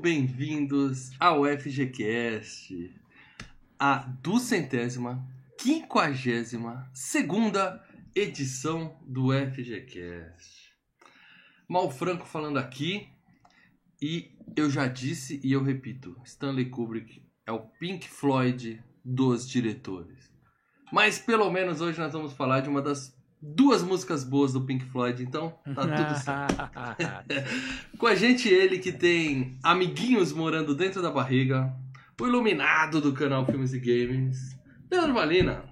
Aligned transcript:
Bem-vindos 0.00 1.10
ao 1.20 1.44
FGCast, 1.44 2.90
a 3.78 3.96
duzentésima, 4.22 5.28
quinquagésima, 5.58 6.90
segunda 6.94 7.86
edição 8.14 8.98
do 9.02 9.28
FGCast. 9.30 10.74
Mal 11.68 11.90
Franco 11.90 12.24
falando 12.24 12.58
aqui, 12.58 13.08
e 14.00 14.30
eu 14.56 14.70
já 14.70 14.86
disse 14.86 15.38
e 15.44 15.52
eu 15.52 15.62
repito, 15.62 16.16
Stanley 16.24 16.70
Kubrick 16.70 17.22
é 17.46 17.52
o 17.52 17.60
Pink 17.60 18.08
Floyd 18.08 18.82
dos 19.04 19.46
diretores. 19.46 20.32
Mas 20.90 21.18
pelo 21.18 21.50
menos 21.50 21.82
hoje 21.82 22.00
nós 22.00 22.14
vamos 22.14 22.32
falar 22.32 22.60
de 22.60 22.70
uma 22.70 22.80
das 22.80 23.14
duas 23.40 23.82
músicas 23.82 24.22
boas 24.22 24.52
do 24.52 24.60
Pink 24.60 24.84
Floyd, 24.84 25.22
então 25.22 25.58
tá 25.74 25.82
tudo 25.82 26.18
certo. 26.18 27.96
Com 27.96 28.06
a 28.06 28.14
gente 28.14 28.48
ele 28.48 28.78
que 28.78 28.92
tem 28.92 29.58
amiguinhos 29.62 30.32
morando 30.32 30.74
dentro 30.74 31.00
da 31.00 31.10
barriga, 31.10 31.74
o 32.20 32.26
iluminado 32.26 33.00
do 33.00 33.12
canal 33.12 33.46
Filmes 33.46 33.72
e 33.72 33.78
Games, 33.78 34.58
Leandro 34.90 35.14
Valina. 35.14 35.64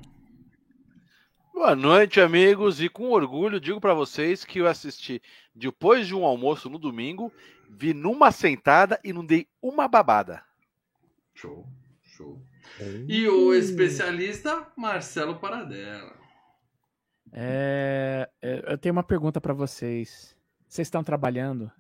Boa 1.52 1.75
noite, 1.75 2.20
amigos, 2.20 2.80
e 2.80 2.88
com 2.88 3.10
orgulho 3.10 3.60
digo 3.60 3.80
para 3.80 3.92
vocês 3.92 4.44
que 4.44 4.60
eu 4.60 4.66
assisti 4.66 5.20
depois 5.55 6.06
de 6.06 6.14
um 6.14 6.25
almoço 6.25 6.70
no 6.70 6.78
domingo, 6.78 7.32
vi 7.69 7.92
numa 7.92 8.30
sentada 8.30 8.98
e 9.03 9.12
não 9.12 9.27
dei 9.27 9.47
uma 9.60 9.88
babada. 9.88 10.42
Show, 11.34 11.66
show. 12.03 12.41
E 13.08 13.27
o 13.28 13.53
especialista 13.53 14.69
Marcelo 14.77 15.36
Paradela. 15.36 16.17
É, 17.33 18.29
é, 18.41 18.73
eu 18.73 18.79
tenho 18.79 18.93
uma 18.93 19.03
pergunta 19.03 19.41
para 19.41 19.55
vocês. 19.55 20.37
Vocês 20.67 20.87
estão 20.87 21.03
trabalhando? 21.03 21.71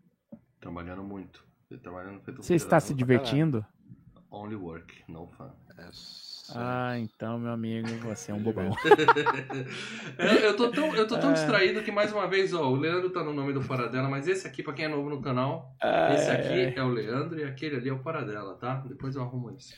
Trabalhando 0.60 1.02
muito. 1.02 1.46
Trabalhando 1.82 2.22
Você 2.36 2.54
está 2.54 2.80
se 2.80 2.94
divertindo? 2.94 3.64
Only 4.30 4.56
work, 4.56 5.04
no 5.08 5.26
fun. 5.26 5.50
Ah, 6.54 6.98
então, 6.98 7.38
meu 7.38 7.52
amigo, 7.52 7.88
você 7.98 8.30
é 8.30 8.34
um 8.34 8.40
bobão. 8.42 8.70
eu, 10.18 10.26
eu 10.26 10.56
tô 10.56 10.70
tão, 10.70 10.94
eu 10.96 11.06
tô 11.06 11.18
tão 11.18 11.30
é... 11.30 11.32
distraído 11.34 11.82
que, 11.82 11.92
mais 11.92 12.12
uma 12.12 12.26
vez, 12.26 12.54
ó, 12.54 12.68
o 12.70 12.76
Leandro 12.76 13.10
tá 13.10 13.22
no 13.22 13.32
nome 13.32 13.52
do 13.52 13.62
Paradela, 13.62 14.08
mas 14.08 14.26
esse 14.26 14.46
aqui, 14.46 14.62
pra 14.62 14.72
quem 14.72 14.86
é 14.86 14.88
novo 14.88 15.10
no 15.10 15.20
canal, 15.20 15.74
ah, 15.82 16.14
esse 16.14 16.30
aqui 16.30 16.48
é... 16.48 16.74
é 16.74 16.82
o 16.82 16.88
Leandro 16.88 17.38
e 17.38 17.44
aquele 17.44 17.76
ali 17.76 17.88
é 17.88 17.92
o 17.92 18.02
Paradela, 18.02 18.54
tá? 18.56 18.82
Depois 18.88 19.14
eu 19.14 19.22
arrumo 19.22 19.50
isso. 19.50 19.74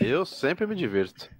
eu 0.00 0.24
sempre 0.24 0.66
me 0.66 0.74
divirto. 0.74 1.30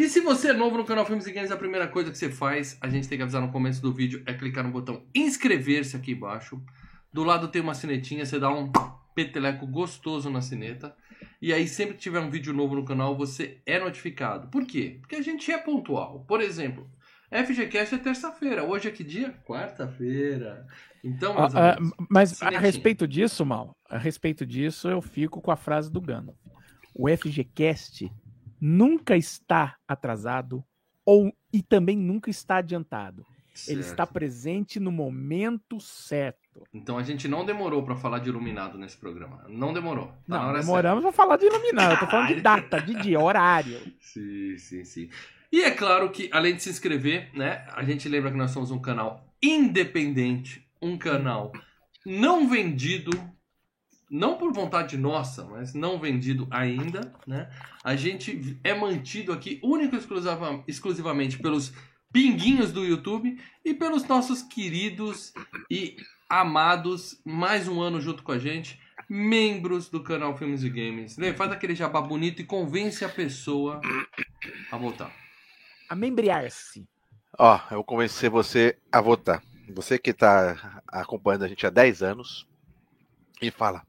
E 0.00 0.08
se 0.08 0.18
você 0.22 0.48
é 0.48 0.52
novo 0.54 0.78
no 0.78 0.84
canal 0.86 1.04
Filmes 1.04 1.26
e 1.26 1.32
Games, 1.32 1.50
a 1.50 1.58
primeira 1.58 1.86
coisa 1.86 2.10
que 2.10 2.16
você 2.16 2.30
faz, 2.30 2.74
a 2.80 2.88
gente 2.88 3.06
tem 3.06 3.18
que 3.18 3.22
avisar 3.22 3.42
no 3.42 3.52
começo 3.52 3.82
do 3.82 3.92
vídeo, 3.92 4.22
é 4.24 4.32
clicar 4.32 4.64
no 4.64 4.70
botão 4.70 5.02
inscrever-se 5.14 5.94
aqui 5.94 6.12
embaixo. 6.12 6.58
Do 7.12 7.22
lado 7.22 7.48
tem 7.48 7.60
uma 7.60 7.74
sinetinha, 7.74 8.24
você 8.24 8.38
dá 8.38 8.48
um 8.48 8.72
peteleco 9.14 9.66
gostoso 9.66 10.30
na 10.30 10.40
sineta. 10.40 10.96
E 11.42 11.52
aí, 11.52 11.68
sempre 11.68 11.96
que 11.96 12.00
tiver 12.00 12.18
um 12.18 12.30
vídeo 12.30 12.54
novo 12.54 12.76
no 12.76 12.84
canal, 12.86 13.14
você 13.14 13.60
é 13.66 13.78
notificado. 13.78 14.48
Por 14.48 14.64
quê? 14.64 14.96
Porque 15.02 15.16
a 15.16 15.22
gente 15.22 15.52
é 15.52 15.58
pontual. 15.58 16.24
Por 16.26 16.40
exemplo, 16.40 16.90
FGCast 17.30 17.96
é 17.96 17.98
terça-feira. 17.98 18.64
Hoje 18.64 18.88
é 18.88 18.90
que 18.90 19.04
dia? 19.04 19.34
Quarta-feira. 19.44 20.66
Então, 21.04 21.36
ah, 21.36 21.48
ah, 21.54 21.76
mas 22.08 22.42
a 22.42 22.58
respeito 22.58 23.06
disso, 23.06 23.44
Mal, 23.44 23.76
a 23.90 23.98
respeito 23.98 24.46
disso, 24.46 24.88
eu 24.88 25.02
fico 25.02 25.42
com 25.42 25.50
a 25.50 25.56
frase 25.56 25.92
do 25.92 26.00
Gano. 26.00 26.34
O 26.94 27.06
FGCast 27.06 28.10
nunca 28.60 29.16
está 29.16 29.76
atrasado 29.88 30.64
ou 31.04 31.32
e 31.52 31.62
também 31.62 31.96
nunca 31.96 32.30
está 32.30 32.56
adiantado. 32.56 33.26
Certo. 33.54 33.70
Ele 33.70 33.80
está 33.80 34.06
presente 34.06 34.78
no 34.78 34.92
momento 34.92 35.80
certo. 35.80 36.66
Então 36.72 36.96
a 36.96 37.02
gente 37.02 37.26
não 37.26 37.44
demorou 37.44 37.82
para 37.82 37.96
falar 37.96 38.20
de 38.20 38.28
iluminado 38.28 38.78
nesse 38.78 38.96
programa. 38.96 39.44
Não 39.48 39.72
demorou. 39.72 40.06
Tá 40.06 40.46
não, 40.46 40.52
demoramos 40.52 41.02
para 41.02 41.12
falar 41.12 41.36
de 41.36 41.46
iluminado. 41.46 41.92
Eu 41.92 41.98
tô 41.98 42.06
falando 42.06 42.28
de 42.28 42.40
data, 42.40 42.80
de 42.80 42.94
dia, 42.94 43.18
horário. 43.18 43.80
Sim, 44.00 44.56
sim, 44.56 44.84
sim. 44.84 45.10
E 45.52 45.62
é 45.62 45.70
claro 45.72 46.10
que, 46.10 46.30
além 46.32 46.54
de 46.54 46.62
se 46.62 46.70
inscrever, 46.70 47.30
né? 47.34 47.66
A 47.74 47.82
gente 47.82 48.08
lembra 48.08 48.30
que 48.30 48.36
nós 48.36 48.52
somos 48.52 48.70
um 48.70 48.78
canal 48.78 49.26
independente, 49.42 50.64
um 50.80 50.96
canal 50.96 51.52
não 52.06 52.48
vendido 52.48 53.10
não 54.10 54.36
por 54.36 54.52
vontade 54.52 54.96
nossa, 54.96 55.44
mas 55.44 55.72
não 55.72 55.98
vendido 55.98 56.48
ainda, 56.50 57.14
né? 57.26 57.48
A 57.84 57.94
gente 57.94 58.58
é 58.64 58.74
mantido 58.74 59.32
aqui 59.32 59.60
único 59.62 59.94
e 59.94 60.64
exclusivamente 60.66 61.38
pelos 61.38 61.72
pinguinhos 62.12 62.72
do 62.72 62.84
YouTube 62.84 63.40
e 63.64 63.72
pelos 63.72 64.04
nossos 64.04 64.42
queridos 64.42 65.32
e 65.70 65.96
amados, 66.28 67.20
mais 67.24 67.68
um 67.68 67.80
ano 67.80 68.00
junto 68.00 68.24
com 68.24 68.32
a 68.32 68.38
gente, 68.38 68.80
membros 69.08 69.88
do 69.88 70.02
canal 70.02 70.36
Filmes 70.36 70.64
e 70.64 70.70
Games. 70.70 71.16
Lê, 71.16 71.32
faz 71.32 71.52
aquele 71.52 71.74
jabá 71.74 72.00
bonito 72.00 72.42
e 72.42 72.44
convence 72.44 73.04
a 73.04 73.08
pessoa 73.08 73.80
a 74.72 74.76
votar. 74.76 75.12
A 75.88 75.94
membrear-se. 75.94 76.86
Ó, 77.38 77.60
eu 77.70 77.76
vou 77.76 77.84
convencer 77.84 78.28
você 78.28 78.76
a 78.90 79.00
votar. 79.00 79.42
Você 79.74 79.98
que 79.98 80.10
está 80.10 80.82
acompanhando 80.86 81.44
a 81.44 81.48
gente 81.48 81.64
há 81.64 81.70
10 81.70 82.02
anos, 82.02 82.46
e 83.40 83.50
fala: 83.50 83.86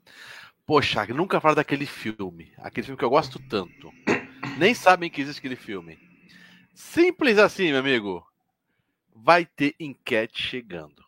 Poxa, 0.65 1.05
nunca 1.07 1.41
falaram 1.41 1.57
daquele 1.57 1.85
filme, 1.85 2.53
aquele 2.57 2.85
filme 2.85 2.97
que 2.97 3.03
eu 3.03 3.09
gosto 3.09 3.39
tanto. 3.47 3.91
Nem 4.57 4.73
sabem 4.73 5.09
que 5.09 5.21
existe 5.21 5.39
aquele 5.39 5.55
filme. 5.55 5.99
Simples 6.73 7.37
assim, 7.37 7.69
meu 7.71 7.79
amigo. 7.79 8.25
Vai 9.13 9.45
ter 9.45 9.75
enquete 9.79 10.41
chegando. 10.41 11.03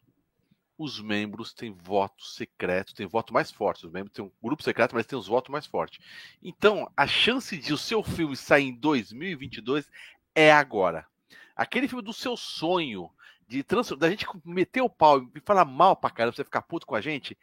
Os 0.77 0.99
membros 0.99 1.53
têm 1.53 1.71
voto 1.71 2.25
secreto, 2.25 2.93
tem 2.93 3.07
voto 3.07 3.33
mais 3.33 3.51
forte. 3.51 3.85
Os 3.85 3.91
membros 3.91 4.13
têm 4.13 4.25
um 4.25 4.31
grupo 4.41 4.63
secreto, 4.63 4.93
mas 4.93 5.05
tem 5.05 5.17
os 5.17 5.27
votos 5.27 5.51
mais 5.51 5.65
fortes. 5.65 6.03
Então, 6.41 6.91
a 6.97 7.07
chance 7.07 7.57
de 7.57 7.73
o 7.73 7.77
seu 7.77 8.03
filme 8.03 8.35
sair 8.35 8.65
em 8.65 8.75
2022 8.75 9.89
é 10.35 10.51
agora. 10.51 11.07
Aquele 11.55 11.87
filme 11.87 12.03
do 12.03 12.11
seu 12.11 12.35
sonho, 12.35 13.09
de 13.47 13.63
trans... 13.63 13.89
da 13.91 14.09
gente 14.09 14.25
meter 14.43 14.81
o 14.81 14.89
pau 14.89 15.21
e 15.35 15.39
falar 15.39 15.63
mal 15.63 15.95
pra 15.95 16.09
caramba, 16.09 16.35
você 16.35 16.43
ficar 16.43 16.63
puto 16.63 16.85
com 16.85 16.95
a 16.95 17.01
gente, 17.01 17.37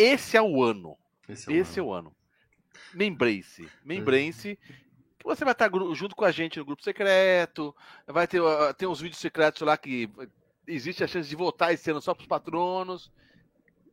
esse 0.00 0.36
é 0.36 0.42
o 0.42 0.62
ano. 0.62 0.96
Esse 1.28 1.48
é 1.48 1.52
o, 1.52 1.56
Esse 1.56 1.80
ano. 1.80 1.88
É 1.88 1.90
o 1.90 1.94
ano. 1.94 2.16
Membrace. 2.94 3.68
Membrace. 3.84 4.58
Que 5.18 5.24
você 5.24 5.44
vai 5.44 5.52
estar 5.52 5.70
junto 5.94 6.16
com 6.16 6.24
a 6.24 6.30
gente 6.30 6.58
no 6.58 6.64
grupo 6.64 6.82
secreto. 6.82 7.74
Vai 8.06 8.26
ter, 8.26 8.40
ter 8.76 8.86
uns 8.86 9.00
vídeos 9.00 9.20
secretos 9.20 9.62
lá 9.62 9.76
que 9.76 10.08
existe 10.66 11.04
a 11.04 11.06
chance 11.06 11.28
de 11.28 11.36
votar 11.36 11.72
esse 11.72 11.90
ano 11.90 12.00
só 12.00 12.14
para 12.14 12.22
os 12.22 12.26
patronos. 12.26 13.12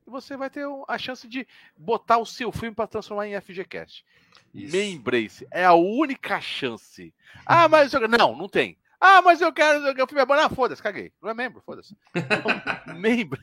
E 0.06 0.10
você 0.10 0.38
vai 0.38 0.50
ter 0.50 0.66
a 0.88 0.98
chance 0.98 1.28
de 1.28 1.46
botar 1.78 2.18
o 2.18 2.26
seu 2.26 2.52
filme 2.52 2.74
para 2.74 2.88
transformar 2.88 3.28
em 3.28 3.40
FGCast. 3.40 4.06
Membrace. 4.54 5.46
É 5.52 5.66
a 5.66 5.74
única 5.74 6.40
chance. 6.40 7.14
Ah, 7.46 7.68
mas. 7.68 7.92
Não, 8.18 8.36
não 8.36 8.48
tem. 8.48 8.78
Ah, 9.00 9.22
mas 9.22 9.42
eu 9.42 9.54
quero. 9.54 9.80
O 9.80 10.08
filme 10.08 10.22
é 10.22 10.26
bom. 10.26 10.34
Ah, 10.34 10.50
foda-se, 10.50 10.82
caguei. 10.82 11.12
Não 11.22 11.30
é 11.30 11.34
membro, 11.34 11.62
foda-se. 11.66 11.96
membro. 12.98 13.40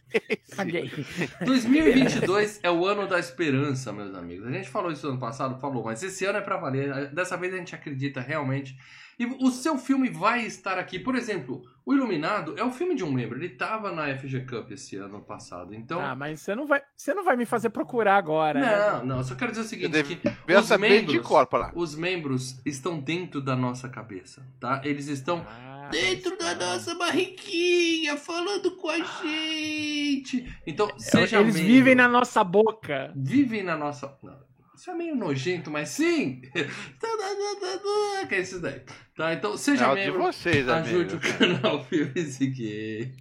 Caguei. 0.55 0.91
2022 1.45 2.61
é 2.63 2.71
o 2.71 2.85
ano 2.85 3.07
da 3.07 3.19
esperança, 3.19 3.93
meus 3.93 4.15
amigos. 4.15 4.47
A 4.47 4.51
gente 4.51 4.69
falou 4.69 4.91
isso 4.91 5.09
ano 5.09 5.19
passado, 5.19 5.61
falou, 5.61 5.85
mas 5.85 6.03
esse 6.03 6.25
ano 6.25 6.39
é 6.39 6.41
pra 6.41 6.56
valer. 6.56 7.11
Dessa 7.12 7.37
vez 7.37 7.55
a 7.55 7.56
gente 7.56 7.75
acredita 7.75 8.21
realmente. 8.21 8.77
E 9.19 9.26
o 9.26 9.50
seu 9.50 9.78
filme 9.78 10.08
vai 10.08 10.44
estar 10.44 10.78
aqui. 10.78 10.99
Por 10.99 11.14
exemplo, 11.14 11.62
O 11.87 11.93
Iluminado 11.93 12.55
é 12.58 12.64
o 12.64 12.70
filme 12.70 12.94
de 12.94 13.05
um 13.05 13.12
membro. 13.12 13.38
Ele 13.38 13.50
tava 13.50 13.93
na 13.93 14.16
FG 14.16 14.46
Cup 14.46 14.70
esse 14.70 14.96
ano 14.96 15.20
passado. 15.20 15.75
Então. 15.75 16.00
Ah, 16.00 16.14
mas 16.14 16.40
você 16.40 16.55
não 16.55 16.66
vai, 16.66 16.82
você 16.96 17.12
não 17.12 17.25
vai 17.25 17.37
me 17.37 17.44
fazer 17.44 17.70
procurar 17.70 18.16
agora. 18.16 18.61
Não, 18.61 18.99
né? 19.00 19.05
não. 19.05 19.22
Só 19.22 19.34
quero 19.34 19.52
dizer 19.52 19.62
o 19.62 19.69
seguinte: 19.69 20.02
que 20.16 20.55
os 20.55 20.70
membros, 20.78 21.12
de 21.12 21.20
corpo 21.20 21.56
lá. 21.56 21.72
os 21.75 21.94
membros 21.94 22.61
estão 22.64 22.99
dentro 22.99 23.40
da 23.40 23.55
nossa 23.55 23.88
cabeça, 23.88 24.43
tá? 24.58 24.81
Eles 24.84 25.08
estão. 25.08 25.44
Ah, 25.46 25.88
dentro 25.90 26.37
da 26.38 26.55
nossa 26.55 26.94
barriguinha, 26.94 28.16
falando 28.16 28.76
com 28.76 28.88
a 28.88 28.99
gente. 28.99 30.52
Então, 30.66 30.88
seja 30.99 31.40
Eles 31.40 31.55
membro. 31.55 31.72
vivem 31.72 31.94
na 31.94 32.08
nossa 32.08 32.43
boca. 32.43 33.12
Vivem 33.14 33.62
na 33.62 33.76
nossa. 33.76 34.16
Não, 34.22 34.38
isso 34.85 34.91
é 34.91 34.95
meio 34.95 35.17
nojento, 35.17 35.71
mas 35.71 35.89
sim! 35.89 36.43
que 38.29 38.35
é 38.35 38.41
isso 38.41 38.61
daí. 38.61 38.83
Tá, 39.17 39.33
então 39.33 39.57
seja 39.57 39.87
é 39.87 39.95
membro. 39.95 40.21
De 40.21 40.27
vocês, 40.27 40.69
ajude 40.69 41.17
o 41.17 41.21
canal 41.21 41.83
Filmes 41.87 42.39
e 42.39 42.47
Games. 42.49 43.17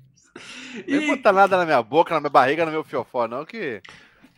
E... 0.85 0.93
Não 0.93 1.07
botar 1.07 1.31
nada 1.31 1.55
na 1.55 1.63
minha 1.63 1.81
boca, 1.81 2.13
na 2.13 2.19
minha 2.19 2.29
barriga, 2.29 2.65
no 2.65 2.71
meu 2.71 2.83
fiofó, 2.83 3.29
não, 3.29 3.45
que. 3.45 3.81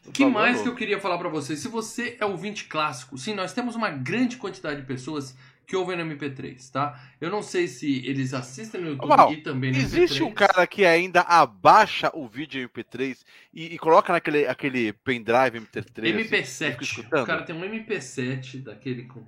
O 0.06 0.12
que 0.12 0.24
mais 0.24 0.62
que 0.62 0.68
eu 0.68 0.76
queria 0.76 1.00
falar 1.00 1.18
para 1.18 1.30
vocês? 1.30 1.58
Se 1.58 1.68
você 1.68 2.16
é 2.20 2.26
ouvinte 2.28 2.66
clássico, 2.66 3.18
sim, 3.18 3.34
nós 3.34 3.54
temos 3.54 3.76
uma 3.76 3.90
grande 3.90 4.38
quantidade 4.38 4.82
de 4.82 4.86
pessoas 4.86 5.36
que 5.66 5.76
ouvem 5.76 5.98
no 5.98 6.04
MP3, 6.04 6.72
tá? 6.72 7.00
Eu 7.20 7.30
não 7.30 7.42
sei 7.42 7.68
se 7.68 8.06
eles 8.06 8.34
assistem 8.34 8.82
no 8.82 8.90
YouTube 8.90 9.10
Mal, 9.10 9.34
e 9.34 9.38
também 9.38 9.72
no 9.72 9.78
existe 9.78 10.22
MP3. 10.22 10.28
um 10.28 10.34
cara 10.34 10.68
que 10.68 10.86
ainda 10.86 11.22
abaixa 11.22 12.12
o 12.14 12.28
vídeo 12.28 12.62
em 12.62 12.68
MP3 12.68 13.24
e, 13.54 13.76
e 13.76 13.78
coloca 13.78 14.14
naquele 14.14 14.48
aquele 14.48 14.94
pendrive 14.94 15.60
MP3. 15.60 16.30
MP7. 16.30 16.82
Assim, 16.82 17.02
o 17.02 17.26
cara 17.26 17.44
tem 17.44 17.56
um 17.56 17.62
MP7 17.62 18.64
daquele 18.64 19.04
com 19.04 19.24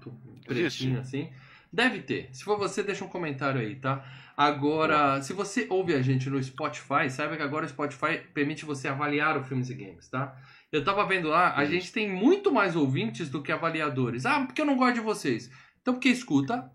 pretinho 0.46 1.00
assim. 1.00 1.30
Deve 1.72 2.00
ter. 2.00 2.30
Se 2.32 2.44
for 2.44 2.58
você, 2.58 2.82
deixa 2.82 3.04
um 3.04 3.10
comentário 3.10 3.60
aí, 3.60 3.76
tá? 3.76 4.06
Agora, 4.38 5.22
se 5.22 5.34
você 5.34 5.66
ouve 5.70 5.94
a 5.94 6.02
gente 6.02 6.30
no 6.30 6.42
Spotify, 6.42 7.10
saiba 7.10 7.36
que 7.36 7.42
agora 7.42 7.66
o 7.66 7.70
Spotify 7.70 8.20
permite 8.34 8.66
você 8.66 8.88
avaliar 8.88 9.38
o 9.38 9.44
Filmes 9.44 9.70
e 9.70 9.74
Games, 9.74 10.08
tá? 10.08 10.38
Eu 10.72 10.84
tava 10.84 11.06
vendo 11.06 11.30
lá, 11.30 11.56
a 11.56 11.66
gente 11.66 11.92
tem 11.92 12.10
muito 12.10 12.52
mais 12.52 12.76
ouvintes 12.76 13.30
do 13.30 13.42
que 13.42 13.52
avaliadores. 13.52 14.26
Ah, 14.26 14.46
porque 14.46 14.62
eu 14.62 14.66
não 14.66 14.78
gosto 14.78 14.96
de 14.96 15.02
vocês. 15.02 15.50
Então, 15.88 15.94
porque 15.96 16.10
escuta, 16.10 16.70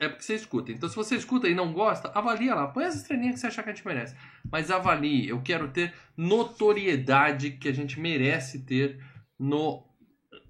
é 0.00 0.08
porque 0.08 0.22
você 0.24 0.34
escuta. 0.34 0.72
Então, 0.72 0.88
se 0.88 0.96
você 0.96 1.14
escuta 1.14 1.46
e 1.46 1.54
não 1.54 1.74
gosta, 1.74 2.10
avalia 2.14 2.54
lá. 2.54 2.66
Põe 2.68 2.84
as 2.84 2.94
estrelinhas 2.94 3.34
que 3.34 3.40
você 3.40 3.48
achar 3.48 3.62
que 3.62 3.68
a 3.68 3.74
gente 3.74 3.86
merece. 3.86 4.16
Mas 4.50 4.70
avalie. 4.70 5.28
Eu 5.28 5.42
quero 5.42 5.68
ter 5.68 5.92
notoriedade 6.16 7.50
que 7.50 7.68
a 7.68 7.72
gente 7.74 8.00
merece 8.00 8.64
ter 8.64 8.98
no, 9.38 9.84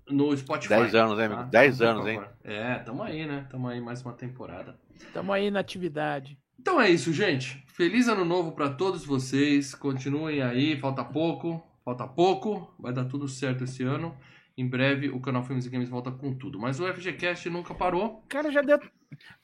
no 0.08 0.36
Spotify. 0.36 0.74
10 0.76 0.94
anos, 0.94 1.18
hein, 1.18 1.28
tá? 1.28 1.34
amigo? 1.34 1.50
10 1.50 1.74
Então, 1.74 1.90
anos, 1.90 2.06
hein? 2.06 2.20
É, 2.44 2.74
tamo 2.78 3.02
aí, 3.02 3.26
né? 3.26 3.44
Tamo 3.50 3.66
aí 3.66 3.80
mais 3.80 4.02
uma 4.02 4.12
temporada. 4.12 4.78
Tamo 5.12 5.32
aí 5.32 5.50
na 5.50 5.58
atividade. 5.58 6.38
Então 6.60 6.80
é 6.80 6.88
isso, 6.88 7.12
gente. 7.12 7.64
Feliz 7.66 8.06
ano 8.06 8.24
novo 8.24 8.52
pra 8.52 8.70
todos 8.70 9.04
vocês. 9.04 9.74
Continuem 9.74 10.42
aí, 10.42 10.78
falta 10.78 11.04
pouco, 11.04 11.60
falta 11.84 12.06
pouco, 12.06 12.72
vai 12.78 12.92
dar 12.92 13.06
tudo 13.06 13.26
certo 13.26 13.64
esse 13.64 13.82
ano. 13.82 14.16
Em 14.58 14.66
breve 14.66 15.10
o 15.10 15.20
canal 15.20 15.42
Filmes 15.44 15.66
e 15.66 15.68
Games 15.68 15.88
volta 15.88 16.10
com 16.10 16.32
tudo. 16.32 16.58
Mas 16.58 16.80
o 16.80 16.86
FGCast 16.90 17.50
nunca 17.50 17.74
parou. 17.74 18.24
Cara, 18.26 18.50
já 18.50 18.62
deu. 18.62 18.80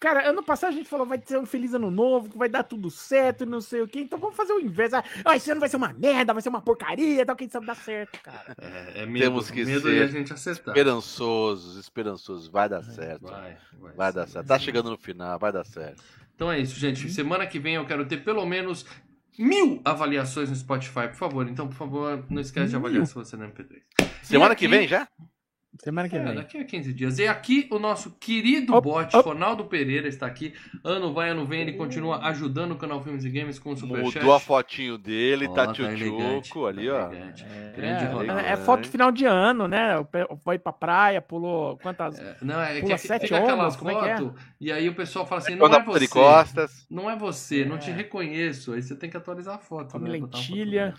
Cara, 0.00 0.26
ano 0.28 0.42
passado 0.42 0.70
a 0.70 0.72
gente 0.72 0.88
falou 0.88 1.06
vai 1.06 1.18
ter 1.18 1.38
um 1.38 1.44
feliz 1.44 1.74
ano 1.74 1.90
novo, 1.90 2.30
que 2.30 2.38
vai 2.38 2.48
dar 2.48 2.62
tudo 2.62 2.90
certo, 2.90 3.44
não 3.44 3.60
sei 3.60 3.82
o 3.82 3.88
quê. 3.88 4.00
Então 4.00 4.18
vamos 4.18 4.34
fazer 4.34 4.54
o 4.54 4.60
inverso. 4.60 4.96
Ah, 4.96 5.04
Ah, 5.24 5.36
esse 5.36 5.50
ano 5.50 5.60
vai 5.60 5.68
ser 5.68 5.76
uma 5.76 5.92
merda, 5.92 6.32
vai 6.32 6.42
ser 6.42 6.48
uma 6.48 6.62
porcaria, 6.62 7.26
tal, 7.26 7.36
quem 7.36 7.48
sabe 7.48 7.66
dar 7.66 7.76
certo, 7.76 8.18
cara. 8.22 8.54
É, 8.58 9.02
é 9.02 9.06
medo, 9.06 9.26
Temos 9.26 9.50
que 9.50 9.64
medo 9.64 9.82
ser 9.82 9.94
de 9.96 10.02
a 10.02 10.06
gente 10.06 10.32
acertar. 10.32 10.74
Esperançosos, 10.74 11.76
esperançosos. 11.76 12.48
Vai 12.48 12.68
dar 12.70 12.82
certo. 12.82 13.26
Vai, 13.26 13.58
vai, 13.74 13.92
Vai 13.92 14.12
dar 14.14 14.26
certo. 14.26 14.46
Tá 14.46 14.58
chegando 14.58 14.90
no 14.90 14.96
final, 14.96 15.38
vai 15.38 15.52
dar 15.52 15.64
certo. 15.64 16.02
Então 16.34 16.50
é 16.50 16.58
isso, 16.58 16.74
gente. 16.80 17.10
Semana 17.10 17.46
que 17.46 17.58
vem 17.58 17.74
eu 17.74 17.86
quero 17.86 18.06
ter 18.06 18.24
pelo 18.24 18.44
menos 18.46 18.86
mil 19.38 19.80
avaliações 19.84 20.50
no 20.50 20.56
Spotify, 20.56 21.08
por 21.08 21.14
favor. 21.16 21.48
Então, 21.48 21.66
por 21.68 21.74
favor, 21.76 22.24
não 22.30 22.40
esquece 22.40 22.70
de 22.70 22.76
avaliar 22.76 23.06
se 23.06 23.14
você 23.14 23.34
é 23.36 23.38
no 23.38 23.44
MP3. 23.46 23.80
Semana 24.22 24.52
aqui- 24.52 24.66
que 24.66 24.68
vem 24.68 24.86
já? 24.86 25.08
Semana 25.80 26.06
que 26.08 26.16
É, 26.16 26.22
vem. 26.22 26.34
daqui 26.34 26.58
a 26.58 26.64
15 26.64 26.92
dias. 26.92 27.18
E 27.18 27.26
aqui 27.26 27.66
o 27.70 27.78
nosso 27.78 28.10
querido 28.20 28.74
Op, 28.74 28.84
bot, 28.86 29.16
op. 29.16 29.26
Ronaldo 29.28 29.64
Pereira, 29.64 30.06
está 30.06 30.26
aqui. 30.26 30.52
Ano 30.84 31.14
vai, 31.14 31.30
ano 31.30 31.46
vem, 31.46 31.62
ele 31.62 31.72
continua 31.72 32.18
ajudando 32.28 32.72
o 32.72 32.76
canal 32.76 33.02
Filmes 33.02 33.24
e 33.24 33.30
Games 33.30 33.58
com 33.58 33.70
o 33.70 33.76
Superchat. 33.76 34.16
Mudou 34.18 34.34
a 34.34 34.38
fotinho 34.40 34.98
dele, 34.98 35.46
Ó, 35.48 35.52
tá 35.54 35.66
tá 35.66 35.72
tchutchuco 35.72 36.66
ali, 36.66 36.86
tá 36.88 36.92
ó. 36.94 37.12
elegante. 37.12 37.44
É, 37.74 38.48
é, 38.48 38.52
é 38.52 38.56
foto 38.56 38.82
de 38.82 38.88
final 38.90 39.10
de 39.10 39.24
ano, 39.24 39.66
né? 39.66 40.06
Foi 40.44 40.58
pra 40.58 40.72
praia, 40.72 41.22
pulou 41.22 41.78
quantas. 41.78 42.18
É, 42.18 42.36
Não, 42.42 42.60
é 42.60 42.80
Pula 42.80 42.94
que 42.94 42.98
sete 43.06 43.22
fica 43.22 43.38
aquela 43.38 43.62
ondas, 43.64 43.76
como 43.76 43.90
é 43.90 43.94
que 43.94 44.08
é? 44.08 44.16
foto 44.18 44.34
e 44.60 44.70
aí 44.70 44.88
o 44.88 44.94
pessoal 44.94 45.26
fala 45.26 45.40
assim, 45.40 45.54
não 45.54 45.66
é 45.66 45.74
a 45.74 45.78
de 45.78 45.86
você. 45.86 46.08
costas. 46.08 46.86
Não 46.90 47.10
é 47.10 47.16
você, 47.16 47.64
não 47.64 47.78
te 47.78 47.90
É. 47.90 47.94
reconheço. 47.94 48.72
Aí 48.74 48.82
você 48.82 48.94
tem 48.94 49.08
que 49.08 49.16
atualizar 49.16 49.54
a 49.54 49.58
foto. 49.58 49.92
Com 49.92 49.98
né? 49.98 50.18
Foto 50.20 50.36
lentilha. 50.36 50.94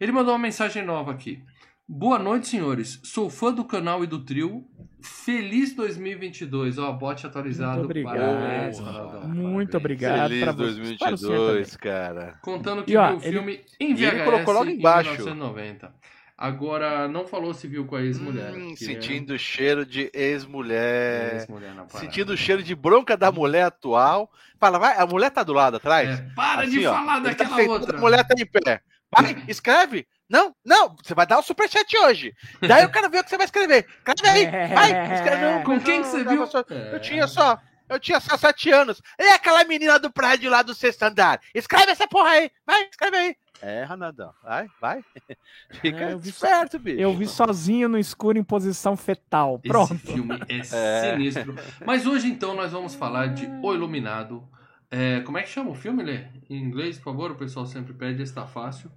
Ele 0.00 0.12
mandou 0.12 0.32
uma 0.34 0.38
mensagem 0.40 0.84
nova 0.84 1.12
aqui. 1.12 1.42
Boa 1.86 2.18
noite, 2.18 2.48
senhores. 2.48 2.98
Sou 3.04 3.28
fã 3.28 3.52
do 3.52 3.64
canal 3.64 4.02
e 4.02 4.06
do 4.06 4.18
trio. 4.24 4.64
Feliz 5.02 5.74
2022. 5.74 6.78
Ó, 6.78 6.90
bot 6.92 7.26
atualizado. 7.26 7.74
Muito 7.80 7.84
obrigado. 7.84 8.16
Parabéns. 8.16 8.78
Ronaldão. 8.78 9.28
Muito 9.28 9.70
Parabéns. 9.72 9.74
obrigado 9.74 10.28
Feliz 10.30 10.42
pra 10.44 10.52
você. 10.52 10.96
Para 10.98 11.14
o 11.14 11.18
senhor 11.18 11.36
2022, 11.36 11.76
cara. 11.76 12.38
Contando 12.40 12.84
que 12.84 12.92
E, 12.92 12.96
ó, 12.96 13.08
viu 13.08 13.16
o 13.18 13.22
ele- 13.22 13.32
filme 13.32 13.60
em 13.78 13.88
E 13.94 14.04
ele 14.04 14.10
VHS 14.16 14.24
colocou 14.24 14.54
logo 14.54 14.70
em 14.70 14.74
embaixo. 14.78 15.10
1990. 15.10 15.94
Agora, 16.36 17.06
não 17.06 17.26
falou 17.26 17.52
se 17.54 17.68
viu 17.68 17.84
com 17.84 17.94
a 17.96 18.02
ex-mulher. 18.02 18.52
Hum, 18.54 18.74
sentindo 18.74 19.34
o 19.34 19.38
cheiro 19.38 19.84
de 19.86 20.10
é 20.14 20.30
ex-mulher. 20.30 21.34
ex-mulher 21.34 21.74
na 21.74 21.84
parada. 21.84 21.98
Sentindo 22.00 22.32
o 22.32 22.36
cheiro 22.36 22.62
de 22.62 22.74
bronca 22.74 23.14
da 23.16 23.30
mulher 23.30 23.64
atual. 23.66 24.32
Fala, 24.58 24.78
vai, 24.78 24.96
a 24.98 25.06
mulher 25.06 25.30
tá 25.30 25.42
do 25.44 25.52
lado 25.52 25.76
atrás. 25.76 26.08
É, 26.18 26.26
para 26.34 26.62
de 26.66 26.78
Assim, 26.78 26.86
ó, 26.86 26.94
falar 26.94 27.16
ele 27.18 27.24
tá 27.24 27.30
daquela 27.44 27.56
sentado, 27.56 27.70
outra. 27.72 27.98
A 27.98 28.00
mulher 28.00 28.24
tá 28.26 28.34
em 28.38 28.46
pé. 28.46 28.80
Vai, 29.14 29.44
escreve. 29.46 30.06
Não, 30.28 30.54
não, 30.64 30.96
você 31.02 31.14
vai 31.14 31.26
dar 31.26 31.38
o 31.38 31.42
superchat 31.42 31.96
hoje. 31.98 32.32
Daí 32.60 32.82
eu 32.82 32.90
quero 32.90 33.10
ver 33.10 33.20
o 33.20 33.24
que 33.24 33.30
você 33.30 33.36
vai 33.36 33.44
escrever. 33.46 33.86
Escreve 34.08 34.38
aí. 34.56 34.68
Vai, 34.74 35.14
escreve. 35.14 35.42
Não, 35.44 35.62
Com 35.62 35.80
quem 35.80 35.96
não, 36.00 36.02
que 36.04 36.08
você 36.10 36.24
não, 36.24 36.32
viu? 36.32 36.46
só- 36.46 36.64
É. 36.70 36.94
Eu 36.94 37.00
tinha 37.00 37.26
só. 37.28 37.58
Eu 37.86 38.00
tinha 38.00 38.18
só 38.18 38.36
sete 38.38 38.70
anos. 38.70 39.02
E 39.18 39.24
aquela 39.24 39.62
menina 39.64 39.98
do 39.98 40.10
prédio 40.10 40.50
lá 40.50 40.62
do 40.62 40.74
sexto 40.74 41.02
andar? 41.02 41.38
Escreve 41.54 41.92
essa 41.92 42.08
porra 42.08 42.30
aí. 42.30 42.50
Vai, 42.66 42.88
escreve 42.90 43.16
aí. 43.16 43.36
É, 43.60 43.84
Ronaldão. 43.84 44.32
Vai, 44.42 44.66
vai. 44.80 45.04
Fica 45.82 46.04
É, 46.04 46.14
esperto, 46.16 46.78
bicho. 46.78 46.98
Eu 46.98 47.12
vi 47.14 47.26
sozinho 47.26 47.88
no 47.88 47.98
escuro 47.98 48.38
em 48.38 48.42
posição 48.44 48.96
fetal. 48.96 49.58
Pronto. 49.58 49.94
Esse 49.94 50.06
filme 50.12 50.40
é, 50.48 50.56
É. 50.72 51.10
sinistro. 51.12 51.54
Mas 51.84 52.06
hoje, 52.06 52.28
então, 52.28 52.54
nós 52.54 52.72
vamos 52.72 52.94
falar 52.94 53.28
de 53.28 53.46
O 53.62 53.74
Iluminado. 53.74 54.42
É, 54.90 55.20
como 55.20 55.36
é 55.38 55.42
que 55.42 55.48
chama 55.50 55.70
o 55.70 55.74
filme, 55.74 56.02
Lê? 56.02 56.24
Em 56.48 56.56
inglês, 56.56 56.96
por 56.96 57.04
favor, 57.04 57.30
o 57.32 57.36
pessoal 57.36 57.66
sempre 57.66 57.92
pede, 57.92 58.22
está 58.22 58.46
fácil. 58.46 58.90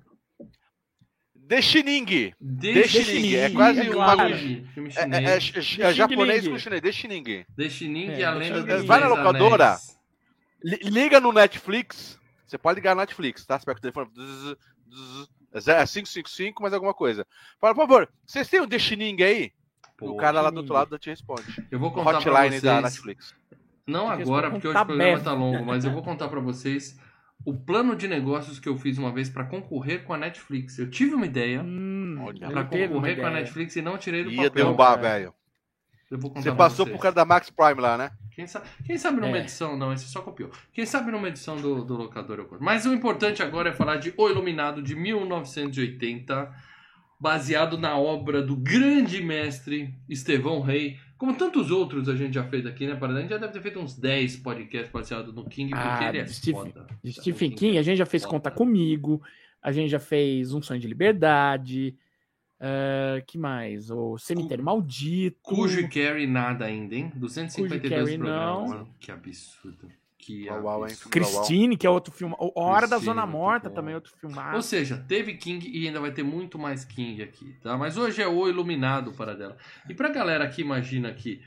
The 1.48 1.62
Shining. 1.62 2.06
The 2.06 2.74
The 2.74 2.88
Shining, 2.88 3.06
Shining. 3.06 3.36
É 3.36 3.40
é 3.46 3.50
quase 3.52 3.82
um 3.90 3.92
claro. 3.94 4.18
bagulho. 4.18 4.68
Filme 4.74 4.90
É, 4.90 5.40
chinês. 5.40 5.78
é, 5.80 5.82
é, 5.84 5.90
é 5.90 5.94
japonês 5.94 6.48
com 6.48 6.58
chinês. 6.60 6.82
The 6.82 6.92
Shining. 6.92 7.46
The 7.56 7.70
Shining 7.70 8.10
É, 8.10 8.20
e 8.20 8.24
a 8.24 8.32
lenda 8.34 8.64
dos 8.64 8.86
vai 8.86 9.00
na 9.00 9.08
locadora. 9.08 9.66
Anéis. 9.66 9.98
Liga 10.84 11.20
no 11.20 11.32
Netflix. 11.32 12.20
Você 12.46 12.58
pode 12.58 12.76
ligar 12.80 12.96
no 12.96 13.02
Netflix, 13.02 13.46
tá? 13.46 13.60
Você 13.60 13.66
pega 13.66 13.78
o 13.78 13.82
telefone. 13.82 14.10
zzz, 14.16 14.56
zzz, 15.54 15.68
É 15.68 15.86
555, 15.86 16.62
mais 16.62 16.74
alguma 16.74 16.94
coisa. 16.94 17.26
Fala, 17.60 17.74
por 17.76 17.82
favor, 17.88 18.10
vocês 18.26 18.48
têm 18.50 18.62
o 18.62 18.68
The 18.68 18.80
Shining 18.80 19.22
aí? 19.24 19.52
Pô, 19.98 20.12
o 20.12 20.18
cara 20.18 20.42
lá 20.42 20.50
do 20.50 20.58
outro 20.58 20.74
lado 20.74 20.98
te 21.00 21.10
responde. 21.10 21.44
Eu 21.72 21.80
vou 21.80 21.92
contar 21.92 22.22
pra 22.22 22.32
hotline 22.32 22.62
da 22.62 22.82
vocês. 22.82 22.84
Netflix. 22.84 23.36
Não 23.86 24.10
agora, 24.10 24.52
porque 24.52 24.68
hoje 24.68 24.78
o 24.78 24.86
programa 24.86 25.20
tá 25.22 25.34
longo, 25.34 25.66
mas 25.66 25.86
eu 25.86 25.92
vou 25.92 26.04
contar 26.04 26.28
pra 26.28 26.40
vocês 26.42 27.00
o 27.50 27.54
plano 27.58 27.96
de 27.96 28.08
negócios 28.10 28.60
que 28.60 28.68
eu 28.68 28.76
fiz 28.78 28.98
uma 28.98 29.12
vez 29.12 29.30
pra 29.30 29.46
concorrer 29.46 30.04
com 30.04 30.14
a 30.14 30.18
Netflix. 30.18 30.78
Eu 30.78 30.90
tive 30.90 31.16
uma 31.16 31.26
ideia 31.26 31.62
Hum, 31.64 32.16
uma 32.20 32.66
concorrer 32.66 33.16
com 33.18 33.26
a. 33.26 33.30
Netflix 33.32 33.76
e 33.78 33.82
não 33.82 33.98
tirei 33.98 34.24
do 34.24 34.30
Ia 34.32 34.50
papel. 34.50 34.52
derrubar, 34.66 34.96
cara. 34.96 35.02
velho. 35.02 35.34
Você 36.36 36.52
passou 36.52 36.86
pro 36.86 36.98
cara 37.00 37.16
da 37.16 37.24
Max 37.26 37.50
Prime 37.50 37.80
lá, 37.82 37.98
né? 37.98 38.12
Quem 38.32 38.48
sabe, 38.48 38.66
quem 38.86 38.98
sabe 38.98 39.20
numa 39.22 39.38
É. 39.38 39.40
edição, 39.42 39.78
não, 39.78 39.92
esse 39.94 40.06
só 40.10 40.22
copiou. 40.22 40.52
Quem 40.74 40.86
sabe 40.86 41.10
numa 41.12 41.28
edição 41.30 41.56
do, 41.58 41.84
do 41.84 41.96
locador 41.96 42.40
eu. 42.40 42.58
Mas 42.62 42.86
o 42.86 42.94
importante 42.94 43.42
agora 43.42 43.70
é 43.70 43.74
falar 43.74 43.96
de 43.98 44.14
O 44.18 44.30
Iluminado 44.30 44.82
de 44.82 44.96
1980, 44.96 46.54
baseado 47.20 47.78
na 47.78 47.98
obra 47.98 48.42
do 48.42 48.56
grande 48.56 49.22
mestre 49.24 49.94
Estevão 50.10 50.62
Rey. 50.62 50.98
Como 51.18 51.36
tantos 51.36 51.72
outros 51.72 52.08
a 52.10 52.16
gente 52.16 52.34
já 52.36 52.44
fez 52.44 52.66
aqui, 52.66 52.86
né, 52.86 52.96
Parada? 52.96 53.20
A 53.20 53.22
gente 53.22 53.32
já 53.32 53.38
deve 53.38 53.54
ter 53.54 53.62
feito 53.62 53.80
uns 53.80 53.98
10 53.98 54.38
podcasts 54.38 54.92
baseados 54.92 55.34
no 55.34 55.46
King, 55.46 55.72
porque 55.72 55.88
Ah, 56.06 56.10
ele 56.10 56.18
é 56.20 56.28
Stephen- 56.28 56.54
foda. 56.72 56.88
De 57.04 57.12
Stephen 57.14 57.52
King, 57.52 57.78
a 57.78 57.82
gente 57.82 57.98
já 57.98 58.06
fez 58.06 58.24
Foda. 58.24 58.34
Conta 58.36 58.52
Comigo, 58.52 59.22
a 59.62 59.72
gente 59.72 59.90
já 59.90 60.00
fez 60.00 60.54
Um 60.54 60.62
Sonho 60.62 60.80
de 60.80 60.88
Liberdade, 60.88 61.96
ah, 62.60 63.22
que 63.26 63.38
mais? 63.38 63.90
O 63.90 64.18
Cemitério 64.18 64.64
Maldito. 64.64 65.38
Cujo 65.42 65.80
e 65.80 65.88
Carrie 65.90 66.28
nada 66.28 66.66
ainda, 66.66 66.94
hein? 66.96 67.12
252 67.16 67.90
Carrie 67.90 68.18
programas. 68.18 68.70
não. 68.72 68.88
Que 69.00 69.12
absurdo. 69.12 69.90
Que 70.28 70.50
Uau, 70.50 70.64
uau, 70.64 70.80
hein? 70.80 70.92
absurdo. 70.92 71.10
Christine, 71.10 71.78
que 71.78 71.88
é 71.88 71.90
outro 71.90 72.12
filme. 72.14 72.36
O 72.38 72.52
Hora 72.62 72.82
da 72.82 72.98
Christine, 72.98 73.06
Zona 73.06 73.26
muito 73.26 73.38
Morta 73.38 73.70
também 73.70 73.94
é 73.94 73.96
outro 73.96 74.14
filme. 74.18 74.36
Ou 74.54 74.62
seja, 74.62 74.98
teve 75.08 75.36
King 75.36 75.66
e 75.66 75.88
ainda 75.88 76.02
vai 76.02 76.12
ter 76.12 76.22
muito 76.22 76.60
mais 76.60 76.84
King 76.84 77.24
aqui, 77.24 77.56
tá? 77.64 77.78
Mas 77.78 77.96
hoje 77.98 78.22
é 78.22 78.28
o 78.28 78.46
Iluminado 78.46 79.14
para 79.14 79.34
dela. 79.34 79.56
E 79.88 79.94
pra 79.94 80.10
galera 80.10 80.46
que 80.50 80.62
imagina 80.62 81.14
que 81.14 81.42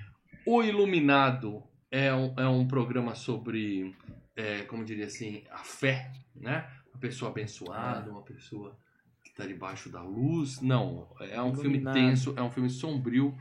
o 0.46 0.62
Iluminado 0.62 1.62
é 1.90 2.10
um, 2.14 2.32
é 2.38 2.48
um 2.48 2.66
programa 2.66 3.14
sobre, 3.14 3.94
é, 4.34 4.62
como 4.62 4.82
diria 4.82 5.04
assim, 5.04 5.44
a 5.50 5.58
fé, 5.58 6.10
né? 6.34 6.66
Uma 6.94 7.00
pessoa 7.00 7.30
abençoada, 7.30 8.10
uma 8.10 8.22
pessoa 8.22 8.74
que 9.22 9.34
tá 9.34 9.46
debaixo 9.46 9.90
da 9.90 10.02
luz. 10.02 10.58
Não, 10.62 11.06
é 11.20 11.42
um 11.42 11.54
filme 11.54 11.76
Iluminado. 11.76 11.94
tenso, 11.94 12.32
é 12.34 12.42
um 12.42 12.50
filme 12.50 12.70
sombrio. 12.70 13.36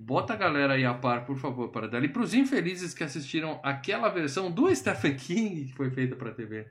Bota 0.00 0.32
a 0.34 0.36
galera 0.36 0.74
aí 0.74 0.84
a 0.84 0.94
par, 0.94 1.26
por 1.26 1.36
favor, 1.36 1.70
para 1.70 1.88
dela. 1.88 2.04
E 2.04 2.08
pros 2.08 2.32
infelizes 2.34 2.94
que 2.94 3.02
assistiram 3.04 3.60
aquela 3.64 4.08
versão 4.08 4.50
do 4.50 4.74
Stephen 4.74 5.16
King 5.16 5.64
que 5.66 5.72
foi 5.74 5.90
feita 5.90 6.14
pra 6.14 6.32
TV. 6.32 6.68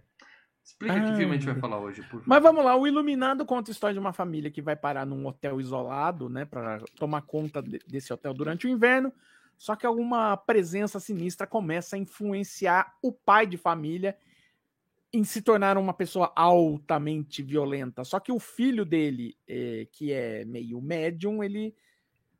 Explica 0.63 0.95
que 0.95 1.11
Ah, 1.11 1.15
filme 1.15 1.31
a 1.31 1.33
gente 1.37 1.45
vai 1.45 1.55
falar 1.59 1.79
hoje, 1.79 2.01
por 2.03 2.19
favor. 2.19 2.23
Mas 2.27 2.41
vamos 2.43 2.63
lá, 2.63 2.75
o 2.75 2.87
Iluminado 2.87 3.45
conta 3.45 3.69
a 3.69 3.73
história 3.73 3.93
de 3.93 3.99
uma 3.99 4.11
família 4.13 4.51
que 4.51 4.61
vai 4.61 4.75
parar 4.75 5.05
num 5.05 5.25
hotel 5.25 5.59
isolado, 5.61 6.29
né, 6.29 6.45
para 6.45 6.79
tomar 6.97 7.21
conta 7.21 7.61
de- 7.61 7.79
desse 7.87 8.11
hotel 8.11 8.33
durante 8.33 8.65
o 8.67 8.69
inverno. 8.69 9.11
Só 9.57 9.75
que 9.75 9.85
alguma 9.85 10.35
presença 10.37 10.99
sinistra 10.99 11.47
começa 11.47 11.95
a 11.95 11.99
influenciar 11.99 12.93
o 13.01 13.11
pai 13.11 13.45
de 13.47 13.57
família 13.57 14.17
em 15.13 15.23
se 15.23 15.41
tornar 15.41 15.77
uma 15.77 15.93
pessoa 15.93 16.31
altamente 16.35 17.41
violenta. 17.41 18.03
Só 18.03 18.19
que 18.19 18.31
o 18.31 18.39
filho 18.39 18.83
dele, 18.85 19.37
eh, 19.47 19.87
que 19.91 20.11
é 20.11 20.43
meio 20.45 20.81
médium, 20.81 21.43
ele 21.43 21.73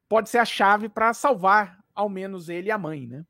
pode 0.10 0.30
ser 0.30 0.38
a 0.40 0.46
chave 0.46 0.90
para 0.90 1.14
salvar 1.14 1.78
ao 1.94 2.10
menos 2.10 2.50
ele 2.50 2.68
e 2.68 2.72
a 2.72 2.78
mãe, 2.78 3.08
né? 3.08 3.24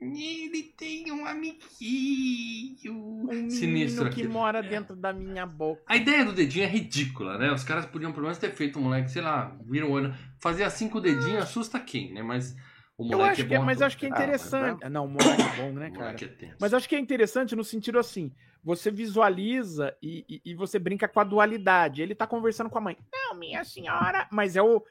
Ele 0.00 0.62
tem 0.78 1.12
um 1.12 1.26
amiguinho. 1.26 2.94
Um 2.94 3.24
menino 3.26 3.50
Sinistro 3.50 4.04
que 4.06 4.10
aquilo. 4.12 4.32
mora 4.32 4.62
dentro 4.62 4.96
da 4.96 5.12
minha 5.12 5.44
boca. 5.46 5.82
A 5.86 5.96
ideia 5.96 6.24
do 6.24 6.32
dedinho 6.32 6.64
é 6.64 6.68
ridícula, 6.68 7.36
né? 7.36 7.52
Os 7.52 7.62
caras 7.64 7.84
podiam 7.86 8.10
pelo 8.12 8.22
menos 8.24 8.38
ter 8.38 8.50
feito 8.52 8.78
um 8.78 8.82
moleque, 8.82 9.10
sei 9.10 9.20
lá, 9.22 9.54
vira 9.68 9.86
um 9.86 9.90
olho. 9.90 10.14
Fazer 10.40 10.64
assim 10.64 10.88
com 10.88 10.98
o 10.98 11.00
dedinho 11.02 11.38
assusta 11.38 11.78
quem, 11.78 12.12
né? 12.14 12.22
Mas 12.22 12.54
O 12.96 13.04
Eu 13.04 13.18
moleque 13.18 13.32
acho 13.32 13.42
é 13.42 13.44
que 13.46 13.54
é, 13.54 13.58
bom 13.58 13.64
mas 13.64 13.76
ator. 13.76 13.82
eu 13.82 13.86
acho 13.86 13.98
que 13.98 14.06
é 14.06 14.08
Ah, 14.08 14.12
mas 14.12 14.20
interessante. 14.20 14.88
Não, 14.90 15.04
o 15.04 15.08
moleque 15.08 15.42
é 15.42 15.56
bom, 15.56 15.72
né, 15.72 15.88
O 15.90 15.92
cara? 15.92 16.04
moleque 16.06 16.24
é 16.24 16.28
tenso. 16.28 16.56
Mas 16.60 16.72
eu 16.72 16.78
acho 16.78 16.88
que 16.88 16.96
é 16.96 16.98
interessante 16.98 17.54
no 17.56 17.64
sentido 17.64 17.98
assim: 17.98 18.32
você 18.64 18.90
visualiza 18.90 19.94
e, 20.02 20.24
e- 20.28 20.40
e 20.46 20.54
você 20.54 20.78
brinca 20.78 21.08
com 21.08 21.20
a 21.20 21.24
dualidade. 21.24 22.00
Ele 22.02 22.14
tá 22.14 22.26
conversando 22.26 22.70
com 22.70 22.78
a 22.78 22.82
mãe. 22.82 22.96
Não, 23.12 23.34
minha 23.38 23.64
senhora. 23.64 24.26
Mas 24.32 24.56
é 24.56 24.62
o. 24.62 24.82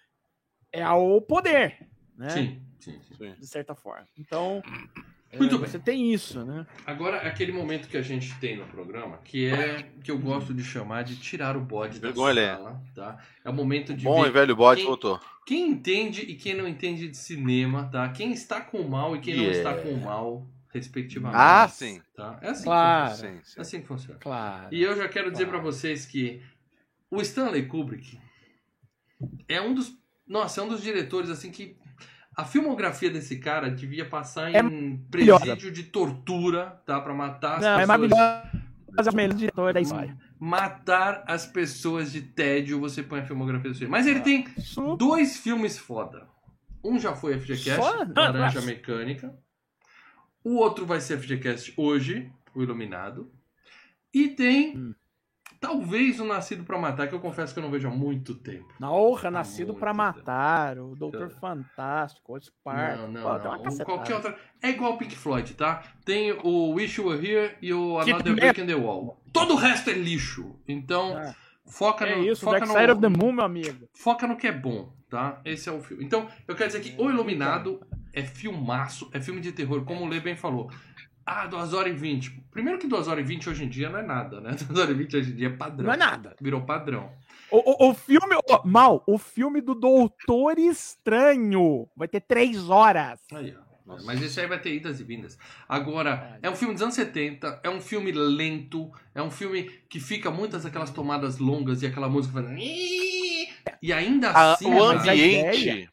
É 0.72 0.88
o 0.90 1.20
poder, 1.22 1.88
né? 2.18 2.30
Sim, 2.30 2.62
sim, 2.80 3.00
sim. 3.02 3.16
Sim. 3.18 3.36
De 3.40 3.48
certa 3.48 3.74
forma. 3.76 4.08
Então. 4.18 4.62
Muito 5.38 5.56
é, 5.56 5.58
bem. 5.60 5.68
Você 5.68 5.78
tem 5.78 6.12
isso, 6.12 6.44
né? 6.44 6.66
Agora, 6.88 7.18
aquele 7.18 7.52
momento 7.52 7.88
que 7.88 7.96
a 7.98 8.02
gente 8.02 8.34
tem 8.40 8.58
no 8.58 8.66
programa, 8.66 9.20
que 9.20 9.46
é 9.48 9.84
que 10.04 10.10
eu 10.10 10.18
gosto 10.18 10.56
de 10.56 10.64
chamar 10.64 11.04
de 11.04 11.18
tirar 11.18 11.56
o 11.56 11.62
bode 11.62 12.00
da 12.00 12.08
Vergonha, 12.08 12.56
sala, 12.56 12.84
tá? 12.96 13.24
É 13.46 13.50
o 13.50 13.54
momento 13.54 13.94
de 13.94 14.04
Bom 14.06 14.26
e 14.26 14.32
velho 14.32 14.56
bode 14.56 14.82
quem- 14.82 14.88
voltou. 14.88 15.20
quem 15.46 15.68
entende 15.70 16.22
e 16.22 16.34
quem 16.34 16.56
não 16.56 16.68
entende 16.68 17.08
de 17.08 17.16
cinema, 17.16 17.88
tá? 17.92 18.10
Quem 18.10 18.32
está 18.32 18.60
com 18.60 18.80
o 18.80 18.90
mal 18.90 19.16
e 19.16 19.20
quem 19.20 19.36
não 19.36 19.44
Yeah. 19.44 19.70
está 19.72 19.84
com 19.84 19.94
o 19.94 20.04
mal, 20.04 20.48
respectivamente. 20.74 21.36
Ah, 21.38 21.68
sim. 21.68 22.02
Tá? 22.16 22.40
É 22.42 22.50
assim, 22.50 22.64
Claro. 22.64 23.10
que, 23.12 23.18
Sim, 23.18 23.22
funciona. 23.28 23.44
sim. 23.46 23.54
é 23.58 23.62
assim 23.62 23.82
que 23.82 23.88
funciona. 23.88 24.20
Claro. 24.20 24.68
E 24.74 24.82
eu 24.82 24.96
já 24.98 25.08
quero 25.08 25.32
dizer 25.32 25.46
pra 25.46 25.60
Claro. 25.60 25.72
vocês 25.72 26.08
que 26.08 26.42
o 27.12 27.22
Stanley 27.22 27.68
Kubrick 27.68 28.20
é 29.48 29.62
um 29.62 29.76
dos, 29.76 29.96
nossa, 30.30 30.62
é 30.62 30.64
um 30.64 30.68
dos 30.70 30.82
diretores 30.82 31.30
assim 31.30 31.52
que 31.52 31.76
a 32.38 32.46
filmografia 32.46 33.10
desse 33.10 33.38
cara 33.40 33.70
devia 33.70 34.06
passar 34.08 34.54
É 34.56 34.60
em 34.60 34.98
presídio 35.12 35.72
de 35.72 35.84
tortura, 35.84 36.82
tá, 36.86 37.02
Pra 37.02 37.14
matar 37.14 37.56
as 37.58 37.62
Não, 37.62 37.70
é 37.70 37.86
pessoas. 37.86 37.88
maravilhoso. 37.88 38.70
Mas 38.96 39.08
é 39.08 39.10
o 39.12 39.16
melhor 39.16 39.36
diretor 39.36 39.74
da 39.74 39.82
história. 39.82 40.18
Matar 40.40 41.24
as 41.28 41.46
pessoas 41.46 42.12
de 42.12 42.22
tédio, 42.22 42.80
você 42.80 43.04
põe 43.04 43.20
a 43.20 43.26
filmografia 43.26 43.70
do 43.72 43.78
filme. 43.78 43.92
Mas 43.92 44.08
ele 44.08 44.22
tem 44.22 44.46
Isso- 44.58 44.96
dois 44.96 45.38
filmes 45.38 45.78
foda. 45.78 46.28
Um 46.84 46.98
já 46.98 47.14
foi 47.14 47.34
FGCast, 47.38 47.76
Só? 47.76 48.06
Laranja. 48.16 48.62
Mecânica. 48.62 49.36
O 50.44 50.56
outro 50.56 50.86
vai 50.86 51.02
ser 51.02 51.18
FGCast 51.20 51.74
hoje, 51.76 52.32
o 52.56 52.64
Iluminado. 52.64 53.30
E 54.14 54.30
tem 54.30 54.78
Hum. 54.78 54.96
Talvez 55.60 56.20
o 56.20 56.26
Nascido 56.26 56.64
pra 56.64 56.78
Matar, 56.80 57.08
que 57.08 57.14
eu 57.16 57.20
confesso 57.20 57.54
que 57.54 57.60
eu 57.60 57.64
não 57.64 57.70
vejo 57.72 57.88
há 57.88 57.92
muito 57.92 58.34
tempo. 58.36 58.68
Na 58.80 58.92
honra, 58.92 59.30
nascido 59.30 59.74
tempo. 59.74 59.94
matar, 59.94 60.78
o 60.78 60.96
Doutor 60.96 61.22
Eu- 61.24 61.30
Fantástico, 61.30 62.34
o 62.38 62.42
Spark. 62.42 62.98
não, 63.00 63.08
não, 63.12 63.22
Pô, 63.22 63.38
não. 63.38 63.78
Qualquer 63.86 64.16
outra. 64.16 64.38
É 64.62 64.70
igual 64.70 64.94
o 64.94 64.98
Pink 64.98 65.16
Floyd, 65.16 65.54
tá? 65.54 65.84
Tem 66.06 66.32
o 66.44 66.72
Wish 66.74 67.00
You 67.02 67.08
Were 67.08 67.26
Here 67.28 67.56
e 67.62 67.74
o 67.74 68.00
Another 68.00 68.36
Brick 68.36 68.62
in 68.62 68.66
the 68.66 68.76
Wall. 68.76 69.22
Todo 69.34 69.54
o 69.54 69.58
resto 69.58 69.90
é 69.90 69.94
lixo. 69.94 70.56
Então, 70.68 71.18
Ah, 71.18 71.36
foca 71.66 72.06
é 72.06 72.16
no. 72.16 72.24
isso, 72.26 72.46
foca 72.46 72.60
Dark 72.60 72.72
no, 72.72 72.78
Side 72.80 72.92
of 72.92 73.02
the 73.02 73.10
Moon, 73.10 73.32
meu 73.34 73.46
amigo. 73.46 73.88
foca 73.94 74.26
no 74.28 74.36
que 74.38 74.48
é 74.48 74.52
bom, 74.52 74.92
tá? 75.10 75.40
Esse 75.46 75.70
é 75.70 75.72
o 75.72 75.82
filme. 75.82 76.04
Então, 76.04 76.28
eu 76.48 76.56
quero 76.56 76.70
dizer 76.72 76.82
que 76.82 77.02
O 77.02 77.10
Iluminado 77.10 77.80
é 78.14 78.24
filmaço, 78.24 79.10
é 79.14 79.22
filme 79.22 79.40
de 79.40 79.52
terror, 79.52 79.84
como 79.86 80.04
o 80.04 80.08
Lê 80.08 80.20
bem 80.20 80.36
falou. 80.36 80.70
Ah, 81.32 81.46
2 81.48 81.74
horas 81.74 81.94
e 81.94 81.96
20. 81.96 82.32
Primeiro 82.52 82.80
que 82.80 82.88
2 82.88 83.08
horas 83.08 83.24
e 83.24 83.28
20 83.28 83.50
hoje 83.50 83.64
em 83.64 83.70
dia 83.70 83.88
não 83.90 84.00
é 84.00 84.04
nada, 84.04 84.42
né? 84.42 84.52
2 84.68 84.80
horas 84.80 84.90
e 84.90 84.94
20 84.94 85.18
hoje 85.18 85.32
em 85.32 85.36
dia 85.36 85.48
é 85.48 85.52
padrão. 85.52 85.86
Não 85.86 85.94
é 85.94 85.98
nada. 85.98 86.36
Virou 86.42 86.62
padrão. 86.62 87.12
O, 87.52 87.86
o, 87.88 87.90
o 87.92 87.94
filme. 87.94 88.36
ó, 88.50 88.62
mal, 88.66 89.04
o 89.08 89.18
filme 89.18 89.62
do 89.62 89.76
Doutor 89.76 90.58
Estranho 90.60 91.88
vai 91.96 92.08
ter 92.08 92.22
três 92.22 92.70
horas. 92.70 93.20
Aí, 93.34 93.56
ó. 93.56 93.70
Nossa. 93.86 94.06
Mas 94.06 94.22
esse 94.22 94.40
aí 94.40 94.46
vai 94.46 94.60
ter 94.60 94.72
idas 94.76 95.00
e 95.00 95.04
vindas. 95.04 95.36
Agora, 95.68 96.38
é 96.44 96.50
um 96.50 96.56
filme 96.56 96.76
dos 96.76 96.84
anos 96.84 96.94
70, 96.94 97.60
é 97.64 97.70
um 97.72 97.82
filme 97.82 98.12
lento, 98.12 98.92
é 99.16 99.22
um 99.24 99.32
filme 99.32 99.64
que 99.90 100.00
fica 100.00 100.30
muitas 100.30 100.64
aquelas 100.64 100.92
tomadas 100.92 101.40
longas 101.40 101.82
e 101.82 101.88
aquela 101.88 102.08
música 102.08 102.36
fazendo. 102.36 102.60
E 102.60 103.92
ainda 103.92 104.30
A- 104.30 104.54
assim. 104.54 104.72
o 104.72 104.84
a 104.84 104.92
ambiente. 104.94 105.62
ideia- 105.62 105.90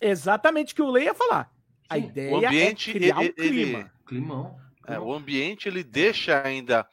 Exatamente 0.00 0.72
o 0.72 0.76
que 0.76 0.82
o 0.82 0.90
Lei 0.90 1.04
ia 1.06 1.14
falar. 1.14 1.50
A 1.88 1.96
Sim, 1.96 2.04
ideia 2.04 2.32
o 2.32 2.36
ambiente, 2.46 2.90
é 2.90 2.92
criar 2.92 3.20
ele- 3.22 3.30
um 3.30 3.32
clima. 3.34 3.78
ele- 3.80 3.90
Climão. 4.06 4.56
É, 4.86 4.98
o 4.98 5.12
ambiente 5.12 5.68
ele 5.68 5.82
deixa 5.82 6.40
ainda 6.42 6.86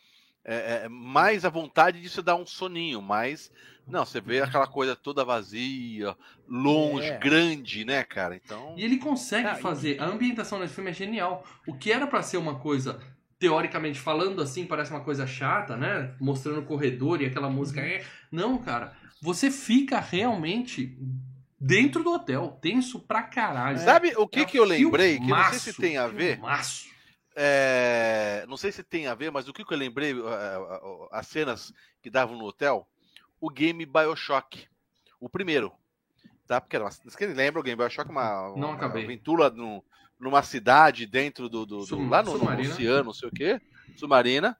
é, 0.43 0.83
é, 0.85 0.89
mais 0.89 1.45
à 1.45 1.49
vontade 1.49 2.01
de 2.01 2.09
se 2.09 2.21
dar 2.21 2.35
um 2.35 2.45
soninho, 2.45 3.01
mas 3.01 3.51
não, 3.87 4.05
você 4.05 4.19
vê 4.19 4.41
aquela 4.41 4.65
coisa 4.67 4.95
toda 4.95 5.23
vazia, 5.23 6.15
longe, 6.47 7.07
É. 7.07 7.17
grande, 7.17 7.85
né, 7.85 8.03
cara? 8.03 8.35
Então, 8.35 8.73
E 8.77 8.83
ele 8.83 8.97
consegue 8.97 9.47
Ah, 9.47 9.57
e- 9.57 9.61
fazer. 9.61 10.01
A 10.01 10.05
ambientação 10.05 10.59
desse 10.59 10.73
filme 10.73 10.89
é 10.89 10.93
genial. 10.93 11.45
O 11.67 11.73
que 11.73 11.91
era 11.91 12.07
pra 12.07 12.21
ser 12.23 12.37
uma 12.37 12.55
coisa, 12.59 12.99
teoricamente 13.39 13.99
falando 13.99 14.41
assim, 14.41 14.65
parece 14.65 14.91
uma 14.91 15.01
coisa 15.03 15.27
chata, 15.27 15.77
né? 15.77 16.13
Mostrando 16.19 16.59
o 16.61 16.65
corredor 16.65 17.21
e 17.21 17.25
aquela 17.25 17.49
música. 17.49 17.79
Uhum. 17.81 17.87
é. 17.87 18.03
Não, 18.31 18.57
cara. 18.57 18.93
Você 19.21 19.49
fica 19.51 19.99
realmente 19.99 20.97
dentro 21.59 22.03
do 22.03 22.11
hotel. 22.13 22.57
Tenso 22.61 22.99
pra 22.99 23.23
caralho. 23.23 23.79
sabe 23.79 24.13
o 24.17 24.27
que 24.27 24.41
É 24.41 24.45
que 24.45 24.57
eu 24.59 24.65
lembrei? 24.65 25.17
Que 25.19 25.23
eu 25.23 25.29
não 25.29 25.43
sei 25.45 25.59
se 25.59 25.73
filmaço, 25.73 25.81
tem 25.81 25.97
a 25.97 26.07
ver. 26.07 26.33
filmaço. 26.35 26.92
É, 27.35 28.45
não 28.47 28.57
sei 28.57 28.71
se 28.71 28.83
tem 28.83 29.07
a 29.07 29.15
ver, 29.15 29.31
mas 29.31 29.47
o 29.47 29.53
que 29.53 29.65
que 29.65 29.73
eu 29.73 29.77
lembrei, 29.77 30.11
é, 30.11 30.15
é, 30.15 31.07
as 31.11 31.27
cenas 31.27 31.73
que 32.01 32.09
davam 32.09 32.37
no 32.37 32.45
hotel, 32.45 32.87
o 33.41 33.49
game 33.49 33.85
Bioshock, 33.85 34.67
o 35.19 35.27
primeiro, 35.27 35.71
tá? 36.47 36.61
Porque 36.61 36.75
era 36.75 36.85
uma- 36.85 36.91
quem 37.17 37.27
lembra 37.33 37.59
o 37.59 37.63
game 37.63 37.77
Bioshock, 37.77 38.09
uma, 38.11 38.49
Não 38.55 38.69
uma 38.69 38.73
acabei. 38.73 39.03
aventura 39.03 39.49
num- 39.49 39.81
numa 40.19 40.43
cidade 40.43 41.05
dentro 41.05 41.49
do, 41.49 41.65
do- 41.65 41.79
do- 41.79 41.85
Sub- 41.85 42.09
lá 42.09 42.21
no, 42.21 42.37
no 42.37 42.45
oceano, 42.59 43.05
não 43.05 43.13
sei 43.13 43.29
o 43.29 43.31
quê, 43.31 43.59
submarina. 43.95 44.57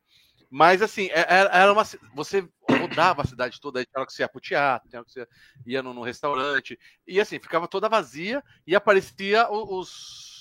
Mas 0.49 0.81
assim, 0.81 1.07
é- 1.07 1.25
era, 1.27 1.49
era 1.49 1.73
uma 1.73 1.83
você 2.13 2.47
rodava 2.61 3.21
a 3.23 3.25
cidade 3.25 3.59
toda, 3.59 3.79
aí 3.79 3.85
tinha 3.85 3.99
hora 3.99 4.05
que 4.07 4.13
você 4.13 4.21
ia 4.23 4.29
pro 4.29 4.39
teatro, 4.41 4.87
tinha 4.89 4.99
hora 4.99 5.05
que 5.05 5.11
você 5.11 5.27
ia 5.65 5.81
no, 5.81 5.93
no 5.93 6.03
restaurante, 6.03 6.77
e 7.07 7.19
assim, 7.19 7.39
ficava 7.39 7.67
toda 7.67 7.89
vazia 7.89 8.43
e 8.67 8.75
aparecia 8.75 9.47
os. 9.49 10.32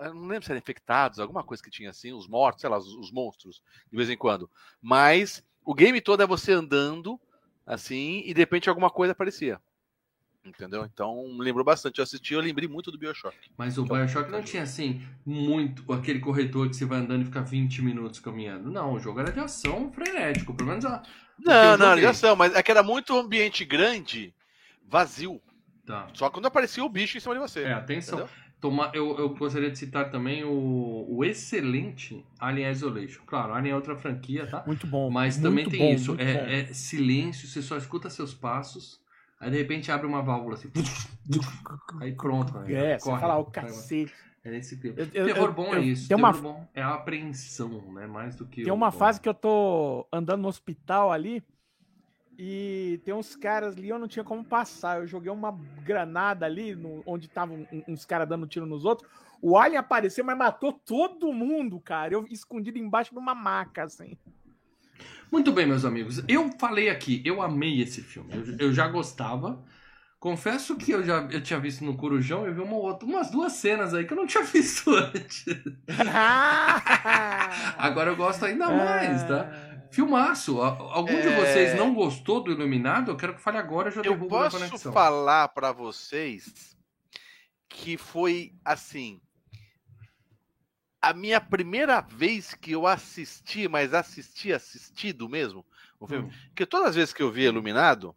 Eu 0.00 0.14
não 0.14 0.26
lembro 0.26 0.44
se 0.44 0.50
eram 0.50 0.58
infectados, 0.58 1.18
alguma 1.18 1.42
coisa 1.42 1.62
que 1.62 1.70
tinha 1.70 1.90
assim, 1.90 2.12
os 2.12 2.26
mortos, 2.26 2.60
sei 2.60 2.70
lá, 2.70 2.78
os, 2.78 2.86
os 2.94 3.12
monstros, 3.12 3.62
de 3.90 3.96
vez 3.96 4.10
em 4.10 4.16
quando. 4.16 4.50
Mas 4.80 5.44
o 5.64 5.74
game 5.74 6.00
todo 6.00 6.22
é 6.22 6.26
você 6.26 6.52
andando, 6.52 7.20
assim, 7.66 8.22
e 8.24 8.34
de 8.34 8.40
repente 8.40 8.68
alguma 8.68 8.90
coisa 8.90 9.12
aparecia. 9.12 9.60
Entendeu? 10.44 10.84
Então 10.84 11.38
lembrou 11.38 11.64
bastante. 11.64 11.98
Eu 11.98 12.02
assisti, 12.02 12.34
eu 12.34 12.40
lembrei 12.40 12.68
muito 12.68 12.92
do 12.92 12.98
Bioshock. 12.98 13.34
Mas 13.56 13.78
o 13.78 13.84
Bioshock 13.84 14.30
não 14.30 14.42
tinha 14.42 14.62
assim, 14.62 15.02
muito 15.24 15.90
aquele 15.90 16.20
corredor 16.20 16.68
que 16.68 16.76
você 16.76 16.84
vai 16.84 16.98
andando 16.98 17.22
e 17.22 17.24
fica 17.24 17.40
20 17.40 17.80
minutos 17.80 18.20
caminhando. 18.20 18.70
Não, 18.70 18.92
o 18.92 19.00
jogo 19.00 19.20
era 19.20 19.32
de 19.32 19.40
ação 19.40 19.90
frenético. 19.90 20.52
Pelo 20.52 20.68
menos 20.68 20.84
a. 20.84 21.02
Não, 21.38 21.78
não, 21.78 21.86
joguei. 21.86 21.94
ligação, 21.94 22.36
mas 22.36 22.54
é 22.54 22.62
que 22.62 22.70
era 22.70 22.82
muito 22.82 23.18
ambiente 23.18 23.64
grande, 23.64 24.34
vazio. 24.86 25.40
Tá. 25.86 26.08
Só 26.12 26.28
quando 26.28 26.46
aparecia 26.46 26.84
o 26.84 26.88
bicho 26.90 27.16
em 27.16 27.20
cima 27.20 27.34
de 27.34 27.40
você. 27.40 27.62
É, 27.62 27.72
atenção. 27.72 28.18
Entendeu? 28.20 28.43
Toma, 28.60 28.90
eu, 28.94 29.18
eu 29.18 29.28
gostaria 29.34 29.70
de 29.70 29.78
citar 29.78 30.10
também 30.10 30.42
o, 30.42 31.06
o 31.08 31.22
excelente 31.24 32.24
Alien 32.40 32.70
Isolation. 32.70 33.22
Claro, 33.26 33.52
Alien 33.52 33.72
é 33.72 33.76
outra 33.76 33.94
franquia, 33.94 34.46
tá? 34.46 34.62
Muito 34.66 34.86
bom. 34.86 35.10
Mas 35.10 35.36
muito 35.36 35.48
também 35.50 35.68
tem 35.68 35.80
bom, 35.80 35.92
isso. 35.94 36.16
É, 36.18 36.60
é 36.60 36.64
silêncio, 36.72 37.46
você 37.46 37.60
só 37.60 37.76
escuta 37.76 38.08
seus 38.08 38.32
passos. 38.32 38.98
Aí 39.38 39.50
de 39.50 39.58
repente 39.58 39.92
abre 39.92 40.06
uma 40.06 40.22
válvula 40.22 40.54
assim. 40.54 40.70
Aí 42.00 42.12
pronto. 42.12 42.56
aí 42.58 42.74
É, 42.74 42.98
você 42.98 43.04
corre. 43.04 43.20
fala 43.20 43.36
o 43.38 43.44
Vai, 43.44 43.52
vai. 43.52 43.64
cacete. 43.64 44.12
É 44.42 44.50
nesse 44.50 44.78
clima. 44.78 44.96
Eu- 44.98 45.08
eu- 45.14 45.26
Terror 45.26 45.52
bom 45.54 45.66
eu- 45.68 45.74
é 45.74 45.80
isso. 45.80 46.08
tem 46.08 46.16
Terror 46.16 46.32
uma- 46.34 46.40
bom 46.40 46.68
é 46.74 46.82
a 46.82 46.94
apreensão, 46.94 47.92
né? 47.92 48.06
Mais 48.06 48.36
do 48.36 48.44
que. 48.46 48.62
Tem 48.62 48.72
o 48.72 48.74
uma 48.74 48.90
bom. 48.90 48.96
fase 48.98 49.20
que 49.20 49.28
eu 49.28 49.32
tô 49.34 50.06
andando 50.12 50.42
no 50.42 50.48
hospital 50.48 51.10
ali 51.10 51.42
e 52.38 53.00
tem 53.04 53.14
uns 53.14 53.36
caras 53.36 53.76
ali, 53.76 53.88
eu 53.88 53.98
não 53.98 54.08
tinha 54.08 54.24
como 54.24 54.44
passar. 54.44 55.00
Eu 55.00 55.06
joguei 55.06 55.30
uma 55.30 55.52
granada 55.84 56.44
ali, 56.46 56.74
no- 56.74 57.02
onde 57.06 57.26
estavam 57.26 57.66
uns 57.86 58.04
caras 58.04 58.28
dando 58.28 58.46
tiro 58.46 58.66
nos 58.66 58.84
outros. 58.84 59.08
O 59.40 59.58
Alien 59.58 59.78
apareceu, 59.78 60.24
mas 60.24 60.36
matou 60.38 60.72
todo 60.72 61.32
mundo, 61.32 61.78
cara. 61.78 62.14
Eu 62.14 62.26
escondido 62.30 62.78
embaixo 62.78 63.12
de 63.12 63.18
uma 63.18 63.34
maca, 63.34 63.84
assim. 63.84 64.16
Muito 65.30 65.52
bem, 65.52 65.66
meus 65.66 65.84
amigos. 65.84 66.22
Eu 66.28 66.50
falei 66.58 66.88
aqui, 66.88 67.20
eu 67.24 67.42
amei 67.42 67.80
esse 67.82 68.00
filme. 68.02 68.30
Eu, 68.32 68.68
eu 68.68 68.72
já 68.72 68.88
gostava. 68.88 69.62
Confesso 70.18 70.76
que 70.76 70.90
eu 70.92 71.04
já 71.04 71.28
eu 71.30 71.42
tinha 71.42 71.60
visto 71.60 71.84
no 71.84 71.96
Corujão, 71.98 72.46
eu 72.46 72.54
vi 72.54 72.60
uma 72.62 72.76
outra, 72.76 73.06
umas 73.06 73.30
duas 73.30 73.52
cenas 73.52 73.92
aí 73.92 74.06
que 74.06 74.12
eu 74.14 74.16
não 74.16 74.24
tinha 74.26 74.42
visto 74.42 74.90
antes. 74.90 75.44
Agora 77.76 78.10
eu 78.10 78.16
gosto 78.16 78.44
ainda 78.44 78.70
mais, 78.70 79.22
tá? 79.24 79.73
Filmaço. 79.94 80.60
Algum 80.60 81.20
de 81.20 81.28
É. 81.28 81.40
vocês 81.40 81.74
não 81.76 81.94
gostou 81.94 82.42
do 82.42 82.50
Iluminado? 82.50 83.10
Eu 83.10 83.16
quero 83.16 83.34
que 83.34 83.40
fale 83.40 83.58
agora, 83.58 83.88
eu 83.88 83.92
já 83.92 84.00
Eu 84.00 84.14
derrubo 84.14 84.36
a 84.36 84.44
posso 84.44 84.58
conexão. 84.58 84.92
falar 84.92 85.48
pra 85.48 85.72
vocês 85.72 86.76
que 87.68 87.96
foi 87.96 88.52
assim. 88.64 89.20
A 91.00 91.12
minha 91.12 91.40
primeira 91.40 92.00
vez 92.00 92.54
que 92.54 92.72
eu 92.72 92.86
assisti, 92.86 93.68
mas 93.68 93.92
assisti 93.92 94.52
assistido 94.52 95.28
mesmo, 95.28 95.64
o 96.00 96.06
filme. 96.06 96.28
Hum. 96.28 96.32
Porque 96.48 96.64
todas 96.64 96.88
as 96.90 96.94
vezes 96.94 97.12
que 97.12 97.22
eu 97.22 97.30
vi 97.30 97.42
Iluminado, 97.42 98.16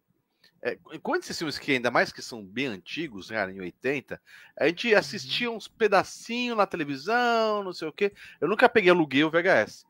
é, 0.62 0.78
quando 1.04 1.22
esses 1.22 1.38
filmes 1.38 1.60
que 1.60 1.74
ainda 1.74 1.92
mais 1.92 2.12
que 2.14 2.22
são 2.22 2.44
bem 2.44 2.68
antigos, 2.68 3.30
né, 3.30 3.52
em 3.52 3.60
80, 3.60 4.20
a 4.58 4.68
gente 4.68 4.96
assistia 4.96 5.52
uns 5.52 5.68
pedacinhos 5.68 6.58
na 6.58 6.66
televisão, 6.66 7.62
não 7.64 7.74
sei 7.74 7.88
o 7.90 7.94
quê. 7.94 8.14
Eu 8.40 8.48
nunca 8.48 8.70
peguei 8.70 8.90
aluguei 8.90 9.24
o 9.24 9.30
VHS. 9.30 9.86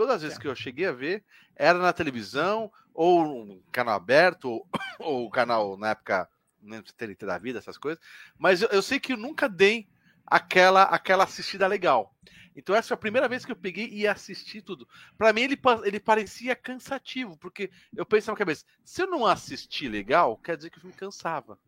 Todas 0.00 0.16
as 0.16 0.22
vezes 0.22 0.38
que 0.38 0.48
eu 0.48 0.54
cheguei 0.54 0.86
a 0.86 0.92
ver, 0.92 1.22
era 1.54 1.78
na 1.78 1.92
televisão, 1.92 2.72
ou 2.94 3.22
um 3.22 3.62
canal 3.70 3.96
aberto, 3.96 4.46
ou, 4.46 4.66
ou 4.98 5.30
canal, 5.30 5.76
na 5.76 5.90
época, 5.90 6.26
não 6.62 6.70
lembro 6.70 6.88
se 6.88 6.94
TNT 6.94 7.26
da 7.26 7.36
vida, 7.36 7.58
essas 7.58 7.76
coisas. 7.76 8.02
Mas 8.38 8.62
eu, 8.62 8.68
eu 8.70 8.80
sei 8.80 8.98
que 8.98 9.12
eu 9.12 9.18
nunca 9.18 9.46
dei 9.46 9.86
aquela 10.24 10.84
aquela 10.84 11.24
assistida 11.24 11.66
legal. 11.66 12.16
Então 12.56 12.74
essa 12.74 12.88
foi 12.88 12.94
a 12.94 12.98
primeira 12.98 13.28
vez 13.28 13.44
que 13.44 13.52
eu 13.52 13.56
peguei 13.56 13.90
e 13.90 14.08
assisti 14.08 14.62
tudo. 14.62 14.88
Para 15.18 15.34
mim 15.34 15.42
ele, 15.42 15.60
ele 15.84 16.00
parecia 16.00 16.56
cansativo, 16.56 17.36
porque 17.36 17.70
eu 17.94 18.06
pensei 18.06 18.32
na 18.32 18.38
cabeça, 18.38 18.64
se 18.82 19.02
eu 19.02 19.06
não 19.06 19.26
assistir 19.26 19.90
legal, 19.90 20.38
quer 20.38 20.56
dizer 20.56 20.70
que 20.70 20.78
o 20.78 20.80
filme 20.80 20.96
cansava. 20.96 21.58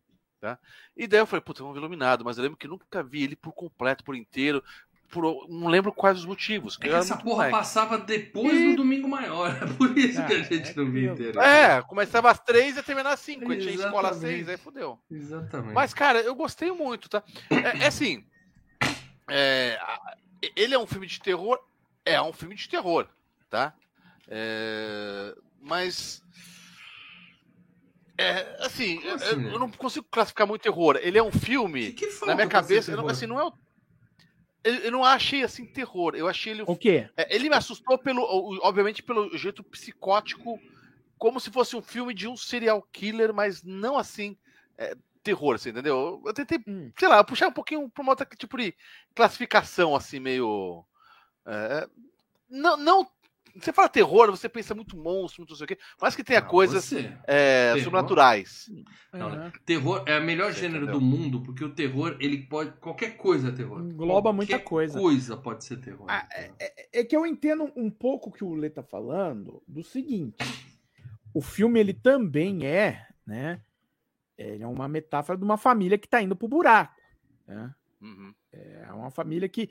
Tá? 0.40 0.58
E 0.96 1.06
daí 1.06 1.20
eu 1.20 1.26
falei, 1.26 1.40
puta, 1.40 1.62
vamos 1.62 1.74
ver 1.74 1.80
iluminado, 1.80 2.24
mas 2.24 2.38
eu 2.38 2.42
lembro 2.42 2.58
que 2.58 2.66
nunca 2.66 3.02
vi 3.02 3.22
ele 3.22 3.36
por 3.36 3.52
completo, 3.52 4.02
por 4.02 4.16
inteiro. 4.16 4.64
Por, 5.12 5.46
não 5.46 5.68
lembro 5.68 5.92
quais 5.92 6.20
os 6.20 6.24
motivos. 6.24 6.78
É 6.80 6.88
essa 6.88 7.18
porra 7.18 7.50
passava 7.50 7.98
depois 7.98 8.58
e... 8.58 8.70
do 8.70 8.76
domingo 8.78 9.06
maior. 9.06 9.50
É 9.62 9.66
por 9.74 9.96
isso 9.96 10.18
ah, 10.18 10.24
que 10.24 10.32
a 10.32 10.36
ah, 10.38 10.42
gente 10.42 10.70
é 10.70 10.74
não 10.74 10.90
via 10.90 11.12
inteiro. 11.12 11.38
É, 11.38 11.82
começava 11.82 12.30
às 12.30 12.40
três 12.40 12.78
e 12.78 12.82
terminava 12.82 13.12
às 13.12 13.20
cinco. 13.20 13.44
A 13.44 13.54
gente 13.54 13.62
tinha 13.62 13.74
escola 13.74 14.08
às 14.08 14.16
seis, 14.16 14.48
aí 14.48 14.56
fodeu. 14.56 14.98
Exatamente. 15.10 15.74
Mas, 15.74 15.92
cara, 15.92 16.18
eu 16.22 16.34
gostei 16.34 16.72
muito, 16.72 17.10
tá? 17.10 17.22
É, 17.50 17.84
é 17.84 17.86
assim. 17.86 18.24
É, 19.28 19.78
ele 20.56 20.74
é 20.74 20.78
um 20.78 20.86
filme 20.86 21.06
de 21.06 21.20
terror? 21.20 21.58
É 22.06 22.20
um 22.22 22.32
filme 22.32 22.54
de 22.54 22.66
terror, 22.66 23.06
tá? 23.50 23.74
É, 24.26 25.36
mas. 25.60 26.22
É, 28.16 28.56
assim, 28.60 28.98
assim 29.08 29.26
eu, 29.26 29.52
eu, 29.52 29.58
não 29.58 29.70
consigo 29.70 30.06
classificar 30.10 30.46
muito 30.46 30.62
terror. 30.62 30.98
Ele 31.02 31.18
é 31.18 31.22
um 31.22 31.30
filme. 31.30 31.92
Que 31.92 32.06
que 32.06 32.26
na 32.26 32.34
minha 32.34 32.46
cabeça, 32.46 32.96
não, 32.96 33.06
assim, 33.08 33.26
não 33.26 33.38
é 33.38 33.44
o 33.44 33.52
eu 34.64 34.92
não 34.92 35.04
achei 35.04 35.42
assim 35.42 35.66
terror. 35.66 36.14
Eu 36.14 36.28
achei 36.28 36.52
ele. 36.52 36.64
O 36.66 36.76
quê? 36.76 37.08
É, 37.16 37.34
ele 37.34 37.48
me 37.48 37.56
assustou 37.56 37.98
pelo, 37.98 38.22
obviamente, 38.62 39.02
pelo 39.02 39.36
jeito 39.36 39.62
psicótico, 39.62 40.58
como 41.18 41.40
se 41.40 41.50
fosse 41.50 41.76
um 41.76 41.82
filme 41.82 42.14
de 42.14 42.28
um 42.28 42.36
serial 42.36 42.82
killer, 42.92 43.32
mas 43.32 43.62
não 43.62 43.96
assim 43.96 44.36
é, 44.78 44.96
terror, 45.22 45.54
assim, 45.54 45.70
entendeu? 45.70 46.22
Eu 46.24 46.34
tentei, 46.34 46.58
hum. 46.66 46.90
sei 46.98 47.08
lá, 47.08 47.22
puxar 47.22 47.48
um 47.48 47.52
pouquinho 47.52 47.88
para 47.88 48.02
uma 48.02 48.12
outra 48.12 48.26
tipo 48.36 48.56
de 48.58 48.74
classificação, 49.14 49.94
assim, 49.94 50.18
meio. 50.18 50.84
É, 51.46 51.88
não, 52.48 52.76
não. 52.76 53.06
Você 53.54 53.72
fala 53.72 53.88
terror, 53.88 54.30
você 54.30 54.48
pensa 54.48 54.74
muito 54.74 54.96
monstro, 54.96 55.42
muito 55.42 55.50
não 55.50 55.56
sei 55.56 55.64
o 55.64 55.68
quê, 55.68 55.78
mas 56.00 56.16
que 56.16 56.24
tenha 56.24 56.40
não, 56.40 56.48
coisas 56.48 56.90
é, 57.26 57.74
sobrenaturais. 57.82 58.70
Não, 59.12 59.30
uhum. 59.30 59.52
Terror 59.66 60.02
é 60.06 60.18
o 60.18 60.22
melhor 60.22 60.52
você 60.52 60.60
gênero 60.60 60.84
entendeu? 60.84 61.00
do 61.00 61.04
mundo, 61.04 61.42
porque 61.42 61.62
o 61.62 61.74
terror, 61.74 62.16
ele 62.18 62.38
pode. 62.46 62.72
Qualquer 62.78 63.16
coisa 63.18 63.48
é 63.48 63.52
terror. 63.52 63.80
Engloba 63.80 64.22
qualquer 64.22 64.36
muita 64.36 64.58
coisa. 64.58 64.98
coisa 64.98 65.36
pode 65.36 65.64
ser 65.64 65.76
terror. 65.78 66.06
Ah, 66.08 66.26
é, 66.32 66.50
é, 66.58 67.00
é, 67.00 67.04
que 67.04 67.14
eu 67.14 67.26
entendo 67.26 67.70
um 67.76 67.90
pouco 67.90 68.30
o 68.30 68.32
que 68.32 68.42
o 68.42 68.54
Lê 68.54 68.70
tá 68.70 68.82
falando 68.82 69.62
do 69.68 69.82
seguinte. 69.82 70.38
O 71.34 71.42
filme, 71.42 71.78
ele 71.78 71.92
também 71.92 72.66
é, 72.66 73.06
né? 73.26 73.60
Ele 74.36 74.62
é 74.62 74.66
uma 74.66 74.88
metáfora 74.88 75.38
de 75.38 75.44
uma 75.44 75.58
família 75.58 75.98
que 75.98 76.06
está 76.06 76.22
indo 76.22 76.34
pro 76.34 76.48
buraco. 76.48 76.94
Né? 77.46 77.74
Uhum. 78.00 78.34
É 78.52 78.92
uma 78.92 79.10
família 79.10 79.48
que. 79.48 79.70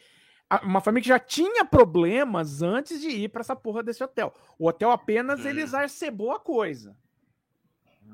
Uma 0.63 0.81
família 0.81 1.01
que 1.03 1.09
já 1.09 1.19
tinha 1.19 1.63
problemas 1.63 2.61
antes 2.61 2.99
de 2.99 3.09
ir 3.09 3.29
para 3.29 3.41
essa 3.41 3.55
porra 3.55 3.81
desse 3.81 4.03
hotel. 4.03 4.33
O 4.59 4.67
hotel 4.67 4.91
apenas 4.91 5.41
uhum. 5.41 5.47
ele 5.47 5.61
exacerbou 5.61 6.31
a 6.31 6.39
coisa. 6.39 6.95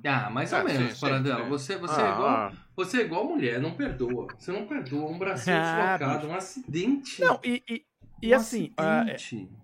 Ah, 0.06 0.30
mais 0.30 0.54
ou 0.54 0.60
ah, 0.60 0.64
menos, 0.64 1.00
Paradela. 1.00 1.44
Você, 1.46 1.78
você, 1.78 2.00
é 2.00 2.04
ah, 2.04 2.08
é 2.08 2.14
igual, 2.14 2.30
ah. 2.30 2.52
você 2.76 2.98
é 2.98 3.06
igual 3.06 3.28
mulher, 3.28 3.60
não 3.60 3.74
perdoa. 3.74 4.28
Você 4.38 4.52
não 4.52 4.68
perdoa 4.68 5.10
um 5.10 5.18
bracinho 5.18 5.58
ah, 5.58 5.98
deslocado, 5.98 6.28
um 6.28 6.36
acidente. 6.36 7.22
Não, 7.22 7.40
e, 7.44 7.64
e, 7.68 7.86
e 8.22 8.34
um 8.34 8.38
assim. 8.38 8.72
Acidente. 8.78 9.36
Uh, 9.36 9.58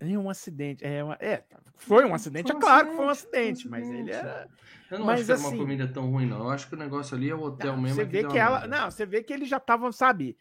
é, 0.00 0.18
um 0.18 0.28
acidente. 0.28 0.84
É, 0.84 1.04
uma, 1.04 1.16
é, 1.20 1.44
foi 1.76 2.04
um 2.04 2.14
acidente, 2.14 2.48
foi 2.48 2.56
um 2.56 2.58
é 2.58 2.60
claro 2.60 2.88
acidente, 2.88 2.90
que 2.90 2.96
foi 2.96 3.06
um 3.06 3.10
acidente, 3.10 3.68
um 3.68 3.74
acidente. 3.74 3.90
mas 3.90 4.00
ele 4.00 4.10
era. 4.10 4.48
Eu 4.90 4.98
não 4.98 5.06
mas, 5.06 5.20
acho 5.20 5.26
que 5.26 5.32
assim, 5.32 5.46
era 5.46 5.54
uma 5.54 5.62
família 5.62 5.88
tão 5.88 6.10
ruim, 6.10 6.26
não. 6.26 6.38
Eu 6.38 6.50
acho 6.50 6.68
que 6.68 6.74
o 6.74 6.78
negócio 6.78 7.16
ali 7.16 7.30
é 7.30 7.34
o 7.34 7.40
hotel 7.40 7.72
não, 7.72 7.82
mesmo. 7.82 7.96
Você 7.96 8.04
vê 8.04 8.24
que, 8.24 8.28
que 8.30 8.38
ela. 8.38 8.66
Não, 8.66 8.90
você 8.90 9.06
vê 9.06 9.22
que 9.22 9.32
eles 9.32 9.48
já 9.48 9.58
estavam, 9.58 9.92
sabe? 9.92 10.36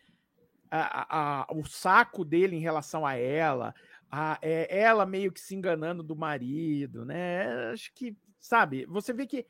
A, 0.71 1.41
a, 1.41 1.47
o 1.53 1.65
saco 1.65 2.23
dele 2.23 2.55
em 2.55 2.61
relação 2.61 3.05
a 3.05 3.15
ela, 3.15 3.75
a, 4.09 4.39
é, 4.41 4.79
ela 4.79 5.05
meio 5.05 5.31
que 5.31 5.39
se 5.39 5.53
enganando 5.53 6.01
do 6.01 6.15
marido, 6.15 7.03
né? 7.03 7.71
Acho 7.71 7.93
que, 7.93 8.15
sabe, 8.39 8.85
você 8.85 9.11
vê 9.11 9.27
que 9.27 9.45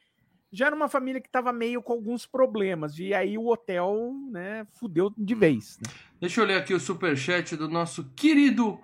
já 0.51 0.65
era 0.65 0.75
uma 0.75 0.89
família 0.89 1.21
que 1.21 1.27
estava 1.27 1.53
meio 1.53 1.81
com 1.81 1.93
alguns 1.93 2.25
problemas, 2.25 2.99
e 2.99 3.13
aí 3.13 3.38
o 3.38 3.47
hotel, 3.47 4.13
né, 4.31 4.67
fudeu 4.71 5.13
de 5.17 5.34
vez. 5.34 5.79
Né? 5.79 5.93
Deixa 6.19 6.41
eu 6.41 6.45
ler 6.45 6.57
aqui 6.57 6.73
o 6.73 6.79
superchat 6.79 7.55
do 7.55 7.69
nosso 7.69 8.12
querido 8.15 8.79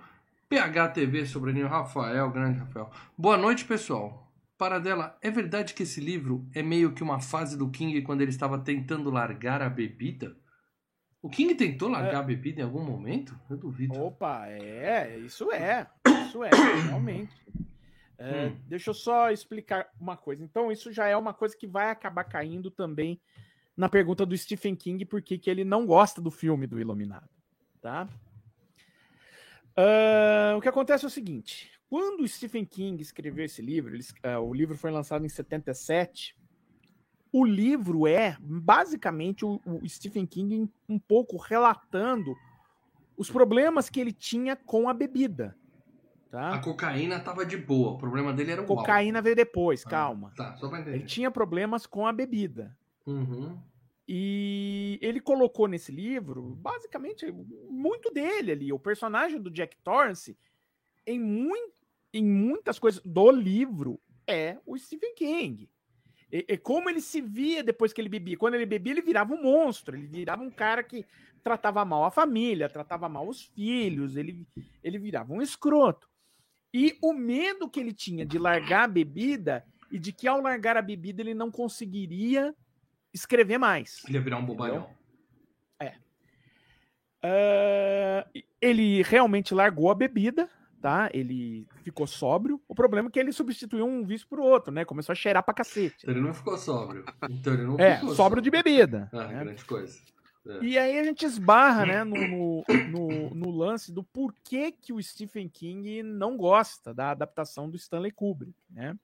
PHTV 0.48 1.26
Sobrinho 1.26 1.68
Rafael, 1.68 2.32
grande 2.32 2.60
Rafael. 2.60 2.90
Boa 3.18 3.36
noite, 3.36 3.66
pessoal. 3.66 4.32
Paradela, 4.58 5.18
é 5.22 5.30
verdade 5.30 5.74
que 5.74 5.84
esse 5.84 6.00
livro 6.00 6.48
é 6.56 6.64
meio 6.64 6.94
que 6.94 7.04
uma 7.04 7.20
fase 7.20 7.58
do 7.58 7.70
King 7.70 8.02
quando 8.02 8.22
ele 8.22 8.32
estava 8.32 8.58
tentando 8.58 9.12
largar 9.12 9.62
a 9.62 9.70
bebida? 9.70 10.36
O 11.28 11.30
King 11.30 11.54
tentou 11.56 11.90
largar 11.90 12.14
é. 12.14 12.16
a 12.16 12.24
bebida 12.24 12.62
em 12.62 12.64
algum 12.64 12.82
momento? 12.82 13.38
Eu 13.50 13.58
duvido. 13.58 14.02
Opa, 14.02 14.48
é, 14.48 15.20
isso 15.20 15.52
é. 15.52 15.86
Isso 16.26 16.42
é, 16.42 16.50
realmente. 16.88 17.36
É, 18.18 18.46
hum. 18.46 18.58
Deixa 18.66 18.92
eu 18.92 18.94
só 18.94 19.30
explicar 19.30 19.90
uma 20.00 20.16
coisa. 20.16 20.42
Então, 20.42 20.72
isso 20.72 20.90
já 20.90 21.06
é 21.06 21.18
uma 21.18 21.34
coisa 21.34 21.54
que 21.54 21.68
vai 21.68 21.90
acabar 21.90 22.24
caindo 22.24 22.72
também 22.72 23.20
na 23.76 23.90
pergunta 23.90 24.26
do 24.26 24.38
Stephen 24.38 24.74
King, 24.74 25.04
porque 25.04 25.38
que 25.38 25.50
ele 25.50 25.66
não 25.66 25.86
gosta 25.86 26.22
do 26.22 26.32
filme 26.32 26.66
do 26.66 26.80
Iluminado. 26.80 27.28
Tá? 27.82 28.08
Uh, 29.78 30.56
o 30.58 30.62
que 30.62 30.70
acontece 30.70 31.04
é 31.04 31.08
o 31.10 31.12
seguinte: 31.12 31.70
quando 31.90 32.22
o 32.22 32.28
Stephen 32.28 32.64
King 32.64 33.02
escreveu 33.02 33.44
esse 33.44 33.62
livro, 33.62 33.94
ele, 33.94 34.04
uh, 34.24 34.40
o 34.40 34.54
livro 34.54 34.78
foi 34.78 34.92
lançado 34.92 35.26
em 35.26 35.30
77. 35.30 36.38
O 37.32 37.46
livro 37.46 38.08
é 38.08 38.38
basicamente 38.40 39.46
o, 39.46 39.62
o 39.66 39.88
Stephen 39.88 40.26
King 40.26 40.70
um 40.88 40.98
pouco 40.98 41.38
relatando 41.38 42.36
os 43.18 43.30
problemas 43.30 43.90
que 43.90 44.00
ele 44.00 44.14
tinha 44.14 44.56
com 44.56 44.88
a 44.88 44.94
bebida. 44.94 45.56
Tá? 46.30 46.56
A 46.56 46.60
cocaína 46.60 47.18
estava 47.18 47.46
de 47.46 47.58
boa, 47.58 47.92
o 47.92 47.98
problema 47.98 48.34
dele 48.34 48.52
era 48.52 48.62
o 48.62 48.66
Cocaína 48.66 49.20
álcool. 49.20 49.24
veio 49.24 49.36
depois, 49.36 49.84
ah, 49.86 49.90
calma. 49.90 50.34
Tá, 50.36 50.56
só 50.58 50.68
pra 50.68 50.80
entender. 50.80 50.98
Ele 50.98 51.06
tinha 51.06 51.32
problemas 51.32 51.86
com 51.86 52.06
a 52.06 52.12
bebida. 52.12 52.76
Uhum. 53.06 53.58
E 54.08 55.00
ele 55.02 55.20
colocou 55.20 55.68
nesse 55.68 55.92
livro, 55.92 56.42
basicamente, 56.62 57.26
muito 57.70 58.12
dele 58.12 58.52
ali. 58.52 58.74
O 58.74 58.80
personagem 58.80 59.42
do 59.42 59.50
Jack 59.50 59.78
Torrance, 59.84 60.38
em 61.06 61.20
muito 61.20 61.78
em 62.14 62.24
muitas 62.24 62.80
coisas 62.80 63.02
do 63.04 63.32
livro 63.32 64.00
é 64.26 64.58
o 64.66 64.78
Stephen 64.78 65.14
King. 65.14 65.70
E, 66.32 66.46
e, 66.48 66.58
como 66.58 66.90
ele 66.90 67.02
se 67.02 67.22
via 67.22 67.64
depois 67.64 67.94
que 67.94 68.02
ele 68.02 68.10
bebia. 68.10 68.38
Quando 68.38 68.56
ele 68.56 68.66
bebia, 68.66 68.94
ele 68.94 69.02
virava 69.02 69.34
um 69.34 69.42
monstro. 69.42 69.96
Ele 69.96 70.08
virava 70.08 70.44
um 70.44 70.52
cara 70.52 70.84
que 70.84 71.06
tratava 71.44 71.84
mal 71.86 72.04
a 72.04 72.12
família, 72.12 72.70
tratava 72.70 73.08
mal 73.08 73.28
os 73.28 73.44
filhos. 73.44 74.18
Ele, 74.18 74.46
ele 74.84 74.98
virava 74.98 75.34
um 75.34 75.42
escroto. 75.42 76.10
E 76.74 76.98
o 77.02 77.14
medo 77.14 77.70
que 77.70 77.80
ele 77.80 77.94
tinha 77.94 78.26
de 78.26 78.38
largar 78.38 78.84
a 78.84 78.88
bebida 78.88 79.66
e 79.92 79.98
de 79.98 80.12
que 80.12 80.28
ao 80.28 80.42
largar 80.42 80.76
a 80.76 80.82
bebida 80.82 81.22
ele 81.22 81.34
não 81.34 81.50
conseguiria 81.50 82.54
escrever 83.14 83.58
mais. 83.58 84.04
Ele 84.06 84.18
ia 84.18 84.22
virar 84.22 84.38
um 84.38 84.46
bobalhão. 84.46 84.90
É. 85.80 85.94
Uh, 87.24 88.44
ele 88.62 89.02
realmente 89.02 89.54
largou 89.54 89.90
a 89.90 89.96
bebida, 89.96 90.50
tá? 90.82 91.10
Ele 91.14 91.68
ficou 91.84 92.08
sóbrio. 92.08 92.62
O 92.68 92.76
problema 92.76 93.10
é 93.10 93.12
que 93.12 93.20
ele 93.20 93.32
substituiu 93.32 93.86
um 93.86 94.06
vício 94.06 94.28
por 94.28 94.40
outro, 94.40 94.72
né? 94.72 94.86
Começou 94.86 95.14
a 95.14 95.16
cheirar 95.16 95.44
pra 95.44 95.54
cacete. 95.54 95.98
Então 96.02 96.14
ele 96.14 96.22
não 96.22 96.34
ficou 96.34 96.58
sóbrio. 96.58 97.06
Então 97.30 97.54
ele 97.54 97.64
não 97.64 97.80
é, 97.80 97.96
ficou 97.96 98.16
sóbrio 98.16 98.42
de 98.42 98.50
bebida. 98.50 99.10
Ah, 99.12 99.28
né? 99.28 99.44
grande 99.44 99.66
coisa. 99.66 100.00
É. 100.48 100.64
E 100.64 100.78
aí 100.78 101.00
a 101.00 101.04
gente 101.04 101.26
esbarra, 101.26 101.86
né, 101.86 102.04
no, 102.06 102.16
no, 102.16 102.64
no, 102.90 103.36
no, 103.36 103.52
lance 103.52 103.92
do 103.92 104.02
porquê 104.02 104.72
que 104.72 104.94
o 104.94 105.04
Stephen 105.04 105.50
King 105.50 106.02
não 106.04 106.38
gosta 106.38 106.94
da 106.94 107.12
adaptação 107.12 107.70
do 107.70 107.76
Stanley 107.76 108.12
Kubrick, 108.12 108.56
né? 108.70 108.98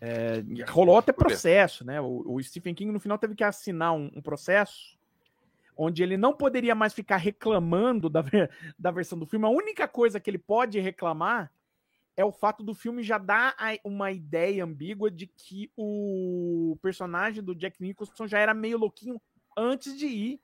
É, 0.00 0.44
rolou 0.68 0.98
até 0.98 1.12
processo, 1.12 1.84
né? 1.84 2.00
O, 2.00 2.24
o, 2.26 2.42
Stephen 2.42 2.74
King 2.74 2.92
no 2.92 3.00
final 3.00 3.18
teve 3.18 3.34
que 3.34 3.44
assinar 3.44 3.92
um, 3.92 4.10
um 4.14 4.22
processo 4.22 4.97
onde 5.78 6.02
ele 6.02 6.16
não 6.16 6.34
poderia 6.34 6.74
mais 6.74 6.92
ficar 6.92 7.16
reclamando 7.16 8.10
da, 8.10 8.22
da 8.76 8.90
versão 8.90 9.16
do 9.16 9.26
filme. 9.26 9.46
A 9.46 9.50
única 9.50 9.86
coisa 9.86 10.18
que 10.18 10.28
ele 10.28 10.38
pode 10.38 10.80
reclamar 10.80 11.52
é 12.16 12.24
o 12.24 12.32
fato 12.32 12.64
do 12.64 12.74
filme 12.74 13.04
já 13.04 13.16
dar 13.16 13.54
uma 13.84 14.10
ideia 14.10 14.64
ambígua 14.64 15.08
de 15.08 15.28
que 15.28 15.70
o 15.76 16.76
personagem 16.82 17.44
do 17.44 17.54
Jack 17.54 17.80
Nicholson 17.80 18.26
já 18.26 18.40
era 18.40 18.52
meio 18.52 18.76
louquinho 18.76 19.22
antes 19.56 19.96
de 19.96 20.06
ir 20.06 20.40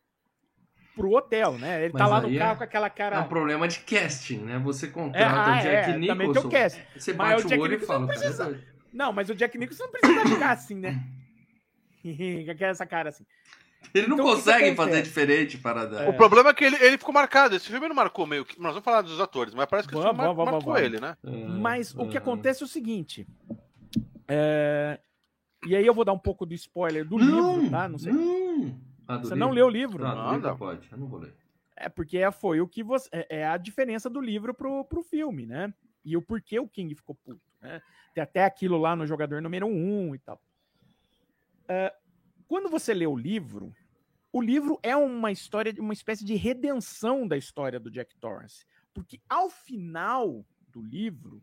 pro 0.95 1.11
hotel, 1.11 1.59
né? 1.59 1.83
Ele 1.83 1.93
tá 1.93 1.99
Mas 1.99 2.09
tá 2.09 2.15
lá 2.15 2.21
no 2.21 2.39
carro 2.39 2.55
é, 2.55 2.57
com 2.57 2.63
aquela 2.63 2.89
cara. 2.89 3.17
É 3.17 3.19
um 3.19 3.29
problema 3.29 3.67
de 3.67 3.81
casting, 3.81 4.39
né? 4.39 4.61
Você 4.61 4.87
contrata 4.87 5.19
é, 5.19 5.27
ah, 5.27 5.59
o 5.59 5.63
Jack 5.63 5.91
é, 5.91 5.99
Nicholson. 5.99 6.07
Também 6.07 6.33
tem 6.33 6.43
o 6.45 6.49
casting. 6.49 6.83
Você 6.97 7.13
bate 7.13 7.33
mas 7.33 7.45
o, 7.45 7.49
Jack 7.49 7.61
o 7.61 7.65
olho 7.65 7.73
Nicholson 7.73 7.93
e 7.93 7.97
fala, 7.97 8.07
precisa... 8.07 8.45
Cara, 8.45 8.65
não, 8.93 9.13
mas 9.13 9.29
o 9.29 9.35
Jack 9.35 9.59
Nicholson 9.59 9.83
não 9.83 9.91
precisa 9.91 10.29
ficar 10.29 10.51
assim, 10.53 10.77
né? 10.77 11.05
Com 12.05 12.65
essa 12.65 12.87
cara 12.87 13.09
assim. 13.09 13.25
Ele 13.93 14.07
não 14.07 14.17
então, 14.17 14.27
consegue 14.27 14.71
que 14.71 14.77
fazer 14.77 15.03
diferente 15.03 15.59
para 15.59 15.85
dar. 15.87 16.09
O 16.09 16.15
problema 16.15 16.51
é 16.51 16.55
que 16.55 16.65
ele, 16.65 16.77
ele 16.77 16.99
ficou 16.99 17.13
marcado. 17.13 17.55
Esse 17.55 17.69
filme 17.69 17.89
não 17.89 17.95
marcou 17.95 18.27
meio 18.27 18.45
que. 18.45 18.59
Nós 18.61 18.73
vamos 18.73 18.85
falar 18.85 19.03
dos 19.03 19.21
atores, 19.21 19.55
mas 19.55 19.67
parece 19.67 19.89
que 19.89 19.95
vamos, 19.95 20.07
esse 20.11 20.17
filme 20.17 20.35
vamos, 20.35 20.53
marcou 20.53 20.73
vamos, 20.73 20.81
ele, 20.81 21.01
né? 21.01 21.17
Mas 21.61 21.95
o 21.95 22.09
que 22.09 22.17
acontece 22.17 22.63
é 22.63 22.67
o 22.67 22.69
seguinte. 22.69 23.27
É... 24.29 24.99
E 25.67 25.75
aí 25.75 25.87
eu 25.87 25.95
vou 25.95 26.05
dar 26.05 26.13
um 26.13 26.19
pouco 26.19 26.45
do 26.45 26.55
spoiler 26.55 27.05
do 27.07 27.19
não, 27.19 27.57
livro, 27.57 27.71
tá? 27.71 27.89
Não 27.89 27.99
sei. 27.99 28.13
Não, 28.13 28.79
Ah, 29.09 29.17
Você 29.19 29.35
livro? 29.35 29.37
não 29.39 29.51
leu 29.51 29.67
o 29.67 29.71
livro. 29.71 30.03
Tá, 30.03 30.11
do 30.11 30.17
Nada. 30.17 30.35
livro 30.35 30.57
pode. 30.57 30.89
Eu 30.91 30.99
não 30.99 31.07
vou 31.07 31.21
ler. 31.21 31.35
É 31.77 31.89
porque 31.89 32.19
é- 32.19 32.31
foi 32.31 32.61
o 32.61 32.69
que 32.69 32.83
você. 32.83 33.09
É 33.13 33.41
é 33.41 33.47
a 33.47 33.57
diferença 33.57 34.09
do 34.09 34.21
livro 34.21 34.55
pro, 34.55 34.85
pro 34.85 35.03
filme, 35.03 35.47
né? 35.47 35.73
E 36.05 36.17
o 36.17 36.23
porquê 36.23 36.59
o 36.59 36.69
King 36.69 36.95
ficou 36.95 37.15
puto. 37.15 37.41
Né? 37.61 37.81
Tem 38.15 38.23
até 38.23 38.45
aquilo 38.45 38.77
lá 38.79 38.95
no 38.95 39.07
jogador 39.07 39.41
número 39.41 39.67
um 39.67 40.15
e 40.15 40.19
tal. 40.19 40.41
É, 41.67 41.93
quando 42.47 42.69
você 42.69 42.93
lê 42.95 43.07
o 43.07 43.17
livro, 43.17 43.75
o 44.33 44.41
livro 44.41 44.79
é 44.83 44.97
uma 44.97 45.31
história, 45.31 45.73
de 45.73 45.81
uma 45.81 45.93
espécie 45.93 46.25
de 46.25 46.35
redenção 46.35 47.27
da 47.27 47.37
história 47.37 47.79
do 47.79 47.91
Jack 47.91 48.17
Torrance. 48.17 48.67
Porque 48.93 49.21
ao 49.29 49.49
final 49.49 50.45
do 50.69 50.83
livro, 50.83 51.43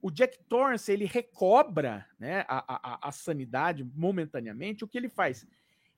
o 0.00 0.10
Jack 0.10 0.38
Torrance 0.44 0.90
ele 0.90 1.04
recobra 1.04 2.06
né, 2.18 2.44
a, 2.48 2.94
a, 2.94 3.08
a 3.08 3.12
sanidade 3.12 3.84
momentaneamente. 3.84 4.84
O 4.84 4.88
que 4.88 4.96
ele 4.96 5.08
faz? 5.08 5.46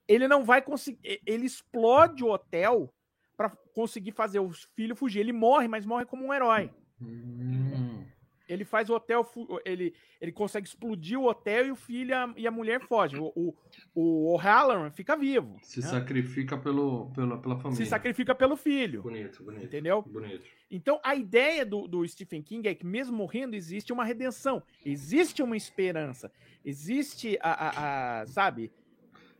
Ele 0.06 0.26
não 0.26 0.44
vai 0.44 0.62
conseguir. 0.62 1.20
Ele 1.26 1.46
explode 1.46 2.24
o 2.24 2.30
hotel 2.32 2.92
para 3.36 3.50
conseguir 3.72 4.12
fazer 4.12 4.40
o 4.40 4.50
filho 4.74 4.96
fugir. 4.96 5.20
Ele 5.20 5.32
morre, 5.32 5.68
mas 5.68 5.86
morre 5.86 6.04
como 6.04 6.24
um 6.24 6.34
herói. 6.34 6.72
Hum. 7.00 8.04
Ele 8.48 8.64
faz 8.64 8.88
o 8.88 8.94
hotel, 8.94 9.28
ele, 9.64 9.94
ele 10.20 10.32
consegue 10.32 10.66
explodir 10.66 11.18
o 11.20 11.26
hotel 11.26 11.66
e 11.66 11.70
o 11.70 11.76
filho 11.76 12.10
e 12.10 12.14
a, 12.14 12.34
e 12.38 12.46
a 12.46 12.50
mulher 12.50 12.80
fogem. 12.80 13.20
O, 13.20 13.30
o, 13.36 13.54
o 13.94 14.34
O'Halloran 14.34 14.90
fica 14.90 15.14
vivo. 15.16 15.58
Se 15.62 15.80
né? 15.80 15.86
sacrifica 15.86 16.56
pelo, 16.56 17.10
pela, 17.10 17.38
pela 17.38 17.56
família. 17.56 17.84
Se 17.84 17.90
sacrifica 17.90 18.34
pelo 18.34 18.56
filho. 18.56 19.02
Bonito, 19.02 19.42
bonito. 19.44 19.64
Entendeu? 19.66 20.02
Bonito. 20.02 20.48
Então, 20.70 20.98
a 21.04 21.14
ideia 21.14 21.64
do, 21.64 21.86
do 21.86 22.06
Stephen 22.08 22.42
King 22.42 22.66
é 22.68 22.74
que, 22.74 22.86
mesmo 22.86 23.16
morrendo, 23.16 23.54
existe 23.54 23.92
uma 23.92 24.04
redenção, 24.04 24.62
existe 24.84 25.42
uma 25.42 25.56
esperança, 25.56 26.32
existe 26.64 27.38
a. 27.42 27.50
a- 27.68 28.20
a- 28.22 28.26
sabe? 28.26 28.72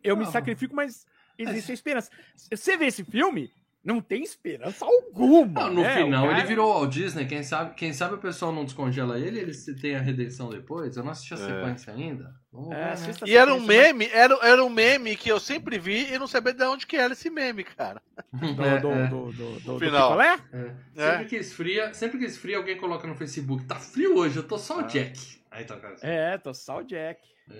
Eu 0.04 0.16
me 0.16 0.24
Ah, 0.24 0.26
sacrifico, 0.26 0.74
mas 0.74 1.06
existe 1.36 1.70
a 1.70 1.74
esperança. 1.74 2.10
Você 2.36 2.76
vê 2.76 2.86
esse 2.86 3.04
filme, 3.04 3.50
não 3.84 4.00
tem 4.00 4.22
esperança 4.22 4.84
alguma. 4.84 5.62
Não, 5.64 5.74
no 5.74 5.82
né? 5.82 5.96
Final 6.04 6.26
cara- 6.26 6.38
ele 6.38 6.46
virou 6.48 6.72
Walt 6.72 6.92
Disney. 6.92 7.26
Quem 7.26 7.42
sabe, 7.42 7.74
quem 7.74 7.92
sabe 7.92 8.14
o 8.14 8.18
pessoal 8.18 8.52
não 8.52 8.64
descongela 8.64 9.18
ele 9.18 9.38
ele 9.38 9.54
se 9.54 9.74
tem 9.76 9.96
a 9.96 10.00
redenção 10.00 10.50
depois. 10.50 10.96
Eu 10.96 11.04
não 11.04 11.12
assisti 11.12 11.34
a 11.34 11.36
É. 11.36 11.40
sequência 11.40 11.92
ainda. 11.92 12.34
Vamos 12.52 12.72
É, 12.72 12.94
ver, 12.94 13.06
né? 13.08 13.14
E 13.26 13.36
era 13.36 13.54
um 13.54 13.60
meme, 13.60 14.08
era, 14.12 14.34
era 14.42 14.64
um 14.64 14.68
meme 14.70 15.16
que 15.16 15.30
eu 15.30 15.38
sempre 15.38 15.78
vi 15.78 16.12
e 16.12 16.18
não 16.18 16.26
sabia 16.26 16.52
de 16.52 16.64
onde 16.64 16.86
que 16.86 16.96
era 16.96 17.12
esse 17.12 17.30
meme, 17.30 17.62
cara. 17.64 18.02
Do, 18.32 18.62
É, 18.64 18.78
do, 18.80 18.90
é, 18.90 19.06
do, 19.06 19.32
do, 19.32 19.60
do, 19.60 19.78
Final. 19.78 20.08
picolé? 20.10 20.38
é. 20.52 21.10
Sempre 21.12 21.24
que 21.26 21.36
esfria, 21.36 21.94
sempre 21.94 22.18
que 22.18 22.24
esfria, 22.24 22.56
alguém 22.56 22.76
coloca 22.76 23.06
no 23.06 23.14
Facebook. 23.14 23.64
Tá 23.64 23.76
frio 23.76 24.16
hoje, 24.16 24.36
eu 24.38 24.42
tô 24.46 24.58
só 24.58 24.80
o. 24.80 24.82
Jack. 24.82 25.38
Aí 25.50 25.64
tá 25.64 25.76
cara. 25.76 25.96
É, 26.02 26.36
tô 26.36 26.52
só 26.52 26.78
o 26.78 26.82
Jack. 26.82 27.20
É, 27.50 27.54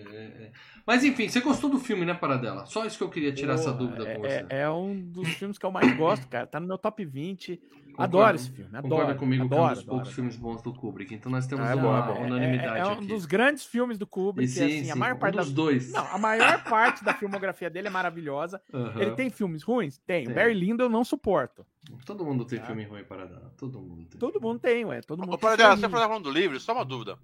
é. 0.45 0.53
Mas 0.87 1.05
enfim, 1.05 1.29
você 1.29 1.41
gostou 1.41 1.69
do 1.71 1.79
filme, 1.79 2.05
né, 2.05 2.15
Paradela? 2.15 2.67
Só 2.67 2.85
isso 2.87 2.97
que 2.99 3.05
eu 3.05 3.11
queria 3.11 3.33
tirar 3.33 3.55
essa 3.55 3.73
dúvida 3.73 4.09
é, 4.09 4.15
com 4.15 4.23
você. 4.23 4.47
É, 4.49 4.61
é 4.63 4.71
um 4.71 4.99
dos 5.01 5.29
filmes 5.31 5.59
que 5.59 5.65
eu 5.67 5.71
mais 5.71 5.97
gosto, 5.97 6.27
cara. 6.29 6.47
Tá 6.47 6.59
no 6.61 6.67
meu 6.67 6.79
top 6.79 7.05
20. 7.05 7.57
Concorda- 7.99 8.17
adoro 8.19 8.37
esse 8.37 8.51
filme, 8.53 8.71
Concorda 8.71 9.05
adoro. 9.07 9.19
comigo 9.19 9.49
que 9.49 9.55
é 9.55 9.57
um 9.57 9.61
adoro, 9.61 9.75
dos 9.75 9.83
adoro. 9.83 9.97
poucos 9.99 10.15
filmes 10.15 10.37
bons 10.37 10.63
do 10.63 10.73
Kubrick. 10.73 11.13
Então 11.15 11.33
nós 11.33 11.49
temos 11.49 11.67
Ah, 11.67 11.73
é 11.73 11.75
uma 11.75 12.03
bom, 12.03 12.13
é 12.15 12.21
unanimidade 12.27 12.77
É, 12.77 12.81
é 12.81 12.87
um 12.87 12.93
aqui. 12.93 13.07
dos 13.07 13.27
grandes 13.27 13.65
filmes 13.67 13.99
do 13.99 14.07
Kubrick, 14.07 14.49
sim, 14.53 14.65
assim, 14.65 14.91
a 14.91 14.93
sim, 14.93 14.99
maior 15.01 15.17
um 15.17 15.19
parte 15.19 15.37
dos 15.37 15.49
da... 15.51 15.55
dois. 15.57 15.91
Não, 15.93 16.07
a 16.07 16.17
maior 16.19 16.63
parte 16.63 17.03
da 17.05 17.13
filmografia 17.13 17.69
dele 17.69 17.89
é 17.89 17.91
maravilhosa. 17.91 18.63
Aham. 18.73 19.01
Ele 19.03 19.11
tem 19.17 19.31
filmes 19.31 19.65
ruins? 19.65 19.99
Tem. 19.99 20.23
Tem. 20.25 20.33
O 20.33 20.35
Barry 20.37 20.55
Lyndon 20.55 20.85
eu 20.85 20.89
não 20.89 21.03
suporto. 21.03 21.67
Todo 22.07 22.25
mundo 22.25 22.45
tem 22.45 22.61
Tá. 22.61 22.67
filme 22.67 22.85
ruim, 22.85 23.03
Paradela. 23.03 23.53
Todo 23.57 23.81
mundo 23.81 24.05
tem. 24.09 24.19
Todo 24.21 24.41
mundo 24.41 24.61
tem, 24.61 24.85
ué. 24.85 25.01
Todo 25.01 25.19
mundo 25.19 25.31
Ô, 25.31 25.33
tem 25.33 25.41
Paradela, 25.41 25.71
filme 25.77 25.81
você 25.91 25.97
ruim. 25.97 26.07
falando 26.09 26.23
do 26.23 26.31
livro, 26.31 26.61
só 26.61 26.73
uma 26.75 26.85
dúvida. 26.85 27.19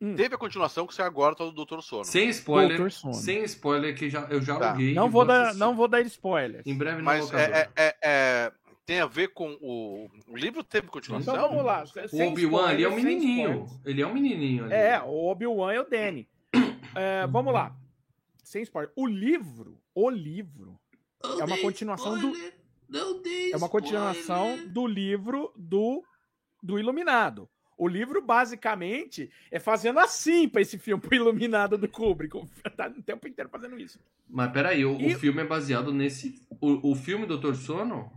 Hum. 0.00 0.14
Teve 0.16 0.34
a 0.34 0.38
continuação 0.38 0.86
que 0.86 0.94
você 0.94 1.02
agora 1.02 1.34
tá 1.34 1.44
do 1.44 1.52
Doutor 1.52 1.82
Sono. 1.82 2.04
Sem 2.04 2.28
spoiler. 2.30 2.76
Doutor 2.78 2.90
Sono. 2.90 3.12
Sem 3.14 3.42
spoiler, 3.44 3.94
que 3.94 4.08
já, 4.08 4.22
eu 4.30 4.40
já 4.40 4.56
Tá. 4.58 4.70
aluguei. 4.70 4.94
Não 4.94 5.10
vou, 5.10 5.24
dar, 5.26 5.54
não 5.54 5.76
vou 5.76 5.86
dar 5.86 6.00
spoilers. 6.02 6.66
Em 6.66 6.74
breve 6.76 6.98
na 6.98 7.02
Mas 7.02 7.24
locadora. 7.26 7.70
é, 7.76 7.82
é- 7.84 7.96
é- 8.02 8.52
tem 8.86 8.98
a 9.00 9.06
ver 9.06 9.28
com 9.28 9.56
o. 9.60 10.08
O 10.26 10.36
livro 10.36 10.64
teve 10.64 10.88
continuação? 10.88 11.34
Então 11.34 11.48
vamos 11.50 11.64
lá. 11.64 11.82
O 11.84 12.08
sem 12.08 12.28
Obi-Wan, 12.28 12.72
ele 12.72 12.84
é 12.84 12.88
um 12.88 12.96
menininho. 12.96 13.66
Ele 13.84 14.00
é 14.02 14.06
um 14.06 14.12
menininho 14.14 14.64
ali. 14.64 14.72
É, 14.74 15.00
o 15.02 15.26
Obi-Wan 15.30 15.72
é 15.74 15.80
o 15.80 15.88
Danny. 15.88 16.26
É, 16.94 17.26
vamos 17.26 17.52
lá. 17.52 17.76
Sem 18.42 18.62
spoiler. 18.62 18.90
O 18.96 19.06
livro, 19.06 19.78
o 19.94 20.10
livro, 20.10 20.80
é 21.22 21.44
uma 21.44 21.58
continuação 21.58 22.18
do- 22.18 22.32
Não 22.88 23.20
dei 23.22 23.52
é 23.52 23.56
uma 23.56 23.68
continuação 23.68 24.58
do 24.66 24.86
livro 24.86 25.52
do, 25.56 26.02
do 26.60 26.78
Iluminado. 26.78 27.48
O 27.80 27.88
livro, 27.88 28.20
basicamente, 28.20 29.30
é 29.50 29.58
fazendo 29.58 29.98
assim 30.00 30.46
pra 30.48 30.60
esse 30.60 30.78
filme, 30.78 31.00
pro 31.02 31.14
Iluminado 31.14 31.78
do 31.78 31.88
Kubrick. 31.88 32.38
Tá 32.76 32.88
o 32.88 33.02
tempo 33.02 33.26
inteiro 33.26 33.48
fazendo 33.48 33.78
isso. 33.80 33.98
Mas 34.28 34.52
peraí, 34.52 34.84
o, 34.84 34.96
o 34.96 35.00
E- 35.00 35.14
filme 35.14 35.40
é 35.40 35.46
baseado 35.46 35.92
nesse. 35.92 36.42
O, 36.60 36.90
o 36.90 36.94
filme 36.94 37.24
Doutor 37.26 37.54
Sono 37.56 38.12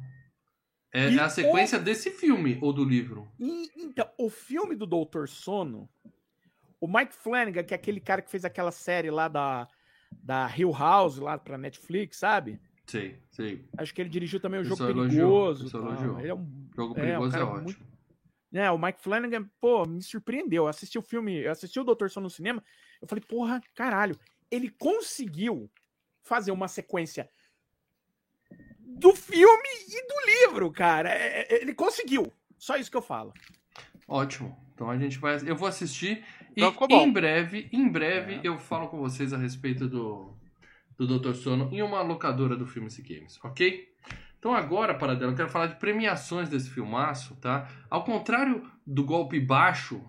é, 0.93 1.10
E 1.10 1.17
é 1.17 1.21
a 1.21 1.30
sequência 1.30 1.80
desse 1.80 2.12
filme 2.12 2.58
ou 2.62 2.73
do 2.73 2.84
livro. 2.84 3.28
E, 3.39 3.69
então, 3.78 4.08
o 4.17 4.30
filme 4.30 4.76
do 4.76 4.86
Doutor 4.86 5.30
Sono, 5.30 5.89
o 6.80 6.88
Mike 6.88 7.13
Flanagan, 7.15 7.63
que 7.63 7.73
é 7.73 7.78
aquele 7.78 7.99
cara 8.02 8.21
que 8.21 8.30
fez 8.30 8.43
aquela 8.43 8.71
série 8.71 9.10
lá 9.10 9.28
da, 9.30 9.67
da 10.12 10.52
Hill 10.58 10.71
House, 10.71 11.17
lá 11.19 11.38
pra 11.38 11.58
Netflix, 11.58 12.17
sabe? 12.17 12.60
Sei, 12.86 13.17
sei. 13.32 13.65
Acho 13.78 13.93
que 13.93 14.02
ele 14.02 14.10
dirigiu 14.10 14.41
também 14.41 14.60
o 14.60 14.63
O 14.63 14.65
Jogo 14.65 14.84
elogiou, 14.84 15.54
Perigoso. 15.56 15.78
o 15.78 15.82
elogiou. 15.82 16.19
Ele 16.19 16.28
é 16.28 16.36
um 16.36 16.67
Jogo 16.76 16.93
É, 16.99 17.02
perigoso 17.02 17.38
um 17.38 17.39
é, 17.39 17.43
ótimo. 17.43 17.63
muito- 17.63 17.93
É, 18.54 18.70
o 18.70 18.78
Mike 18.78 19.02
Flanagan, 19.02 19.50
pô, 19.60 19.86
me 19.86 20.02
surpreendeu. 20.02 20.63
Eu 20.63 20.68
assisti 20.68 20.98
o 20.98 21.02
filme, 21.02 21.39
eu 21.44 21.52
assisti 21.52 21.80
o 21.80 21.84
Doutor 21.84 22.10
Sono 22.10 22.26
no 22.26 22.30
cinema, 22.30 22.63
eu 23.02 23.08
falei, 23.08 23.24
porra, 23.28 23.62
caralho, 23.74 24.18
ele 24.52 24.70
conseguiu 24.70 25.70
fazer 26.22 26.52
uma 26.52 26.68
sequência 26.68 27.28
do 28.80 29.13
filme 29.16 29.70
e 29.89 30.08
do 30.08 30.48
livro, 30.48 30.72
cara. 30.72 31.10
É, 31.10 31.42
é, 31.52 31.62
Ele 31.62 31.74
conseguiu. 31.74 32.32
Só 32.58 32.78
isso 32.78 32.92
que 32.92 32.98
eu 32.98 33.02
falo. 33.02 33.34
Ótimo. 34.08 34.56
Então 34.74 34.89
a 34.89 34.98
gente 34.98 35.18
vai. 35.18 35.38
Eu 35.46 35.56
vou 35.56 35.68
assistir 35.68 36.24
e 36.56 36.63
Então 36.63 36.88
bom. 36.88 37.02
em 37.08 37.12
breve, 37.12 37.70
em 37.72 37.88
breve, 37.89 38.36
É. 38.36 38.42
eu 38.44 38.58
falo 38.60 38.88
com 38.88 38.98
vocês 38.98 39.34
a 39.34 39.38
respeito 39.38 39.88
do, 39.88 40.38
do 40.98 41.08
Doutor 41.08 41.36
Sono 41.36 41.70
em 41.74 41.82
uma 41.82 42.02
locadora 42.02 42.56
do 42.56 42.66
Filmes 42.68 42.98
e 42.98 43.02
Games, 43.02 43.39
ok? 43.44 43.93
Então 44.44 44.54
agora, 44.54 44.94
Paradela, 44.94 45.32
eu 45.32 45.38
quero 45.38 45.48
falar 45.48 45.68
de 45.68 45.76
premiações 45.76 46.50
desse 46.50 46.70
filmaço, 46.70 47.34
tá? 47.36 47.66
Ao 47.90 48.04
contrário 48.04 48.70
do 48.86 49.02
golpe 49.02 49.40
baixo 49.40 50.04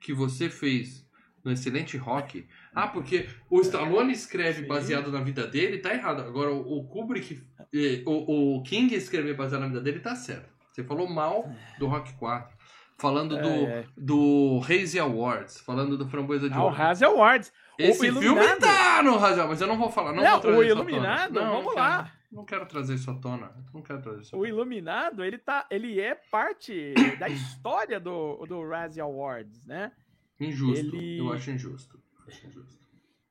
que 0.00 0.14
você 0.14 0.48
fez 0.48 1.06
no 1.44 1.52
Excelente 1.52 1.98
Rock, 1.98 2.48
ah, 2.74 2.88
porque 2.88 3.28
o 3.50 3.60
Stallone 3.60 4.14
escreve 4.14 4.64
baseado 4.64 5.12
na 5.12 5.20
vida 5.20 5.46
dele, 5.46 5.76
tá 5.76 5.92
errado. 5.92 6.22
Agora 6.22 6.50
o, 6.52 6.88
Kubrick, 6.88 7.46
eh, 7.74 8.02
o, 8.06 8.56
o 8.56 8.62
King 8.62 8.94
escrever 8.94 9.36
baseado 9.36 9.60
na 9.60 9.68
vida 9.68 9.82
dele, 9.82 10.00
tá 10.00 10.16
certo. 10.16 10.48
Você 10.72 10.82
falou 10.82 11.06
mal 11.06 11.46
do 11.78 11.86
Rock 11.86 12.14
4. 12.14 12.56
Falando 12.98 13.36
do, 13.36 13.46
É, 13.46 13.84
do 13.94 14.58
Hazy 14.64 14.98
Awards, 14.98 15.60
falando 15.60 15.98
do 15.98 16.08
Framboesa 16.08 16.48
de 16.48 16.56
Ah, 16.56 16.64
o. 16.64 16.70
Razzie 16.70 17.06
Awards. 17.06 17.52
Esse 17.78 18.08
o 18.08 18.20
filme 18.20 18.56
tá 18.56 19.02
no 19.02 19.16
Hazy 19.16 19.34
Awards, 19.34 19.48
mas 19.50 19.60
eu 19.60 19.66
não 19.66 19.76
vou 19.76 19.90
falar. 19.90 20.14
Não, 20.14 20.22
Não, 20.22 20.40
vou 20.40 20.56
o. 20.56 20.64
Iluminado, 20.64 21.34
Não, 21.34 21.56
vamos 21.56 21.74
lá. 21.74 22.10
Não 22.36 22.44
quero 22.44 22.66
trazer 22.66 22.94
isso 22.94 23.10
à 23.10 23.14
tona. 23.14 23.52
Não 23.74 23.82
quero 23.82 24.00
trazer 24.02 24.20
isso 24.22 24.36
O. 24.36 24.46
Iluminado, 24.46 25.24
ele, 25.24 25.38
tá, 25.38 25.66
ele 25.70 26.00
é 26.00 26.14
parte 26.14 26.94
da 27.18 27.28
história 27.28 27.98
do, 27.98 28.44
do 28.46 28.68
Razzie 28.68 29.00
Awards, 29.00 29.64
né? 29.64 29.90
Injusto. 30.38 30.78
ele- 30.96 31.18
Eu 31.18 31.32
acho 31.32 31.50
injusto. 31.50 32.00
Acho 32.28 32.46
injusto. 32.46 32.78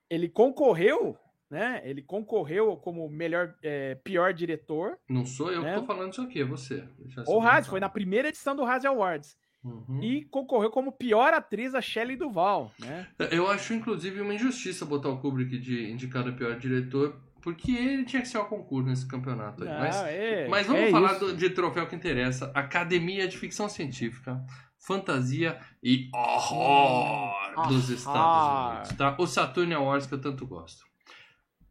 Ele 0.09 0.27
concorreu, 0.29 1.17
né? 1.49 1.81
Ele 1.85 2.01
concorreu 2.01 2.75
como 2.77 3.07
melhor, 3.09 3.55
é, 3.61 3.95
pior 3.95 4.33
diretor. 4.33 4.97
Não 5.09 5.25
sou 5.25 5.51
eu 5.51 5.61
Né? 5.61 5.73
que 5.75 5.79
tô 5.81 5.85
falando 5.85 6.11
isso 6.13 6.21
aqui, 6.21 6.41
é 6.41 6.45
você. 6.45 6.83
O 7.27 7.39
assim 7.39 7.39
Razzie, 7.39 7.69
foi 7.69 7.79
na 7.79 7.89
primeira 7.89 8.27
edição 8.29 8.55
do 8.55 8.63
Razzie 8.63 8.87
Awards. 8.87 9.37
Uhum. 9.63 9.99
E 10.03 10.23
concorreu 10.25 10.69
como 10.69 10.91
pior 10.91 11.33
atriz 11.33 11.73
a 11.73 11.81
Shelley 11.81 12.15
Duval, 12.15 12.71
né? 12.79 13.07
Eu 13.31 13.47
acho, 13.49 13.73
inclusive, 13.73 14.21
uma 14.21 14.33
injustiça 14.35 14.85
botar 14.85 15.09
o 15.09 15.19
Kubrick 15.19 15.57
de 15.57 15.89
indicado 15.89 16.29
a 16.29 16.33
pior 16.33 16.55
diretor, 16.59 17.19
porque 17.45 17.71
ele 17.71 18.03
tinha 18.05 18.23
que 18.23 18.27
ser 18.27 18.39
o 18.39 18.45
concurso 18.45 18.89
nesse 18.89 19.07
campeonato 19.07 19.63
aí. 19.63 19.69
Não, 19.69 19.79
mas, 19.79 19.95
é- 19.97 20.47
mas 20.47 20.65
vamos 20.65 20.81
é 20.81 20.89
falar 20.89 21.13
do- 21.19 21.37
de 21.37 21.51
troféu 21.51 21.85
que 21.85 21.95
interessa: 21.95 22.51
Academia 22.55 23.27
de 23.27 23.37
Ficção 23.37 23.69
Científica, 23.69 24.43
Fantasia 24.79 25.59
e 25.83 26.09
Horror 26.11 27.67
dos. 27.67 27.89
Estados 27.91 28.71
Unidos. 28.73 28.97
Tá? 28.97 29.15
O 29.19 29.27
Saturn 29.27 29.71
Awards 29.75 30.07
que 30.07 30.15
eu 30.15 30.19
tanto 30.21 30.47
gosto. 30.47 30.83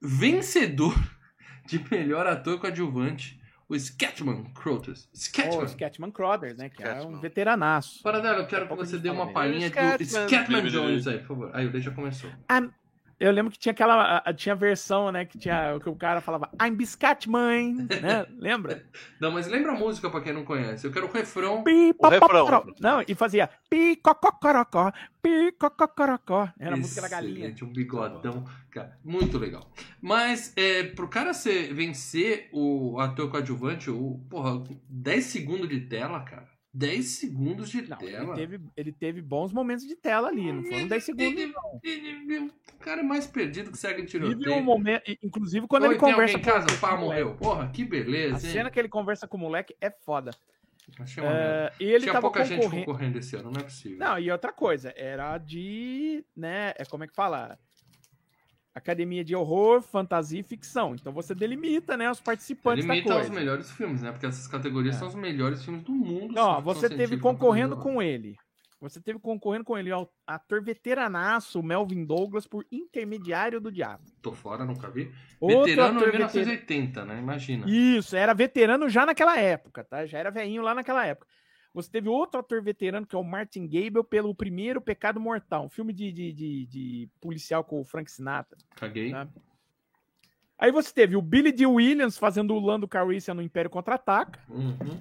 Vencedor 0.01 0.95
de 1.67 1.85
melhor 1.91 2.25
ator 2.29 2.61
coadjuvante, 2.61 3.41
o 3.69 3.77
Scatman 3.77 4.45
Crothers. 4.55 5.09
O 5.13 5.17
Scatman. 5.19 5.67
Scatman 5.67 6.11
Crothers, 6.13 6.57
né? 6.57 6.69
Que 6.69 6.85
é 6.85 7.03
um 7.03 7.19
veteranaço. 7.19 8.01
Paradela, 8.01 8.39
eu 8.39 8.47
quero 8.47 8.69
que 8.69 8.77
você 8.77 8.97
dê 8.97 9.11
uma 9.11 9.33
palhinha 9.33 9.69
do 9.71 9.75
Scatman. 9.75 10.29
Scatman 10.29 10.69
Jones 10.71 11.09
aí, 11.09 11.19
por 11.19 11.27
favor. 11.27 11.51
Aí 11.53 11.67
o 11.67 11.81
já 11.81 11.91
começou. 11.91 12.31
Eu 13.19 13.31
lembro 13.33 13.51
que 13.53 13.59
tinha 13.59 13.73
aquela. 13.73 14.19
a- 14.25 14.33
Tinha 14.35 14.55
versão, 14.55 15.11
né? 15.13 15.25
Que 15.25 15.39
tinha. 15.39 15.79
Que 15.81 15.89
o 15.89 15.95
cara 15.95 16.21
falava 16.21 16.51
I'm 16.61 16.75
biscate, 16.75 17.29
mãe. 17.31 17.73
Né? 17.75 18.27
Lembra? 18.39 18.85
Não, 19.21 19.31
mas 19.31 19.47
lembra 19.47 19.73
a 19.73 19.79
música 19.79 20.11
pra 20.11 20.21
quem 20.21 20.33
não 20.33 20.45
conhece. 20.45 20.87
Eu 20.87 20.93
quero 20.93 21.07
o 21.07 21.13
refrão. 21.13 21.63
Pi, 21.65 21.95
O 21.99 22.09
refrão. 22.09 22.75
Não, 22.81 23.05
e 23.07 23.15
fazia 23.15 23.49
pi, 23.71 23.97
cococorocó, 23.97 24.93
pi, 25.23 25.53
cococorocó. 25.59 26.49
Era 26.59 26.75
a 26.75 26.79
música 26.79 27.03
da 27.03 27.09
galinha. 27.09 27.55
Um 27.63 27.67
bigodão. 27.73 28.45
Cara, 28.71 28.99
muito 29.05 29.39
legal. 29.39 29.71
Mas 30.01 30.53
é, 30.57 30.83
pro 30.83 31.09
cara 31.09 31.33
ser, 31.33 31.73
vencer 31.73 32.49
o 32.53 32.99
ator 33.01 33.31
coadjuvante, 33.31 33.91
o, 33.91 34.21
porra, 34.29 34.63
10 34.89 35.25
segundos 35.25 35.69
de 35.69 35.81
tela, 35.83 36.21
cara. 36.21 36.49
10 36.75 37.05
segundos 37.07 37.71
de 37.71 37.83
Não, 37.89 37.97
ele 38.01 38.11
tela. 38.11 38.35
teve, 38.35 38.61
ele 38.77 38.93
teve 38.93 39.23
bons 39.23 39.53
momentos 39.53 39.87
de 39.87 39.95
tela 39.95 40.27
ali, 40.29 40.53
não 40.53 40.65
foram 40.65 40.89
10 40.89 41.05
segundos. 41.05 41.41
Ele- 41.41 41.55
ele- 41.85 42.53
O 42.75 42.79
cara 42.85 43.01
é 43.01 43.05
mais 43.05 43.27
perdido 43.29 43.71
que 43.71 43.79
segue 43.79 44.05
tiroteio. 44.05 44.57
Um 44.57 44.63
momento, 44.63 45.03
inclusive 45.23 45.67
quando 45.69 45.85
Oi, 45.85 45.91
ele 45.91 45.99
conversa 45.99 46.37
em 46.37 46.43
casa, 46.43 46.67
com 46.67 46.75
o 46.75 46.79
pá 46.79 46.97
morreu. 46.97 47.35
Porra, 47.37 47.69
que 47.69 47.85
moleque. 47.85 48.03
A 48.03 48.05
beleza, 48.05 48.47
hein? 48.47 48.53
cena 48.53 48.71
que 48.71 48.79
ele 48.79 48.89
conversa 48.89 49.29
com 49.29 49.37
o 49.37 49.41
moleque 49.41 49.75
é 49.81 49.89
foda. 49.91 50.33
Achei 50.99 51.23
uma. 51.23 51.33
É, 51.33 51.73
e 51.81 51.85
ele 51.85 52.01
Tinha 52.01 52.13
tava 52.13 52.23
pouca 52.23 52.45
gente 52.45 52.69
concorrendo 52.69 53.19
esse 53.19 53.35
ano, 53.37 53.51
não 53.51 53.61
é 53.61 53.65
possível. 53.65 53.97
Não, 53.99 54.19
e 54.19 54.31
outra 54.31 54.53
coisa, 54.53 54.93
era 54.97 55.39
de, 55.39 56.23
né, 56.37 56.75
é 56.77 56.85
como 56.85 57.05
é 57.05 57.07
que 57.07 57.15
fala? 57.15 57.59
Academia 58.75 59.25
de 59.25 59.37
Horror, 59.37 59.81
Fantasia 59.83 60.41
e 60.41 60.43
Ficção. 60.43 60.95
Então 60.95 61.13
você 61.13 61.35
delimita, 61.35 61.97
né, 61.97 62.11
os 62.11 62.21
participantes 62.21 62.85
Limita 62.85 63.09
da 63.09 63.15
os 63.17 63.27
coisa. 63.27 63.35
melhores 63.41 63.71
filmes, 63.71 64.03
né? 64.03 64.11
Porque 64.11 64.27
essas 64.27 64.49
categorias 64.49 64.97
É. 64.97 64.99
são 64.99 65.09
os 65.09 65.15
melhores 65.15 65.65
filmes 65.65 65.83
do 65.85 65.93
mundo. 65.93 66.35
Ó, 66.37 66.57
ficção 66.57 66.63
você 66.75 66.89
teve 66.89 67.17
concorrendo 67.19 67.77
com 67.77 68.03
ele. 68.03 68.37
Você 68.81 69.01
teve 69.01 69.19
concorrendo 69.19 69.65
com 69.65 69.79
ele, 69.79 69.91
o 69.93 70.07
ator 70.27 70.63
veteranaço 70.63 71.63
Melvin 71.63 72.05
Douglas 72.05 72.47
por 72.47 72.67
Intermediário 72.71 73.59
do 73.59 73.73
Diabo. 73.73 74.03
Tô 74.21 74.33
fora, 74.33 74.65
nunca 74.65 74.91
vi. 74.91 75.11
Outro 75.41 75.61
Veterano 75.61 75.95
em 75.95 75.97
ator 75.97 76.13
veterano. 76.13 76.33
1980, 76.35 77.05
né? 77.07 77.19
Imagina. 77.19 77.65
Isso, 77.67 78.15
era 78.15 78.35
veterano 78.35 78.89
já 78.91 79.07
naquela 79.07 79.39
época, 79.39 79.85
tá? 79.85 80.05
Já 80.05 80.19
era 80.19 80.31
velhinho 80.31 80.61
lá 80.61 80.75
naquela 80.75 81.07
época. 81.07 81.27
Você 81.75 81.91
teve 81.91 82.09
outro 82.09 82.39
ator 82.39 82.63
veterano, 82.63 83.05
que 83.05 83.17
é 83.17 83.19
o 83.19 83.25
Martin 83.25 83.67
Gable, 83.67 84.05
pelo 84.05 84.33
Primeiro 84.35 84.81
Pecado 84.81 85.19
Mortal, 85.21 85.65
um 85.67 85.69
filme 85.69 85.93
de, 85.93 86.13
de, 86.13 86.33
de- 86.33 86.67
de 86.67 87.09
policial 87.21 87.65
com 87.65 87.81
o 87.81 87.85
Frank 87.85 88.09
Sinatra. 88.11 88.57
Caguei. 88.77 89.11
Tá. 89.11 89.29
Aí 90.57 90.71
você 90.71 90.95
teve 90.95 91.17
o 91.17 91.21
Billy 91.23 91.51
D. 91.51 91.67
Williams 91.67 92.17
fazendo 92.17 92.55
o 92.55 92.61
Lando 92.61 92.87
Calrissian 92.87 93.35
no 93.35 93.43
Império 93.43 93.69
Contra-Ataca. 93.69 94.41
Uhum. 94.49 95.01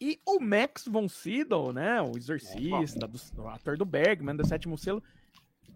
E 0.00 0.20
o 0.26 0.38
Max 0.38 0.86
von 0.86 1.08
Sydow, 1.08 1.72
né? 1.72 2.00
O 2.02 2.16
exorcista, 2.16 3.08
do, 3.08 3.18
o 3.42 3.48
ator 3.48 3.76
do 3.78 3.86
Bergman, 3.86 4.36
do 4.36 4.46
Sétimo 4.46 4.76
Selo, 4.76 5.02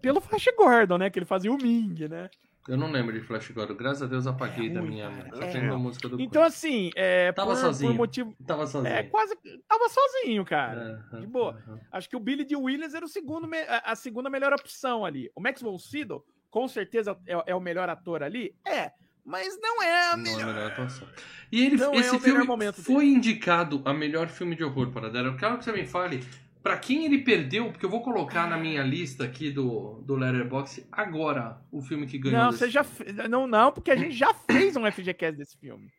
pelo 0.03 0.21
Flash 0.21 0.47
Gordon, 0.57 0.99
né? 0.99 1.09
Que 1.11 1.19
ele 1.19 1.27
fazia 1.27 1.51
o 1.51 1.57
Ming, 1.57 2.07
né? 2.09 2.29
Eu 2.69 2.77
não 2.77 2.91
lembro 2.93 3.13
de 3.13 3.21
Flash 3.21 3.51
Gordon. 3.51 3.75
Graças 3.75 4.03
a 4.03 4.07
Deus 4.07 4.27
apaguei 4.27 4.69
É 4.69 4.71
da 4.73 4.81
minha. 4.83 5.11
cara, 5.11 5.47
é 5.47 5.69
ruim. 5.69 5.83
música 5.83 6.09
do. 6.09 6.21
Então, 6.21 6.43
assim, 6.45 6.91
é, 6.95 7.33
Tava 7.33 7.51
por, 7.51 7.57
sozinho. 7.57 7.91
por 7.91 7.97
motivo. 7.99 8.37
Tava 8.47 8.67
sozinho. 8.67 8.95
É, 8.95 9.03
quase. 9.03 9.37
Tava 9.69 9.89
sozinho, 9.89 10.45
cara. 10.45 11.05
De 11.19 11.27
boa. 11.27 11.61
Acho 11.91 12.09
que 12.09 12.17
o 12.17 12.21
Billy 12.21 12.45
D. 12.45 12.55
Williams 12.55 12.95
era 12.95 13.05
o 13.05 13.09
segundo, 13.09 13.49
me- 13.49 13.63
a 13.63 13.83
a 13.93 13.97
segunda 13.97 14.31
melhor 14.31 14.53
opção 14.53 15.05
ali. 15.05 15.29
O 15.35 15.41
Max 15.41 15.61
von 15.61 15.77
Sydow, 15.79 16.25
com 16.51 16.69
certeza, 16.69 17.19
é, 17.27 17.51
é 17.53 17.55
o 17.55 17.61
melhor 17.61 17.89
ator 17.89 18.23
ali? 18.23 18.55
É. 18.65 18.93
Mas 19.25 19.57
não 19.61 19.83
é 19.83 20.11
a 20.13 20.17
Não 20.17 20.25
é 20.27 20.33
a 20.33 20.37
melhor. 20.37 20.47
melhor 20.55 20.71
atuação. 20.73 21.09
E 21.51 21.65
ele, 21.65 21.77
Não 21.77 21.93
é 21.95 21.97
esse 21.99 22.11
melhor 22.13 22.21
filme 22.23 22.45
momento 22.45 22.83
foi 22.83 23.07
indicado 23.07 23.81
a 23.85 23.93
melhor 23.95 24.29
filme 24.29 24.55
de 24.57 24.65
horror 24.65 24.91
para 24.91 25.09
dar. 25.11 25.25
Eu 25.25 25.37
quero 25.37 25.59
que 25.59 25.65
você 25.65 25.73
me 25.73 25.87
fale 25.87 26.25
pra 26.63 26.77
quem 26.79 27.05
ele 27.05 27.19
perdeu, 27.19 27.71
porque 27.71 27.85
eu 27.85 27.91
vou 27.91 28.03
colocar 28.03 28.49
na 28.49 28.57
minha 28.57 28.83
lista 28.83 29.25
aqui 29.25 29.51
do, 29.51 30.03
do 30.07 30.15
Letterboxd 30.15 30.87
agora 30.93 31.61
o 31.71 31.81
filme 31.83 32.07
que 32.07 32.19
ganhou. 32.19 32.39
Não, 32.39 32.51
desse 32.51 32.59
você 32.65 32.71
já. 32.71 32.85
fe- 32.85 33.13
Não, 33.29 33.47
não, 33.47 33.73
porque 33.73 33.91
a 33.91 33.97
gente 33.97 34.15
já 34.15 34.33
fez 34.35 34.77
um 34.77 34.91
FGCast 34.91 35.37
desse 35.37 35.57
filme. 35.59 35.91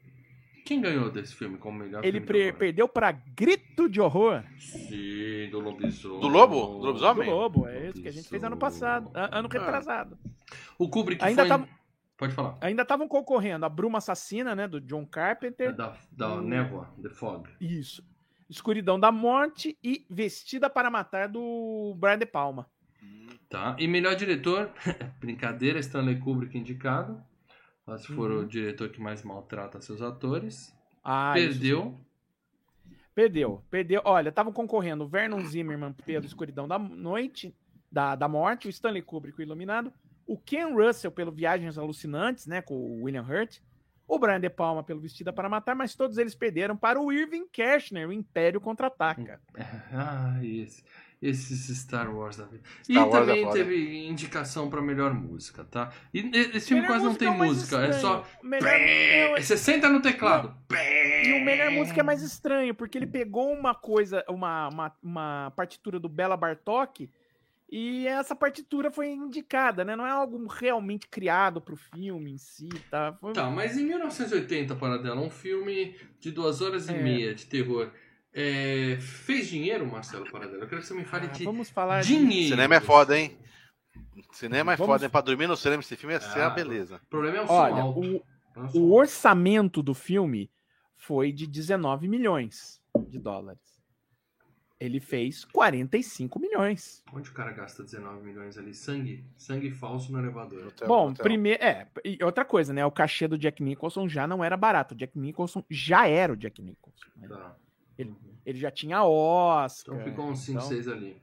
Quem 0.66 0.80
ganhou 0.80 1.12
desse 1.12 1.36
filme 1.36 1.58
como 1.58 1.80
melhor 1.80 2.06
Ele 2.06 2.22
filme 2.22 2.54
perdeu 2.54 2.88
pra 2.88 3.12
Grito 3.12 3.90
de 3.90 4.00
Horror 4.00 4.44
Sim, 4.58 5.50
do 5.52 5.60
lobisomem. 5.60 6.20
Do 6.22 6.28
lobo? 6.30 6.56
Do 6.56 6.80
do 6.80 6.86
lobisomem? 6.86 7.30
Lobo. 7.30 7.68
É 7.68 7.90
isso 7.90 8.02
que 8.02 8.08
a 8.08 8.12
gente 8.14 8.30
fez 8.30 8.42
ano 8.46 8.56
passado. 8.56 9.12
Ano 9.14 9.50
retrasado. 9.50 10.18
O 10.80 10.88
Kubrick 10.88 11.22
Ainda 11.24 11.42
foi... 11.42 11.50
tava- 11.50 11.68
Pode 12.16 12.34
falar. 12.34 12.58
Ainda 12.62 12.84
estavam 12.84 13.08
concorrendo 13.10 13.66
a 13.66 13.70
Bruma 13.70 13.98
Assassina, 13.98 14.56
né? 14.56 14.66
Do 14.66 14.80
John 14.80 15.02
É 15.02 15.06
Carpenter. 15.12 15.76
da, 15.76 15.98
da 16.10 16.36
Hum. 16.36 16.42
névoa, 16.42 16.88
The 17.02 17.10
Fog. 17.10 17.50
Isso. 17.60 18.02
Escuridão 18.54 19.00
da 19.00 19.12
Morte 19.12 19.78
e 19.84 20.06
Vestida 20.10 20.70
para 20.70 20.90
Matar 20.90 21.28
do 21.28 21.96
Brian 21.98 22.18
De 22.18 22.26
Palma. 22.26 22.70
Tá. 23.50 23.76
E 23.78 23.88
melhor 23.88 24.16
diretor, 24.16 24.72
brincadeira, 25.20 25.80
Stanley 25.80 26.20
Kubrick 26.20 26.58
indicado. 26.58 27.22
Mas 27.86 28.02
se 28.04 28.08
for 28.14 28.32
Uhum. 28.32 28.40
o 28.44 28.48
diretor 28.48 28.90
que 28.90 29.02
mais 29.02 29.24
maltrata 29.24 29.82
seus 29.82 30.02
atores. 30.02 30.74
Ah, 31.04 31.34
Perdeu. 31.34 32.00
Perdeu, 33.14 33.64
perdeu. 33.70 34.02
Olha, 34.06 34.30
estavam 34.30 34.52
concorrendo 34.52 35.04
o 35.04 35.08
Vernon 35.08 35.42
Zimmerman 35.46 35.94
pelo 36.06 36.26
Escuridão 36.26 36.68
da 36.68 36.80
Noite, 36.80 37.56
da, 37.92 38.16
da 38.16 38.28
Morte, 38.28 38.68
o 38.68 38.70
Stanley 38.70 39.04
Kubrick, 39.04 39.38
o 39.38 39.44
Iluminado, 39.44 39.94
o 40.26 40.36
Ken 40.38 40.74
Russell 40.74 41.12
pelo 41.12 41.32
Viagens 41.32 41.78
Alucinantes, 41.78 42.48
né, 42.48 42.62
com 42.62 42.74
o 42.76 43.04
William 43.04 43.22
Hurt, 43.24 43.60
o 44.08 44.20
Brian 44.20 44.40
De 44.40 44.50
Palma 44.50 44.84
pelo 44.84 45.00
Vestida 45.00 45.32
para 45.34 45.48
Matar, 45.50 45.76
mas 45.76 45.96
todos 45.96 46.18
eles 46.18 46.36
perderam 46.36 46.76
para 46.76 47.00
o 47.00 47.12
Irving 47.12 47.48
Kershner, 47.52 48.08
o 48.08 48.14
Império 48.14 48.60
Contra-Ataca. 48.62 49.40
Ah, 49.92 50.40
esse. 50.44 50.84
Esses 51.22 51.78
Star 51.78 52.14
Wars 52.14 52.36
da 52.36 52.44
vida. 52.44 52.64
E 52.90 52.96
Star 52.96 53.08
Wars 53.08 53.16
é 53.24 53.26
também 53.28 53.44
foda. 53.46 53.54
teve 53.58 54.08
indicação 54.08 54.70
pra 54.70 54.82
melhor 54.82 55.14
música, 55.14 55.64
tá? 55.64 55.90
E 56.14 56.20
e- 56.20 56.58
esse 56.58 56.68
filme 56.68 56.82
Melhor 56.82 56.96
quase 56.96 57.06
não 57.06 57.16
tem 57.16 57.30
é 57.30 57.32
mais 57.32 57.50
música, 57.54 57.78
é 57.78 57.94
só. 57.94 58.20
estranho. 58.20 58.26
Melhor, 58.44 59.40
Você 59.42 59.56
senta 59.58 59.88
no 59.88 60.02
teclado. 60.02 60.54
E 60.70 61.42
o 61.42 61.46
melhor 61.46 61.72
música 61.72 62.02
é 62.02 62.04
mais 62.04 62.22
estranho, 62.22 62.76
porque 62.76 62.98
ele 62.98 63.08
pegou 63.08 63.54
uma 63.54 63.74
coisa, 63.74 64.22
uma, 64.28 64.68
uma, 64.68 64.92
uma 65.02 65.54
partitura 65.56 65.98
do 65.98 66.10
Bela 66.10 66.36
Bartok, 66.36 67.10
e 67.70 68.06
essa 68.08 68.36
partitura 68.36 68.92
foi 68.92 69.10
indicada, 69.12 69.84
né? 69.84 69.96
Não 69.96 70.06
é 70.06 70.12
algo 70.12 70.46
realmente 70.48 71.08
criado 71.08 71.60
pro 71.60 71.76
filme 71.76 72.32
em 72.32 72.38
si, 72.38 72.70
tá? 72.92 73.14
Foi... 73.20 73.34
Tá, 73.34 73.50
mas 73.50 73.78
em 73.78 73.86
1980, 73.86 74.76
Paradela, 74.76 75.20
um 75.22 75.30
filme 75.30 75.96
de 76.20 76.32
duas 76.32 76.62
horas 76.62 76.88
e 76.90 76.94
É. 76.94 77.02
meia 77.02 77.34
de 77.36 77.46
terror. 77.46 77.92
é, 78.36 78.98
fez 79.00 79.48
dinheiro, 79.48 79.86
Marcelo 79.86 80.30
Paradela? 80.32 80.64
Eu 80.64 80.68
quero 80.68 80.82
que 80.82 80.88
você 80.88 80.94
me 80.96 81.06
fale 81.06 81.28
Ah, 81.28 81.32
de 81.32 81.44
vamos 81.44 81.70
falar 81.70 82.02
de... 82.02 82.08
dinheiro. 82.18 82.50
Cinema 82.50 82.76
é 82.76 82.80
foda, 82.80 83.16
hein? 83.18 83.38
Cinema 84.32 84.74
é 84.74 84.76
Vamos- 84.76 84.92
foda, 84.94 85.06
hein? 85.06 85.10
Pra 85.12 85.22
dormir 85.22 85.46
no 85.48 85.56
cinema 85.56 85.82
esse 85.82 85.96
filme 85.96 86.16
ia 86.16 86.20
ser 86.20 86.40
Ah, 86.40 86.48
uma 86.48 86.50
beleza. 86.56 87.00
O 87.04 87.10
problema 87.10 87.38
é 87.38 87.42
o 87.42 87.48
Olha, 87.52 87.86
o, 87.86 88.16
É 88.56 88.60
o 88.76 88.80
o 88.82 88.94
orçamento 88.94 89.84
do 89.84 89.94
filme 89.94 90.50
foi 90.98 91.32
de 91.32 91.46
19 91.46 92.08
milhões 92.08 92.82
de 93.08 93.20
dólares. 93.20 93.62
Ele 94.84 95.00
fez 95.00 95.46
45 95.46 96.40
milhões. 96.40 97.02
Onde 97.14 97.30
o 97.30 97.34
cara 97.34 97.54
gasta 97.54 97.84
19 97.84 98.22
milhões 98.26 98.58
ali? 98.58 98.74
Sangue. 98.74 99.24
Sangue 99.38 99.72
falso 99.72 100.12
no 100.12 100.20
elevador. 100.20 100.68
Hotel, 100.68 100.88
Bom, 100.88 101.10
hotel. 101.12 101.24
primeiro. 101.24 101.64
É, 101.64 101.88
e 102.04 102.22
outra 102.22 102.44
coisa, 102.44 102.74
né? 102.74 102.86
O 102.86 102.92
cachê 102.92 103.26
do 103.28 103.38
Jack 103.38 103.64
Nicholson 103.64 104.10
já 104.10 104.28
não 104.28 104.44
era 104.44 104.58
barato. 104.58 104.94
O 104.94 104.98
Jack 104.98 105.18
Nicholson 105.18 105.64
já 105.70 106.06
era 106.08 106.34
o 106.34 106.36
Jack 106.36 106.62
Nicholson. 106.62 107.06
né? 107.16 107.28
Tá. 107.30 107.56
Ele- 107.98 108.10
Uhum. 108.10 108.34
Ele 108.46 108.58
já 108.60 108.70
tinha 108.70 109.02
Oscar. 109.04 109.96
Então 109.96 110.06
ficou 110.06 110.26
uns 110.30 110.40
5, 110.40 110.58
então- 110.60 110.68
6 110.70 110.88
ali. 110.90 111.22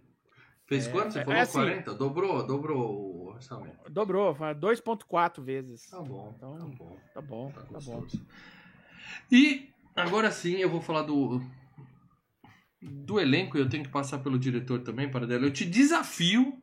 Fez 0.65 0.87
É, 0.87 0.91
quanto? 0.93 1.13
Você 1.13 1.19
é 1.19 1.25
falou 1.25 1.41
assim- 1.41 1.53
40? 1.59 1.95
Dobrou, 1.95 2.47
dobrou 2.47 2.79
o 2.95 3.27
orçamento. 3.35 3.91
Dobrou, 3.91 4.35
foi 4.35 4.55
2,4 4.55 5.43
vezes. 5.45 5.91
Tá 5.91 6.01
bom, 6.01 6.33
Então, 6.35 6.57
tá 6.57 6.65
bom. 6.65 6.97
Tá 7.13 7.21
bom, 7.21 7.51
Tá 7.51 7.61
tá 7.65 7.79
bom. 7.81 8.07
E 9.31 9.69
agora 9.95 10.31
sim 10.31 10.57
eu 10.57 10.71
vou 10.71 10.81
falar 10.81 11.03
do 11.03 11.43
do 12.83 13.21
elenco 13.21 13.57
e 13.57 13.61
eu 13.61 13.69
tenho 13.69 13.85
que 13.85 13.91
passar 13.91 14.19
pelo 14.19 14.39
diretor 14.39 14.81
também 14.81 15.09
para 15.09 15.27
dela. 15.27 15.45
Eu 15.45 15.51
te 15.53 15.65
desafio, 15.65 16.59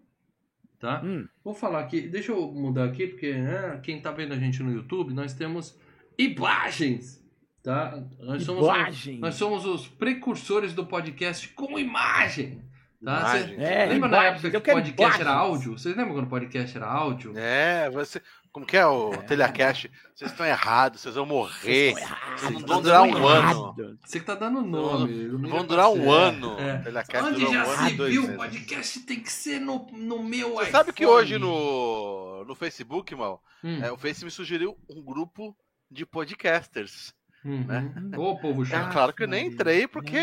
tá? 0.80 1.02
Hum, 1.04 1.28
Vou 1.44 1.54
falar 1.54 1.80
aqui, 1.82 2.02
deixa 2.02 2.32
eu 2.32 2.52
mudar 2.52 2.86
aqui 2.86 3.08
porque 3.08 3.34
né, 3.34 3.80
quem 3.84 4.02
tá 4.02 4.12
vendo 4.12 4.34
a 4.34 4.38
gente 4.38 4.62
no 4.64 4.72
YouTube, 4.72 5.14
nós 5.14 5.34
temos 5.34 5.78
imagens, 6.18 7.24
tá? 7.64 8.04
Nós 8.20 8.44
somos 8.44 8.64
Imagens. 8.66 9.20
nós 9.20 9.36
somos 9.36 9.66
os 9.66 9.88
precursores 9.88 10.74
do 10.74 10.86
podcast 10.86 11.48
com 11.50 11.78
imagem. 11.78 12.62
Tá? 13.04 13.28
Cê- 13.32 13.38
Imagem. 13.54 13.64
É, 13.64 13.86
lembra 13.86 14.10
na 14.10 14.18
imagens, 14.18 14.44
época 14.46 14.58
eu 14.58 14.62
que 14.62 14.72
o 14.72 14.74
podcast 14.74 15.22
era 15.22 15.30
imagens. 15.32 15.50
áudio? 15.52 15.72
Vocês 15.78 15.96
lembram 15.96 16.14
quando 16.16 16.26
o 16.26 16.30
podcast 16.30 16.76
era 16.78 16.88
áudio? 16.88 17.34
É, 17.38 17.90
você. 17.92 18.22
Como 18.58 18.66
que 18.66 18.76
é 18.76 18.88
o 18.88 19.12
Telecast? 19.28 19.88
Vocês 20.16 20.32
estão 20.32 20.44
errados, 20.44 21.02
vocês 21.02 21.14
vão 21.14 21.28
morrer. 21.28 21.94
Vocês 22.36 22.60
vão 22.64 22.82
durar 22.82 23.04
um 23.04 23.16
errado. 23.30 23.76
ano. 23.78 24.00
Você 24.04 24.20
que 24.20 24.26
tá 24.26 24.34
dando 24.34 24.64
nome. 24.64 25.28
Vão 25.48 25.64
durar 25.64 25.90
um 25.92 26.12
é, 26.12 26.18
ano. 26.28 26.58
é. 26.60 26.82
Onde 27.22 27.36
durou 27.42 27.54
já 27.54 27.68
um 27.68 27.70
ano 27.70 27.88
se 27.88 27.94
e 27.94 27.98
dois 27.98 28.12
viu, 28.12 28.24
o 28.24 28.36
podcast 28.36 29.00
tem 29.02 29.20
que 29.20 29.32
ser 29.32 29.60
no, 29.60 29.86
no 29.94 30.24
meu 30.24 30.56
Você 30.56 30.72
sabe 30.72 30.92
que 30.92 31.04
iPhone. 31.04 31.20
hoje 31.22 31.38
no, 31.38 32.44
no 32.46 32.56
Facebook, 32.56 33.14
mal, 33.14 33.44
Hum. 33.64 33.80
é, 33.84 33.92
o 33.92 33.98
Face 33.98 34.26
me 34.26 34.32
sugeriu 34.32 34.76
um 34.90 35.04
grupo 35.04 35.56
de 35.92 36.04
podcasters. 36.04 37.14
Uhum. 37.46 37.64
né? 37.64 37.94
Ô, 38.18 38.36
povo 38.40 38.64
É 38.64 38.66
chato. 38.66 38.92
claro 38.92 39.14
que 39.14 39.22
eu 39.24 39.28
nem 39.28 39.46
entrei 39.48 39.88
porque. 39.88 40.18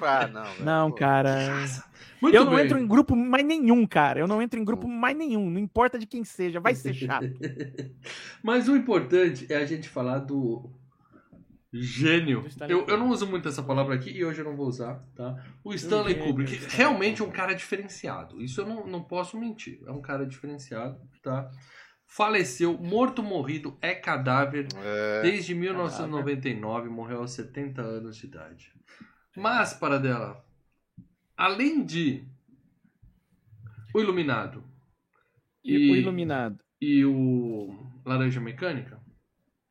Ah, 0.00 0.26
não. 0.26 0.42
velho, 0.44 0.64
Não, 0.64 0.90
pô. 0.90 0.96
cara. 0.96 1.50
Muito 2.24 2.36
eu 2.36 2.44
não 2.46 2.54
bem. 2.54 2.64
entro 2.64 2.78
em 2.78 2.86
grupo 2.86 3.14
mais 3.14 3.44
nenhum, 3.44 3.86
cara. 3.86 4.18
Eu 4.18 4.26
não 4.26 4.40
entro 4.40 4.58
em 4.58 4.64
grupo 4.64 4.88
mais 4.88 5.14
nenhum. 5.14 5.50
Não 5.50 5.60
importa 5.60 5.98
de 5.98 6.06
quem 6.06 6.24
seja, 6.24 6.58
vai 6.58 6.74
ser 6.74 6.94
chato. 6.94 7.26
Mas 8.42 8.66
o 8.66 8.74
importante 8.74 9.46
é 9.52 9.56
a 9.56 9.66
gente 9.66 9.90
falar 9.90 10.20
do 10.20 10.70
gênio. 11.70 12.46
Do 12.56 12.64
Eu, 12.64 12.86
eu 12.86 12.96
não 12.96 13.10
uso 13.10 13.26
muito 13.26 13.46
essa 13.46 13.62
palavra 13.62 13.94
aqui 13.94 14.10
e 14.10 14.24
hoje 14.24 14.40
eu 14.40 14.44
não 14.46 14.56
vou 14.56 14.66
usar, 14.66 15.04
tá? 15.14 15.36
O 15.62 15.74
Stanley 15.74 16.14
gênio, 16.14 16.26
Kubrick 16.26 16.52
Stanley 16.52 16.76
realmente 16.76 17.20
é 17.20 17.24
um 17.26 17.30
cara 17.30 17.52
diferenciado. 17.52 18.40
Isso 18.40 18.62
eu 18.62 18.66
não, 18.66 18.86
não 18.86 19.02
posso 19.02 19.38
mentir. 19.38 19.82
É 19.86 19.90
um 19.90 20.00
cara 20.00 20.24
diferenciado, 20.24 20.98
tá? 21.22 21.50
Faleceu, 22.06 22.78
morto 22.78 23.22
morrido, 23.22 23.76
é 23.82 23.94
cadáver. 23.94 24.68
É, 24.82 25.22
Desde 25.22 25.54
1999, 25.54 26.88
morreu 26.88 27.18
aos 27.18 27.32
70 27.32 27.82
anos 27.82 28.16
de 28.16 28.26
idade. 28.26 28.72
Mas, 29.36 29.74
para 29.74 29.98
dela, 29.98 30.43
além 31.36 31.84
de 31.84 32.24
O 33.94 34.00
Iluminado 34.00 34.62
E, 35.64 35.74
E- 35.76 35.90
o 35.92 35.96
Iluminado. 35.96 36.58
e 36.80 37.04
o 37.04 37.74
Laranja 38.04 38.40
Mecânica, 38.40 39.02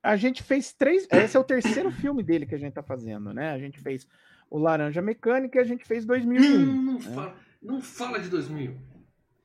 A 0.06 0.18
gente 0.18 0.44
fez 0.44 0.74
três. 0.74 1.08
Esse 1.10 1.38
é 1.38 1.40
o 1.40 1.44
terceiro 1.46 1.90
filme 1.90 2.22
dele 2.22 2.46
que 2.46 2.54
a 2.56 2.58
gente 2.58 2.74
tá 2.74 2.84
fazendo, 2.84 3.34
né? 3.34 3.52
A 3.52 3.58
gente 3.60 3.80
fez 3.80 4.06
o 4.50 4.58
Laranja 4.60 5.02
Mecânica 5.02 5.58
e 5.58 5.62
a 5.62 5.64
gente 5.64 5.86
fez 5.86 6.04
2001. 6.06 6.66
não, 6.66 6.84
não, 6.94 7.00
fala, 7.00 7.36
não 7.62 7.82
fala 7.82 8.20
de 8.20 8.28
2000. 8.28 8.76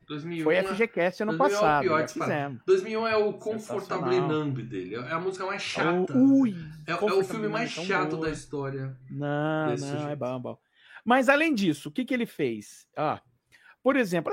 2001 0.09 0.43
Foi 0.43 0.55
é- 0.57 0.65
FGCast 0.65 1.23
ano 1.23 1.37
2001 1.37 1.55
é 1.55 1.59
o 1.59 1.61
passado. 1.61 1.83
pior 1.83 2.09
fizemos. 2.09 2.63
2001 2.67 3.07
é 3.07 3.17
o. 3.17 3.39
Numb 4.27 4.63
dele. 4.63 4.95
É 4.97 5.13
a 5.13 5.21
música 5.21 5.47
mais 5.47 5.63
chata. 5.63 6.13
O- 6.17 6.41
Ui, 6.41 6.55
é, 6.87 6.93
é 6.93 6.95
o 6.97 7.23
filme 7.23 7.47
mais 7.47 7.77
Numb, 7.77 7.87
chato 7.87 8.17
da 8.17 8.31
história. 8.31 8.97
Não, 9.11 9.69
desse 9.69 9.85
não, 9.85 9.99
jeito. 9.99 10.11
é 10.11 10.17
bom, 10.17 10.41
bom. 10.41 10.59
Mas 11.09 11.29
além 11.31 11.55
disso, 11.55 11.89
o 11.89 11.93
que, 11.93 12.05
que 12.05 12.13
ele 12.13 12.27
fez? 12.27 12.87
Ah, 12.95 13.21
por 13.83 13.97
exemplo, 13.97 14.31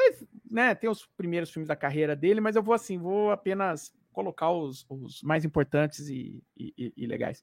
né, 0.51 0.75
tem 0.75 0.89
os 0.89 1.05
primeiros 1.15 1.49
filmes 1.49 1.69
da 1.69 1.75
carreira 1.75 2.15
dele, 2.17 2.41
mas 2.41 2.57
eu 2.57 2.61
vou 2.63 2.73
assim, 2.73 2.97
vou 2.97 3.31
apenas 3.31 3.93
colocar 4.11 4.51
os, 4.51 4.85
os 4.89 5.21
mais 5.23 5.45
importantes 5.45 6.09
e, 6.09 6.43
e- 6.57 6.73
e- 6.77 6.93
e 6.97 7.05
legais. 7.07 7.41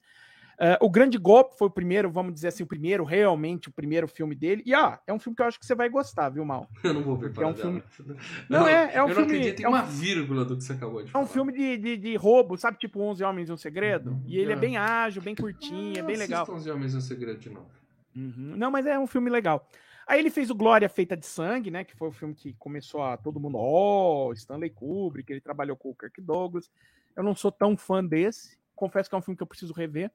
Ah, 0.59 0.77
o 0.83 0.91
Grande 0.91 1.17
Golpe 1.17 1.57
foi 1.57 1.69
o 1.69 1.71
primeiro, 1.71 2.11
vamos 2.11 2.35
dizer 2.35 2.49
assim, 2.49 2.63
o 2.63 2.67
primeiro, 2.67 3.05
realmente, 3.05 3.71
o 3.71 3.73
primeiro 3.73 4.07
filme 4.07 4.35
dele. 4.35 4.63
E 4.67 4.75
ah, 4.75 5.01
é 5.07 5.13
um 5.15 5.19
filme 5.19 5.35
que 5.35 5.41
eu 5.43 5.47
acho 5.47 5.59
que 5.59 5.65
você 5.65 5.75
vai 5.75 5.89
gostar, 5.89 6.29
viu, 6.29 6.45
Mal? 6.45 6.69
Eu 6.85 6.93
não 6.93 7.03
vou 7.03 7.17
Porque 7.19 7.43
é 7.43 7.47
um 7.47 7.55
para 7.55 7.71
dela. 7.71 7.83
Não, 8.51 8.69
é- 8.69 8.95
é 8.97 9.03
um 9.03 9.09
eu 9.09 9.15
filme- 9.15 9.33
não 9.33 9.39
acredito 9.39 9.61
em 9.61 9.65
é 9.65 9.69
um- 9.69 9.73
uma 9.73 9.83
vírgula 9.83 10.45
do 10.45 10.57
que 10.59 10.65
você 10.65 10.75
acabou 10.75 11.03
de 11.03 11.09
É 11.09 11.13
falar. 11.13 11.25
um 11.25 11.29
filme 11.29 11.53
de, 11.55 11.79
de, 11.79 11.97
de 11.97 12.17
roubo, 12.17 12.59
sabe? 12.59 12.77
Tipo 12.79 13.01
11 13.01 13.25
Homens 13.25 13.49
e 13.49 13.53
um 13.53 13.57
Segredo. 13.57 14.21
E 14.27 14.37
ele 14.37 14.53
é 14.53 14.57
Ah. 14.57 14.59
bem 14.59 14.77
ágil, 14.77 15.23
bem 15.23 15.35
curtinho, 15.35 15.99
é 15.99 16.03
bem 16.03 16.17
legal. 16.17 16.43
Assistam 16.43 16.59
os 16.59 16.67
Homens 16.67 16.93
no 16.95 17.01
Segredo 17.01 17.39
de 17.41 17.49
novo. 17.49 17.71
Uhum. 18.15 18.55
Não, 18.57 18.71
mas 18.71 18.87
é 18.87 18.99
um 18.99 19.07
filme 19.07 19.31
legal. 19.31 19.67
Aí 20.07 20.19
ele 20.19 20.31
fez 20.31 20.51
o 20.51 20.55
Glória 20.55 20.89
Feita 20.89 21.17
de 21.17 21.25
Sangue, 21.27 21.71
né? 21.71 21.85
Que 21.85 21.97
foi 21.97 22.09
o 22.09 22.13
filme 22.13 22.35
que 22.35 22.53
começou 22.55 23.03
a 23.03 23.17
todo 23.17 23.39
mundo, 23.41 23.57
ó, 23.59 24.33
Stanley 24.33 24.71
Kubrick, 24.71 25.33
ele 25.33 25.41
trabalhou 25.41 25.77
com 25.77 25.91
o 25.91 25.95
Kirk 25.95 26.21
Douglas. 26.21 26.71
Eu 27.17 27.23
não 27.23 27.35
sou 27.35 27.53
tão 27.53 27.77
fã 27.77 28.05
desse. 28.05 28.59
Confesso 28.75 29.09
que 29.09 29.15
é 29.15 29.19
um 29.19 29.23
filme 29.23 29.37
que 29.37 29.43
eu 29.43 29.47
preciso 29.47 29.73
rever. 29.73 30.11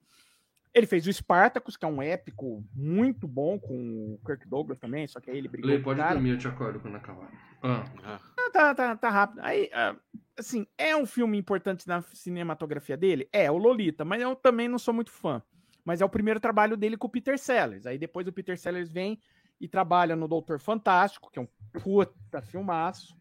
Ele 0.73 0.85
fez 0.85 1.07
o 1.07 1.13
Spartacus, 1.13 1.77
que 1.77 1.85
é 1.85 1.87
um 1.87 2.01
épico 2.01 2.63
muito 2.75 3.27
bom 3.27 3.57
com 3.57 3.73
o 4.13 4.19
Kirk 4.25 4.47
Douglas 4.47 4.77
também, 4.77 5.07
só 5.07 5.19
que 5.19 5.31
aí 5.31 5.37
ele 5.37 5.47
brigou 5.47 5.71
Lê, 5.71 5.77
com 5.77 5.81
o 5.81 5.83
pode 5.85 5.99
cara. 5.99 6.13
dormir, 6.13 6.31
eu 6.31 6.37
te 6.37 6.47
acordo 6.47 6.79
quando 6.79 6.95
acabar. 6.97 7.31
Ah, 7.63 7.83
ah, 8.03 8.19
Ah, 8.37 8.51
tá, 8.51 8.75
tá, 8.75 8.95
tá 8.95 9.09
rápido. 9.09 9.39
Aí, 9.41 9.71
ah, 9.73 9.95
assim, 10.37 10.67
é 10.77 10.95
um 10.95 11.05
filme 11.05 11.37
importante 11.37 11.87
na 11.87 12.01
cinematografia 12.13 12.95
dele? 12.97 13.27
É, 13.31 13.49
o 13.49 13.57
Lolita, 13.57 14.05
mas 14.05 14.21
eu 14.21 14.35
também 14.35 14.67
não 14.67 14.77
sou 14.77 14.93
muito 14.93 15.09
fã. 15.11 15.41
Mas 15.87 16.01
é 16.01 16.05
o 16.05 16.09
primeiro 16.09 16.37
trabalho 16.37 16.75
dele 16.75 16.97
com 16.97 17.07
o 17.07 17.09
Peter 17.09 17.39
Sellers. 17.39 17.85
Aí 17.85 17.97
depois 17.97 18.27
o 18.27 18.33
Peter 18.33 18.59
Sellers 18.59 18.91
vem 18.91 19.17
e 19.57 19.69
trabalha 19.69 20.17
no 20.17 20.27
Doutor 20.27 20.59
Fantástico, 20.59 21.31
que 21.31 21.39
é 21.39 21.41
um 21.41 21.47
puta 21.81 22.41
filmaço. 22.41 23.17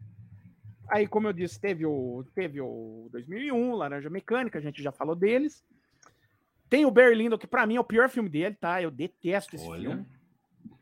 Aí, 0.88 1.06
como 1.06 1.28
eu 1.28 1.32
disse, 1.32 1.60
teve 1.60 1.86
o, 1.86 2.24
teve 2.34 2.60
o 2.60 3.08
2001, 3.12 3.72
Laranja 3.72 4.10
Mecânica, 4.10 4.58
a 4.58 4.60
gente 4.60 4.82
já 4.82 4.90
falou 4.90 5.14
deles. 5.14 5.64
Tem 6.68 6.84
o 6.84 6.90
Barry 6.90 7.14
Lyndon, 7.14 7.38
que 7.38 7.46
pra 7.46 7.64
mim 7.66 7.76
é 7.76 7.80
o 7.80 7.84
pior 7.84 8.10
filme 8.10 8.28
dele, 8.28 8.56
tá? 8.56 8.82
Eu 8.82 8.90
detesto 8.90 9.54
esse 9.54 9.64
Olha, 9.64 9.90
filme. 9.90 10.06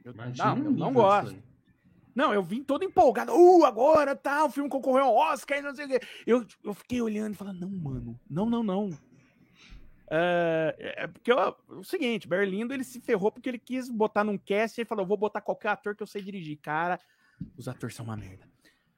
Eu, 0.02 0.14
não, 0.14 0.56
eu 0.56 0.70
não 0.70 0.92
gosto. 0.94 1.36
Não, 2.14 2.32
eu 2.32 2.42
vim 2.42 2.64
todo 2.64 2.82
empolgado. 2.82 3.34
Uh, 3.34 3.66
agora 3.66 4.16
tá, 4.16 4.42
o 4.46 4.50
filme 4.50 4.70
concorreu 4.70 5.04
ao 5.04 5.16
Oscar 5.16 5.58
e 5.58 5.62
não 5.62 5.74
sei 5.74 5.84
o 5.84 5.88
quê. 5.88 6.00
Eu, 6.26 6.46
eu 6.64 6.72
fiquei 6.72 7.02
olhando 7.02 7.34
e 7.34 7.36
falando, 7.36 7.60
não, 7.60 7.68
mano, 7.68 8.18
não, 8.30 8.48
não, 8.48 8.62
não. 8.62 8.90
É, 10.16 10.94
é 10.98 11.06
porque 11.08 11.32
ó, 11.32 11.54
o 11.68 11.82
seguinte, 11.82 12.28
Berlindo 12.28 12.72
ele 12.72 12.84
se 12.84 13.00
ferrou 13.00 13.32
porque 13.32 13.48
ele 13.48 13.58
quis 13.58 13.88
botar 13.88 14.22
num 14.22 14.38
cast 14.38 14.78
e 14.78 14.82
ele 14.82 14.88
falou: 14.88 15.04
vou 15.04 15.16
botar 15.16 15.40
qualquer 15.40 15.70
ator 15.70 15.96
que 15.96 16.02
eu 16.04 16.06
sei 16.06 16.22
dirigir. 16.22 16.56
Cara, 16.58 17.00
os 17.56 17.66
atores 17.66 17.96
são 17.96 18.04
uma 18.04 18.16
merda. 18.16 18.48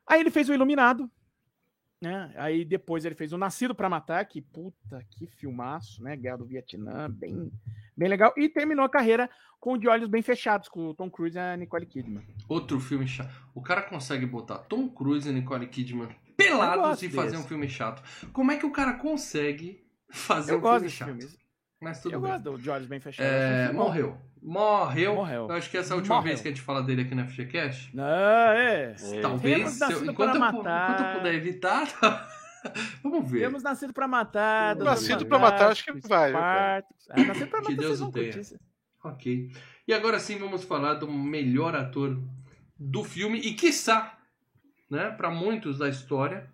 Aí 0.06 0.20
ele 0.20 0.30
fez 0.30 0.48
o 0.50 0.52
Iluminado, 0.52 1.10
né? 2.02 2.34
Aí 2.36 2.66
depois 2.66 3.06
ele 3.06 3.14
fez 3.14 3.32
o 3.32 3.38
Nascido 3.38 3.74
pra 3.74 3.88
Matar, 3.88 4.26
que 4.26 4.42
puta, 4.42 5.02
que 5.10 5.26
filmaço, 5.26 6.02
né? 6.02 6.14
Guerra 6.16 6.36
do 6.36 6.44
Vietnã, 6.44 7.10
bem, 7.10 7.50
bem 7.96 8.08
legal. 8.08 8.34
E 8.36 8.46
terminou 8.48 8.84
a 8.84 8.90
carreira 8.90 9.30
com 9.58 9.72
o 9.72 9.78
De 9.78 9.88
Olhos 9.88 10.08
Bem 10.08 10.20
Fechados, 10.20 10.68
com 10.68 10.88
o 10.88 10.94
Tom 10.94 11.10
Cruise 11.10 11.36
e 11.36 11.40
a 11.40 11.56
Nicole 11.56 11.86
Kidman. 11.86 12.22
Outro 12.46 12.78
filme 12.78 13.08
chato. 13.08 13.34
O 13.54 13.62
cara 13.62 13.82
consegue 13.82 14.26
botar 14.26 14.58
Tom 14.58 14.86
Cruise 14.88 15.26
e 15.26 15.32
Nicole 15.32 15.66
Kidman 15.66 16.14
pelados 16.36 17.02
e 17.02 17.08
fazer 17.08 17.30
desse. 17.30 17.42
um 17.42 17.48
filme 17.48 17.68
chato. 17.68 18.02
Como 18.34 18.52
é 18.52 18.58
que 18.58 18.66
o 18.66 18.70
cara 18.70 18.94
consegue 18.94 19.85
fazer 20.12 20.52
Eu 20.52 20.58
um 20.58 20.60
gosto 20.60 20.78
filme 20.88 20.90
chato? 20.90 21.06
filme. 21.18 21.46
Mas 21.80 22.00
tudo 22.00 22.14
Eu 22.14 22.20
bem. 22.20 22.30
gosto 22.30 22.42
do 22.44 22.58
De 22.58 22.70
Olhos 22.70 22.86
Bem 22.86 23.00
Fechados. 23.00 23.30
É, 23.32 23.70
morreu. 23.72 24.16
Morreu. 24.42 25.14
Morreu. 25.16 25.46
Eu 25.48 25.52
acho 25.56 25.70
que 25.70 25.76
essa 25.76 25.92
é 25.92 25.94
a 25.94 25.96
última 25.96 26.14
Morreu. 26.16 26.28
vez 26.28 26.40
que 26.40 26.48
a 26.48 26.50
gente 26.50 26.60
fala 26.62 26.82
dele 26.82 27.02
aqui 27.02 27.14
na 27.14 27.26
FGCast. 27.26 27.94
Não, 27.94 28.04
é. 28.04 28.94
É. 28.98 29.20
Talvez, 29.20 29.56
Temos 29.58 29.72
se 29.72 29.82
eu- 29.84 29.88
Nascido 29.88 30.10
enquanto, 30.10 30.36
eu, 30.36 30.44
enquanto 30.46 31.02
eu 31.02 31.16
puder 31.18 31.34
evitar, 31.34 31.86
tá? 32.00 32.28
vamos 33.02 33.30
ver. 33.30 33.40
Temos 33.40 33.62
Nascido 33.62 33.92
pra 33.92 34.08
Matar. 34.08 34.74
Doutor 34.74 34.90
Nascido 34.90 35.26
pra 35.26 35.38
Matar, 35.38 35.70
acho 35.70 35.84
que 35.84 35.92
vai. 36.08 36.30
É, 36.30 37.24
Nascido 37.26 37.48
pra 37.48 37.60
Que 37.60 37.70
Matar, 37.72 37.76
Deus 37.76 37.98
vocês 37.98 38.00
o 38.08 38.12
tenha. 38.12 38.32
curtir. 38.32 38.56
Ok. 39.04 39.50
E 39.86 39.92
agora 39.94 40.18
sim 40.18 40.38
vamos 40.38 40.64
falar 40.64 40.94
do 40.94 41.10
melhor 41.10 41.74
ator 41.76 42.18
do 42.78 43.04
filme 43.04 43.38
e 43.38 43.54
quiçá, 43.54 44.16
né, 44.90 45.10
para 45.10 45.30
muitos 45.30 45.78
da 45.78 45.88
história, 45.88 46.48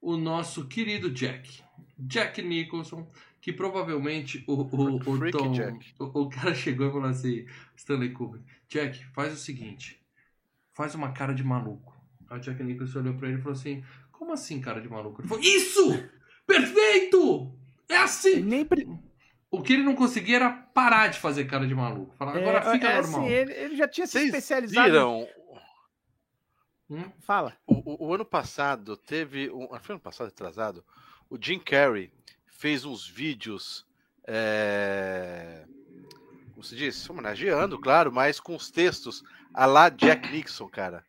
o 0.00 0.16
nosso 0.16 0.66
querido 0.66 1.10
Jack. 1.10 1.62
Jack 2.00 2.42
Nicholson, 2.42 3.10
que 3.40 3.52
provavelmente 3.52 4.44
o, 4.46 4.52
o, 4.54 4.96
o 4.96 5.30
Tom, 5.30 5.52
Jack. 5.52 5.94
o, 5.98 6.04
o 6.22 6.28
cara 6.28 6.54
chegou 6.54 6.88
e 6.88 6.92
falou 6.92 7.08
assim, 7.08 7.46
Stanley 7.76 8.12
Kubrick, 8.12 8.44
Jack, 8.68 9.04
faz 9.12 9.32
o 9.32 9.36
seguinte, 9.36 10.00
faz 10.72 10.94
uma 10.94 11.12
cara 11.12 11.32
de 11.34 11.42
maluco. 11.44 11.94
Aí 12.28 12.38
o 12.38 12.40
Jack 12.40 12.62
Nicholson 12.62 13.00
olhou 13.00 13.14
pra 13.14 13.28
ele 13.28 13.38
e 13.38 13.42
falou 13.42 13.56
assim, 13.58 13.82
como 14.12 14.32
assim 14.32 14.60
cara 14.60 14.80
de 14.80 14.88
maluco? 14.88 15.20
Ele 15.20 15.28
falou, 15.28 15.42
isso! 15.42 16.08
Perfeito! 16.46 17.52
É 17.88 17.96
assim! 17.96 18.40
Nem 18.42 18.64
pre- 18.64 18.86
O 19.50 19.62
que 19.62 19.72
ele 19.72 19.82
não 19.82 19.94
conseguia 19.96 20.36
era 20.36 20.50
parar 20.50 21.08
de 21.08 21.18
fazer 21.18 21.44
cara 21.46 21.66
de 21.66 21.74
maluco. 21.74 22.14
Falar, 22.16 22.36
agora 22.36 22.58
é, 22.58 22.72
fica 22.72 22.88
é 22.88 23.00
normal. 23.02 23.20
assim, 23.22 23.30
ele, 23.30 23.52
ele 23.52 23.76
já 23.76 23.88
tinha 23.88 24.06
se 24.06 24.12
Vocês 24.12 24.26
especializado. 24.26 24.86
viram? 24.90 25.28
Hum? 26.88 27.04
Fala. 27.20 27.56
O, 27.66 27.74
o- 27.74 28.08
o 28.08 28.14
ano 28.14 28.24
passado 28.24 28.96
teve. 28.96 29.50
Um, 29.50 29.68
ah, 29.72 29.78
foi 29.80 29.94
ano 29.94 30.02
passado, 30.02 30.28
atrasado? 30.28 30.84
O 31.30 31.38
Jim 31.40 31.58
Carrey 31.60 32.12
fez 32.48 32.84
uns 32.84 33.06
vídeos. 33.06 33.86
É, 34.26 35.64
como 36.52 36.62
se 36.62 36.76
diz? 36.76 37.08
Homenageando, 37.08 37.78
claro, 37.78 38.12
mas 38.12 38.38
com 38.38 38.54
os 38.54 38.70
textos 38.70 39.22
a 39.54 39.64
lá 39.64 39.88
Jack 39.88 40.30
Nixon, 40.30 40.68
cara. 40.68 41.04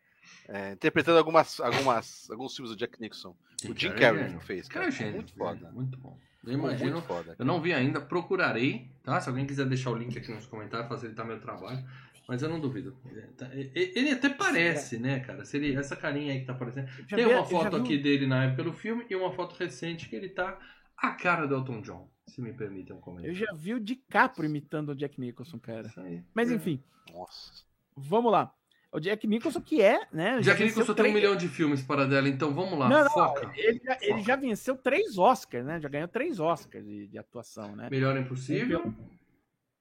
É, 0.48 0.74
interpretando 0.74 1.18
algumas, 1.18 1.60
algumas, 1.60 2.30
alguns 2.30 2.56
filmes 2.56 2.72
do 2.74 2.78
Jack 2.78 3.00
Nixon. 3.02 3.36
O 3.70 3.78
Jim 3.78 3.92
Carrey 3.94 4.24
gênio. 4.26 4.40
fez, 4.42 4.68
Cara, 4.68 4.86
cara. 4.86 4.96
é 4.96 4.98
gênio. 4.98 5.16
Muito 5.18 5.34
foda. 5.34 5.72
Muito 5.72 5.98
bom. 5.98 6.18
Eu 6.46 6.54
imagino. 6.54 6.94
Muito 6.94 7.06
foda. 7.06 7.36
Eu 7.38 7.46
não 7.46 7.62
vi 7.62 7.74
ainda, 7.74 8.02
procurarei, 8.02 8.90
tá? 9.04 9.22
Se 9.22 9.30
alguém 9.30 9.46
quiser 9.46 9.66
deixar 9.68 9.92
o 9.92 9.96
link 9.96 10.18
aqui 10.18 10.32
nos 10.32 10.48
comentários, 10.48 10.90
facilitar 10.90 11.26
meu 11.26 11.40
trabalho. 11.40 11.84
Mas 12.32 12.42
eu 12.42 12.48
não 12.48 12.62
duvido. 12.62 12.96
Ele 13.12 13.22
tá- 13.34 13.50
Ele 13.54 14.10
até 14.12 14.30
parece, 14.30 14.98
né, 14.98 15.20
cara? 15.20 15.44
Se 15.44 15.58
ele, 15.58 15.76
essa 15.76 15.98
carinha 15.98 16.32
aí 16.32 16.40
que 16.40 16.46
tá 16.46 16.54
aparecendo. 16.54 16.88
Já 17.06 17.18
Tem 17.18 17.26
uma 17.26 17.44
foto 17.44 17.76
aqui 17.76 17.98
dele 17.98 18.26
na 18.26 18.46
época 18.46 18.64
do 18.64 18.72
filme 18.72 19.06
e 19.10 19.16
uma 19.18 19.34
foto 19.34 19.54
recente 19.60 20.08
que 20.08 20.16
ele 20.16 20.30
tá 20.30 20.58
a 20.96 21.12
cara 21.12 21.46
do 21.46 21.56
Elton 21.56 21.82
John, 21.82 22.10
se 22.26 22.42
me 22.42 22.54
permitem 22.54 22.94
um 22.96 23.00
Eu 23.00 23.02
comentário. 23.02 23.36
já 23.36 23.52
vi 23.54 23.74
o 23.74 23.82
DiCaprio 23.82 24.46
imitando 24.46 24.90
o 24.94 24.96
Jack 24.96 25.20
Nicholson, 25.20 25.60
cara. 25.60 25.88
Isso 25.88 26.00
aí. 26.00 26.24
Mas 26.34 26.50
É. 26.50 26.54
enfim, 26.56 26.82
Nossa. 27.14 27.66
vamos 27.98 28.32
lá. 28.32 28.56
O 28.94 29.00
Jack 29.02 29.28
Nicholson 29.28 29.60
que 29.60 29.82
é, 29.82 30.08
né? 30.14 30.40
Jack 30.40 30.64
Nicholson 30.64 30.94
tem 30.94 31.12
um 31.12 31.14
milhão 31.14 31.36
de 31.36 31.50
filmes 31.50 31.82
para 31.84 32.06
dela, 32.08 32.30
então 32.30 32.54
vamos 32.54 32.80
lá, 32.80 32.88
Não, 32.88 33.04
não, 33.04 33.12
foca. 33.12 33.52
Ele 33.58 33.82
já, 33.84 33.98
ele 34.00 34.12
Foca. 34.14 34.24
já 34.24 34.36
venceu 34.38 34.78
três 34.78 35.18
Oscars, 35.18 35.66
né? 35.66 35.82
Já 35.82 35.90
ganhou 35.90 36.08
três 36.08 36.40
Oscars 36.40 36.86
de, 36.86 37.08
de 37.08 37.18
atuação, 37.18 37.76
né? 37.76 37.90
Melhor 37.92 38.18
Impossível. 38.18 38.94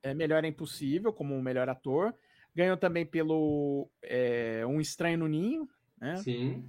É 0.02 0.12
Melhor 0.14 0.42
é 0.44 0.48
Impossível, 0.48 1.12
como 1.12 1.36
o 1.36 1.42
melhor 1.42 1.68
ator. 1.68 2.12
Ganhou 2.54 2.76
também 2.76 3.06
pelo 3.06 3.88
é, 4.02 4.64
Um 4.66 4.80
Estranho 4.80 5.18
no 5.18 5.28
Ninho, 5.28 5.68
né? 6.00 6.16
Sim, 6.16 6.64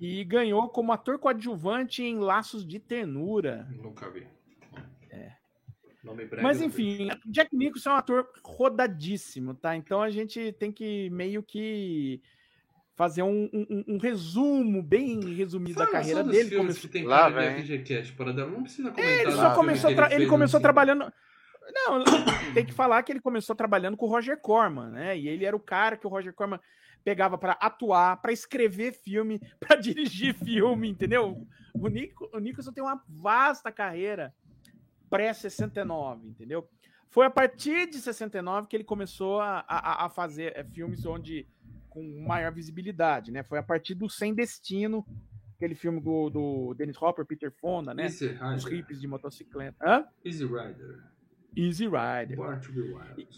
E 0.00 0.24
ganhou 0.24 0.68
como 0.68 0.92
ator 0.92 1.18
coadjuvante 1.18 2.02
em 2.02 2.18
Laços 2.18 2.66
de 2.66 2.78
Ternura. 2.78 3.68
nunca 3.70 4.08
vi. 4.10 4.26
Nome 6.02 6.24
brega 6.24 6.42
Mas 6.42 6.62
enfim, 6.62 7.08
Jack 7.26 7.54
Nicholson 7.54 7.90
é 7.90 7.92
um 7.92 7.96
ator 7.96 8.26
rodadíssimo, 8.42 9.52
tá? 9.54 9.76
Então 9.76 10.00
a 10.00 10.08
gente 10.08 10.50
tem 10.52 10.72
que 10.72 11.10
meio 11.10 11.42
que 11.42 12.22
fazer 12.96 13.22
um, 13.22 13.50
um- 13.52 13.84
um 13.86 13.98
resumo 13.98 14.82
bem 14.82 15.20
resumido 15.34 15.74
Fala 15.74 15.86
da 15.86 15.92
carreira 15.92 16.24
dele. 16.24 16.48
filmes 16.48 16.56
Começou- 16.78 16.80
que 16.82 16.88
tem 16.88 17.04
Lá 17.04 17.28
dela. 17.28 18.50
Não 18.50 18.62
precisa 18.62 18.90
comentar. 18.90 19.12
É, 19.12 19.22
ele 19.22 19.32
só 19.32 19.54
começou, 19.54 19.94
tra- 19.94 20.14
ele 20.14 20.26
começou 20.26 20.58
trabalhando. 20.60 21.12
Não, 21.72 22.04
tem 22.54 22.64
que 22.64 22.72
falar 22.72 23.02
que 23.02 23.12
ele 23.12 23.20
começou 23.20 23.54
trabalhando 23.54 23.96
com 23.96 24.06
o 24.06 24.08
Roger 24.08 24.38
Corman, 24.40 24.90
né? 24.90 25.18
E 25.18 25.28
ele 25.28 25.44
era 25.44 25.56
o 25.56 25.60
cara 25.60 25.96
que 25.96 26.06
o 26.06 26.10
Roger 26.10 26.32
Corman 26.34 26.60
pegava 27.04 27.38
pra 27.38 27.52
atuar, 27.52 28.20
pra 28.20 28.32
escrever 28.32 28.92
filme, 28.92 29.40
pra 29.58 29.76
dirigir 29.76 30.34
filme, 30.34 30.88
entendeu? 30.88 31.46
O, 31.74 31.88
Nico, 31.88 32.28
o 32.32 32.38
Nicholson 32.38 32.72
tem 32.72 32.82
uma 32.82 33.02
vasta 33.08 33.72
carreira 33.72 34.34
pré-69, 35.08 36.24
entendeu? 36.24 36.68
Foi 37.08 37.26
a 37.26 37.30
partir 37.30 37.90
de 37.90 37.98
69 37.98 38.68
que 38.68 38.76
ele 38.76 38.84
começou 38.84 39.40
a, 39.40 39.64
a, 39.66 40.06
a 40.06 40.08
fazer 40.08 40.52
é, 40.56 40.62
filmes 40.62 41.04
onde 41.04 41.46
com 41.88 42.24
maior 42.24 42.52
visibilidade, 42.52 43.32
né? 43.32 43.42
Foi 43.42 43.58
a 43.58 43.62
partir 43.62 43.94
do 43.94 44.08
Sem 44.08 44.32
Destino, 44.32 45.04
aquele 45.56 45.74
filme 45.74 46.00
do, 46.00 46.30
do 46.30 46.74
Dennis 46.74 46.96
Hopper, 47.02 47.26
Peter 47.26 47.50
Fonda, 47.50 47.92
né? 47.92 48.04
Easy 48.04 48.38
Os 48.56 48.64
hippies 48.64 49.00
de 49.00 49.08
motocicleta. 49.08 49.76
Hã? 49.84 50.06
Easy 50.24 50.44
Rider. 50.44 51.02
Easy 51.56 51.84
Rider. 51.86 52.36
Born 52.36 52.60
to 52.60 52.72
be 52.72 52.80
Wild. 52.80 53.28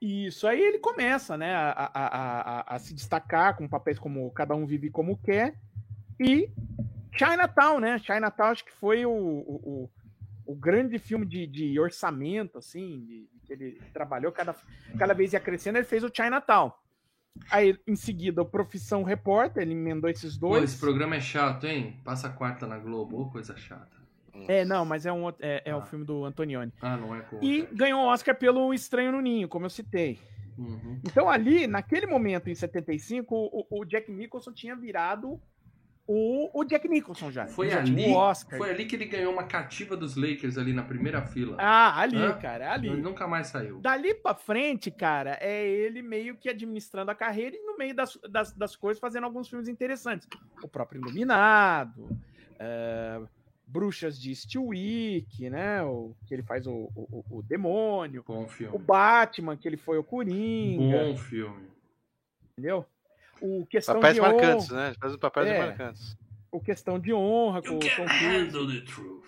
Isso, 0.00 0.46
aí 0.46 0.60
ele 0.60 0.78
começa, 0.78 1.36
né, 1.36 1.52
a, 1.54 1.70
a, 1.72 1.90
a, 1.92 2.60
a- 2.60 2.76
a 2.76 2.78
se 2.78 2.94
destacar 2.94 3.56
com 3.56 3.66
papéis 3.68 3.98
como 3.98 4.30
Cada 4.30 4.54
Um 4.54 4.64
Vive 4.64 4.90
Como 4.90 5.16
Quer 5.18 5.58
e 6.20 6.48
Chinatown, 7.12 7.80
né? 7.80 7.98
Chinatown 7.98 8.46
acho 8.46 8.64
que 8.64 8.72
foi 8.72 9.04
o, 9.04 9.10
o, 9.10 9.90
o- 10.46 10.54
grande 10.54 11.00
filme 11.00 11.26
de, 11.26 11.46
de 11.48 11.80
orçamento, 11.80 12.58
assim, 12.58 13.04
de, 13.04 13.28
que 13.44 13.52
ele 13.52 13.80
trabalhou, 13.92 14.30
cada, 14.30 14.54
cada 14.96 15.14
vez 15.14 15.32
ia 15.32 15.40
crescendo, 15.40 15.78
ele 15.78 15.84
fez 15.84 16.04
o 16.04 16.10
Chinatown. 16.14 16.72
Aí, 17.50 17.76
em 17.86 17.96
seguida, 17.96 18.40
o 18.42 18.46
Profissão 18.46 19.02
Repórter, 19.02 19.62
ele 19.64 19.72
emendou 19.72 20.08
esses 20.08 20.36
Pô, 20.38 20.50
dois. 20.50 20.64
esse 20.70 20.78
programa 20.80 21.16
é 21.16 21.20
chato, 21.20 21.66
hein? 21.66 22.00
Passa 22.04 22.28
a 22.28 22.32
quarta 22.32 22.66
na 22.68 22.78
Globo, 22.78 23.20
ô 23.20 23.30
coisa 23.30 23.56
chata. 23.56 23.97
É, 24.46 24.64
não, 24.64 24.84
mas 24.84 25.06
é, 25.06 25.12
um, 25.12 25.28
é, 25.40 25.62
é 25.64 25.74
o 25.74 25.78
Ah. 25.78 25.82
filme 25.82 26.04
do 26.04 26.24
Antonioni. 26.24 26.72
Ah, 26.80 26.96
não 26.96 27.14
é 27.16 27.20
com 27.22 27.42
E 27.42 27.66
ganhou 27.72 28.02
o 28.02 28.06
Oscar 28.08 28.36
pelo 28.36 28.72
Estranho 28.74 29.12
no 29.12 29.20
Ninho, 29.20 29.48
como 29.48 29.66
eu 29.66 29.70
citei. 29.70 30.18
Uhum. 30.56 31.00
Então, 31.04 31.28
ali, 31.28 31.66
naquele 31.66 32.06
momento, 32.06 32.50
em 32.50 32.54
75, 32.54 33.34
o, 33.34 33.66
o 33.80 33.84
Jack 33.84 34.10
Nicholson 34.10 34.52
tinha 34.52 34.74
virado 34.74 35.40
o, 36.10 36.48
o 36.58 36.64
Jack 36.64 36.88
Nicholson 36.88 37.30
já. 37.30 37.46
Foi 37.46 37.68
já 37.68 37.80
ali, 37.80 38.06
o 38.10 38.34
foi 38.56 38.70
ali 38.70 38.86
que 38.86 38.96
ele 38.96 39.04
ganhou 39.04 39.30
uma 39.30 39.44
cativa 39.44 39.94
dos 39.94 40.16
Lakers 40.16 40.56
ali 40.56 40.72
na 40.72 40.82
primeira 40.82 41.20
fila. 41.20 41.56
Ah, 41.60 42.00
ali, 42.00 42.16
Hã? 42.16 42.32
cara, 42.38 42.72
ali. 42.72 42.88
Ele 42.88 43.02
nunca 43.02 43.28
mais 43.28 43.48
saiu. 43.48 43.78
Dali 43.80 44.14
pra 44.14 44.34
frente, 44.34 44.90
cara, 44.90 45.36
é 45.40 45.68
ele 45.68 46.00
meio 46.00 46.34
que 46.34 46.48
administrando 46.48 47.10
a 47.10 47.14
carreira 47.14 47.54
e 47.56 47.60
no 47.62 47.76
meio 47.76 47.94
das, 47.94 48.18
das, 48.30 48.52
das 48.54 48.74
coisas 48.74 48.98
fazendo 48.98 49.24
alguns 49.24 49.48
filmes 49.50 49.68
interessantes. 49.68 50.26
O 50.62 50.66
próprio 50.66 51.00
Iluminado, 51.02 52.08
é, 52.58 53.20
Bruxas 53.70 54.18
de 54.18 54.34
Steelwick, 54.34 55.50
né? 55.50 55.82
O, 55.82 56.14
que 56.26 56.32
ele 56.34 56.42
faz 56.42 56.66
o, 56.66 56.90
o, 56.96 57.24
o- 57.30 57.42
Demônio. 57.42 58.24
Bom 58.26 58.46
O. 58.72 58.78
Batman, 58.78 59.56
que 59.58 59.68
ele 59.68 59.76
foi 59.76 59.98
o 59.98 60.02
Coringa, 60.04 61.04
Bom 61.04 61.16
filme. 61.16 61.68
entendeu? 62.52 62.86
O 63.40 63.66
Questão 63.66 63.96
Papéis 63.96 64.14
de 64.14 64.20
marcantes, 64.22 64.72
Honra, 64.72 64.88
né? 64.88 64.94
Faz 64.98 65.12
os 65.12 65.18
papéis 65.20 65.48
É. 65.48 65.58
marcantes. 65.66 66.16
o 66.50 66.60
Questão 66.60 66.98
de 66.98 67.12
Honra 67.12 67.60
com 67.62 67.76
o 67.76 67.78
Tom 67.78 67.88
Cruise. 67.88 68.24
handle 68.24 68.66
the 68.80 68.84
truth. 68.86 69.24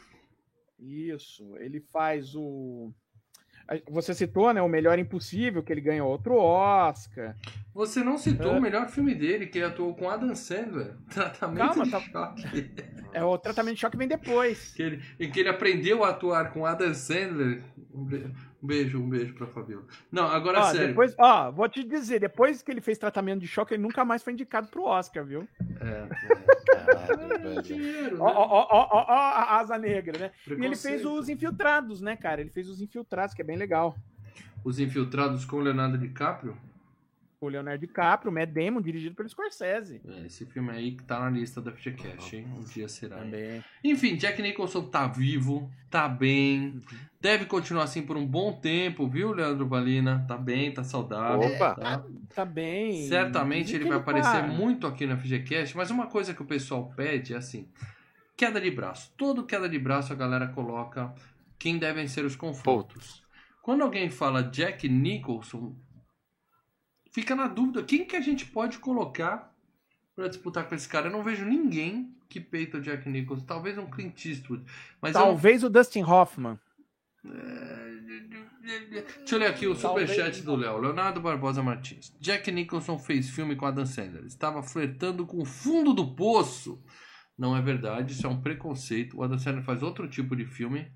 Isso, 0.78 1.56
ele 1.58 1.80
faz 1.92 2.34
o. 2.34 2.90
Você 3.88 4.12
citou, 4.14 4.52
né? 4.52 4.60
O 4.60 4.68
Melhor 4.68 4.98
Impossível, 4.98 5.62
que 5.62 5.72
ele 5.72 5.80
ganhou 5.80 6.08
outro 6.08 6.34
Oscar. 6.34 7.36
Você 7.72 8.02
não 8.02 8.18
citou 8.18 8.54
É. 8.54 8.58
o 8.58 8.60
melhor 8.60 8.88
filme 8.88 9.14
dele, 9.14 9.46
que 9.46 9.58
ele 9.58 9.66
atuou 9.66 9.94
com 9.94 10.10
Adam 10.10 10.34
Sandler. 10.34 10.96
Tratamento 11.08 11.58
Calma, 11.68 11.84
de 11.84 11.90
tá- 11.90 12.00
choque. 12.00 12.70
É 13.12 13.24
o 13.24 13.36
tratamento 13.36 13.74
de 13.74 13.80
choque 13.80 13.96
vem 13.96 14.06
depois. 14.06 14.72
Que 14.72 14.82
ele, 14.82 15.02
em 15.18 15.28
que 15.30 15.40
ele 15.40 15.48
aprendeu 15.48 16.04
a 16.04 16.10
atuar 16.10 16.52
com 16.52 16.64
Adam 16.64 16.94
Sandler. 16.94 17.62
Um 18.62 18.66
be- 18.66 18.74
um 18.74 18.82
beijo, 18.82 18.98
um 19.02 19.08
beijo 19.08 19.34
pra 19.34 19.46
Fabiola. 19.46 19.84
Não, 20.12 20.24
agora 20.26 20.60
Ó, 20.60 20.64
sério. 20.64 20.88
depois, 20.88 21.14
ó, 21.18 21.50
vou 21.50 21.68
te 21.68 21.82
dizer, 21.82 22.20
depois 22.20 22.62
que 22.62 22.70
ele 22.70 22.80
fez 22.80 22.98
tratamento 22.98 23.40
de 23.40 23.46
choque, 23.46 23.74
ele 23.74 23.82
nunca 23.82 24.04
mais 24.04 24.22
foi 24.22 24.32
indicado 24.32 24.68
pro 24.68 24.84
Oscar, 24.84 25.24
viu? 25.24 25.48
É, 25.80 26.08
Caralho, 26.66 27.32
é. 27.32 27.38
velho. 27.38 27.62
Dinheiro, 27.62 28.16
Ó, 28.20 28.26
né? 28.28 28.32
ó, 28.36 28.42
ó, 28.42 28.68
ó, 28.70 28.88
ó, 28.90 29.04
ó, 29.08 29.12
a 29.12 29.58
asa 29.60 29.78
negra, 29.78 30.18
né? 30.18 30.30
E 30.46 30.64
ele 30.64 30.76
fez 30.76 31.04
os 31.04 31.28
Infiltrados, 31.28 32.00
né, 32.00 32.16
cara? 32.16 32.40
Ele 32.40 32.50
fez 32.50 32.68
os 32.68 32.80
Infiltrados, 32.80 33.34
que 33.34 33.42
é 33.42 33.44
bem 33.44 33.56
legal. 33.56 33.96
Os 34.62 34.78
Infiltrados 34.78 35.44
com 35.44 35.58
Leonardo 35.58 35.96
DiCaprio. 35.96 36.56
O 37.40 37.48
Leonardo 37.48 37.80
DiCaprio, 37.80 38.30
o 38.30 38.34
Matt 38.34 38.50
Damon, 38.50 38.82
dirigido 38.82 39.14
pelo 39.14 39.26
Scorsese. 39.26 40.02
É, 40.06 40.26
esse 40.26 40.44
filme 40.44 40.70
aí 40.70 40.92
que 40.92 41.02
tá 41.04 41.18
na 41.20 41.30
lista 41.30 41.58
da 41.58 41.72
FGCast, 41.72 42.36
hein? 42.36 42.46
Um 42.54 42.62
dia 42.62 42.86
será. 42.86 43.16
Também. 43.16 43.64
Enfim, 43.82 44.14
Jack 44.16 44.42
Nicholson 44.42 44.82
tá 44.82 45.06
vivo, 45.06 45.70
tá 45.90 46.06
bem, 46.06 46.82
deve 47.18 47.46
continuar 47.46 47.84
assim 47.84 48.02
por 48.02 48.14
um 48.18 48.26
bom 48.26 48.52
tempo, 48.52 49.08
viu, 49.08 49.32
Leandro 49.32 49.66
Valina? 49.66 50.22
Tá 50.28 50.36
bem, 50.36 50.70
tá 50.70 50.84
saudável. 50.84 51.48
Opa. 51.54 51.74
tá? 51.76 52.04
Tá 52.34 52.44
bem. 52.44 53.08
Certamente 53.08 53.74
ele 53.74 53.86
vai 53.88 53.96
aparecer 53.96 54.42
tá- 54.42 54.46
muito 54.46 54.86
aqui 54.86 55.06
no 55.06 55.16
FGCast, 55.16 55.74
mas 55.78 55.90
uma 55.90 56.08
coisa 56.08 56.34
que 56.34 56.42
o 56.42 56.46
pessoal 56.46 56.92
pede 56.94 57.32
é 57.32 57.38
assim: 57.38 57.66
queda 58.36 58.60
de 58.60 58.70
braço. 58.70 59.14
Todo 59.16 59.46
queda 59.46 59.66
de 59.66 59.78
braço 59.78 60.12
a 60.12 60.16
galera 60.16 60.48
coloca 60.48 61.10
quem 61.58 61.78
devem 61.78 62.06
ser 62.06 62.26
os 62.26 62.36
confrontos. 62.36 63.22
Quando 63.62 63.82
alguém 63.82 64.10
fala 64.10 64.42
Jack 64.42 64.86
Nicholson, 64.90 65.74
fica 67.10 67.34
na 67.34 67.46
dúvida 67.46 67.82
quem 67.82 68.04
que 68.04 68.16
a 68.16 68.20
gente 68.20 68.46
pode 68.46 68.78
colocar 68.78 69.54
pra 70.14 70.28
disputar 70.28 70.68
com 70.68 70.74
esse 70.74 70.88
cara. 70.88 71.08
Eu 71.08 71.12
não 71.12 71.22
vejo 71.22 71.44
ninguém 71.44 72.14
que 72.28 72.40
peita 72.40 72.78
o 72.78 72.80
Jack 72.80 73.08
Nicholson, 73.08 73.44
talvez 73.44 73.76
um 73.76 73.90
Clint 73.90 74.24
Eastwood, 74.24 74.64
mas 75.00 75.14
eu 75.14 75.20
Talvez 75.20 75.64
o 75.64 75.70
Dustin 75.70 76.02
Hoffman. 76.02 76.58
Deixa 78.62 79.34
eu 79.34 79.38
ler 79.38 79.46
aqui 79.46 79.66
o 79.66 79.74
superchat 79.74 80.42
do 80.42 80.54
Léo. 80.54 80.78
Leonardo 80.78 81.20
Barbosa 81.20 81.62
Martins. 81.62 82.14
Jack 82.20 82.50
Nicholson 82.50 82.98
fez 82.98 83.28
filme 83.28 83.56
com 83.56 83.66
Adam 83.66 83.84
Sandler. 83.84 84.24
Estava 84.24 84.62
flertando 84.62 85.26
com 85.26 85.38
o 85.38 85.44
fundo 85.44 85.92
do 85.92 86.14
poço. 86.14 86.82
Não 87.36 87.56
é 87.56 87.62
verdade, 87.62 88.12
isso 88.12 88.26
é 88.26 88.30
um 88.30 88.40
preconceito. 88.40 89.16
O 89.16 89.22
Adam 89.22 89.38
Sandler 89.38 89.64
faz 89.64 89.82
outro 89.82 90.08
tipo 90.08 90.36
de 90.36 90.44
filme, 90.44 90.90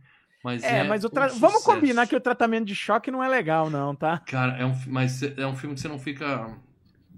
mas 0.45 0.63
é. 0.63 0.81
É, 0.81 0.85
mas 0.85 1.03
o 1.03 1.07
um 1.07 1.11
tra- 1.11 1.29
vamos 1.29 1.65
combinar 1.65 2.07
que 2.07 2.15
o 2.15 2.21
tratamento 2.21 2.67
de 2.67 2.75
choque 2.75 3.11
não 3.11 3.25
é 3.25 3.29
legal, 3.29 3.71
não, 3.71 3.95
tá? 3.97 4.19
Cara, 4.19 4.57
é 4.59 4.65
um, 4.67 4.77
mas 4.87 5.23
é 5.23 5.47
um 5.47 5.57
filme 5.57 5.75
que 5.75 5.81
você 5.81 5.89
não 5.89 5.99
fica. 5.99 6.47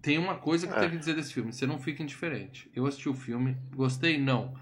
Tem 0.01 0.17
uma 0.19 0.37
coisa 0.37 0.67
que 0.69 0.73
É. 0.75 0.81
tem 0.81 0.91
que 0.91 0.97
dizer 0.99 1.15
desse 1.15 1.35
filme: 1.35 1.53
você 1.53 1.67
não 1.67 1.79
fica 1.79 2.03
indiferente. 2.03 2.71
Eu 2.75 2.87
assisti 2.87 3.09
o 3.09 3.15
filme, 3.15 3.57
gostei? 3.75 4.17
Não. 4.19 4.55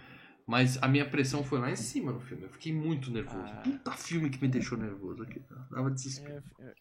Mas 0.47 0.81
a 0.83 0.89
minha 0.89 1.09
pressão 1.09 1.43
foi 1.43 1.59
lá 1.59 1.71
em 1.71 1.77
cima 1.77 2.13
no 2.13 2.21
filme. 2.21 2.45
Eu 2.45 2.51
fiquei 2.51 2.73
muito 2.73 3.11
nervoso. 3.11 3.53
Ah. 3.53 3.63
Puta 3.63 3.93
filme 3.93 4.29
que 4.29 4.41
me 4.41 4.49
deixou 4.49 4.77
nervoso 4.77 5.23
aqui. 5.23 5.43
Dava 5.71 5.91
desespero. 5.91 6.43
É, 6.61 6.75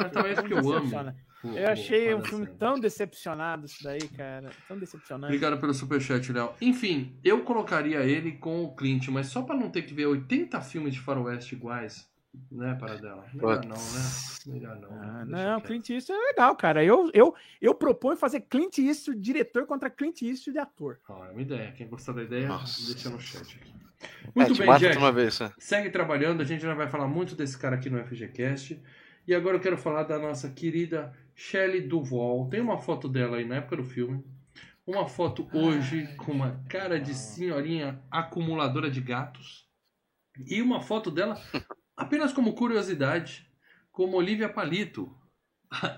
Certamente 0.00 0.36
porque 0.36 0.54
eu 0.54 0.72
amo. 0.72 1.14
Eu 1.44 1.68
achei 1.68 2.14
um 2.14 2.22
filme 2.22 2.46
tão 2.46 2.78
decepcionado 2.78 3.66
isso 3.66 3.82
daí, 3.82 4.08
cara. 4.08 4.50
Tão 4.66 4.78
decepcionante. 4.78 5.34
Obrigado 5.34 5.60
pelo 5.60 5.74
superchat, 5.74 6.32
Léo. 6.32 6.54
Enfim, 6.60 7.18
eu 7.22 7.42
colocaria 7.42 8.00
ele 8.00 8.32
com 8.32 8.62
o 8.64 8.74
Clint, 8.74 9.08
mas 9.08 9.26
só 9.26 9.42
pra 9.42 9.56
não 9.56 9.68
ter 9.68 9.82
que 9.82 9.92
ver 9.92 10.06
80 10.06 10.60
filmes 10.62 10.94
de 10.94 11.00
faroeste 11.00 11.54
iguais, 11.54 12.08
né, 12.50 12.74
para 12.74 12.96
dela. 12.96 13.26
Melhor 13.32 13.64
não, 13.64 13.76
né? 13.76 14.02
Melhor 14.46 14.76
não. 14.76 15.02
Ah, 15.02 15.24
não, 15.24 15.60
quieto. 15.60 15.66
Clint 15.66 15.90
Eastwood 15.90 16.20
é 16.20 16.26
legal, 16.28 16.56
cara. 16.56 16.84
Eu, 16.84 17.10
eu, 17.12 17.34
eu 17.60 17.74
proponho 17.74 18.16
fazer 18.16 18.40
Clint 18.42 18.78
Eastwood 18.78 19.20
diretor 19.20 19.66
contra 19.66 19.90
Clint 19.90 20.22
Eastwood 20.22 20.58
ator. 20.58 20.98
Ó, 21.08 21.24
é 21.24 21.30
uma 21.30 21.42
ideia. 21.42 21.72
Quem 21.72 21.88
gostar 21.88 22.12
da 22.12 22.22
ideia, 22.22 22.48
Nossa. 22.48 22.92
deixa 22.92 23.10
no 23.10 23.20
chat 23.20 23.56
aqui. 23.56 23.72
É, 24.02 24.30
Muito 24.34 24.54
te 24.54 24.58
bem, 24.58 24.78
Jack. 24.78 24.92
de 24.92 24.98
uma 24.98 25.12
vez, 25.12 25.38
né? 25.38 25.52
Segue 25.58 25.90
trabalhando, 25.90 26.40
a 26.40 26.44
gente 26.44 26.62
já 26.62 26.74
vai 26.74 26.88
falar 26.88 27.06
muito 27.06 27.34
desse 27.36 27.56
cara 27.56 27.76
aqui 27.76 27.88
no 27.88 28.02
FGCast. 28.04 28.82
E 29.26 29.34
agora 29.34 29.56
eu 29.56 29.60
quero 29.60 29.78
falar 29.78 30.02
da 30.02 30.18
nossa 30.18 30.50
querida 30.50 31.12
Shelley 31.34 31.82
Duvall. 31.82 32.48
Tem 32.48 32.60
uma 32.60 32.78
foto 32.78 33.08
dela 33.08 33.36
aí 33.36 33.44
na 33.44 33.56
época 33.56 33.76
do 33.76 33.84
filme. 33.84 34.24
Uma 34.84 35.06
foto 35.06 35.48
hoje 35.52 36.08
com 36.16 36.32
uma 36.32 36.60
cara 36.68 36.98
de 36.98 37.14
senhorinha 37.14 38.02
acumuladora 38.10 38.90
de 38.90 39.00
gatos. 39.00 39.68
E 40.48 40.60
uma 40.60 40.80
foto 40.80 41.10
dela 41.10 41.36
apenas 41.96 42.32
como 42.32 42.54
curiosidade, 42.54 43.46
como 43.90 44.16
Olivia 44.16 44.48
Palito. 44.48 45.14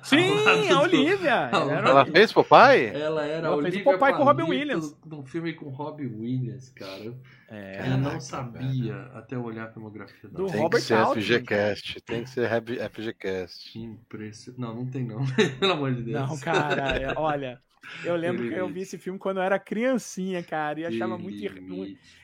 Sim, 0.04 0.30
a 0.70 0.74
do- 0.74 0.80
Olivia. 0.82 1.48
ao 1.50 1.68
Era- 1.68 1.88
Ela 1.90 2.06
fez 2.06 2.32
Popeye? 2.32 2.86
Ela 2.94 3.24
era 3.26 3.48
Ela 3.48 3.58
a 3.58 3.62
fez 3.62 3.74
o 3.74 3.78
Olivia 3.78 3.84
Popeye 3.84 4.14
com 4.14 4.22
o 4.22 4.24
Robin 4.24 4.42
Palito 4.44 4.50
Williams. 4.60 4.96
num 5.04 5.26
filme 5.26 5.52
com 5.52 5.68
Robin 5.70 6.06
Williams, 6.06 6.68
cara. 6.70 7.12
É, 7.50 7.88
Eu 7.90 7.98
não 7.98 8.20
sabia 8.20 8.94
até 9.14 9.36
olhar 9.36 9.64
a 9.64 9.72
filmografia 9.72 10.28
Do 10.28 10.36
dela. 10.36 10.48
Tem 10.52 10.60
Robert 10.60 10.80
que 10.80 10.86
ser 10.86 10.94
Altman. 10.94 11.22
FGCast. 11.24 12.00
Tem 12.02 12.22
que 12.22 12.30
ser 12.30 12.48
FGCast. 12.90 13.76
Impressionante. 13.78 14.60
Não, 14.60 14.76
não 14.76 14.86
tem 14.88 15.04
não. 15.04 15.24
Pelo 15.58 15.72
amor 15.72 15.92
de 15.92 16.02
Deus. 16.04 16.28
Não, 16.28 16.38
cara, 16.38 16.96
é- 16.96 17.12
olha. 17.16 17.60
Eu 18.04 18.16
lembro 18.16 18.48
que 18.48 18.54
eu 18.54 18.68
vi 18.68 18.80
esse 18.80 18.98
filme 18.98 19.18
quando 19.18 19.38
eu 19.38 19.42
era 19.42 19.58
criancinha, 19.58 20.42
cara, 20.42 20.80
e 20.80 20.86
achava 20.86 21.18
muito, 21.18 21.36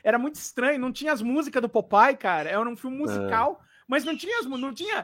Era 0.03 0.17
muito 0.17 0.35
estranho, 0.35 0.79
não 0.79 0.91
tinha 0.91 1.13
as 1.13 1.21
músicas 1.21 1.61
do 1.61 1.69
Popeye, 1.69 2.17
cara. 2.17 2.49
Era 2.49 2.69
um 2.69 2.75
filme 2.75 2.97
musical 2.97 3.61
Mas 3.87 4.05
não 4.05 4.15
tinha, 4.15 4.41
não 4.43 4.73
tinha. 4.73 5.03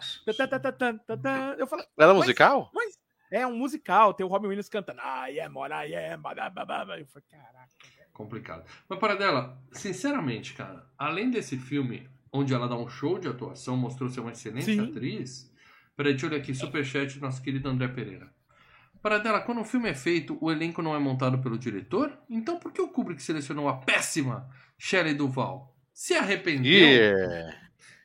Eu 1.58 1.68
falei, 1.68 1.86
Era 2.00 2.14
musical? 2.14 2.72
Mas 2.74 2.98
é 3.30 3.46
um 3.46 3.58
musical, 3.58 4.14
tem 4.14 4.26
o 4.26 4.30
Robin 4.30 4.48
Williams 4.48 4.70
cantando. 4.70 5.02
Ah, 5.04 5.28
yeah, 5.28 5.54
mora, 5.54 5.84
yeah, 5.84 6.16
Eu 6.16 7.06
falei, 7.06 7.28
caraca. 7.30 7.68
Complicado. 8.14 8.66
Mas 8.88 8.98
para 8.98 9.16
dela, 9.16 9.62
sinceramente, 9.74 10.54
cara, 10.54 10.90
além 10.98 11.30
desse 11.30 11.58
filme 11.58 12.10
onde 12.32 12.54
ela 12.54 12.68
dá 12.68 12.78
um 12.78 12.88
show 12.88 13.20
de 13.20 13.28
atuação, 13.28 13.76
mostrou 13.76 14.10
ser 14.10 14.22
uma 14.22 14.32
excelente 14.32 14.66
Sim. 14.66 14.80
atriz. 14.80 15.54
Peraí, 15.96 16.14
deixa 16.14 16.26
eu 16.26 16.30
olhar 16.30 16.42
aqui, 16.42 16.54
superchat 16.54 17.20
do 17.20 17.22
nosso 17.22 17.42
querido 17.42 17.68
André 17.68 17.90
Pereira. 17.90 18.34
Para 19.02 19.18
dela, 19.18 19.42
quando 19.42 19.62
o 19.62 19.66
filme 19.66 19.90
é 19.90 19.94
feito, 19.94 20.38
o 20.42 20.52
elenco 20.52 20.82
não 20.82 20.96
é 20.96 21.00
montado 21.00 21.40
pelo 21.40 21.58
diretor? 21.58 22.18
Então 22.30 22.60
por 22.60 22.72
que 22.72 22.82
o 22.82 22.88
Kubrick 22.88 23.22
selecionou 23.22 23.68
a 23.68 23.78
péssima 23.78 24.50
Shelley 24.78 25.14
Duval? 25.14 25.76
Se 25.94 26.14
arrependeu? 26.14 26.72
Yeah. 26.72 27.58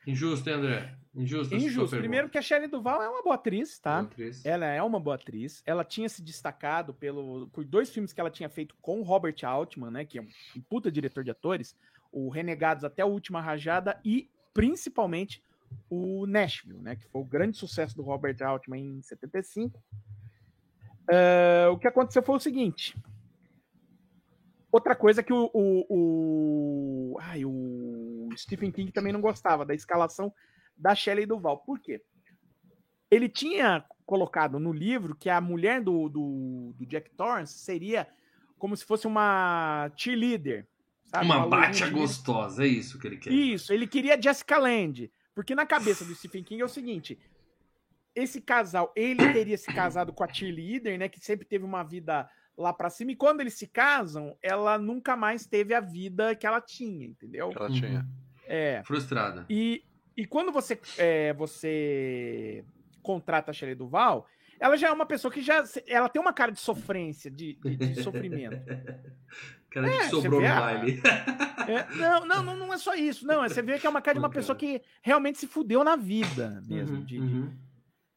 Injusto, 0.06 0.48
hein, 0.48 0.56
André? 0.56 0.94
Injusto. 1.14 1.54
Injusto. 1.54 1.96
Primeiro 1.96 2.28
que 2.28 2.38
a 2.38 2.42
Shelley 2.42 2.68
Duval 2.68 3.02
é 3.02 3.08
uma 3.08 3.22
boa 3.22 3.34
atriz, 3.34 3.78
tá? 3.78 3.96
Boa 3.96 4.04
atriz. 4.04 4.44
Ela 4.46 4.66
é 4.66 4.82
uma 4.82 4.98
boa 4.98 5.16
atriz. 5.16 5.62
Ela 5.66 5.84
tinha 5.84 6.08
se 6.08 6.22
destacado 6.22 6.94
pelo, 6.94 7.48
por 7.48 7.64
dois 7.64 7.90
filmes 7.90 8.12
que 8.12 8.20
ela 8.20 8.30
tinha 8.30 8.48
feito 8.48 8.74
com 8.80 9.02
Robert 9.02 9.36
Altman, 9.44 9.90
né? 9.90 10.04
Que 10.06 10.18
é 10.18 10.22
um, 10.22 10.28
um 10.56 10.60
puta 10.62 10.90
diretor 10.90 11.22
de 11.22 11.30
atores. 11.30 11.76
O 12.10 12.30
Renegados 12.30 12.82
até 12.82 13.02
a 13.02 13.06
Última 13.06 13.42
Rajada 13.42 14.00
e, 14.02 14.30
principalmente, 14.54 15.42
o 15.90 16.26
Nashville, 16.26 16.80
né? 16.80 16.96
Que 16.96 17.06
foi 17.08 17.20
o 17.20 17.24
grande 17.24 17.58
sucesso 17.58 17.94
do 17.94 18.02
Robert 18.02 18.36
Altman 18.42 18.80
em 18.80 19.02
75. 19.02 19.82
Uh, 21.12 21.72
o 21.72 21.78
que 21.78 21.86
aconteceu 21.86 22.22
foi 22.22 22.36
o 22.36 22.40
seguinte. 22.40 22.96
Outra 24.70 24.96
coisa 24.96 25.22
que 25.22 25.32
o, 25.32 25.50
o, 25.52 25.86
o, 25.90 27.18
ai, 27.20 27.44
o 27.44 28.30
Stephen 28.34 28.70
King 28.70 28.90
também 28.90 29.12
não 29.12 29.20
gostava 29.20 29.66
da 29.66 29.74
escalação 29.74 30.32
da 30.74 30.94
Shelley 30.94 31.26
Duval. 31.26 31.58
Por 31.58 31.78
quê? 31.78 32.02
Ele 33.10 33.28
tinha 33.28 33.84
colocado 34.06 34.58
no 34.58 34.72
livro 34.72 35.14
que 35.14 35.28
a 35.28 35.38
mulher 35.38 35.82
do, 35.82 36.08
do, 36.08 36.74
do 36.78 36.86
Jack 36.86 37.10
Torrance 37.10 37.58
seria 37.58 38.08
como 38.58 38.74
se 38.74 38.84
fosse 38.86 39.06
uma 39.06 39.90
cheerleader. 39.94 40.66
Sabe? 41.04 41.26
Uma, 41.26 41.36
uma 41.38 41.48
bate 41.48 41.84
gostosa, 41.90 42.64
é 42.64 42.68
isso 42.68 42.98
que 42.98 43.06
ele 43.06 43.18
quer. 43.18 43.30
Isso, 43.30 43.70
ele 43.74 43.86
queria 43.86 44.20
Jessica 44.20 44.56
Lange. 44.56 45.12
Porque 45.34 45.54
na 45.54 45.66
cabeça 45.66 46.04
do 46.06 46.14
Stephen 46.14 46.42
King 46.42 46.62
é 46.62 46.64
o 46.64 46.68
seguinte: 46.68 47.18
esse 48.14 48.40
casal, 48.40 48.92
ele 48.94 49.32
teria 49.32 49.56
se 49.56 49.72
casado 49.72 50.12
com 50.12 50.24
a 50.24 50.28
cheerleader, 50.28 50.98
né? 50.98 51.08
Que 51.08 51.20
sempre 51.20 51.46
teve 51.46 51.64
uma 51.64 51.82
vida 51.82 52.28
lá 52.56 52.72
para 52.72 52.90
cima. 52.90 53.12
E 53.12 53.16
quando 53.16 53.40
eles 53.40 53.54
se 53.54 53.66
casam, 53.66 54.36
ela 54.42 54.78
nunca 54.78 55.16
mais 55.16 55.46
teve 55.46 55.74
a 55.74 55.80
vida 55.80 56.34
que 56.34 56.46
ela 56.46 56.60
tinha, 56.60 57.06
entendeu? 57.06 57.50
Que 57.50 57.58
ela 57.58 57.70
tinha. 57.70 58.06
É. 58.46 58.82
Frustrada. 58.84 59.46
E, 59.48 59.84
e 60.16 60.26
quando 60.26 60.52
você, 60.52 60.78
é, 60.98 61.32
você 61.32 62.64
contrata 63.02 63.50
a 63.50 63.54
Shelley 63.54 63.74
Duval, 63.74 64.26
ela 64.60 64.76
já 64.76 64.88
é 64.88 64.92
uma 64.92 65.06
pessoa 65.06 65.32
que 65.32 65.42
já. 65.42 65.64
Ela 65.88 66.08
tem 66.08 66.20
uma 66.20 66.32
cara 66.32 66.52
de 66.52 66.60
sofrência, 66.60 67.30
de, 67.30 67.54
de, 67.54 67.76
de 67.76 67.94
sofrimento. 68.02 68.62
cara 69.70 69.88
é, 69.88 69.98
que 69.98 70.04
sobrou 70.04 70.40
no 70.40 70.46
baile. 70.46 71.02
É, 71.66 71.96
não, 71.96 72.44
não, 72.44 72.56
não 72.56 72.72
é 72.72 72.78
só 72.78 72.94
isso. 72.94 73.26
Não, 73.26 73.42
você 73.42 73.62
vê 73.62 73.78
que 73.78 73.86
é 73.86 73.90
uma 73.90 74.02
cara 74.02 74.14
de 74.14 74.18
uma 74.20 74.30
pessoa 74.30 74.54
que 74.54 74.82
realmente 75.00 75.38
se 75.38 75.46
fudeu 75.46 75.82
na 75.82 75.96
vida 75.96 76.62
mesmo. 76.66 76.98
Uhum, 76.98 77.04
de, 77.04 77.18
uhum. 77.18 77.52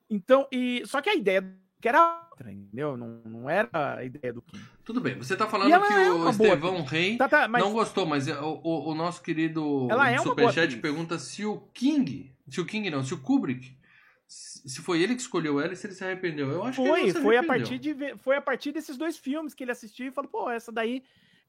Então, 0.09 0.47
e. 0.51 0.83
Só 0.85 1.01
que 1.01 1.09
a 1.09 1.15
ideia 1.15 1.41
que 1.81 1.89
era 1.89 2.27
outra, 2.31 2.51
entendeu? 2.51 2.97
Não, 2.97 3.21
não 3.23 3.49
era 3.49 3.69
a 3.73 4.03
ideia 4.03 4.33
do 4.33 4.41
Kim. 4.41 4.59
Tudo 4.83 4.99
bem, 4.99 5.15
você 5.15 5.35
tá 5.35 5.47
falando 5.47 5.67
que 5.67 5.93
é 5.93 6.11
o 6.11 6.29
Estevão 6.29 6.83
Rei 6.83 7.15
tá, 7.15 7.29
tá, 7.29 7.47
mas... 7.47 7.63
não 7.63 7.73
gostou, 7.73 8.05
mas 8.07 8.27
o, 8.27 8.61
o, 8.63 8.89
o 8.89 8.95
nosso 8.95 9.21
querido 9.21 9.87
ela 9.91 10.09
é 10.09 10.17
Superchat 10.17 10.77
pergunta 10.77 11.19
se 11.19 11.45
o 11.45 11.59
King, 11.73 12.33
se 12.49 12.59
o 12.59 12.65
King 12.65 12.89
não, 12.89 13.03
se 13.03 13.13
o 13.13 13.19
Kubrick, 13.19 13.77
se 14.27 14.81
foi 14.81 15.01
ele 15.01 15.13
que 15.13 15.21
escolheu 15.21 15.59
ela 15.59 15.73
e 15.73 15.75
se 15.75 15.85
ele 15.85 15.93
se 15.93 16.03
arrependeu. 16.03 16.49
Eu 16.49 16.63
acho 16.63 16.83
foi, 16.83 17.01
que 17.01 17.09
ele 17.09 17.21
foi 17.21 17.37
a 17.37 17.43
partir 17.43 17.77
de 17.77 18.17
foi 18.17 18.35
a 18.35 18.41
partir 18.41 18.71
desses 18.71 18.97
dois 18.97 19.17
filmes 19.17 19.53
que 19.53 19.63
ele 19.63 19.71
assistiu 19.71 20.07
e 20.07 20.11
falou, 20.11 20.29
pô, 20.29 20.49
essa 20.49 20.71
daí 20.71 21.03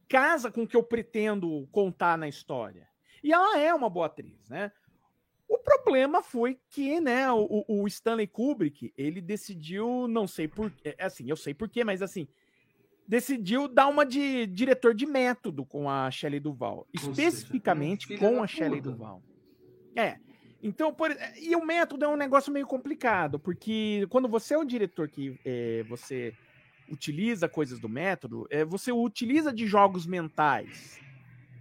casa 0.07 0.51
com 0.51 0.65
o 0.65 0.67
que 0.67 0.77
eu 0.77 0.83
pretendo 0.83 1.67
contar 1.73 2.19
na 2.19 2.29
história. 2.29 2.87
E 3.25 3.33
ela 3.33 3.59
é 3.59 3.73
uma 3.73 3.89
boa 3.89 4.07
atriz, 4.07 4.49
né? 4.51 4.71
O 5.49 5.59
problema 5.59 6.23
foi 6.23 6.59
que, 6.71 7.01
né, 7.01 7.31
o, 7.31 7.65
o 7.69 7.87
Stanley 7.87 8.27
Kubrick, 8.27 8.93
ele 8.97 9.21
decidiu, 9.21 10.09
não 10.09 10.27
sei 10.27 10.49
por, 10.49 10.73
é, 10.85 10.97
assim, 11.05 11.31
eu 11.31 11.37
sei 11.37 11.55
por 11.55 11.69
quê, 11.69 11.85
mas 11.85 12.03
assim, 12.03 12.27
decidiu 13.07 13.69
dar 13.69 13.87
uma 13.87 14.05
de 14.05 14.47
diretor 14.47 14.93
de 14.95 15.07
método 15.07 15.65
com 15.65 15.89
a 15.89 16.11
Shelley 16.11 16.41
Duval, 16.41 16.87
especificamente 16.93 18.09
seja, 18.09 18.19
com 18.19 18.43
a 18.43 18.47
Shelley 18.47 18.81
Duval. 18.81 19.23
É. 19.95 20.19
Então, 20.63 20.93
por, 20.93 21.17
e 21.41 21.55
o 21.55 21.65
método 21.65 22.05
é 22.05 22.09
um 22.09 22.17
negócio 22.17 22.53
meio 22.53 22.67
complicado, 22.67 23.39
porque 23.39 24.07
quando 24.11 24.29
você 24.29 24.55
é 24.55 24.59
o 24.59 24.65
diretor 24.65 25.09
que 25.09 25.39
é, 25.45 25.85
você 25.85 26.35
utiliza 26.91 27.49
coisas 27.49 27.79
do 27.79 27.89
método, 27.89 28.47
é, 28.51 28.65
você 28.65 28.91
utiliza 28.91 29.53
de 29.53 29.67
jogos 29.67 30.07
mentais 30.07 31.01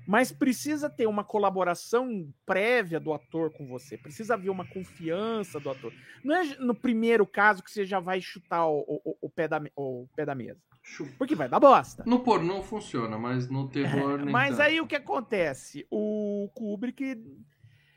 mas 0.08 0.32
precisa 0.32 0.90
ter 0.90 1.08
uma 1.08 1.24
colaboração 1.24 2.32
prévia 2.46 3.00
do 3.00 3.14
ator 3.14 3.52
com 3.52 3.68
você, 3.68 3.98
precisa 3.98 4.36
haver 4.36 4.50
uma 4.50 4.66
confiança 4.66 5.60
do 5.60 5.70
ator. 5.70 5.94
Não 6.24 6.36
é 6.36 6.44
no 6.58 6.76
primeiro 6.76 7.26
caso 7.26 7.64
que 7.64 7.72
você 7.72 7.86
já 7.86 8.00
vai 8.00 8.22
chutar 8.22 8.68
o, 8.68 9.02
o, 9.04 9.18
o 9.22 9.30
pé, 9.30 9.48
da, 9.48 9.62
o 9.76 10.08
pé 10.16 10.26
da 10.26 10.36
mesa. 10.36 10.60
Porque 11.18 11.34
vai 11.34 11.50
dar 11.50 11.60
bosta. 11.60 12.04
No 12.06 12.20
pornô 12.20 12.62
funciona, 12.62 13.18
mas 13.18 13.50
no 13.50 13.68
terror 13.68 14.20
nem 14.24 14.32
Mas 14.32 14.60
aí 14.60 14.80
o 14.80 14.88
que 14.88 14.96
acontece? 14.96 15.88
O 15.90 16.50
Kubrick 16.54 17.20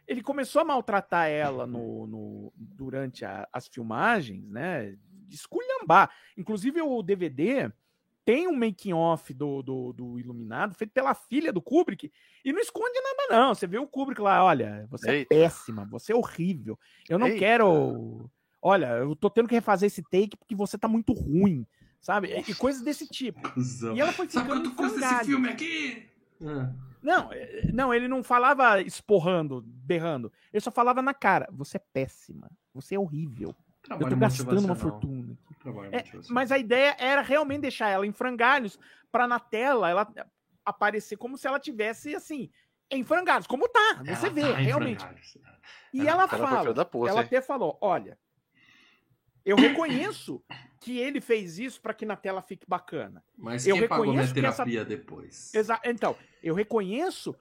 ele 0.06 0.22
começou 0.22 0.62
a 0.62 0.64
maltratar 0.64 1.28
ela 1.28 1.66
no, 1.66 2.06
no 2.06 2.52
durante 2.56 3.26
a, 3.26 3.46
as 3.52 3.68
filmagens, 3.68 4.48
né? 4.48 4.96
Esculhambar. 5.28 6.10
Inclusive 6.34 6.80
o 6.80 7.02
DVD 7.02 7.70
tem 8.28 8.46
um 8.46 8.54
making 8.54 8.92
off 8.92 9.32
do, 9.32 9.62
do, 9.62 9.90
do, 9.94 10.18
Iluminado 10.18 10.74
feito 10.74 10.90
pela 10.90 11.14
filha 11.14 11.50
do 11.50 11.62
Kubrick 11.62 12.12
e 12.44 12.52
não 12.52 12.60
esconde 12.60 13.00
nada 13.00 13.26
não. 13.30 13.54
Você 13.54 13.66
vê 13.66 13.78
o 13.78 13.86
Kubrick 13.86 14.20
lá, 14.20 14.44
olha, 14.44 14.86
você 14.90 15.10
é 15.10 15.14
Eita. 15.14 15.34
é 15.34 15.38
péssima, 15.38 15.86
você 15.86 16.12
é 16.12 16.14
horrível. 16.14 16.78
Eu 17.08 17.18
não 17.18 17.26
Eita. 17.26 17.38
quero, 17.38 18.30
olha, 18.60 18.88
eu 18.98 19.16
tô 19.16 19.30
tendo 19.30 19.48
que 19.48 19.54
refazer 19.54 19.86
esse 19.86 20.02
take 20.02 20.36
porque 20.36 20.54
você 20.54 20.76
tá 20.76 20.86
muito 20.86 21.14
ruim, 21.14 21.66
sabe? 22.02 22.44
E 22.46 22.54
coisas 22.54 22.82
desse 22.82 23.08
tipo. 23.08 23.40
E 23.94 23.98
ela 23.98 24.12
foi 24.12 24.28
ficando 24.28 24.46
Sabe 24.46 24.62
quanto 24.62 24.76
custa 24.76 25.00
esse 25.00 25.24
filme 25.24 25.48
aqui? 25.48 26.06
Ah. 26.44 26.70
Não, 27.02 27.32
é, 27.32 27.70
não, 27.72 27.94
ele 27.94 28.08
não 28.08 28.22
falava 28.22 28.82
esporrando, 28.82 29.62
berrando. 29.66 30.30
Ele 30.52 30.60
só 30.60 30.70
falava 30.70 31.00
na 31.00 31.14
cara. 31.14 31.48
Você 31.52 31.78
é 31.78 31.82
péssima. 31.94 32.50
Você 32.74 32.94
é 32.94 32.98
horrível. 32.98 33.54
Trabalho 33.80 34.06
eu 34.06 34.10
tô 34.10 34.16
gastando 34.16 34.60
uma 34.60 34.74
fortuna. 34.74 35.34
É, 35.92 36.04
mas 36.28 36.52
a 36.52 36.58
ideia 36.58 36.96
era 36.98 37.20
realmente 37.22 37.62
deixar 37.62 37.88
ela 37.88 38.06
em 38.06 38.12
frangalhos 38.12 38.78
para 39.10 39.26
na 39.26 39.38
tela 39.38 39.88
ela 39.88 40.06
aparecer 40.64 41.16
como 41.16 41.36
se 41.38 41.46
ela 41.46 41.58
tivesse 41.58 42.14
assim 42.14 42.50
em 42.90 43.04
frangalhos, 43.04 43.46
como 43.46 43.68
tá, 43.68 44.02
você 44.04 44.26
ela 44.26 44.34
vê, 44.34 44.40
tá 44.40 44.56
realmente. 44.56 45.06
E 45.92 46.00
ela, 46.00 46.22
ela 46.22 46.28
fala, 46.28 46.74
ela 47.06 47.20
até 47.20 47.40
falou, 47.40 47.76
olha, 47.80 48.18
eu 49.44 49.56
reconheço 49.56 50.42
que 50.80 50.98
ele 50.98 51.20
fez 51.20 51.58
isso 51.58 51.80
para 51.80 51.94
que 51.94 52.06
na 52.06 52.16
tela 52.16 52.42
fique 52.42 52.66
bacana. 52.68 53.24
Mas 53.36 53.66
eu 53.66 53.76
quem 53.76 53.88
pagou 53.88 54.12
minha 54.12 54.32
terapia 54.32 54.80
essa... 54.80 54.88
depois? 54.88 55.54
Exa... 55.54 55.80
Então, 55.84 56.16
eu 56.42 56.54
reconheço 56.54 57.34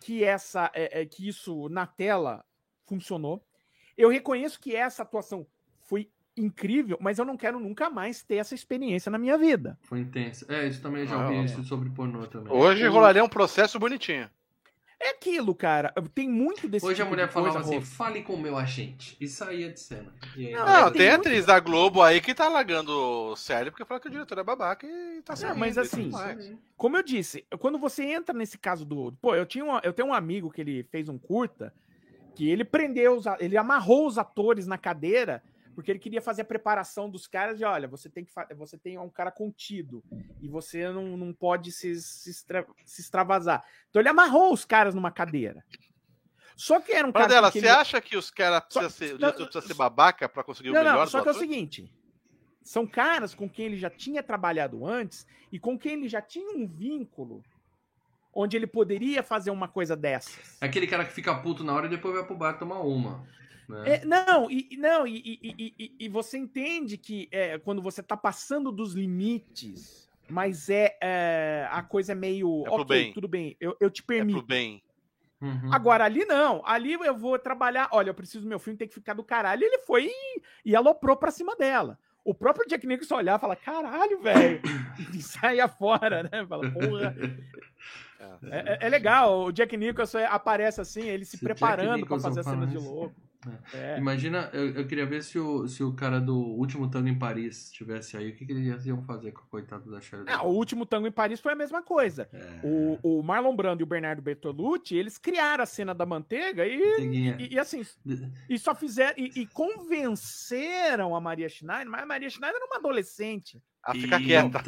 que 0.00 0.24
essa 0.24 0.70
é, 0.74 1.02
é, 1.02 1.06
que 1.06 1.28
isso 1.28 1.68
na 1.68 1.86
tela 1.86 2.44
funcionou. 2.86 3.44
Eu 3.96 4.08
reconheço 4.08 4.58
que 4.58 4.74
essa 4.74 5.02
atuação 5.02 5.46
incrível, 6.36 6.96
mas 7.00 7.18
eu 7.18 7.24
não 7.24 7.36
quero 7.36 7.60
nunca 7.60 7.90
mais 7.90 8.22
ter 8.22 8.36
essa 8.36 8.54
experiência 8.54 9.10
na 9.10 9.18
minha 9.18 9.36
vida. 9.36 9.78
Foi 9.82 10.00
intenso. 10.00 10.50
É, 10.50 10.66
isso 10.66 10.80
também 10.80 11.06
já 11.06 11.22
ouvi 11.22 11.38
ah, 11.38 11.44
isso 11.44 11.62
sobre 11.64 11.90
pornô 11.90 12.26
também. 12.26 12.52
Hoje 12.52 12.86
rolaria 12.86 13.22
um 13.22 13.28
processo 13.28 13.78
bonitinho. 13.78 14.28
É 15.02 15.10
aquilo, 15.12 15.54
cara. 15.54 15.94
Tem 16.14 16.28
muito 16.28 16.68
desse 16.68 16.84
Hoje 16.84 16.96
tipo 16.96 17.06
a 17.06 17.10
mulher 17.10 17.30
falava 17.30 17.60
assim, 17.60 17.80
fale 17.80 18.22
com 18.22 18.34
o 18.34 18.38
meu 18.38 18.54
agente. 18.58 19.16
E 19.18 19.26
saía 19.26 19.72
de 19.72 19.80
cena. 19.80 20.12
Aí, 20.36 20.52
não, 20.52 20.66
não, 20.66 20.90
tem, 20.90 21.00
tem 21.00 21.08
muito... 21.08 21.20
atriz 21.20 21.46
da 21.46 21.58
Globo 21.58 22.02
aí 22.02 22.20
que 22.20 22.34
tá 22.34 22.48
largando 22.48 23.34
sério 23.34 23.72
porque 23.72 23.86
fala 23.86 23.98
que 23.98 24.08
o 24.08 24.10
diretor 24.10 24.36
é 24.36 24.44
babaca 24.44 24.86
e 24.86 25.22
tá 25.22 25.34
saindo. 25.34 25.58
Mas 25.58 25.78
assim, 25.78 26.10
como 26.76 26.98
eu 26.98 27.02
disse, 27.02 27.46
quando 27.58 27.78
você 27.78 28.04
entra 28.04 28.34
nesse 28.34 28.58
caso 28.58 28.84
do... 28.84 29.12
Pô, 29.22 29.34
eu, 29.34 29.46
tinha 29.46 29.64
uma, 29.64 29.80
eu 29.82 29.92
tenho 29.94 30.08
um 30.08 30.14
amigo 30.14 30.50
que 30.50 30.60
ele 30.60 30.82
fez 30.90 31.08
um 31.08 31.16
curta 31.16 31.72
que 32.34 32.50
ele 32.50 32.64
prendeu, 32.64 33.16
os, 33.16 33.24
ele 33.38 33.56
amarrou 33.56 34.06
os 34.06 34.18
atores 34.18 34.66
na 34.66 34.76
cadeira 34.76 35.42
porque 35.74 35.90
ele 35.90 35.98
queria 35.98 36.20
fazer 36.20 36.42
a 36.42 36.44
preparação 36.44 37.08
dos 37.08 37.26
caras 37.26 37.58
de, 37.58 37.64
olha, 37.64 37.88
você 37.88 38.08
tem 38.08 38.24
que 38.24 38.32
você 38.54 38.76
tem 38.76 38.98
um 38.98 39.08
cara 39.08 39.30
contido 39.30 40.02
e 40.40 40.48
você 40.48 40.90
não, 40.90 41.16
não 41.16 41.32
pode 41.32 41.72
se, 41.72 42.00
se, 42.00 42.30
extra, 42.30 42.66
se 42.84 43.00
extravasar. 43.00 43.64
Então 43.88 44.00
ele 44.00 44.08
amarrou 44.08 44.52
os 44.52 44.64
caras 44.64 44.94
numa 44.94 45.10
cadeira. 45.10 45.64
Só 46.56 46.78
que 46.80 46.92
era 46.92 47.06
um 47.08 47.12
cara. 47.12 47.26
Dela, 47.26 47.50
você 47.50 47.58
ele... 47.58 47.68
acha 47.68 48.00
que 48.00 48.16
os 48.16 48.30
caras 48.30 48.60
precisam 48.60 48.90
ser, 48.90 49.18
precisa 49.18 49.60
ser 49.62 49.74
babaca 49.74 50.28
para 50.28 50.44
conseguir 50.44 50.70
não, 50.70 50.80
o 50.80 50.84
melhor? 50.84 50.98
Não, 50.98 51.06
só 51.06 51.22
que 51.22 51.28
é 51.28 51.32
o 51.32 51.34
seguinte: 51.34 51.90
são 52.62 52.86
caras 52.86 53.34
com 53.34 53.48
quem 53.48 53.66
ele 53.66 53.78
já 53.78 53.88
tinha 53.88 54.22
trabalhado 54.22 54.86
antes 54.86 55.26
e 55.50 55.58
com 55.58 55.78
quem 55.78 55.94
ele 55.94 56.08
já 56.08 56.20
tinha 56.20 56.56
um 56.56 56.66
vínculo 56.66 57.42
onde 58.32 58.56
ele 58.56 58.66
poderia 58.66 59.22
fazer 59.22 59.50
uma 59.50 59.68
coisa 59.68 59.96
dessas. 59.96 60.58
É 60.60 60.66
aquele 60.66 60.86
cara 60.86 61.04
que 61.04 61.12
fica 61.12 61.34
puto 61.34 61.64
na 61.64 61.72
hora 61.72 61.86
e 61.86 61.90
depois 61.90 62.14
vai 62.14 62.24
pro 62.24 62.36
bar 62.36 62.58
tomar 62.58 62.80
uma. 62.80 63.26
Né? 63.70 63.94
É, 63.94 64.04
não, 64.04 64.50
e, 64.50 64.76
não 64.76 65.06
e, 65.06 65.38
e, 65.42 65.74
e, 65.78 65.96
e, 66.00 66.08
você 66.08 66.36
entende 66.36 66.98
que 66.98 67.28
é, 67.30 67.58
quando 67.58 67.80
você 67.80 68.02
tá 68.02 68.16
passando 68.16 68.72
dos 68.72 68.94
limites, 68.94 70.10
mas 70.28 70.68
é, 70.68 70.96
é 71.00 71.68
a 71.70 71.82
coisa 71.82 72.12
é 72.12 72.14
meio. 72.14 72.64
É 72.66 72.70
ok, 72.70 72.84
bem. 72.84 73.12
tudo 73.12 73.28
bem, 73.28 73.56
eu, 73.60 73.76
eu 73.80 73.90
te 73.90 74.02
permito. 74.02 74.38
É 74.38 74.40
pro 74.40 74.48
bem. 74.48 74.82
Uhum. 75.40 75.72
Agora, 75.72 76.04
ali 76.04 76.24
não. 76.26 76.62
Ali 76.66 76.92
eu 76.92 77.16
vou 77.16 77.38
trabalhar. 77.38 77.88
Olha, 77.92 78.10
eu 78.10 78.14
preciso 78.14 78.44
do 78.44 78.48
meu 78.48 78.58
filme, 78.58 78.76
tem 78.76 78.88
que 78.88 78.94
ficar 78.94 79.14
do 79.14 79.24
caralho. 79.24 79.62
E 79.62 79.66
ele 79.66 79.78
foi 79.78 80.06
e, 80.06 80.42
e 80.66 80.76
aloprou 80.76 81.16
pra 81.16 81.30
cima 81.30 81.56
dela. 81.56 81.98
O 82.22 82.34
próprio 82.34 82.68
Jack 82.68 82.86
Nicholson 82.86 83.16
olhar 83.16 83.38
e 83.38 83.40
fala: 83.40 83.56
caralho, 83.56 84.20
velho. 84.20 84.60
e 85.14 85.22
saia 85.22 85.66
fora, 85.66 86.24
né? 86.24 86.46
Fala, 86.46 86.70
porra. 86.70 87.16
É, 88.42 88.58
é, 88.58 88.78
é, 88.86 88.88
legal. 88.88 89.46
O 89.46 89.52
Jack 89.52 89.74
Nicholson 89.76 90.18
aparece 90.28 90.80
assim, 90.80 91.08
ele 91.08 91.24
se, 91.24 91.38
se 91.38 91.44
preparando 91.44 92.06
para 92.06 92.20
fazer 92.20 92.40
a 92.40 92.44
cena 92.44 92.66
de 92.66 92.76
louco. 92.76 93.14
É. 93.72 93.96
Imagina, 93.96 94.50
eu, 94.52 94.70
eu, 94.74 94.86
queria 94.86 95.06
ver 95.06 95.22
se 95.22 95.38
o, 95.38 95.66
se 95.66 95.82
o 95.82 95.92
cara 95.92 96.20
do 96.20 96.36
Último 96.36 96.90
Tango 96.90 97.08
em 97.08 97.18
Paris 97.18 97.64
estivesse 97.64 98.16
aí, 98.16 98.30
o 98.30 98.34
que, 98.34 98.44
que 98.44 98.52
eles 98.52 98.84
iam 98.84 99.02
fazer 99.02 99.32
com 99.32 99.40
o 99.40 99.46
coitado 99.46 99.90
da 99.90 100.00
Shirley? 100.00 100.26
Ah, 100.28 100.42
o 100.42 100.50
Último 100.50 100.84
Tango 100.84 101.06
em 101.06 101.12
Paris 101.12 101.40
foi 101.40 101.52
a 101.52 101.56
mesma 101.56 101.82
coisa. 101.82 102.28
É. 102.32 102.60
O, 102.62 102.98
o 103.02 103.22
Marlon 103.22 103.56
Brando 103.56 103.82
e 103.82 103.84
o 103.84 103.86
Bernardo 103.86 104.20
Bertolucci, 104.20 104.94
eles 104.94 105.16
criaram 105.16 105.64
a 105.64 105.66
cena 105.66 105.94
da 105.94 106.04
manteiga 106.04 106.66
e, 106.66 106.76
e, 106.76 107.54
e, 107.54 107.58
assim, 107.58 107.82
e 108.48 108.58
só 108.58 108.74
fizeram, 108.74 109.14
e, 109.16 109.40
e, 109.40 109.46
convenceram 109.46 111.16
a 111.16 111.20
Maria 111.20 111.48
Schneider, 111.48 111.88
mas 111.88 112.02
a 112.02 112.06
Maria 112.06 112.28
Schneider 112.28 112.56
era 112.56 112.66
uma 112.66 112.76
adolescente. 112.76 113.62
A 113.82 113.94
ficar 113.94 114.20
quieta. 114.20 114.60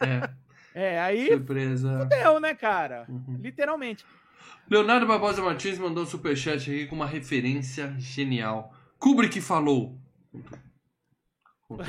É. 0.00 0.50
É, 0.72 1.00
aí. 1.00 1.26
Surpresa. 1.28 1.98
Fudeu, 1.98 2.38
né, 2.38 2.54
cara? 2.54 3.04
Uhum. 3.08 3.38
Literalmente. 3.40 4.04
Leonardo 4.68 5.06
Barbosa 5.06 5.42
Martins 5.42 5.78
mandou 5.78 6.04
um 6.04 6.06
superchat 6.06 6.70
aqui 6.70 6.86
com 6.86 6.94
uma 6.94 7.06
referência 7.06 7.94
genial. 7.98 8.72
Kubrick 8.98 9.40
falou. 9.40 9.98
Todo 11.66 11.84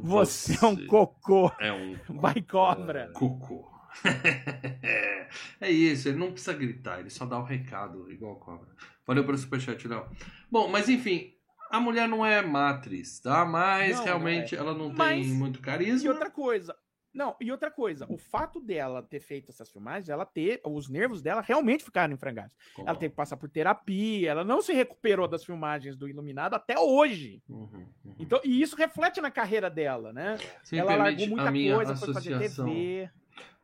Você, 0.00 0.56
Você 0.56 0.64
é 0.64 0.68
um 0.68 0.86
cocô. 0.86 1.52
É 1.58 1.72
um. 1.72 1.96
Vai 2.20 2.42
cobra. 2.42 3.10
Cocô. 3.12 3.70
é 5.60 5.70
isso, 5.70 6.08
ele 6.08 6.18
não 6.18 6.30
precisa 6.30 6.52
gritar, 6.52 7.00
ele 7.00 7.08
só 7.08 7.24
dá 7.24 7.38
o 7.38 7.44
recado, 7.44 8.10
igual 8.12 8.36
cobra. 8.36 8.68
Valeu 9.06 9.24
pelo 9.24 9.38
superchat, 9.38 9.88
Léo. 9.88 10.06
Bom, 10.50 10.68
mas 10.68 10.88
enfim, 10.88 11.32
a 11.70 11.80
mulher 11.80 12.08
não 12.08 12.24
é 12.24 12.42
matriz, 12.42 13.20
tá? 13.20 13.44
Mas 13.44 13.96
não, 13.96 14.04
realmente 14.04 14.54
não 14.54 14.62
é. 14.62 14.66
ela 14.66 14.78
não 14.78 14.92
mas, 14.92 15.26
tem 15.26 15.34
muito 15.34 15.60
carisma. 15.60 16.06
E 16.06 16.12
outra 16.12 16.30
coisa, 16.30 16.76
não, 17.16 17.34
e 17.40 17.50
outra 17.50 17.70
coisa, 17.70 18.04
o 18.10 18.18
fato 18.18 18.60
dela 18.60 19.02
ter 19.02 19.20
feito 19.20 19.50
essas 19.50 19.70
filmagens, 19.70 20.10
ela 20.10 20.26
ter, 20.26 20.60
os 20.62 20.86
nervos 20.86 21.22
dela 21.22 21.40
realmente 21.40 21.82
ficaram 21.82 22.12
em 22.12 22.16
frangalhos. 22.18 22.52
Ela 22.78 22.94
teve 22.94 23.10
que 23.10 23.16
passar 23.16 23.38
por 23.38 23.48
terapia, 23.48 24.30
ela 24.30 24.44
não 24.44 24.60
se 24.60 24.74
recuperou 24.74 25.26
das 25.26 25.42
filmagens 25.42 25.96
do 25.96 26.06
Iluminado 26.06 26.52
até 26.52 26.78
hoje. 26.78 27.42
Uhum, 27.48 27.86
uhum. 28.04 28.14
Então, 28.18 28.38
e 28.44 28.60
isso 28.60 28.76
reflete 28.76 29.18
na 29.22 29.30
carreira 29.30 29.70
dela, 29.70 30.12
né? 30.12 30.36
Se 30.62 30.76
ela 30.76 30.94
largou 30.94 31.26
muita 31.26 31.50
coisa, 31.50 31.96
foi 31.96 32.12
fazer 32.12 32.38
TV. 32.38 33.10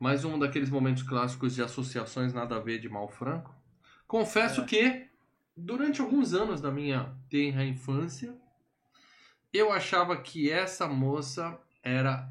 Mais 0.00 0.24
um 0.24 0.38
daqueles 0.38 0.70
momentos 0.70 1.02
clássicos 1.02 1.54
de 1.54 1.62
associações 1.62 2.32
nada 2.32 2.56
a 2.56 2.60
ver 2.60 2.78
de 2.78 2.88
mal 2.88 3.08
franco. 3.08 3.54
Confesso 4.06 4.62
é. 4.62 4.64
que, 4.64 5.06
durante 5.54 6.00
alguns 6.00 6.32
anos 6.32 6.58
da 6.58 6.70
minha 6.70 7.14
tenra 7.28 7.64
infância, 7.66 8.34
eu 9.52 9.70
achava 9.70 10.16
que 10.16 10.50
essa 10.50 10.88
moça 10.88 11.60
era 11.82 12.26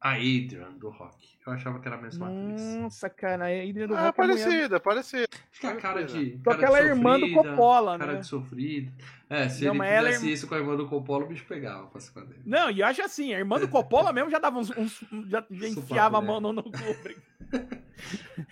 a 0.00 0.12
Adrian 0.12 0.72
do 0.78 0.90
rock. 0.90 1.36
Eu 1.44 1.52
achava 1.52 1.80
que 1.80 1.88
era 1.88 1.96
a 1.96 2.00
mesma 2.00 2.26
atriz. 2.28 2.76
Nossa, 2.76 3.08
cara, 3.08 3.46
a 3.46 3.48
Adrian 3.48 3.86
do 3.86 3.96
ah, 3.96 4.06
rock. 4.06 4.16
Parecida, 4.16 4.50
é 4.50 4.68
mulher... 4.68 4.80
parecida. 4.80 5.28
Fica 5.50 5.70
a 5.70 5.76
cara 5.76 6.04
de. 6.04 6.38
Com 6.44 6.50
aquela 6.50 6.80
irmã 6.80 7.18
do 7.18 7.32
Coppola, 7.32 7.98
né? 7.98 8.04
Cara 8.04 8.18
de 8.18 8.26
sofrida. 8.26 8.92
É, 9.30 9.48
se 9.48 9.64
Não, 9.64 9.74
ele 9.74 9.84
é 9.84 9.98
fizesse 9.98 10.28
é... 10.28 10.32
isso 10.32 10.46
com 10.46 10.54
a 10.54 10.58
irmã 10.58 10.76
do 10.76 10.88
Coppola, 10.88 11.24
o 11.24 11.28
bicho 11.28 11.44
pegava 11.46 11.86
pra 11.86 12.00
cima 12.00 12.24
dele. 12.24 12.42
Não, 12.44 12.70
e 12.70 12.80
eu 12.80 12.86
acho 12.86 13.02
assim, 13.02 13.34
a 13.34 13.38
irmã 13.38 13.58
do 13.58 13.68
Coppola 13.68 14.12
mesmo 14.12 14.30
já 14.30 14.38
dava 14.38 14.58
uns. 14.58 14.70
uns 14.76 15.04
já, 15.28 15.44
já 15.50 15.68
enfiava 15.68 16.18
a 16.18 16.22
mão 16.22 16.40
no, 16.40 16.52
no. 16.52 16.64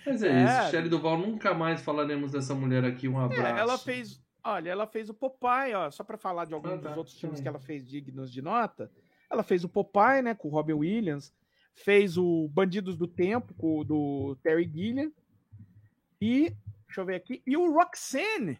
Mas 0.05 0.23
é, 0.23 0.29
é, 0.29 0.43
isso. 0.43 0.71
Shelly 0.71 0.89
Duval, 0.89 1.17
nunca 1.17 1.53
mais 1.53 1.81
falaremos 1.81 2.31
dessa 2.31 2.53
mulher 2.53 2.83
aqui. 2.83 3.07
Um 3.07 3.19
abraço. 3.19 3.41
É, 3.41 3.59
ela 3.59 3.77
fez. 3.77 4.21
Olha, 4.43 4.69
ela 4.69 4.87
fez 4.87 5.09
o 5.09 5.13
Popeye, 5.13 5.73
ó. 5.75 5.89
Só 5.91 6.03
pra 6.03 6.17
falar 6.17 6.45
de 6.45 6.53
alguns 6.53 6.73
ah, 6.73 6.77
tá. 6.77 6.89
dos 6.89 6.97
outros 6.97 7.19
filmes 7.19 7.39
que 7.39 7.47
ela 7.47 7.59
fez 7.59 7.87
dignos 7.87 8.31
de 8.31 8.41
nota. 8.41 8.89
Ela 9.29 9.43
fez 9.43 9.63
o 9.63 9.69
Popeye, 9.69 10.21
né, 10.21 10.33
com 10.33 10.47
o 10.47 10.51
Robin 10.51 10.73
Williams. 10.73 11.33
Fez 11.75 12.17
o 12.17 12.47
Bandidos 12.49 12.97
do 12.97 13.07
Tempo, 13.07 13.53
com, 13.53 13.83
do 13.83 14.37
Terry 14.41 14.69
Gilliam. 14.73 15.11
E, 16.19 16.55
deixa 16.87 17.01
eu 17.01 17.05
ver 17.05 17.15
aqui, 17.15 17.43
e 17.45 17.55
o 17.55 17.71
Roxanne, 17.71 18.59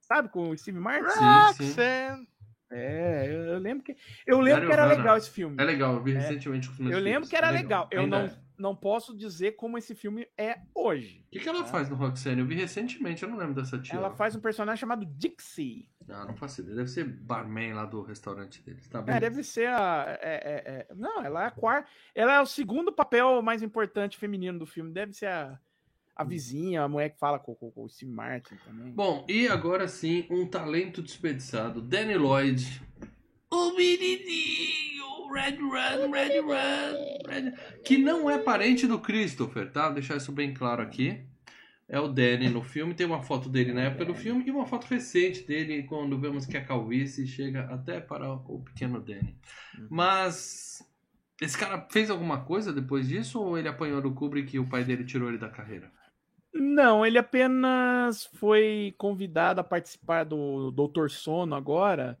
sabe, 0.00 0.30
com 0.30 0.48
o 0.48 0.56
Steve 0.56 0.78
Martin? 0.78 1.18
Roxanne! 1.18 2.26
É, 2.70 3.26
eu, 3.26 3.44
eu, 3.44 3.58
lembro 3.58 3.82
que 3.82 3.96
eu 4.26 4.40
lembro 4.40 4.66
que 4.66 4.72
era 4.72 4.84
legal 4.84 5.16
esse 5.16 5.30
filme. 5.30 5.56
É 5.58 5.64
legal, 5.64 5.94
eu 5.94 6.02
vi 6.02 6.12
é. 6.12 6.18
recentemente 6.18 6.70
Eu 6.78 6.98
lembro 6.98 7.28
que 7.28 7.34
era 7.34 7.48
é 7.48 7.52
legal. 7.52 7.88
legal. 7.90 8.02
Eu 8.04 8.06
não, 8.06 8.18
é 8.26 8.36
não 8.58 8.74
posso 8.74 9.16
dizer 9.16 9.52
como 9.52 9.78
esse 9.78 9.94
filme 9.94 10.26
é 10.36 10.58
hoje. 10.74 11.24
O 11.28 11.30
que, 11.30 11.40
que 11.40 11.48
ela 11.48 11.60
é. 11.60 11.64
faz 11.64 11.88
no 11.88 11.96
Roxanne? 11.96 12.40
Eu 12.40 12.46
vi 12.46 12.54
recentemente, 12.54 13.22
eu 13.22 13.28
não 13.28 13.36
lembro 13.36 13.54
dessa 13.54 13.78
tia. 13.78 13.96
Ela 13.96 14.10
faz 14.10 14.34
um 14.34 14.40
personagem 14.40 14.80
chamado 14.80 15.06
Dixie. 15.06 15.88
Não, 16.06 16.26
não 16.26 16.34
faço 16.34 16.60
ideia. 16.62 16.76
Deve 16.76 16.88
ser 16.88 17.04
barman 17.04 17.74
lá 17.74 17.84
do 17.84 18.02
restaurante 18.02 18.62
deles. 18.62 18.88
Tá 18.88 19.00
bem? 19.00 19.14
É, 19.14 19.20
deve 19.20 19.44
ser 19.44 19.68
a. 19.68 20.18
É, 20.20 20.34
é, 20.34 20.86
é... 20.90 20.94
Não, 20.94 21.22
ela 21.22 21.44
é 21.44 21.46
a 21.46 21.50
quarta. 21.50 21.88
Ela 22.14 22.34
é 22.34 22.40
o 22.40 22.46
segundo 22.46 22.92
papel 22.92 23.40
mais 23.42 23.62
importante 23.62 24.16
feminino 24.16 24.58
do 24.58 24.66
filme. 24.66 24.92
Deve 24.92 25.12
ser 25.12 25.26
a, 25.26 25.60
a 26.16 26.24
hum. 26.24 26.26
vizinha, 26.26 26.82
a 26.82 26.88
mulher 26.88 27.10
que 27.10 27.18
fala 27.18 27.38
com, 27.38 27.54
com, 27.54 27.70
com 27.70 27.84
o 27.84 27.88
Steve 27.88 28.10
Martin 28.10 28.56
também. 28.64 28.90
Bom, 28.92 29.24
e 29.28 29.46
agora 29.46 29.86
sim, 29.86 30.26
um 30.30 30.46
talento 30.46 31.02
desperdiçado. 31.02 31.80
Danny 31.80 32.16
Lloyd. 32.16 32.82
O 33.50 33.72
menininho! 33.72 34.98
Red 35.32 35.56
Run, 35.56 36.10
Red 36.10 36.40
Run, 36.40 37.28
Red... 37.28 37.52
que 37.84 37.98
não 37.98 38.28
é 38.28 38.38
parente 38.38 38.86
do 38.86 38.98
Christopher, 38.98 39.70
tá? 39.70 39.84
Vou 39.84 39.94
deixar 39.94 40.16
isso 40.16 40.32
bem 40.32 40.52
claro 40.52 40.82
aqui. 40.82 41.22
É 41.88 41.98
o 41.98 42.08
Danny 42.08 42.50
no 42.50 42.62
filme, 42.62 42.92
tem 42.92 43.06
uma 43.06 43.22
foto 43.22 43.48
dele 43.48 43.72
na 43.72 43.82
época 43.82 44.04
do 44.04 44.14
filme 44.14 44.44
e 44.46 44.50
uma 44.50 44.66
foto 44.66 44.86
recente 44.86 45.42
dele 45.46 45.84
quando 45.84 46.18
vemos 46.18 46.44
que 46.44 46.56
a 46.56 46.64
calvície 46.64 47.26
chega 47.26 47.62
até 47.72 47.98
para 47.98 48.30
o 48.30 48.62
pequeno 48.62 49.00
Danny. 49.00 49.34
Uhum. 49.78 49.86
Mas 49.88 50.86
esse 51.40 51.56
cara 51.56 51.86
fez 51.90 52.10
alguma 52.10 52.40
coisa 52.40 52.74
depois 52.74 53.08
disso 53.08 53.40
ou 53.40 53.56
ele 53.56 53.68
apanhou 53.68 54.02
do 54.02 54.12
Kubrick 54.12 54.54
e 54.54 54.58
o 54.58 54.68
pai 54.68 54.84
dele 54.84 55.04
tirou 55.04 55.30
ele 55.30 55.38
da 55.38 55.48
carreira? 55.48 55.90
Não, 56.52 57.06
ele 57.06 57.16
apenas 57.16 58.26
foi 58.34 58.94
convidado 58.98 59.60
a 59.60 59.64
participar 59.64 60.24
do 60.24 60.70
Doutor 60.70 61.10
Sono 61.10 61.54
agora 61.54 62.18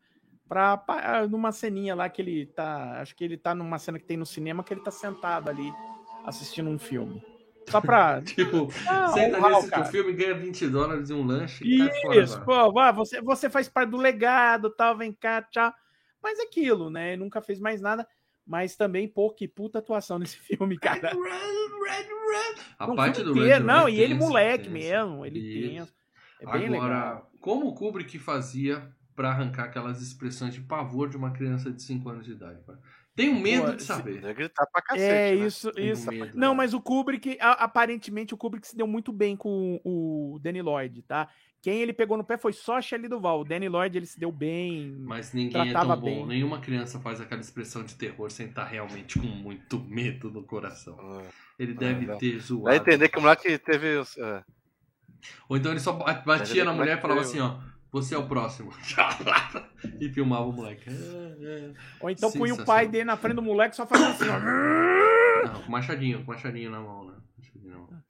pra, 0.48 0.76
pra, 0.76 1.18
ah, 1.18 1.28
numa 1.28 1.52
ceninha 1.52 1.94
lá 1.94 2.08
que 2.08 2.22
ele 2.22 2.46
tá. 2.46 3.00
Acho 3.00 3.14
que 3.14 3.22
ele 3.22 3.36
tá 3.36 3.54
numa 3.54 3.78
cena 3.78 3.98
que 3.98 4.06
tem 4.06 4.16
no 4.16 4.26
cinema 4.26 4.64
que 4.64 4.72
ele 4.72 4.80
tá 4.80 4.90
sentado 4.90 5.48
ali 5.48 5.72
assistindo 6.24 6.70
um 6.70 6.78
filme. 6.78 7.22
Só 7.68 7.80
pra. 7.80 8.22
tipo, 8.24 8.68
ah, 8.88 9.08
senta 9.08 9.40
nesse 9.40 9.80
o 9.80 9.84
filme 9.84 10.12
ganha 10.14 10.34
20 10.34 10.68
dólares 10.68 11.10
e 11.10 11.12
um 11.14 11.24
lanche. 11.24 11.64
Isso, 11.64 12.42
fora, 12.44 12.72
pô, 12.72 12.92
você, 12.94 13.20
você 13.20 13.50
faz 13.50 13.68
parte 13.68 13.90
do 13.90 13.98
legado, 13.98 14.70
tal, 14.70 14.96
vem 14.96 15.12
cá, 15.12 15.42
tchau. 15.42 15.72
Mas 16.22 16.38
é 16.38 16.42
aquilo, 16.42 16.90
né? 16.90 17.12
Ele 17.12 17.22
nunca 17.22 17.40
fez 17.40 17.60
mais 17.60 17.80
nada. 17.80 18.06
Mas 18.46 18.76
também, 18.76 19.06
pô, 19.06 19.30
que 19.30 19.46
puta 19.46 19.78
atuação 19.78 20.18
nesse 20.18 20.38
filme, 20.40 20.78
cara. 20.78 21.10
Red, 21.10 21.18
red, 21.18 22.08
red. 22.08 22.62
A 22.78 22.86
não, 22.86 22.96
parte 22.96 23.22
do 23.22 23.34
Red, 23.34 23.60
Não, 23.60 23.88
e 23.88 24.00
ele 24.00 24.14
moleque 24.14 24.68
mesmo, 24.70 25.24
ele 25.26 25.40
tem. 25.40 25.78
É 26.40 26.46
bem 26.52 26.66
Agora, 26.68 26.70
legal. 26.70 27.30
como 27.40 27.66
o 27.66 27.74
Kubrick 27.74 28.16
fazia 28.18 28.88
para 29.18 29.30
arrancar 29.30 29.64
aquelas 29.64 30.00
expressões 30.00 30.54
de 30.54 30.60
pavor 30.60 31.08
de 31.08 31.16
uma 31.16 31.32
criança 31.32 31.72
de 31.72 31.82
5 31.82 32.08
anos 32.08 32.24
de 32.24 32.30
idade. 32.30 32.60
Tenho 33.16 33.34
medo 33.34 33.66
Pô, 33.66 33.72
de 33.72 33.82
saber. 33.82 34.22
Se... 34.22 34.32
gritar 34.32 34.64
pra 34.66 34.80
cacete, 34.80 35.10
é, 35.10 35.34
né? 35.34 35.44
isso, 35.44 35.72
isso. 35.76 36.08
Medo, 36.08 36.38
não, 36.38 36.50
né? 36.52 36.56
mas 36.58 36.72
o 36.72 36.80
Kubrick, 36.80 37.36
aparentemente, 37.40 38.32
o 38.32 38.36
Kubrick 38.36 38.64
se 38.64 38.76
deu 38.76 38.86
muito 38.86 39.12
bem 39.12 39.36
com 39.36 39.80
o 39.82 40.38
Danny 40.40 40.62
Lloyd, 40.62 41.02
tá? 41.02 41.28
Quem 41.60 41.80
ele 41.80 41.92
pegou 41.92 42.16
no 42.16 42.22
pé 42.22 42.38
foi 42.38 42.52
só 42.52 42.76
a 42.76 42.80
Shelley 42.80 43.08
Duval. 43.08 43.40
O 43.40 43.44
Danny 43.44 43.68
Lloyd, 43.68 43.98
ele 43.98 44.06
se 44.06 44.20
deu 44.20 44.30
bem. 44.30 44.94
Mas 45.00 45.32
ninguém 45.32 45.70
é 45.70 45.72
tão 45.72 45.88
bom. 45.96 46.06
Bem. 46.06 46.26
Nenhuma 46.26 46.60
criança 46.60 47.00
faz 47.00 47.20
aquela 47.20 47.40
expressão 47.40 47.82
de 47.82 47.96
terror 47.96 48.30
sem 48.30 48.46
estar 48.46 48.66
realmente 48.66 49.18
com 49.18 49.26
muito 49.26 49.80
medo 49.80 50.30
no 50.30 50.44
coração. 50.44 50.96
Ah, 50.96 51.24
ele 51.58 51.74
deve 51.74 52.08
ah, 52.08 52.14
ter 52.14 52.38
zoado. 52.38 52.66
Vai 52.66 52.76
entender 52.76 53.08
que 53.08 53.18
o 53.18 53.20
moleque 53.20 53.58
teve. 53.58 53.98
Uh... 53.98 54.44
Ou 55.48 55.56
então 55.56 55.72
ele 55.72 55.80
só 55.80 55.92
batia 56.24 56.64
na 56.64 56.72
mulher 56.72 56.98
e 56.98 57.00
falava 57.00 57.22
assim, 57.22 57.40
ó 57.40 57.58
você 57.90 58.14
é 58.14 58.18
o 58.18 58.26
próximo. 58.26 58.72
e 60.00 60.08
filmava 60.10 60.46
o 60.46 60.52
moleque. 60.52 60.90
Ou 62.00 62.10
então 62.10 62.30
punha 62.32 62.54
o 62.54 62.64
pai 62.64 62.86
dele 62.86 63.04
na 63.04 63.16
frente 63.16 63.36
do 63.36 63.42
moleque 63.42 63.76
só 63.76 63.86
fazendo 63.86 64.10
assim, 64.10 64.28
ó. 64.28 64.38
Não, 65.52 65.62
com 65.62 65.70
machadinho, 65.70 66.24
com 66.24 66.32
machadinho 66.32 66.70
na 66.70 66.80
mão, 66.80 67.04
né? 67.04 67.14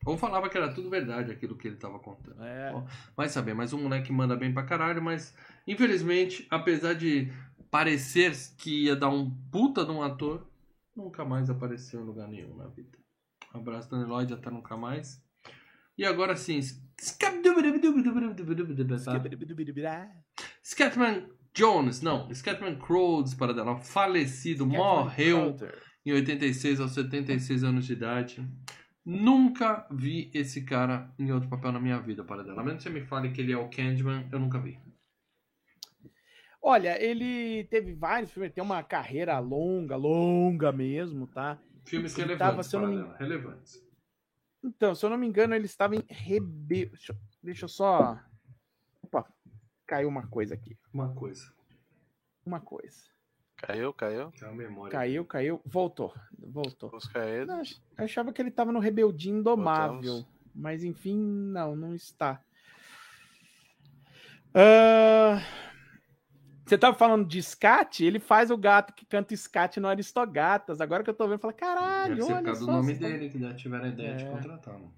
Ou 0.06 0.16
falava 0.16 0.48
que 0.48 0.56
era 0.56 0.72
tudo 0.72 0.88
verdade 0.88 1.30
aquilo 1.30 1.54
que 1.54 1.68
ele 1.68 1.76
tava 1.76 1.98
contando. 1.98 2.42
É. 2.42 2.72
Vai 3.14 3.28
saber, 3.28 3.52
mas 3.52 3.74
o 3.74 3.78
moleque 3.78 4.10
manda 4.10 4.34
bem 4.34 4.52
pra 4.52 4.62
caralho, 4.62 5.02
mas 5.02 5.36
infelizmente, 5.66 6.46
apesar 6.50 6.94
de 6.94 7.30
parecer 7.70 8.32
que 8.56 8.84
ia 8.84 8.96
dar 8.96 9.10
um 9.10 9.30
puta 9.52 9.84
de 9.84 9.90
um 9.90 10.02
ator, 10.02 10.46
nunca 10.96 11.24
mais 11.26 11.50
apareceu 11.50 12.00
em 12.00 12.04
lugar 12.04 12.26
nenhum 12.26 12.56
na 12.56 12.68
vida. 12.68 12.96
Um 13.54 13.58
abraço, 13.58 13.90
Dani 13.90 14.04
Lloyd, 14.04 14.32
até 14.32 14.50
nunca 14.50 14.76
mais. 14.76 15.22
E 15.96 16.06
agora 16.06 16.34
sim. 16.36 16.58
Scatman 20.62 21.28
Jones, 21.54 22.02
não, 22.02 22.32
Scatman 22.34 22.76
Crow, 22.76 23.24
para 23.36 23.52
dela, 23.54 23.76
falecido, 23.78 24.66
morreu 24.66 25.56
em 26.04 26.12
86 26.12 26.80
aos 26.80 26.92
76 26.92 27.64
anos 27.64 27.86
de 27.86 27.92
idade. 27.92 28.46
Nunca 29.04 29.86
vi 29.90 30.30
esse 30.34 30.64
cara 30.64 31.10
em 31.18 31.32
outro 31.32 31.48
papel 31.48 31.72
na 31.72 31.80
minha 31.80 31.98
vida, 31.98 32.22
para 32.22 32.42
dela. 32.44 32.60
A 32.60 32.64
menos 32.64 32.82
que 32.82 32.90
você 32.90 32.94
me 32.94 33.06
fale 33.06 33.30
que 33.30 33.40
ele 33.40 33.52
é 33.52 33.56
o 33.56 33.68
Candyman, 33.70 34.28
eu 34.30 34.38
nunca 34.38 34.60
vi. 34.60 34.78
Olha, 36.60 37.02
ele 37.02 37.64
teve 37.64 37.94
vários 37.94 38.30
filmes, 38.30 38.52
tem 38.52 38.62
uma 38.62 38.82
carreira 38.82 39.38
longa, 39.38 39.96
longa 39.96 40.70
mesmo, 40.72 41.26
tá? 41.26 41.58
Filmes 41.86 42.12
Ele 42.18 42.26
relevantes, 42.34 42.50
tava, 42.50 42.62
se 42.62 42.76
não 42.76 43.08
me- 43.08 43.16
relevantes. 43.18 43.87
Então, 44.62 44.94
se 44.94 45.04
eu 45.04 45.10
não 45.10 45.16
me 45.16 45.26
engano, 45.26 45.54
ele 45.54 45.66
estava 45.66 45.94
em 45.96 46.04
Rebe... 46.08 46.86
Deixa, 46.86 47.12
eu- 47.12 47.16
deixa 47.42 47.64
eu 47.64 47.68
só... 47.68 48.18
Opa, 49.02 49.24
caiu 49.86 50.08
uma 50.08 50.26
coisa 50.26 50.54
aqui. 50.54 50.76
Uma 50.92 51.14
coisa, 51.14 51.52
Uma 52.44 52.60
coisa. 52.60 53.04
Caiu, 53.56 53.92
caiu. 53.92 54.32
memória. 54.54 54.92
Caiu, 54.92 55.24
caiu. 55.24 55.60
Voltou. 55.64 56.14
Voltou. 56.38 56.90
Não, 57.46 57.60
eu 57.60 58.04
achava 58.04 58.32
que 58.32 58.40
ele 58.40 58.50
estava 58.50 58.70
no 58.70 58.78
Rebeldinho 58.78 59.38
Indomável. 59.40 59.94
Voltamos. 60.02 60.26
Mas 60.54 60.84
enfim, 60.84 61.16
não, 61.18 61.74
não 61.76 61.94
está. 61.94 62.40
Ah, 64.54 65.40
Você 66.68 66.76
tava 66.78 66.96
falando 66.96 67.26
de 67.26 67.42
Scat, 67.42 68.04
ele 68.04 68.18
faz 68.20 68.50
o 68.50 68.56
gato 68.56 68.92
que 68.92 69.06
canta 69.06 69.34
Scat 69.34 69.80
no 69.80 69.88
Aristogatas. 69.88 70.80
Agora 70.80 71.02
que 71.02 71.10
eu 71.10 71.14
tô 71.14 71.24
vendo, 71.24 71.34
eu 71.34 71.38
falo, 71.38 71.54
caralho, 71.54 72.14
Deve 72.16 72.22
ser 72.22 72.28
por 72.28 72.34
olha 72.36 72.44
causa 72.44 72.60
do 72.60 72.66
só. 72.66 72.72
nome 72.72 72.84
vocês 72.86 72.98
tão- 72.98 73.08
dele 73.10 73.30
que 73.30 73.38
já 73.40 73.54
tiveram 73.54 73.84
a 73.84 73.88
ideia 73.88 74.16
de 74.16 74.24
É. 74.24 74.30
contratar. 74.30 74.78
Né? 74.78 74.88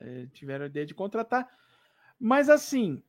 É, 0.00 0.26
tiveram 0.32 0.64
a 0.64 0.68
ideia 0.68 0.86
de 0.86 0.94
contratar. 0.94 1.48
Mas 2.18 2.48
assim, 2.48 3.02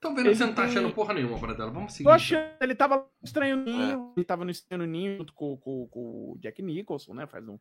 Tô 0.00 0.14
vendo 0.14 0.30
que 0.30 0.34
você 0.34 0.46
não 0.46 0.54
tá 0.54 0.64
achando 0.64 0.90
porra 0.94 1.12
nenhuma 1.12 1.38
para 1.38 1.52
dela. 1.52 1.70
Vamos 1.70 1.92
seguir. 1.92 2.04
tô 2.04 2.10
então. 2.10 2.14
achando, 2.16 2.56
ele 2.62 2.74
tava 2.74 2.96
no 2.96 3.04
Estranho 3.22 3.56
Ninho, 3.58 4.12
ele 4.16 4.24
tava 4.24 4.44
no 4.46 4.50
Estranho 4.50 4.86
Ninho 4.86 5.18
junto 5.18 5.34
com, 5.34 5.56
com- 5.58 5.86
com 5.88 6.32
o 6.32 6.38
Jack 6.40 6.62
Nicholson, 6.62 7.12
né? 7.12 7.26
Faz 7.26 7.46
um, 7.46 7.58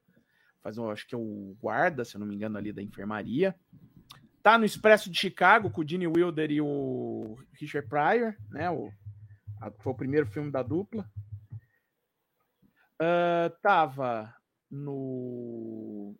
faz 0.63 0.77
um, 0.77 0.89
acho 0.89 1.05
que 1.05 1.13
é 1.13 1.17
o 1.17 1.57
guarda, 1.61 2.05
se 2.05 2.15
eu 2.15 2.19
não 2.19 2.25
me 2.27 2.35
engano, 2.35 2.57
ali 2.57 2.71
da 2.71 2.81
enfermaria. 2.81 3.53
Tá 4.41 4.57
no 4.57 4.63
Expresso 4.63 5.09
de 5.11 5.17
Chicago 5.19 5.69
com 5.69 5.81
o 5.81 5.87
Gene 5.87 6.07
Wilder 6.07 6.49
e 6.49 6.61
o 6.61 7.37
Richard 7.59 7.89
Pryor, 7.89 8.33
né? 8.49 8.69
O, 8.71 8.89
foi 9.79 9.93
o 9.93 9.95
primeiro 9.95 10.25
filme 10.27 10.51
da 10.51 10.63
dupla. 10.63 11.09
Ah, 12.99 13.51
tava 13.61 14.33
no 14.69 16.15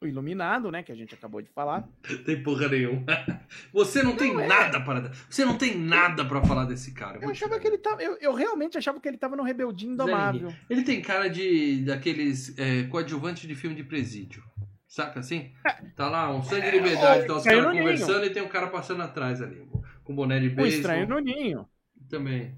o 0.00 0.06
Iluminado, 0.06 0.70
né? 0.70 0.82
Que 0.82 0.92
a 0.92 0.94
gente 0.94 1.14
acabou 1.14 1.40
de 1.40 1.48
falar. 1.50 1.88
Tem 2.24 2.42
porra 2.42 2.68
nenhuma. 2.68 3.04
Você 3.72 4.02
não 4.02 4.14
tem 4.14 4.34
nada 4.34 4.80
para. 4.80 5.10
Você 5.28 5.44
não 5.44 5.56
tem 5.56 5.76
nada 5.78 6.24
para 6.24 6.42
falar 6.42 6.64
desse 6.66 6.92
cara. 6.92 7.18
Eu 7.20 7.30
achava 7.30 7.58
que 7.58 7.66
ele 7.66 7.78
tava. 7.78 8.02
Eu, 8.02 8.16
eu 8.20 8.34
realmente 8.34 8.76
achava 8.76 9.00
que 9.00 9.08
ele 9.08 9.16
tava 9.16 9.36
no 9.36 9.42
Rebeldinho 9.42 9.94
Indomável. 9.94 10.52
Ele 10.68 10.82
tem 10.82 11.00
cara 11.00 11.28
de 11.28 11.82
daqueles 11.84 12.56
é, 12.58 12.84
coadjuvantes 12.84 13.48
de 13.48 13.54
filme 13.54 13.74
de 13.74 13.84
presídio. 13.84 14.42
Saca 14.86 15.20
assim? 15.20 15.52
Tá 15.94 16.08
lá, 16.08 16.34
um 16.34 16.42
sangue 16.42 16.70
de 16.70 16.76
liberdade, 16.78 17.24
o 17.24 17.26
tá 17.26 17.36
os 17.36 17.44
caras 17.44 17.64
conversando 17.64 18.24
e 18.24 18.30
tem 18.30 18.42
um 18.42 18.48
cara 18.48 18.68
passando 18.68 19.02
atrás 19.02 19.42
ali, 19.42 19.68
com 20.04 20.14
boné 20.14 20.38
de 20.40 20.46
O 20.46 20.54
beisebol. 20.54 20.66
Estranho 20.66 21.08
no 21.08 21.18
Ninho. 21.18 21.68
Também. 22.08 22.56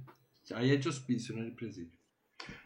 Aí 0.55 0.73
é 0.73 0.77
de 0.77 0.89
hospício, 0.89 1.35
não 1.35 1.43
é 1.43 1.47
de 1.47 1.53
presídio. 1.53 1.99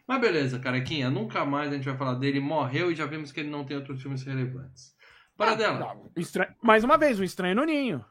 Mas 0.07 0.21
beleza, 0.21 0.59
carequinha, 0.59 1.09
nunca 1.09 1.43
mais 1.45 1.71
a 1.71 1.75
gente 1.75 1.85
vai 1.85 1.97
falar 1.97 2.13
dele. 2.15 2.39
Morreu 2.39 2.91
e 2.91 2.95
já 2.95 3.05
vimos 3.05 3.31
que 3.31 3.39
ele 3.39 3.49
não 3.49 3.65
tem 3.65 3.75
outros 3.77 4.01
filmes 4.01 4.23
relevantes. 4.23 4.93
Para 5.35 5.55
dela. 5.55 5.95
O 6.15 6.19
Estranho- 6.19 6.53
Mais 6.61 6.83
uma 6.83 6.97
vez, 6.97 7.19
o 7.19 7.23
Estranho 7.23 7.55
no 7.55 7.63
Ninho. 7.65 8.05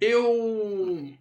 Eu 0.00 1.12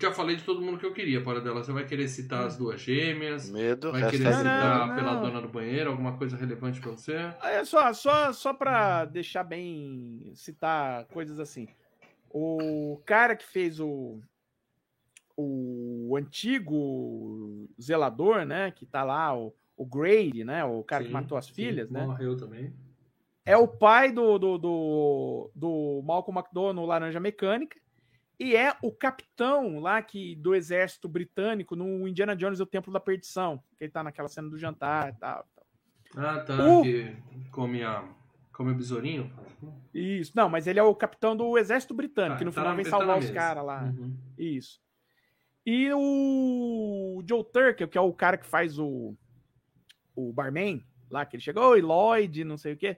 já 0.00 0.12
falei 0.12 0.36
de 0.36 0.44
todo 0.44 0.62
mundo 0.62 0.78
que 0.78 0.86
eu 0.86 0.94
queria, 0.94 1.22
para 1.22 1.40
dela. 1.40 1.62
Você 1.62 1.72
vai 1.72 1.84
querer 1.84 2.08
citar 2.08 2.46
as 2.46 2.56
duas 2.56 2.80
gêmeas? 2.80 3.50
Medo, 3.50 3.92
Vai 3.92 4.08
querer 4.10 4.32
citar 4.32 4.86
não, 4.88 4.94
pela 4.94 5.14
não. 5.14 5.22
dona 5.22 5.42
do 5.42 5.48
banheiro? 5.48 5.90
Alguma 5.90 6.16
coisa 6.16 6.36
relevante 6.36 6.80
pra 6.80 6.92
você? 6.92 7.16
É 7.42 7.64
só, 7.64 7.92
só, 7.92 8.32
só 8.32 8.54
pra 8.54 9.04
deixar 9.04 9.44
bem. 9.44 10.32
citar 10.34 11.04
coisas 11.06 11.38
assim. 11.38 11.68
O 12.30 13.02
cara 13.04 13.34
que 13.36 13.44
fez 13.44 13.80
o. 13.80 14.20
O 15.42 16.16
antigo 16.16 17.68
zelador, 17.80 18.44
né? 18.44 18.70
Que 18.70 18.86
tá 18.86 19.02
lá, 19.02 19.36
o, 19.36 19.54
o 19.76 19.84
Grady, 19.86 20.44
né? 20.44 20.64
O 20.64 20.82
cara 20.84 21.02
que 21.02 21.08
Sim, 21.08 21.14
matou 21.14 21.36
as 21.38 21.46
sim, 21.46 21.52
filhas, 21.54 21.90
né? 21.90 22.04
Morreu 22.06 22.36
também. 22.36 22.72
É 23.44 23.56
o 23.56 23.66
pai 23.66 24.12
do, 24.12 24.38
do, 24.38 24.58
do, 24.58 25.50
do 25.54 26.02
Malcolm 26.04 26.38
McDowell 26.38 26.74
no 26.74 26.84
Laranja 26.86 27.18
Mecânica. 27.18 27.78
E 28.38 28.56
é 28.56 28.74
o 28.82 28.90
capitão 28.90 29.80
lá 29.80 30.00
que, 30.00 30.34
do 30.36 30.54
exército 30.54 31.08
britânico 31.08 31.76
no 31.76 32.08
Indiana 32.08 32.34
Jones 32.34 32.58
e 32.58 32.62
o 32.62 32.66
Templo 32.66 32.92
da 32.92 33.00
Perdição. 33.00 33.58
Que 33.76 33.84
ele 33.84 33.92
tá 33.92 34.02
naquela 34.02 34.28
cena 34.28 34.48
do 34.48 34.56
jantar 34.58 35.10
e 35.10 35.18
tal. 35.18 35.46
Ah, 36.16 36.40
tá. 36.40 36.54
O- 36.78 36.82
Que 36.82 37.14
come 37.50 37.82
a. 37.82 38.04
Come 38.52 38.72
o 38.72 38.74
besourinho? 38.74 39.30
Isso. 39.94 40.32
Não, 40.34 40.48
mas 40.48 40.66
ele 40.66 40.78
é 40.78 40.82
o 40.82 40.94
capitão 40.94 41.34
do 41.34 41.56
exército 41.56 41.94
britânico, 41.94 42.34
Ah, 42.34 42.38
que 42.38 42.44
no 42.44 42.50
tá 42.50 42.60
final 42.60 42.70
na- 42.72 42.76
vem 42.76 42.84
tá 42.84 42.90
salvar 42.90 43.08
na 43.08 43.16
os 43.18 43.30
caras 43.30 43.64
lá. 43.64 43.82
Uhum. 43.84 44.14
Isso. 44.36 44.80
E 45.66 45.90
o 45.92 47.22
Joe 47.28 47.44
Turkel, 47.44 47.88
que 47.88 47.98
é 47.98 48.00
o 48.00 48.12
cara 48.12 48.36
que 48.38 48.46
faz 48.46 48.78
o, 48.78 49.14
o 50.16 50.32
barman, 50.32 50.82
lá 51.10 51.24
que 51.26 51.36
ele 51.36 51.42
chegou, 51.42 51.70
oi, 51.70 51.80
Lloyd, 51.82 52.44
não 52.44 52.56
sei 52.56 52.72
o 52.72 52.76
quê. 52.76 52.96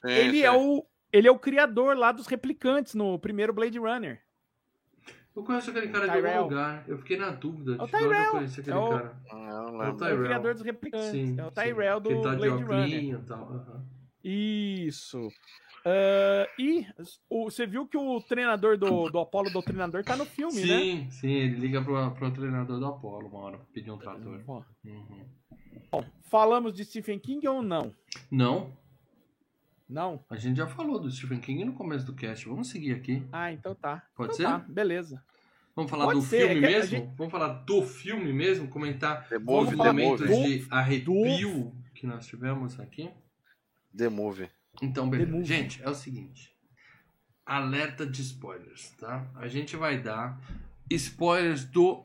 Sim, 0.00 0.10
ele, 0.10 0.38
sim. 0.38 0.42
é 0.44 0.50
o, 0.52 0.84
ele 1.12 1.28
é 1.28 1.30
o 1.30 1.38
criador 1.38 1.96
lá 1.96 2.10
dos 2.10 2.26
replicantes 2.26 2.94
no 2.94 3.18
primeiro 3.18 3.52
Blade 3.52 3.78
Runner. 3.78 4.20
Eu 5.36 5.42
conheço 5.42 5.70
aquele 5.70 5.88
cara 5.88 6.06
de 6.06 6.12
Tyrell. 6.12 6.32
algum 6.38 6.48
lugar. 6.50 6.84
Eu 6.88 6.98
fiquei 6.98 7.16
na 7.16 7.30
dúvida 7.30 7.72
É 7.72 7.74
o 7.74 7.78
de 7.78 7.82
onde 7.96 8.04
eu 8.04 8.08
Tyrell. 8.10 8.30
conheci 8.30 8.60
aquele 8.60 8.76
É 8.76 8.78
o- 8.80 8.88
cara. 8.90 9.16
Ah, 9.32 9.36
É 9.36 9.60
o 9.60 9.64
lembro. 9.72 9.82
É 9.84 9.90
o 9.90 9.96
Tyrell. 9.96 10.24
criador 10.24 10.54
dos 10.54 10.62
replicantes. 10.62 11.10
Sim, 11.10 11.36
é 11.40 11.42
o 11.44 11.48
sim. 11.48 11.54
Tyrell 11.54 12.00
do 12.00 12.08
Que 12.08 12.22
tá 12.22 12.30
de 12.30 12.36
Blade 12.36 12.62
Runner. 12.62 13.04
e 13.04 13.18
tal. 13.26 13.52
aham. 13.52 13.84
Isso. 14.22 15.28
Ah, 15.84 16.48
e 16.58 16.86
o, 17.28 17.50
você 17.50 17.66
viu 17.66 17.86
que 17.86 17.96
o 17.96 18.20
treinador 18.22 18.78
do, 18.78 19.10
do 19.10 19.18
Apollo 19.18 19.50
Doutrinador 19.50 20.02
tá 20.02 20.16
no 20.16 20.24
filme, 20.24 20.60
né? 20.64 20.78
Sim, 20.80 21.10
sim, 21.10 21.30
ele 21.32 21.56
liga 21.56 21.82
pro, 21.82 22.10
pro 22.12 22.30
treinador 22.30 22.78
do 22.78 22.86
Apollo 22.86 23.28
uma 23.28 23.38
hora 23.40 23.56
pra 23.58 23.66
pedir 23.72 23.90
um 23.90 23.98
trator. 23.98 24.42
Uhum. 24.84 25.24
Falamos 26.30 26.72
de 26.74 26.84
Stephen 26.84 27.18
King 27.18 27.46
ou 27.46 27.62
não? 27.62 27.94
Não, 28.30 28.72
Não? 29.88 30.24
a 30.30 30.36
gente 30.36 30.56
já 30.56 30.66
falou 30.66 30.98
do 30.98 31.10
Stephen 31.10 31.38
King 31.40 31.64
no 31.64 31.74
começo 31.74 32.04
do 32.06 32.14
cast. 32.14 32.48
Vamos 32.48 32.68
seguir 32.70 32.92
aqui. 32.94 33.22
Ah, 33.30 33.52
então 33.52 33.74
tá. 33.74 34.02
Pode 34.16 34.32
Então 34.34 34.36
ser? 34.36 34.44
tá, 34.44 34.58
beleza. 34.66 35.22
Vamos 35.76 35.90
falar 35.90 36.04
Pode 36.06 36.20
do 36.20 36.24
ser, 36.26 36.48
filme 36.48 36.54
é 36.54 36.60
que 36.60 36.66
a 36.66 36.78
mesmo? 36.78 36.90
gente- 36.98 37.16
Vamos 37.16 37.32
falar 37.32 37.48
do 37.64 37.82
filme 37.82 38.32
mesmo? 38.32 38.68
Comentar 38.68 39.26
os 39.30 39.72
momentos 39.74 40.26
de 40.28 40.66
arrepio 40.70 41.74
que 41.94 42.06
nós 42.06 42.26
tivemos 42.26 42.78
aqui. 42.80 43.10
The 43.96 44.08
Movie. 44.08 44.48
Então, 44.82 45.08
beleza. 45.08 45.44
Gente, 45.44 45.82
é 45.82 45.88
o 45.88 45.94
seguinte. 45.94 46.54
Alerta 47.44 48.06
de 48.06 48.22
spoilers, 48.22 48.90
tá? 48.98 49.26
A 49.36 49.48
gente 49.48 49.76
vai 49.76 50.00
dar 50.00 50.40
spoilers 50.90 51.64
do 51.64 52.04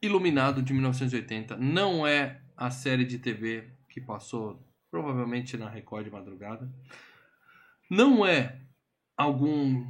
Iluminado 0.00 0.62
de 0.62 0.72
1980. 0.72 1.56
Não 1.56 2.06
é 2.06 2.40
a 2.56 2.70
série 2.70 3.04
de 3.04 3.18
TV 3.18 3.70
que 3.88 4.00
passou 4.00 4.62
provavelmente 4.90 5.56
na 5.56 5.68
Record 5.68 6.04
de 6.04 6.10
madrugada. 6.10 6.70
Não 7.90 8.24
é 8.24 8.60
algum 9.16 9.86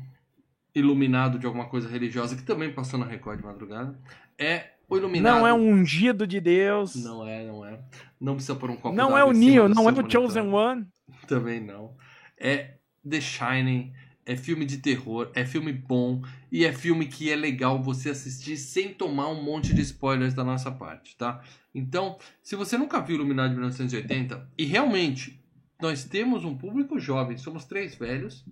iluminado 0.75 1.39
de 1.39 1.47
alguma 1.47 1.69
coisa 1.69 1.89
religiosa 1.89 2.37
que 2.37 2.43
também 2.43 2.73
passou 2.73 2.99
na 2.99 3.07
Record 3.07 3.39
de 3.39 3.45
madrugada. 3.45 3.99
É 4.39 4.75
o 4.89 4.97
Iluminado. 4.97 5.39
Não 5.39 5.47
é 5.47 5.53
um 5.53 5.69
ungido 5.69 6.27
de 6.27 6.41
Deus. 6.41 6.95
Não 6.97 7.27
é, 7.27 7.47
não 7.47 7.65
é. 7.65 7.81
Não 8.21 8.35
precisa 8.35 8.55
pôr 8.55 8.71
um 8.71 8.77
copo 8.77 8.95
Não 8.95 9.17
é 9.17 9.25
o 9.25 9.33
Neo, 9.33 9.69
não 9.69 9.89
é 9.89 9.93
o. 9.93 10.11
Chosen 10.11 10.49
One. 10.49 10.87
Também 11.27 11.61
não. 11.61 11.97
É 12.39 12.75
The 13.09 13.21
Shining, 13.21 13.93
é 14.27 14.37
filme 14.37 14.65
de 14.65 14.79
terror, 14.79 15.31
é 15.35 15.45
filme 15.45 15.73
bom 15.73 16.23
e 16.51 16.65
é 16.65 16.73
filme 16.73 17.07
que 17.07 17.31
é 17.31 17.37
legal 17.37 17.83
você 17.83 18.11
assistir 18.11 18.57
sem 18.57 18.95
tomar 18.95 19.29
um 19.29 19.43
monte 19.43 19.75
de 19.75 19.83
spoilers 19.83 20.35
da 20.35 20.43
nossa 20.43 20.71
parte, 20.71 21.17
tá? 21.17 21.43
Então, 21.75 22.19
se 22.43 22.57
você 22.57 22.79
nunca 22.79 23.01
viu 23.01 23.17
Iluminado 23.17 23.51
de 23.51 23.57
1980, 23.57 24.51
e 24.57 24.65
realmente 24.65 25.43
nós 25.81 26.05
temos 26.05 26.45
um 26.45 26.57
público 26.57 26.99
jovem, 26.99 27.37
somos 27.37 27.65
três 27.65 27.95
velhos, 27.95 28.45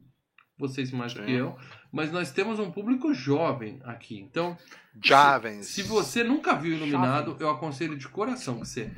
vocês 0.59 0.91
mais 0.93 1.15
do 1.15 1.21
Sim. 1.21 1.27
que 1.27 1.33
eu, 1.33 1.57
mas 1.91 2.13
nós 2.13 2.31
temos 2.31 2.59
um 2.59 2.71
público 2.71 3.15
jovem 3.15 3.81
aqui. 3.85 4.19
Então, 4.19 4.57
Jovens. 5.03 5.67
se 5.67 5.83
você 5.83 6.23
nunca 6.23 6.55
viu 6.55 6.77
Iluminado, 6.77 7.37
eu 7.41 7.49
aconselho 7.49 7.97
de 7.97 8.09
coração 8.09 8.61
que 8.61 8.67
você 8.67 8.93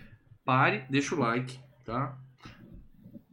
pare, 0.45 0.85
deixa 0.91 1.15
o 1.15 1.19
like, 1.19 1.59
tá? 1.85 2.19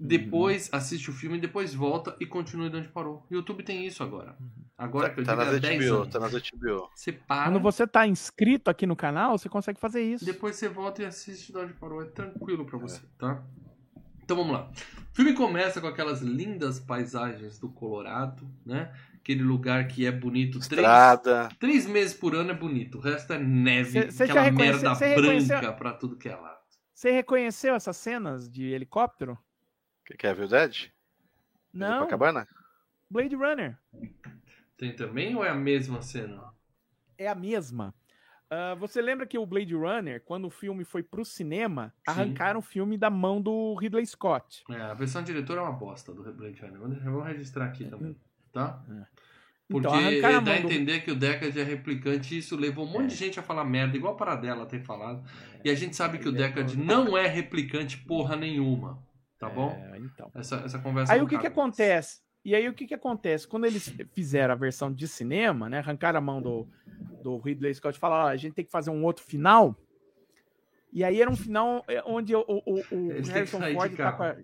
Depois 0.03 0.67
assiste 0.71 1.09
o 1.09 1.13
filme, 1.13 1.39
depois 1.39 1.73
volta 1.75 2.15
e 2.19 2.25
continue 2.25 2.69
de 2.69 2.77
onde 2.77 2.87
parou. 2.87 3.23
O 3.29 3.33
YouTube 3.35 3.61
tem 3.63 3.85
isso 3.85 4.01
agora. 4.01 4.35
Agora 4.77 5.11
que 5.11 5.19
eu 5.19 5.23
Tá 5.23 5.35
nas 5.35 5.49
há 5.49 5.57
10 5.59 5.77
HBO, 5.85 5.95
anos. 5.97 6.07
tá 6.09 6.19
nas 6.19 6.31
HBO. 6.33 6.89
Você 6.95 7.11
para, 7.11 7.51
Quando 7.51 7.59
você 7.61 7.85
tá 7.85 8.07
inscrito 8.07 8.71
aqui 8.71 8.87
no 8.87 8.95
canal, 8.95 9.37
você 9.37 9.47
consegue 9.47 9.79
fazer 9.79 10.01
isso. 10.01 10.25
depois 10.25 10.55
você 10.55 10.67
volta 10.67 11.03
e 11.03 11.05
assiste 11.05 11.51
de 11.51 11.57
onde 11.57 11.73
parou. 11.73 12.01
É 12.01 12.05
tranquilo 12.05 12.65
pra 12.65 12.79
você, 12.79 12.99
tá? 13.19 13.43
Então 14.23 14.35
vamos 14.37 14.53
lá. 14.53 14.71
O 15.11 15.15
filme 15.15 15.33
começa 15.33 15.79
com 15.79 15.87
aquelas 15.87 16.21
lindas 16.21 16.79
paisagens 16.79 17.59
do 17.59 17.69
Colorado, 17.69 18.47
né? 18.65 18.91
Aquele 19.15 19.43
lugar 19.43 19.87
que 19.87 20.05
é 20.07 20.11
bonito. 20.11 20.53
Três, 20.53 20.63
Estrada. 20.71 21.49
três 21.59 21.85
meses 21.85 22.13
por 22.15 22.33
ano 22.33 22.49
é 22.49 22.55
bonito. 22.55 22.97
O 22.97 23.01
resto 23.01 23.33
é 23.33 23.37
neve, 23.37 23.91
Cê- 23.91 24.11
cê 24.11 24.25
já 24.25 24.33
aquela 24.33 24.51
merda 24.51 24.79
branca 24.95 25.05
reconheceu- 25.05 25.73
pra 25.73 25.93
tudo 25.93 26.15
que 26.17 26.27
é 26.27 26.35
lá. 26.35 26.57
Você 26.93 27.11
reconheceu 27.11 27.75
essas 27.75 27.97
cenas 27.97 28.49
de 28.49 28.65
helicóptero? 28.65 29.37
Que 30.11 30.17
quer 30.17 30.35
ver 30.35 30.43
o 30.43 30.47
Dead? 30.47 30.89
Não, 31.73 31.99
Copacabana? 31.99 32.47
Blade 33.09 33.35
Runner. 33.35 33.77
Tem 34.77 34.93
também 34.95 35.35
ou 35.35 35.43
é 35.45 35.49
a 35.49 35.55
mesma 35.55 36.01
cena? 36.01 36.43
É 37.17 37.27
a 37.27 37.35
mesma. 37.35 37.93
Ah, 38.49 38.75
você 38.75 39.01
lembra 39.01 39.25
que 39.25 39.37
o 39.37 39.45
Blade 39.45 39.73
Runner, 39.73 40.21
quando 40.25 40.45
o 40.45 40.49
filme 40.49 40.83
foi 40.83 41.01
pro 41.01 41.23
cinema, 41.23 41.93
Sim. 41.95 42.01
arrancaram 42.07 42.59
o 42.59 42.63
filme 42.63 42.97
da 42.97 43.09
mão 43.09 43.41
do 43.41 43.73
Ridley 43.75 44.05
Scott. 44.05 44.63
É, 44.69 44.81
a 44.81 44.93
versão 44.93 45.23
diretora 45.23 45.61
é 45.61 45.63
uma 45.63 45.71
bosta 45.71 46.13
do 46.13 46.23
Blade 46.33 46.59
Runner. 46.61 46.77
Vamos- 46.79 47.25
registrar 47.27 47.65
aqui 47.65 47.85
também, 47.85 48.15
tá? 48.51 48.83
Porque 49.69 49.87
Então, 49.87 50.21
dá 50.21 50.27
a 50.37 50.41
mão 50.41 50.43
do- 50.43 50.51
entender 50.67 50.99
que 50.99 51.11
o 51.11 51.15
Deckard 51.15 51.57
é 51.57 51.63
replicante 51.63 52.35
e 52.35 52.39
isso 52.39 52.57
levou 52.57 52.85
um 52.85 52.89
monte 52.91 53.11
de 53.11 53.15
gente 53.15 53.39
a 53.39 53.43
falar 53.43 53.63
merda, 53.63 53.95
igual 53.95 54.13
a 54.15 54.17
Paradela 54.17 54.65
tem 54.65 54.83
falado. 54.83 55.23
E 55.63 55.69
a 55.69 55.75
gente 55.75 55.95
sabe 55.95 56.17
que 56.17 56.27
o 56.27 56.35
é 56.35 56.37
Deckard 56.37 56.75
não 56.77 57.17
é 57.17 57.25
replicante 57.27 57.97
porra 57.99 58.35
nenhuma, 58.35 59.01
tá 59.41 59.49
bom? 59.49 59.71
É, 59.71 59.97
então. 59.97 60.31
Essa, 60.35 60.57
essa 60.57 60.79
conversa 60.79 61.11
Aí 61.13 61.19
o 61.21 61.27
que 61.27 61.35
que 61.35 61.43
cabe. 61.43 61.47
acontece? 61.59 62.21
E 62.45 62.55
aí 62.55 62.67
o 62.69 62.73
que 62.73 62.87
que 62.87 62.93
acontece? 62.93 63.47
Quando 63.47 63.65
eles 63.65 63.89
fizeram 64.13 64.53
a 64.53 64.57
versão 64.57 64.91
de 64.91 65.07
cinema, 65.07 65.67
né, 65.69 65.79
arrancaram 65.79 66.17
a 66.17 66.21
mão 66.21 66.41
do, 66.41 66.67
do 67.21 67.37
Ridley 67.37 67.73
Scott 67.73 67.95
e 67.97 67.99
falaram, 67.99 68.25
ó, 68.25 68.29
a 68.29 68.35
gente 68.37 68.53
tem 68.53 68.65
que 68.65 68.71
fazer 68.71 68.89
um 68.89 69.03
outro 69.03 69.23
final. 69.23 69.75
E 70.93 71.03
aí 71.05 71.21
era 71.21 71.29
um 71.31 71.35
final 71.37 71.85
é, 71.87 72.03
onde 72.05 72.35
o, 72.35 72.43
o, 72.47 72.79
o- 72.91 73.11
Eles 73.11 73.27
que 73.29 73.33
Harrison 73.33 73.61
Ford 73.73 73.95
tá 73.95 74.11
com 74.11 74.23
a, 74.23 74.29
É, 74.29 74.35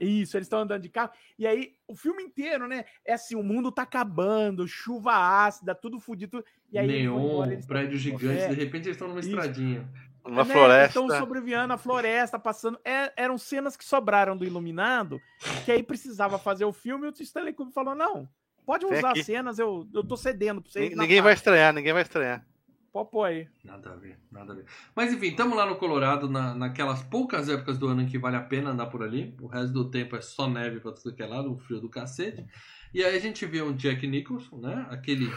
é. 0.00 0.04
Isso, 0.04 0.36
eles 0.36 0.46
estão 0.46 0.60
andando 0.60 0.82
de 0.82 0.88
carro. 0.88 1.12
E 1.38 1.46
aí, 1.46 1.74
o 1.86 1.94
filme 1.94 2.22
inteiro, 2.24 2.66
né? 2.66 2.84
É 3.04 3.12
assim, 3.12 3.36
o 3.36 3.42
mundo 3.42 3.70
tá 3.70 3.82
acabando, 3.82 4.66
chuva 4.66 5.12
ácida, 5.46 5.72
tudo 5.74 6.00
fudido. 6.00 6.44
E 6.72 6.78
aí 6.78 6.86
Neon, 6.88 7.20
embora, 7.20 7.60
prédio 7.68 7.90
tão- 7.92 7.98
gigante, 7.98 8.42
É, 8.42 8.48
de 8.48 8.54
repente 8.56 8.86
eles 8.86 8.96
estão 8.96 9.06
numa 9.08 9.20
Isso. 9.20 9.28
estradinha. 9.28 9.88
Uma 10.24 10.44
né, 10.44 10.52
floresta. 10.52 11.00
Estão 11.00 11.18
sobrevivendo 11.18 11.72
a 11.72 11.78
floresta, 11.78 12.38
passando. 12.38 12.78
É, 12.84 13.12
eram 13.16 13.38
cenas 13.38 13.76
que 13.76 13.84
sobraram 13.84 14.36
do 14.36 14.44
Iluminado, 14.44 15.20
que 15.64 15.72
aí 15.72 15.82
precisava 15.82 16.38
fazer 16.38 16.64
o 16.64 16.72
filme 16.72 17.06
e 17.06 17.10
o 17.10 17.14
Stanley 17.22 17.52
Kubrick 17.52 17.74
falou: 17.74 17.94
não, 17.94 18.28
pode 18.66 18.86
Vem 18.86 18.98
usar 18.98 19.10
aqui. 19.10 19.20
as 19.20 19.26
cenas, 19.26 19.58
eu, 19.58 19.86
eu 19.92 20.04
tô 20.04 20.16
cedendo 20.16 20.60
pra 20.60 20.70
vocês. 20.70 20.90
Nin- 20.90 20.96
na 20.96 21.02
Ninguém 21.02 21.22
vai 21.22 21.32
estranhar, 21.32 21.72
ninguém 21.72 21.92
vai 21.92 22.02
estranhar. 22.02 22.44
Pôr 22.92 23.24
aí. 23.24 23.48
Nada 23.64 23.92
a 23.92 23.94
ver, 23.94 24.18
nada 24.32 24.52
a 24.52 24.56
ver. 24.56 24.64
Mas 24.96 25.12
enfim, 25.12 25.28
estamos 25.28 25.56
lá 25.56 25.64
no 25.64 25.76
Colorado, 25.76 26.28
na, 26.28 26.56
naquelas 26.56 27.00
poucas 27.04 27.48
épocas 27.48 27.78
do 27.78 27.86
ano 27.86 28.02
em 28.02 28.06
que 28.06 28.18
vale 28.18 28.34
a 28.36 28.40
pena 28.40 28.70
andar 28.70 28.86
por 28.86 29.04
ali. 29.04 29.32
O 29.40 29.46
resto 29.46 29.72
do 29.72 29.88
tempo 29.88 30.16
é 30.16 30.20
só 30.20 30.48
neve 30.48 30.80
pra 30.80 30.90
tudo 30.90 31.14
que 31.14 31.22
é 31.22 31.26
lado, 31.26 31.52
um 31.52 31.56
frio 31.56 31.80
do 31.80 31.88
cacete. 31.88 32.44
E 32.92 33.04
aí 33.04 33.16
a 33.16 33.20
gente 33.20 33.46
vê 33.46 33.62
um 33.62 33.72
Jack 33.72 34.04
Nicholson, 34.08 34.56
né? 34.56 34.88
Aquele 34.90 35.30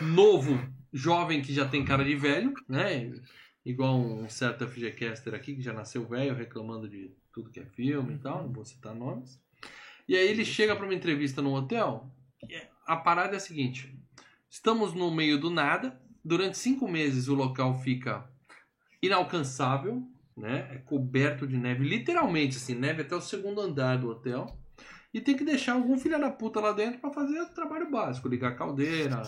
novo 0.00 0.56
jovem 0.92 1.42
que 1.42 1.52
já 1.52 1.66
tem 1.66 1.84
cara 1.84 2.04
de 2.04 2.14
velho, 2.14 2.54
né? 2.68 3.10
Igual 3.64 3.98
um 3.98 4.28
certo 4.28 4.66
FGCaster 4.66 5.34
aqui 5.34 5.54
que 5.54 5.62
já 5.62 5.72
nasceu 5.72 6.06
velho 6.06 6.34
reclamando 6.34 6.88
de 6.88 7.10
tudo 7.32 7.50
que 7.50 7.60
é 7.60 7.64
filme 7.66 8.14
e 8.14 8.18
tal, 8.18 8.44
não 8.44 8.52
vou 8.52 8.64
citar 8.64 8.94
nomes. 8.94 9.38
E 10.08 10.16
aí 10.16 10.28
ele 10.28 10.44
chega 10.44 10.74
para 10.74 10.84
uma 10.84 10.94
entrevista 10.94 11.40
no 11.42 11.54
hotel. 11.54 12.10
e 12.48 12.60
A 12.86 12.96
parada 12.96 13.34
é 13.34 13.36
a 13.36 13.40
seguinte: 13.40 13.94
estamos 14.48 14.94
no 14.94 15.10
meio 15.10 15.38
do 15.38 15.50
nada. 15.50 16.00
Durante 16.24 16.58
cinco 16.58 16.88
meses 16.88 17.28
o 17.28 17.34
local 17.34 17.74
fica 17.80 18.28
inalcançável, 19.02 20.02
né? 20.36 20.68
É 20.72 20.78
coberto 20.78 21.46
de 21.46 21.56
neve, 21.56 21.84
literalmente 21.86 22.56
assim, 22.56 22.74
neve 22.74 23.02
até 23.02 23.14
o 23.14 23.20
segundo 23.20 23.60
andar 23.60 23.96
do 23.98 24.08
hotel. 24.08 24.58
E 25.12 25.20
tem 25.20 25.36
que 25.36 25.44
deixar 25.44 25.72
algum 25.74 25.98
filho 25.98 26.20
da 26.20 26.30
puta 26.30 26.60
lá 26.60 26.72
dentro 26.72 27.00
para 27.00 27.12
fazer 27.12 27.40
o 27.40 27.46
trabalho 27.48 27.90
básico, 27.90 28.28
ligar 28.28 28.52
a 28.52 28.54
caldeira, 28.54 29.22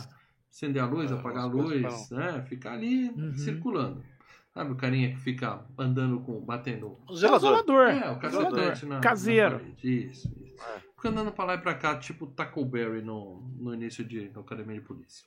acender 0.50 0.82
a 0.82 0.86
luz, 0.86 1.10
Ah, 1.10 1.16
apagar 1.16 1.44
a 1.44 1.46
luz, 1.46 2.10
né? 2.10 2.44
Ficar 2.48 2.74
ali 2.74 3.08
Uhum. 3.10 3.36
circulando. 3.36 4.04
Sabe 4.53 4.72
o 4.72 4.76
carinha 4.76 5.11
que 5.11 5.16
fica 5.18 5.64
andando 5.78 6.20
com, 6.20 6.38
batendo 6.40 6.98
O 7.09 7.16
zelador. 7.16 7.88
É, 7.88 8.11
o 8.11 8.18
cacetete 8.18 8.84
na, 8.84 9.00
Caseiro. 9.00 9.53
na 9.55 9.59
parede. 9.61 10.05
Isso, 10.05 10.28
isso. 10.44 10.62
É. 10.76 10.80
Fica 10.94 11.09
andando 11.09 11.32
pra 11.32 11.44
lá 11.46 11.55
e 11.55 11.59
pra 11.59 11.74
cá, 11.74 11.96
tipo 11.96 12.26
Tackleberry 12.26 13.00
no, 13.03 13.40
no 13.59 13.72
início 13.74 14.05
de 14.05 14.30
na 14.34 14.40
academia 14.42 14.74
de 14.78 14.82
polícia. 14.82 15.26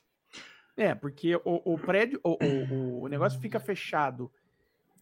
É, 0.76 0.94
porque 0.94 1.34
o, 1.44 1.74
o 1.74 1.78
prédio, 1.78 2.20
o, 2.22 2.36
o, 2.42 3.02
o 3.02 3.08
negócio 3.08 3.40
fica 3.40 3.58
fechado 3.58 4.30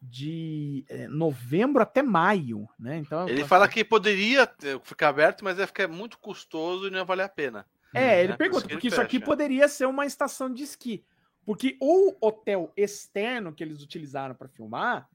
de 0.00 0.84
é, 0.88 1.08
novembro 1.08 1.82
até 1.82 2.02
maio, 2.02 2.68
né? 2.78 2.98
Então 2.98 3.28
Ele 3.28 3.44
fala 3.44 3.68
que 3.68 3.84
poderia 3.84 4.46
ter- 4.46 4.80
ficar 4.80 5.08
aberto, 5.08 5.44
mas 5.44 5.58
ia 5.58 5.66
ficar 5.66 5.88
muito 5.88 6.18
custoso 6.18 6.86
e 6.86 6.90
não 6.90 6.98
ia 6.98 7.04
valer 7.04 7.24
a 7.24 7.28
pena. 7.28 7.66
É, 7.92 8.20
ele 8.20 8.32
né? 8.32 8.36
Pergunta, 8.36 8.66
porque 8.68 8.88
isso 8.88 9.00
aqui 9.00 9.20
poderia 9.20 9.68
ser 9.68 9.86
uma 9.86 10.04
estação 10.06 10.52
de 10.52 10.62
esqui. 10.62 11.04
Porque 11.44 11.76
o 11.80 12.14
hotel 12.20 12.72
externo 12.76 13.52
que 13.52 13.62
eles 13.62 13.82
utilizaram 13.82 14.34
para 14.34 14.48
filmar 14.48 15.08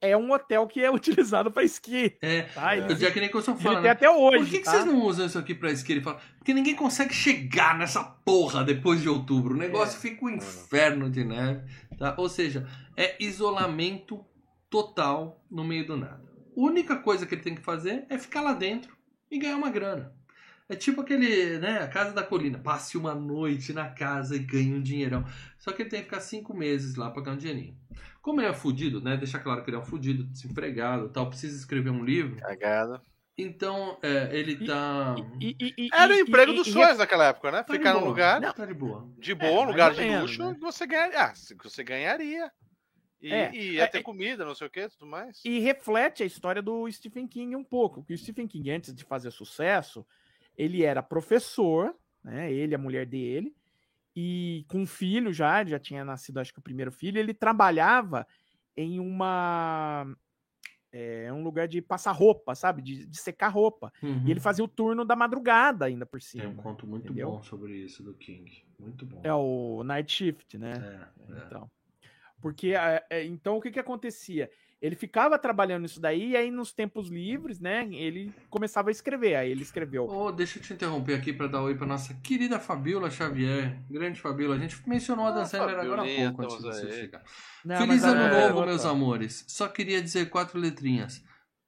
é 0.00 0.16
um 0.16 0.30
hotel 0.32 0.66
que 0.68 0.80
é 0.82 0.90
utilizado 0.92 1.50
para 1.50 1.64
esqui. 1.64 2.16
É, 2.22 2.42
Tá? 2.42 2.68
o 2.68 2.72
Eles, 2.74 2.98
Jack 3.00 3.20
Nicholson 3.20 3.52
ele 3.52 3.60
fala, 3.62 3.74
tem 3.76 3.84
né? 3.84 3.90
até 3.90 4.08
hoje. 4.10 4.38
Por 4.44 4.50
que, 4.50 4.58
que 4.58 4.64
tá? 4.64 4.70
vocês 4.70 4.84
não 4.84 5.02
usam 5.02 5.26
isso 5.26 5.38
aqui 5.38 5.54
pra 5.54 5.70
esqui? 5.72 5.92
Ele 5.92 6.00
fala, 6.00 6.20
porque 6.38 6.54
ninguém 6.54 6.74
consegue 6.76 7.12
chegar 7.12 7.76
nessa 7.76 8.02
porra 8.04 8.62
depois 8.64 9.02
de 9.02 9.08
outubro. 9.08 9.54
O 9.54 9.58
negócio 9.58 9.96
É. 9.98 10.00
fica 10.00 10.24
um 10.24 10.30
inferno 10.30 11.10
de 11.10 11.24
neve. 11.24 11.62
Tá? 11.98 12.14
Ou 12.16 12.28
seja, 12.28 12.66
é 12.96 13.16
isolamento 13.22 14.24
total 14.70 15.44
no 15.50 15.64
meio 15.64 15.86
do 15.86 15.96
nada. 15.96 16.22
A 16.56 16.60
única 16.60 16.96
coisa 16.96 17.26
que 17.26 17.34
ele 17.34 17.42
tem 17.42 17.54
que 17.54 17.62
fazer 17.62 18.04
é 18.08 18.18
ficar 18.18 18.40
lá 18.40 18.52
dentro 18.52 18.96
e 19.30 19.38
ganhar 19.38 19.56
uma 19.56 19.70
grana. 19.70 20.12
É 20.68 20.76
tipo 20.76 21.00
aquele, 21.00 21.58
né, 21.58 21.78
a 21.78 21.88
casa 21.88 22.12
da 22.12 22.22
colina. 22.22 22.58
Passe 22.58 22.98
uma 22.98 23.14
noite 23.14 23.72
na 23.72 23.88
casa 23.88 24.36
e 24.36 24.38
ganhe 24.40 24.74
um 24.74 24.82
dinheirão. 24.82 25.24
Só 25.58 25.72
que 25.72 25.82
ele 25.82 25.88
tem 25.88 26.00
que 26.00 26.04
ficar 26.06 26.20
cinco 26.20 26.54
meses 26.54 26.94
lá 26.96 27.10
pra 27.10 27.22
ganhar 27.22 27.36
um 27.36 27.38
dinheirinho. 27.38 27.76
Como 28.20 28.40
ele 28.40 28.48
é 28.48 28.52
fudido, 28.52 29.00
né? 29.00 29.16
Deixa 29.16 29.38
claro 29.38 29.64
que 29.64 29.70
ele 29.70 29.76
é 29.76 29.80
um 29.80 29.84
fudido, 29.84 30.24
desempregado 30.24 31.06
e 31.06 31.08
tal, 31.08 31.28
precisa 31.28 31.56
escrever 31.56 31.88
um 31.90 32.04
livro. 32.04 32.36
Cagada. 32.36 33.00
Então, 33.40 33.96
é, 34.02 34.36
ele 34.36 34.66
tá. 34.66 35.14
E- 35.40 35.56
e- 35.60 35.74
e- 35.78 35.88
Era 35.94 36.12
o 36.12 36.18
emprego 36.18 36.52
e- 36.52 36.56
dos 36.56 36.66
sonhos 36.66 36.98
naquela 36.98 37.26
época, 37.28 37.52
né? 37.52 37.62
tá 37.62 37.72
Ficar 37.72 37.94
num 37.94 38.04
lugar 38.04 38.40
Não, 38.40 38.52
tá 38.52 38.66
de 38.66 38.74
boa. 38.74 39.08
de 39.16 39.32
É, 39.32 39.34
bom, 39.36 39.64
lugar 39.64 39.94
de 39.94 40.00
menos, 40.00 40.22
luxo, 40.36 40.48
né? 40.48 40.54
que 40.54 40.60
você 40.60 40.86
ganharia. 40.86 41.20
Ah, 41.20 41.32
você 41.34 41.84
ganharia. 41.84 42.52
E, 43.22 43.32
É, 43.32 43.50
e 43.54 43.70
ia 43.74 43.84
é, 43.84 43.86
ter 43.86 43.98
é- 43.98 44.02
comida, 44.02 44.44
não 44.44 44.54
sei 44.56 44.66
o 44.66 44.70
que, 44.70 44.88
tudo 44.88 45.06
mais. 45.06 45.40
E 45.44 45.60
reflete 45.60 46.22
a 46.22 46.26
história 46.26 46.60
do 46.60 46.90
Stephen 46.90 47.26
King 47.28 47.54
um 47.56 47.64
pouco. 47.64 48.02
Que 48.04 48.12
o 48.12 48.18
Stephen 48.18 48.46
King, 48.46 48.70
antes 48.72 48.92
de 48.94 49.04
fazer 49.04 49.30
sucesso, 49.30 50.04
ele 50.58 50.82
era 50.82 51.02
professor, 51.02 51.94
né? 52.22 52.52
Ele, 52.52 52.74
a 52.74 52.78
mulher 52.78 53.06
dele, 53.06 53.54
e 54.14 54.66
com 54.68 54.80
um 54.80 54.86
filho 54.86 55.32
já, 55.32 55.64
já 55.64 55.78
tinha 55.78 56.04
nascido, 56.04 56.40
acho 56.40 56.52
que 56.52 56.58
o 56.58 56.62
primeiro 56.62 56.90
filho, 56.90 57.18
ele 57.18 57.32
trabalhava 57.32 58.26
em 58.76 58.98
uma. 58.98 60.04
É 60.90 61.30
um 61.32 61.44
lugar 61.44 61.68
de 61.68 61.82
passar 61.82 62.12
roupa, 62.12 62.54
sabe? 62.54 62.80
De, 62.82 63.06
de 63.06 63.16
secar 63.18 63.48
roupa. 63.48 63.92
Uhum. 64.02 64.26
E 64.26 64.30
ele 64.30 64.40
fazia 64.40 64.64
o 64.64 64.68
turno 64.68 65.04
da 65.04 65.14
madrugada 65.14 65.84
ainda 65.84 66.06
por 66.06 66.18
Tem 66.18 66.28
cima. 66.28 66.48
um 66.48 66.56
conto 66.56 66.86
muito 66.86 67.04
entendeu? 67.12 67.30
bom 67.30 67.42
sobre 67.42 67.76
isso 67.76 68.02
do 68.02 68.14
King. 68.14 68.64
Muito 68.78 69.04
bom. 69.04 69.20
É 69.22 69.32
o 69.34 69.84
Night 69.84 70.10
Shift, 70.10 70.56
né? 70.56 70.72
É, 71.28 71.32
é. 71.34 71.46
Então. 71.46 71.70
Porque 72.40 72.74
é, 72.74 73.06
é, 73.10 73.24
então 73.24 73.58
o 73.58 73.60
que 73.60 73.70
que 73.70 73.78
acontecia? 73.78 74.50
Ele 74.80 74.94
ficava 74.94 75.36
trabalhando 75.36 75.86
isso 75.86 76.00
daí 76.00 76.30
e 76.30 76.36
aí 76.36 76.52
nos 76.52 76.72
tempos 76.72 77.08
livres, 77.08 77.58
né, 77.58 77.88
ele 77.92 78.32
começava 78.48 78.90
a 78.90 78.92
escrever. 78.92 79.34
Aí 79.34 79.50
ele 79.50 79.62
escreveu. 79.62 80.06
Oh, 80.08 80.30
deixa 80.30 80.58
eu 80.58 80.62
te 80.62 80.72
interromper 80.72 81.14
aqui 81.14 81.32
para 81.32 81.48
dar 81.48 81.62
oi 81.62 81.74
para 81.74 81.84
nossa 81.86 82.14
querida 82.22 82.60
Fabiola 82.60 83.10
Xavier. 83.10 83.76
Grande 83.90 84.20
Fabiola. 84.20 84.54
A 84.54 84.58
gente 84.58 84.88
mencionou 84.88 85.26
a 85.26 85.30
Ah, 85.30 85.32
Dan 85.32 85.44
Sandler 85.46 85.78
agora 85.80 86.02
há 86.02 86.16
pouco 86.16 86.42
antes 86.42 86.56
de 86.58 86.62
você 86.62 86.92
chegar. 86.92 87.24
Não, 87.64 87.76
Feliz 87.76 88.04
ano 88.04 88.20
é 88.20 88.48
novo, 88.48 88.64
meus 88.64 88.84
amores. 88.84 89.44
Só 89.48 89.66
queria 89.66 90.00
dizer 90.00 90.30
quatro 90.30 90.60
letrinhas. 90.60 91.24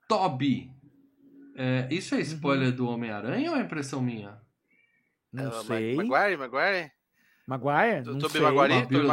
Toby. 0.08 0.70
É, 1.56 1.88
isso 1.90 2.14
é 2.14 2.20
spoiler 2.20 2.70
do 2.72 2.86
Homem-Aranha 2.88 3.50
ou 3.50 3.56
é 3.56 3.61
impressão 3.61 4.00
minha? 4.00 4.40
Não 5.32 5.44
Ma- 5.50 5.64
sei. 5.64 5.94
Maguire, 5.96 6.36
Maguire? 6.36 6.92
Maguire? 7.51 8.05
Não 8.05 8.12
eu 8.12 8.18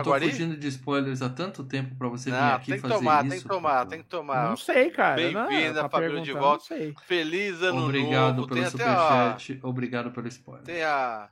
tô 0.04 0.20
fugindo 0.20 0.56
de 0.56 0.68
spoilers 0.68 1.22
há 1.24 1.30
tanto 1.30 1.64
tempo 1.64 1.96
para 1.96 2.08
você 2.08 2.30
vir 2.30 2.38
Não, 2.38 2.54
aqui 2.56 2.66
tem 2.68 2.76
que 2.76 2.82
fazer 2.82 2.94
tomar, 2.94 3.22
isso. 3.26 3.30
tem 3.32 3.42
que 3.42 3.48
tomar, 3.48 3.86
tem 3.88 4.02
que 4.04 4.08
tomar. 4.08 4.50
Não 4.50 4.58
sei, 4.58 4.92
cara. 4.92 5.16
Bem-vinda, 5.16 5.90
Fabiola, 5.90 6.22
de 6.22 6.34
volta. 6.34 6.50
Não 6.74 6.78
sei. 6.78 6.94
Feliz 7.06 7.62
ano 7.64 7.84
Obrigado 7.86 8.36
novo. 8.38 8.48
pelo 8.48 8.60
Tem 8.60 8.70
até 8.70 8.84
a, 8.86 9.30
superchat, 9.38 9.60
obrigado 9.64 10.12
pelo 10.12 10.28
spoiler. 10.28 10.64
tem 10.64 10.84
a, 10.84 11.30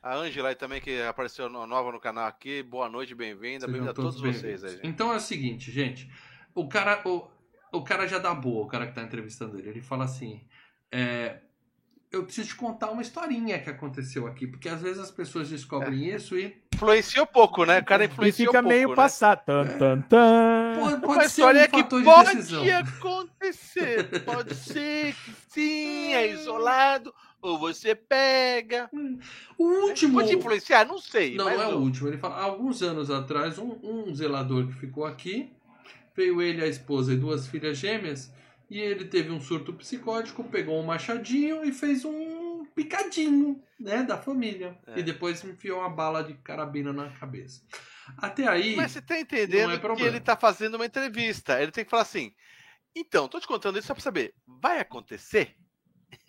a 0.00 0.14
Angela 0.14 0.50
aí 0.50 0.54
também 0.54 0.80
que 0.80 1.02
apareceu 1.02 1.48
no- 1.48 1.66
nova 1.66 1.90
no 1.90 1.98
canal 1.98 2.26
aqui. 2.26 2.62
Boa 2.62 2.88
noite, 2.88 3.12
bem-vinda. 3.14 3.66
Bem-vinda 3.66 3.90
a 3.90 3.94
todos 3.94 4.20
bem-vindos. 4.20 4.40
vocês 4.40 4.64
aí. 4.64 4.70
gente. 4.76 4.86
Então 4.86 5.12
é 5.12 5.16
o 5.16 5.20
seguinte, 5.20 5.72
gente. 5.72 6.08
O 6.54 6.68
cara, 6.68 7.02
o, 7.04 7.26
o 7.72 7.82
cara 7.82 8.06
já 8.06 8.18
dá 8.18 8.32
boa, 8.32 8.64
o 8.64 8.68
cara 8.68 8.86
que 8.86 8.94
tá 8.94 9.02
entrevistando 9.02 9.58
ele. 9.58 9.68
Ele 9.68 9.80
fala 9.82 10.04
assim: 10.04 10.46
é, 10.92 11.38
Eu 12.12 12.24
preciso 12.24 12.48
te 12.48 12.54
contar 12.54 12.90
uma 12.90 13.02
historinha 13.02 13.58
que 13.58 13.68
aconteceu 13.68 14.26
aqui, 14.26 14.46
porque 14.46 14.68
às 14.68 14.80
vezes 14.80 14.98
as 14.98 15.10
pessoas 15.10 15.48
descobrem 15.50 16.10
É. 16.12 16.16
isso 16.16 16.38
e 16.38 16.56
Influenciou 16.74 17.26
pouco, 17.26 17.64
né? 17.64 17.80
O 17.80 17.84
cara 17.84 18.04
E 18.04 18.06
influenciou 18.06 18.48
fica 18.48 18.62
pouco, 18.62 18.68
meio 18.68 18.88
né? 18.90 18.94
passado. 18.94 19.42
Tan, 19.46 19.66
tan, 19.78 20.00
tan. 20.02 20.74
Pode, 20.78 20.94
Uma 20.94 21.00
pode 21.00 21.20
ser 21.22 21.26
história 21.26 21.60
um 21.60 21.64
é 21.64 21.68
que 21.68 21.78
fator 21.82 21.98
de 22.00 22.04
pode 22.04 22.34
decisão. 22.36 22.64
acontecer. 22.78 24.22
Pode 24.24 24.54
ser 24.54 25.14
que 25.14 25.32
sim, 25.48 26.12
é 26.14 26.32
isolado. 26.32 27.14
Ou 27.40 27.58
você 27.58 27.94
pega. 27.94 28.90
O 29.58 29.64
último. 29.86 30.20
Pode 30.20 30.34
influenciar? 30.34 30.84
Não 30.84 30.98
sei. 30.98 31.34
Não, 31.36 31.48
é 31.48 31.66
o 31.68 31.78
o- 31.78 31.82
último. 31.82 32.08
Ele 32.08 32.18
fala, 32.18 32.40
alguns 32.40 32.82
anos 32.82 33.10
atrás, 33.10 33.58
um, 33.58 33.78
um 33.82 34.14
zelador 34.14 34.66
que 34.66 34.74
ficou 34.74 35.04
aqui, 35.06 35.52
veio 36.14 36.42
ele, 36.42 36.62
a 36.62 36.66
esposa 36.66 37.12
e 37.12 37.16
duas 37.16 37.46
filhas 37.46 37.78
gêmeas, 37.78 38.32
e 38.68 38.80
ele 38.80 39.04
teve 39.04 39.30
um 39.30 39.40
surto 39.40 39.72
psicótico, 39.72 40.44
pegou 40.44 40.80
um 40.80 40.86
machadinho 40.86 41.64
e 41.64 41.72
fez 41.72 42.04
um 42.04 42.64
picadinho, 42.74 43.62
né, 43.78 44.02
da 44.02 44.18
família. 44.18 44.78
É. 44.86 44.98
E 44.98 45.02
depois 45.02 45.44
enfiou 45.44 45.80
uma 45.80 45.88
bala 45.88 46.22
de 46.22 46.34
carabina 46.34 46.92
na 46.92 47.10
cabeça. 47.10 47.62
Até 48.18 48.46
aí, 48.46 48.76
Mas 48.76 48.92
você 48.92 49.02
tá 49.02 49.14
Não 49.14 49.20
entendendo 49.20 49.72
é 49.72 49.96
que 49.96 50.02
ele 50.02 50.20
tá 50.20 50.36
fazendo 50.36 50.74
uma 50.76 50.86
entrevista. 50.86 51.60
Ele 51.60 51.72
tem 51.72 51.84
que 51.84 51.90
falar 51.90 52.02
assim. 52.02 52.32
Então, 52.94 53.28
tô 53.28 53.40
te 53.40 53.46
contando 53.46 53.78
isso 53.78 53.88
só 53.88 53.94
pra 53.94 54.02
saber. 54.02 54.34
Vai 54.46 54.78
acontecer? 54.78 55.56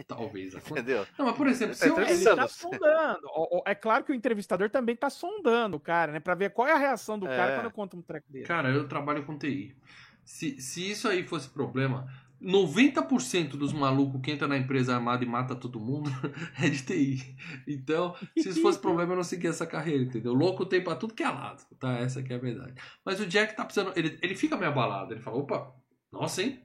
talvez. 0.07 0.53
Entendeu? 0.69 1.05
Não, 1.17 1.25
mas 1.27 1.35
por 1.35 1.47
exemplo, 1.47 1.75
Tá 1.75 1.85
se 1.85 1.89
eu, 1.89 1.99
Ele 1.99 2.23
tá 2.23 2.47
sondando. 2.47 3.27
É 3.65 3.75
claro 3.75 4.03
que 4.03 4.11
o 4.11 4.15
entrevistador 4.15 4.69
também 4.69 4.95
tá 4.95 5.09
sondando 5.09 5.77
o 5.77 5.79
cara, 5.79 6.11
né? 6.11 6.19
Pra 6.19 6.35
ver 6.35 6.51
qual 6.51 6.67
é 6.67 6.73
a 6.73 6.77
reação 6.77 7.17
do 7.17 7.27
É. 7.27 7.35
cara 7.35 7.55
quando 7.61 7.71
conta 7.71 7.97
um 7.97 8.01
treco 8.01 8.31
dele. 8.31 8.45
Cara, 8.45 8.69
eu 8.69 8.87
trabalho 8.87 9.25
com 9.25 9.37
TI. 9.37 9.75
Se, 10.25 10.59
se 10.59 10.91
isso 10.91 11.07
aí 11.07 11.25
fosse 11.25 11.49
problema, 11.49 12.11
90% 12.41 13.49
dos 13.57 13.73
malucos 13.73 14.21
que 14.21 14.31
entram 14.31 14.47
na 14.47 14.57
empresa 14.57 14.93
armada 14.95 15.23
e 15.23 15.27
mata 15.27 15.55
todo 15.55 15.79
mundo 15.79 16.09
é 16.61 16.69
de 16.69 16.83
TI. 16.83 17.35
Então, 17.67 18.15
se 18.37 18.49
isso 18.49 18.61
fosse 18.61 18.79
problema, 18.79 19.13
eu 19.13 19.17
não 19.17 19.23
seguia 19.23 19.49
essa 19.49 19.65
carreira, 19.65 20.03
entendeu? 20.03 20.33
Louco 20.33 20.65
tem 20.65 20.83
pra 20.83 20.95
tudo 20.95 21.13
que 21.13 21.23
é 21.23 21.29
lado, 21.29 21.63
tá? 21.79 21.97
Essa 21.97 22.21
que 22.21 22.31
é 22.31 22.35
a 22.35 22.39
verdade. 22.39 22.73
Mas 23.03 23.19
o 23.19 23.25
Jack 23.25 23.55
tá 23.55 23.65
precisando. 23.65 23.91
Ele, 23.95 24.17
ele 24.21 24.35
fica 24.35 24.55
meio 24.55 24.71
abalado. 24.71 25.13
Ele 25.13 25.21
fala: 25.21 25.37
opa, 25.37 25.73
nossa, 26.11 26.41
hein? 26.41 26.61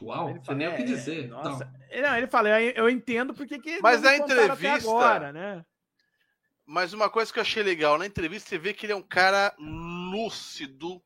Uau, 0.00 0.30
Ele 0.30 0.40
fala, 0.40 0.58
nem 0.58 0.68
o 0.68 0.74
que 0.74 0.82
é, 0.82 0.84
dizer. 0.84 1.28
Nossa. 1.28 1.64
tal. 1.64 2.02
Não, 2.02 2.16
ele 2.16 2.26
fala, 2.26 2.60
eu, 2.60 2.70
eu 2.84 2.90
entendo 2.90 3.34
porque 3.34 3.58
que 3.58 3.80
Mas 3.80 4.02
na 4.02 4.16
entrevista- 4.16 4.88
agora, 4.88 5.32
né? 5.32 5.64
Mas 6.66 6.92
uma 6.92 7.10
coisa 7.10 7.32
que 7.32 7.38
eu 7.38 7.42
achei 7.42 7.62
legal 7.62 7.98
na 7.98 8.06
entrevista, 8.06 8.48
você 8.48 8.58
vê 8.58 8.72
que 8.72 8.86
ele 8.86 8.92
é 8.92 8.96
um 8.96 9.02
cara 9.02 9.54
lúcido, 9.58 11.02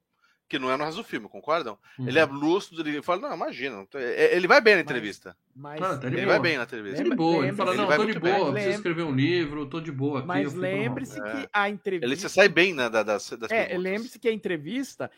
que 0.49 0.59
não 0.59 0.70
é 0.70 0.76
no 0.76 0.84
resto 0.84 0.99
do 0.99 1.05
filme, 1.05 1.28
concordam? 1.28 1.76
Uhum. 1.99 2.09
Ele 2.09 2.18
é 2.18 2.24
lúcido, 2.24 2.80
ele 2.82 3.03
fala, 3.03 3.28
não, 3.28 3.34
imagina. 3.36 3.76
não 3.76 3.86
tem- 3.86 4.01
é- 4.01 4.36
Ele 4.36 4.47
vai 4.47 4.61
bem 4.61 4.74
na 4.74 4.78
Mas- 4.78 4.84
entrevista. 4.84 5.36
Mas, 5.55 5.80
Ah, 5.82 5.97
tá 5.99 6.09
de 6.09 6.14
Ele 6.16 6.16
boa. 6.16 6.26
vai 6.28 6.38
bem 6.40 6.57
na 6.59 6.64
entrevista. 6.64 6.97
Tá 6.99 7.03
de 7.09 7.16
boa. 7.16 7.47
Ele 7.47 7.57
fala: 7.57 7.70
ele 7.70 7.80
não, 7.80 7.86
vai 7.88 7.97
tô 7.97 8.05
de 8.05 8.12
muito 8.12 8.22
bem. 8.22 8.34
boa, 8.34 8.53
preciso 8.53 8.74
escrever 8.76 9.03
um 9.05 9.12
livro, 9.14 9.66
tô 9.66 9.80
de 9.80 9.90
boa 9.90 10.18
aqui. 10.18 10.28
mas 10.28 10.55
lembre-se 10.55 11.18
É. 11.20 11.22
que 11.32 11.49
a 11.53 11.68
entrevista. 11.70 12.07
Ele 12.07 12.16
se 12.16 12.28
sai 12.28 12.49
bem 12.49 12.74
né, 12.74 12.88
da- 12.90 13.03
das, 13.03 13.30
das 13.30 13.51
É, 13.51 13.64
perguntas. 13.66 13.82
lembre-se 13.82 14.18
que 14.18 14.28
a 14.28 14.32
entrevista 14.32 15.11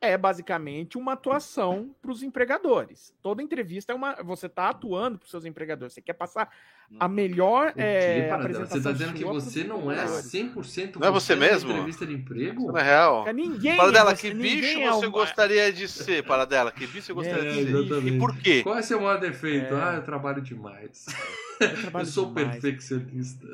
é 0.00 0.16
basicamente 0.16 0.98
uma 0.98 1.14
atuação 1.14 1.94
para 2.02 2.10
os 2.10 2.22
empregadores. 2.22 3.12
Toda 3.22 3.42
entrevista 3.42 3.92
é 3.92 3.94
uma. 3.96 4.14
Você 4.22 4.46
está 4.46 4.68
atuando 4.68 5.18
para 5.18 5.24
os 5.24 5.30
seus 5.30 5.44
empregadores. 5.44 5.94
Você 5.94 6.02
quer 6.02 6.12
passar 6.12 6.48
a 7.00 7.08
melhor 7.08 7.72
é, 7.76 8.28
Paradela? 8.28 8.36
apresentação 8.42 8.76
Você 8.78 8.82
tá 8.84 8.92
dizendo 8.92 9.14
que 9.14 9.24
você 9.24 9.64
não 9.64 9.90
é 9.90 9.94
empregadores. 9.94 10.26
100% 10.32 10.96
Não 11.00 11.08
é 11.08 11.10
você 11.10 11.34
mesmo? 11.34 11.70
entrevista 11.72 12.06
de 12.06 12.14
emprego? 12.14 12.66
Não 12.68 12.78
é 12.78 12.82
real. 12.82 13.24
Cara, 13.24 13.32
Ninguém. 13.36 13.72
É 13.80 13.90
dela, 13.92 14.14
você, 14.14 14.28
que 14.30 14.34
bicho 14.34 14.78
é 14.78 14.90
você 14.90 15.06
um- 15.06 15.10
gostaria 15.10 15.72
de 15.72 15.88
ser? 15.88 16.22
Para 16.24 16.44
dela, 16.44 16.70
que 16.70 16.86
bicho 16.86 17.02
você 17.06 17.12
gostaria 17.12 17.50
É, 17.50 17.52
de 17.54 17.64
ser? 17.64 17.76
exatamente. 17.76 18.14
E 18.14 18.18
por 18.18 18.36
quê? 18.36 18.62
Qual 18.62 18.76
é 18.78 18.82
seu 18.82 19.00
maior 19.00 19.18
defeito? 19.18 19.74
É. 19.74 19.82
Ah, 19.82 19.94
eu 19.96 20.02
trabalho 20.02 20.40
demais. 20.42 21.06
Eu, 21.60 21.66
Eu 21.68 21.80
trabalho 21.82 22.06
sou 22.06 22.26
demais. 22.26 22.52
perfeccionista. 22.60 23.46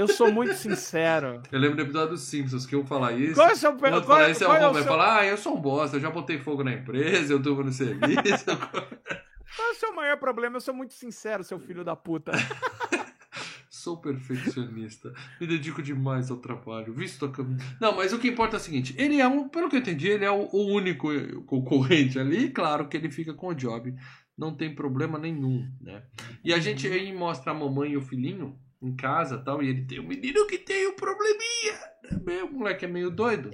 Eu 0.00 0.08
sou 0.08 0.32
muito 0.32 0.54
sincero. 0.54 1.42
Eu 1.52 1.60
lembro 1.60 1.76
do 1.76 1.82
episódio 1.82 2.10
dos 2.10 2.22
Simpsons 2.22 2.64
que 2.64 2.74
eu 2.74 2.86
falar 2.86 3.12
isso. 3.12 3.34
Qual 3.34 3.50
é 3.50 3.52
o 3.52 3.56
seu. 3.56 3.70
o 3.70 3.78
Qual, 3.78 3.92
outro 3.92 4.06
qual, 4.06 4.18
fala, 4.18 4.30
esse 4.30 4.42
é 4.42 4.46
qual 4.46 4.56
é 4.56 4.66
o 4.66 4.72
Vai 4.72 4.82
seu- 4.82 4.90
falar, 4.90 5.18
ah, 5.18 5.26
eu 5.26 5.36
sou 5.36 5.58
um 5.58 5.60
bosta, 5.60 5.96
eu 5.96 6.00
já 6.00 6.10
botei 6.10 6.38
fogo 6.38 6.64
na 6.64 6.72
empresa, 6.72 7.34
eu 7.34 7.38
durmo 7.38 7.64
no 7.64 7.72
serviço. 7.72 8.46
qual 8.46 9.68
é 9.68 9.70
o 9.72 9.74
seu 9.74 9.94
maior 9.94 10.16
problema? 10.18 10.56
Eu 10.56 10.60
sou 10.62 10.72
muito 10.72 10.94
sincero, 10.94 11.44
seu 11.44 11.58
filho 11.58 11.84
da 11.84 11.94
puta. 11.94 12.32
Sou 13.68 13.96
perfeccionista. 13.96 15.10
Me 15.40 15.46
dedico 15.46 15.80
demais 15.80 16.30
ao 16.30 16.36
trabalho. 16.36 16.92
Visto 16.92 17.24
a 17.24 17.30
cam... 17.30 17.56
Não, 17.80 17.96
mas 17.96 18.12
o 18.12 18.18
que 18.18 18.28
importa 18.28 18.56
é 18.56 18.58
o 18.58 18.60
seguinte: 18.60 18.94
ele 18.98 19.20
é 19.20 19.26
um, 19.26 19.48
pelo 19.48 19.70
que 19.70 19.76
eu 19.76 19.80
entendi, 19.80 20.08
ele 20.08 20.24
é 20.24 20.30
o, 20.30 20.50
o 20.52 20.66
único 20.74 21.08
concorrente 21.46 22.18
ali. 22.18 22.44
E 22.46 22.50
claro 22.50 22.88
que 22.88 22.96
ele 22.96 23.10
fica 23.10 23.32
com 23.32 23.46
o 23.48 23.54
job. 23.54 23.94
Não 24.36 24.54
tem 24.54 24.74
problema 24.74 25.18
nenhum, 25.18 25.66
né? 25.80 26.02
E 26.44 26.52
a 26.52 26.58
gente 26.58 26.86
aí 26.88 27.10
mostra 27.10 27.52
a 27.52 27.54
mamãe 27.54 27.92
e 27.92 27.96
o 27.96 28.02
filhinho 28.02 28.58
em 28.82 28.94
casa 28.94 29.38
tal. 29.38 29.62
E 29.62 29.68
ele 29.68 29.84
tem 29.84 30.00
um 30.00 30.06
menino 30.06 30.46
que 30.46 30.58
tem 30.58 30.88
um 30.88 30.94
probleminha. 30.94 31.78
Né? 32.24 32.42
O 32.42 32.52
moleque 32.52 32.84
é 32.84 32.88
meio 32.88 33.10
doido. 33.10 33.50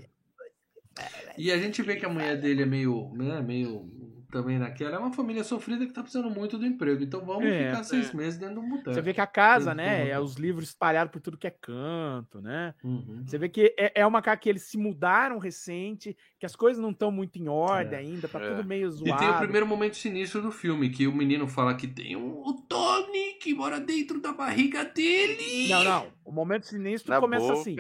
E 1.37 1.53
a 1.53 1.59
gente 1.59 1.83
vê 1.83 1.97
que 1.97 2.07
a 2.07 2.09
mulher 2.09 2.41
dele 2.41 2.63
é 2.63 2.67
meio, 2.67 3.13
né, 3.15 3.43
meio 3.43 3.91
também 4.31 4.59
naquela. 4.59 4.97
É 4.97 4.99
uma 4.99 5.13
família 5.13 5.43
sofrida 5.45 5.87
que 5.87 5.93
tá 5.93 6.03
precisando 6.03 6.31
muito 6.31 6.59
do 6.59 6.67
emprego. 6.67 7.03
Então 7.03 7.25
vamos 7.25 7.45
É, 7.47 7.71
ficar 7.71 7.85
seis 7.85 8.13
meses 8.13 8.39
dentro 8.39 8.55
de 8.57 8.61
um 8.61 8.69
boteco. 8.69 8.93
Você 8.95 9.01
vê 9.01 9.15
que 9.15 9.21
a 9.21 9.27
casa, 9.27 9.75
né? 9.75 10.09
É 10.09 10.19
os 10.21 10.35
livros 10.37 10.69
espalhados 10.69 11.13
por 11.13 11.21
tudo 11.21 11.37
que 11.39 11.47
é 11.47 11.51
canto, 11.51 12.41
né? 12.41 12.75
Uhum. 12.83 13.23
Você 13.27 13.39
vê 13.39 13.49
que 13.49 13.75
é, 13.79 14.01
é 14.01 14.07
uma 14.07 14.21
casa 14.23 14.37
que 14.39 14.49
eles 14.49 14.63
se 14.63 14.77
mudaram 14.79 15.39
recente, 15.39 16.17
que 16.39 16.47
as 16.47 16.55
coisas 16.57 16.83
não 16.83 16.91
estão 16.91 17.11
muito 17.11 17.37
em 17.39 17.49
ordem 17.49 17.99
É. 17.99 18.03
ainda, 18.03 18.29
tá 18.29 18.41
É. 18.41 18.49
tudo 18.51 18.67
meio 18.67 18.89
E 18.89 18.91
zoado. 18.91 19.19
tem 19.19 19.31
o 19.31 19.39
primeiro 19.39 19.67
momento 19.67 19.97
sinistro 19.97 20.43
do 20.43 20.51
filme, 20.51 20.91
que 20.91 21.07
o 21.07 21.13
menino 21.15 21.47
fala 21.49 21.75
que 21.75 21.87
tem 21.87 22.17
um, 22.17 22.41
o 22.45 22.53
Tony 22.69 23.35
que 23.41 23.55
mora 23.55 23.79
dentro 23.81 24.21
da 24.21 24.33
barriga 24.33 24.85
dele. 24.85 25.69
Não, 25.69 25.85
não. 25.85 26.07
O 26.25 26.33
momento 26.33 26.67
sinistro 26.67 27.13
Na 27.13 27.21
começa 27.21 27.47
boca. 27.47 27.61
assim. 27.61 27.77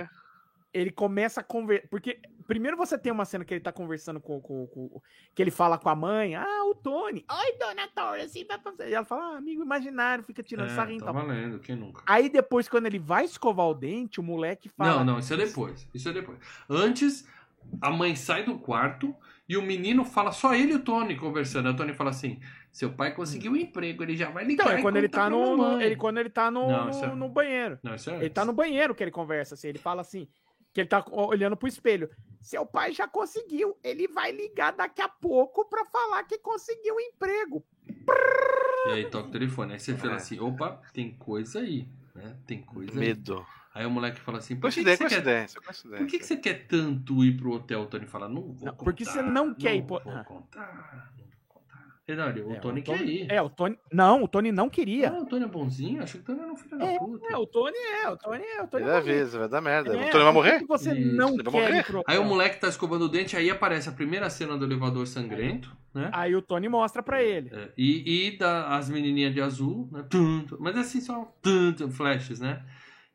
Ele 0.72 0.90
começa 0.90 1.40
a 1.40 1.44
conversar. 1.44 1.88
Porque 1.88 2.18
primeiro 2.46 2.76
você 2.76 2.96
tem 2.96 3.12
uma 3.12 3.24
cena 3.24 3.44
que 3.44 3.52
ele 3.52 3.60
tá 3.60 3.72
conversando 3.72 4.20
com, 4.20 4.40
com, 4.40 4.66
com- 4.66 5.00
Que 5.34 5.42
ele 5.42 5.50
fala 5.50 5.76
com 5.78 5.88
a 5.88 5.94
mãe. 5.94 6.34
Ah, 6.34 6.64
o 6.64 6.74
Tony. 6.74 7.24
Oi, 7.30 7.58
dona 7.58 7.88
Tora, 7.94 8.22
assim. 8.24 8.46
E 8.88 8.92
ela 8.94 9.04
fala, 9.04 9.34
ah, 9.34 9.36
amigo 9.38 9.62
imaginário, 9.62 10.24
fica 10.24 10.42
tirando 10.42 10.70
É, 10.70 10.74
sarrinho 10.74 11.04
tá 11.04 11.12
valendo, 11.12 11.58
quem 11.58 11.76
nunca? 11.76 12.02
Aí 12.06 12.28
depois, 12.28 12.68
quando 12.68 12.86
ele 12.86 12.98
vai 12.98 13.24
escovar 13.24 13.66
o 13.66 13.74
dente, 13.74 14.20
o 14.20 14.22
moleque 14.22 14.68
fala. 14.68 14.96
Não, 14.98 15.04
não, 15.04 15.18
isso 15.18 15.34
é 15.34 15.36
depois. 15.36 15.88
Isso 15.94 16.08
é 16.08 16.12
depois. 16.12 16.38
Antes, 16.68 17.26
a 17.80 17.90
mãe 17.90 18.14
sai 18.14 18.44
do 18.44 18.58
quarto 18.58 19.14
e 19.48 19.56
o 19.56 19.62
menino 19.62 20.04
fala, 20.04 20.32
só 20.32 20.54
ele 20.54 20.72
e 20.72 20.76
o 20.76 20.80
Tony 20.80 21.16
conversando. 21.16 21.68
O 21.68 21.76
Tony 21.76 21.94
fala 21.94 22.10
assim: 22.10 22.40
seu 22.72 22.92
pai 22.92 23.14
conseguiu 23.14 23.52
um 23.52 23.56
emprego, 23.56 24.02
ele 24.02 24.16
já 24.16 24.28
vai 24.30 24.44
ligar. 24.44 24.64
Então, 24.66 24.78
é 24.78 24.82
quando 24.82 24.96
ele 24.96 25.08
tá 25.08 25.30
no. 25.30 25.56
no- 25.56 25.56
mamãe." 25.58 25.84
ele, 25.86 25.96
quando 25.96 26.18
ele 26.18 26.30
tá 26.30 26.50
no, 26.50 26.68
Não, 26.68 26.88
é- 26.90 27.14
no 27.14 27.28
banheiro. 27.28 27.78
Não, 27.82 27.92
é 27.92 27.96
Ele 28.20 28.30
tá 28.30 28.44
no 28.44 28.52
banheiro 28.52 28.94
que 28.94 29.02
ele 29.04 29.10
conversa, 29.10 29.54
assim. 29.54 29.68
Ele 29.68 29.78
fala 29.78 30.00
assim, 30.00 30.28
que 30.76 30.80
ele 30.82 30.88
tá 30.90 31.02
olhando 31.10 31.56
pro 31.56 31.66
espelho. 31.66 32.10
Seu 32.42 32.66
pai 32.66 32.92
já 32.92 33.08
conseguiu, 33.08 33.78
ele 33.82 34.06
vai 34.06 34.30
ligar 34.30 34.72
daqui 34.72 35.00
a 35.00 35.08
pouco 35.08 35.64
pra 35.64 35.86
falar 35.86 36.22
que 36.24 36.36
conseguiu 36.38 36.96
um 36.96 37.00
emprego. 37.00 37.64
E 38.88 38.90
aí 38.90 39.10
toca 39.10 39.28
o 39.28 39.32
telefone. 39.32 39.72
Aí 39.72 39.80
você 39.80 39.96
fala 39.96 40.12
É. 40.12 40.16
assim: 40.16 40.38
opa, 40.38 40.80
tem 40.92 41.12
coisa 41.14 41.60
aí. 41.60 41.88
Né? 42.14 42.36
Tem 42.46 42.60
coisa 42.62 42.92
aí. 42.92 42.98
Medo. 43.08 43.44
Aí 43.74 43.84
o 43.86 43.90
moleque 43.90 44.20
fala 44.20 44.36
assim: 44.38 44.54
por 44.54 44.70
que, 44.70 44.84
que 44.84 44.84
Coincidência, 44.96 45.60
você 45.62 45.88
quer. 45.88 45.98
Por 45.98 46.06
que, 46.06 46.18
que 46.18 46.26
você 46.26 46.36
quer 46.36 46.66
tanto 46.66 47.24
ir 47.24 47.36
pro 47.38 47.52
hotel? 47.52 47.80
O 47.80 47.86
Tony 47.86 48.06
fala, 48.06 48.28
não 48.28 48.42
vou 48.42 48.66
Não, 48.66 48.72
contar. 48.72 48.84
porque 48.84 49.04
você 49.06 49.22
não 49.22 49.54
quer 49.54 49.76
ir 49.76 49.82
pro- 49.82 50.00
Vou 50.04 50.12
Ah. 50.12 50.24
contar, 50.24 51.12
não 51.18 51.25
contar. 52.06 52.26
Renato, 52.32 52.48
o 52.48 52.52
É, 52.52 52.56
Tony 52.60 52.82
quer 52.82 53.00
ir. 53.02 53.26
É, 53.30 53.42
o 53.42 53.48
Tony. 53.50 53.76
Não, 53.92 54.22
o 54.22 54.28
Tony 54.28 54.52
não 54.52 54.68
queria. 54.70 55.10
Ah, 55.10 55.18
o 55.20 55.26
Tony 55.26 55.44
é 55.44 55.48
bonzinho? 55.48 56.02
Achei 56.02 56.20
que 56.20 56.24
o 56.30 56.34
Tony 56.34 56.40
era 56.44 56.52
um 56.52 56.56
filho 56.56 56.78
da 56.78 56.86
É, 56.86 56.98
puta. 56.98 57.26
É, 57.32 57.36
o 57.36 57.46
Tony 57.46 57.76
é, 57.76 58.08
o 58.08 58.16
Tony 58.16 58.44
é, 58.44 58.62
o 58.62 58.66
Tony 58.68 58.82
Ele 58.84 58.92
é. 58.92 58.96
avisa, 58.96 59.38
vai 59.40 59.48
dar 59.48 59.60
merda. 59.60 59.96
É, 59.96 60.06
o 60.06 60.10
Tony 60.10 60.24
vai 60.24 60.32
morrer? 60.32 60.58
que 60.60 60.66
Você 60.66 60.92
Isso, 60.92 61.16
não 61.16 61.34
ele 61.34 61.42
quer 61.42 61.50
morrer. 61.50 61.84
Aí 62.06 62.18
o 62.18 62.24
moleque 62.24 62.60
tá 62.60 62.68
escovando 62.68 63.02
o 63.06 63.08
dente, 63.08 63.36
aí 63.36 63.50
aparece 63.50 63.88
a 63.88 63.92
primeira 63.92 64.30
cena 64.30 64.56
do 64.56 64.64
elevador 64.64 65.06
sangrento, 65.06 65.76
né? 65.94 66.10
Aí 66.12 66.34
o 66.36 66.42
Tony 66.42 66.68
mostra 66.68 67.02
pra 67.02 67.22
ele. 67.22 67.50
É, 67.52 67.70
E, 67.76 68.28
e 68.28 68.36
da, 68.38 68.76
as 68.76 68.88
menininhas 68.88 69.34
de 69.34 69.40
azul, 69.40 69.88
né? 69.90 70.04
Tum, 70.08 70.44
mas 70.60 70.76
assim, 70.76 71.00
só 71.00 71.24
tum, 71.42 71.90
flashes, 71.90 72.40
né? 72.40 72.62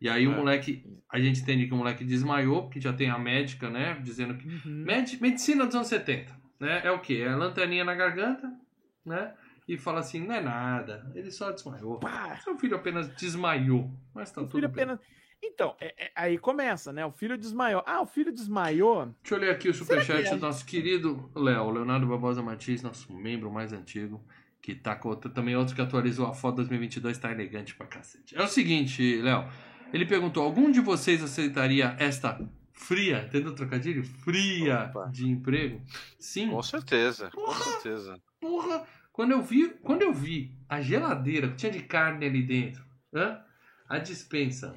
E 0.01 0.09
aí 0.09 0.27
o 0.27 0.31
É. 0.33 0.35
moleque, 0.35 0.83
a 1.09 1.19
gente 1.19 1.41
entende 1.41 1.67
que 1.67 1.73
o 1.73 1.77
moleque 1.77 2.03
desmaiou, 2.03 2.63
porque 2.63 2.81
já 2.81 2.91
tem 2.91 3.09
a 3.11 3.19
médica, 3.19 3.69
né? 3.69 3.97
Dizendo 4.03 4.33
que 4.33 4.47
Uhum. 4.47 4.83
Medi- 4.83 5.21
medicina 5.21 5.63
dos 5.65 5.75
anos 5.75 5.87
70, 5.87 6.35
né? 6.59 6.81
É 6.83 6.89
o 6.91 6.99
quê? 6.99 7.21
É 7.23 7.29
a 7.29 7.35
lanterninha 7.35 7.85
na 7.85 7.93
garganta, 7.93 8.51
né? 9.05 9.33
E 9.67 9.77
fala 9.77 9.99
assim, 9.99 10.25
não 10.25 10.35
é 10.35 10.41
nada, 10.41 11.09
ele 11.15 11.31
só 11.31 11.51
desmaiou. 11.51 11.99
Pá, 11.99 12.35
Seu 12.43 12.57
filho 12.57 12.75
apenas 12.75 13.07
desmaiou, 13.15 13.89
mas 14.13 14.31
tá 14.31 14.41
o 14.41 14.47
tudo 14.47 14.61
bem. 14.61 14.83
apenas. 14.83 14.99
Então, 15.43 15.75
é- 15.79 16.05
é- 16.05 16.11
aí 16.15 16.37
começa, 16.37 16.91
né? 16.93 17.05
O 17.05 17.11
filho 17.11 17.37
desmaiou. 17.37 17.81
Ah, 17.85 18.01
o 18.01 18.05
filho 18.05 18.31
desmaiou. 18.31 19.05
Deixa 19.23 19.35
eu 19.35 19.39
ler 19.39 19.49
aqui 19.51 19.69
o 19.69 19.73
superchat 19.73 20.21
que 20.23 20.27
é? 20.27 20.35
do 20.35 20.39
nosso 20.41 20.65
querido 20.65 21.31
Léo, 21.35 21.71
Leonardo 21.71 22.05
Barbosa 22.05 22.41
Martins, 22.43 22.83
nosso 22.83 23.11
membro 23.13 23.51
mais 23.51 23.73
antigo, 23.73 24.21
que 24.61 24.75
tá 24.75 24.95
com 24.95 25.09
outra- 25.09 25.31
também 25.31 25.55
outro 25.55 25.73
que 25.73 25.81
atualizou 25.81 26.27
a 26.27 26.33
foto 26.33 26.57
2022, 26.57 27.17
tá 27.17 27.31
elegante 27.31 27.73
pra 27.73 27.87
cacete. 27.87 28.35
É 28.37 28.43
o 28.43 28.47
seguinte, 28.47 29.19
Léo, 29.21 29.47
ele 29.91 30.05
perguntou, 30.05 30.43
algum 30.43 30.69
de 30.71 30.79
vocês 30.79 31.23
aceitaria 31.23 31.95
esta 31.97 32.39
fria, 32.81 33.23
entendeu 33.27 33.51
o 33.51 33.55
trocadilho? 33.55 34.03
Fria 34.03 34.85
Opa. 34.89 35.09
de 35.11 35.27
emprego? 35.29 35.81
Sim. 36.19 36.49
Com 36.49 36.61
certeza, 36.63 37.29
com 37.31 37.41
Porra! 37.45 37.63
certeza. 37.63 38.21
Porra, 38.39 38.83
quando 39.13 39.31
eu 39.31 39.41
vi, 39.41 39.69
quando 39.83 40.01
eu 40.01 40.13
vi 40.13 40.55
a 40.67 40.81
geladeira 40.81 41.49
que 41.49 41.55
tinha 41.55 41.71
de 41.71 41.81
carne 41.83 42.25
ali 42.25 42.41
dentro, 42.43 42.83
hã? 43.13 43.39
A 43.87 43.97
dispensa. 43.99 44.73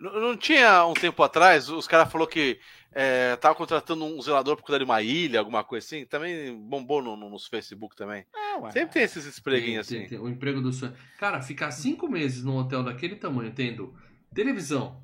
Não, 0.00 0.20
não 0.20 0.36
tinha 0.36 0.84
um 0.86 0.94
tempo 0.94 1.22
atrás, 1.22 1.68
os 1.68 1.86
caras 1.86 2.10
falaram 2.10 2.30
que 2.30 2.58
é, 2.92 3.36
tava 3.36 3.54
contratando 3.54 4.04
um 4.04 4.20
zelador 4.20 4.56
por 4.56 4.64
cuidar 4.64 4.78
de 4.78 4.84
uma 4.84 5.00
ilha, 5.00 5.38
alguma 5.38 5.62
coisa 5.62 5.86
assim. 5.86 6.04
Também 6.04 6.56
bombou 6.68 7.00
no, 7.00 7.16
no, 7.16 7.30
nos 7.30 7.46
Facebook 7.46 7.94
também. 7.94 8.24
É. 8.34 8.70
Sempre 8.72 8.94
tem 8.94 9.02
esses 9.04 9.24
espreguinhos 9.26 9.86
assim. 9.86 10.00
tem- 10.00 10.08
tem 10.08 10.18
o 10.18 10.28
emprego 10.28 10.60
do 10.60 10.72
sonho. 10.72 10.92
Cara, 11.18 11.40
ficar 11.40 11.70
cinco 11.70 12.08
meses 12.08 12.42
num 12.42 12.56
hotel 12.56 12.82
daquele 12.82 13.14
tamanho, 13.14 13.52
tendo 13.54 13.94
televisão 14.34 15.00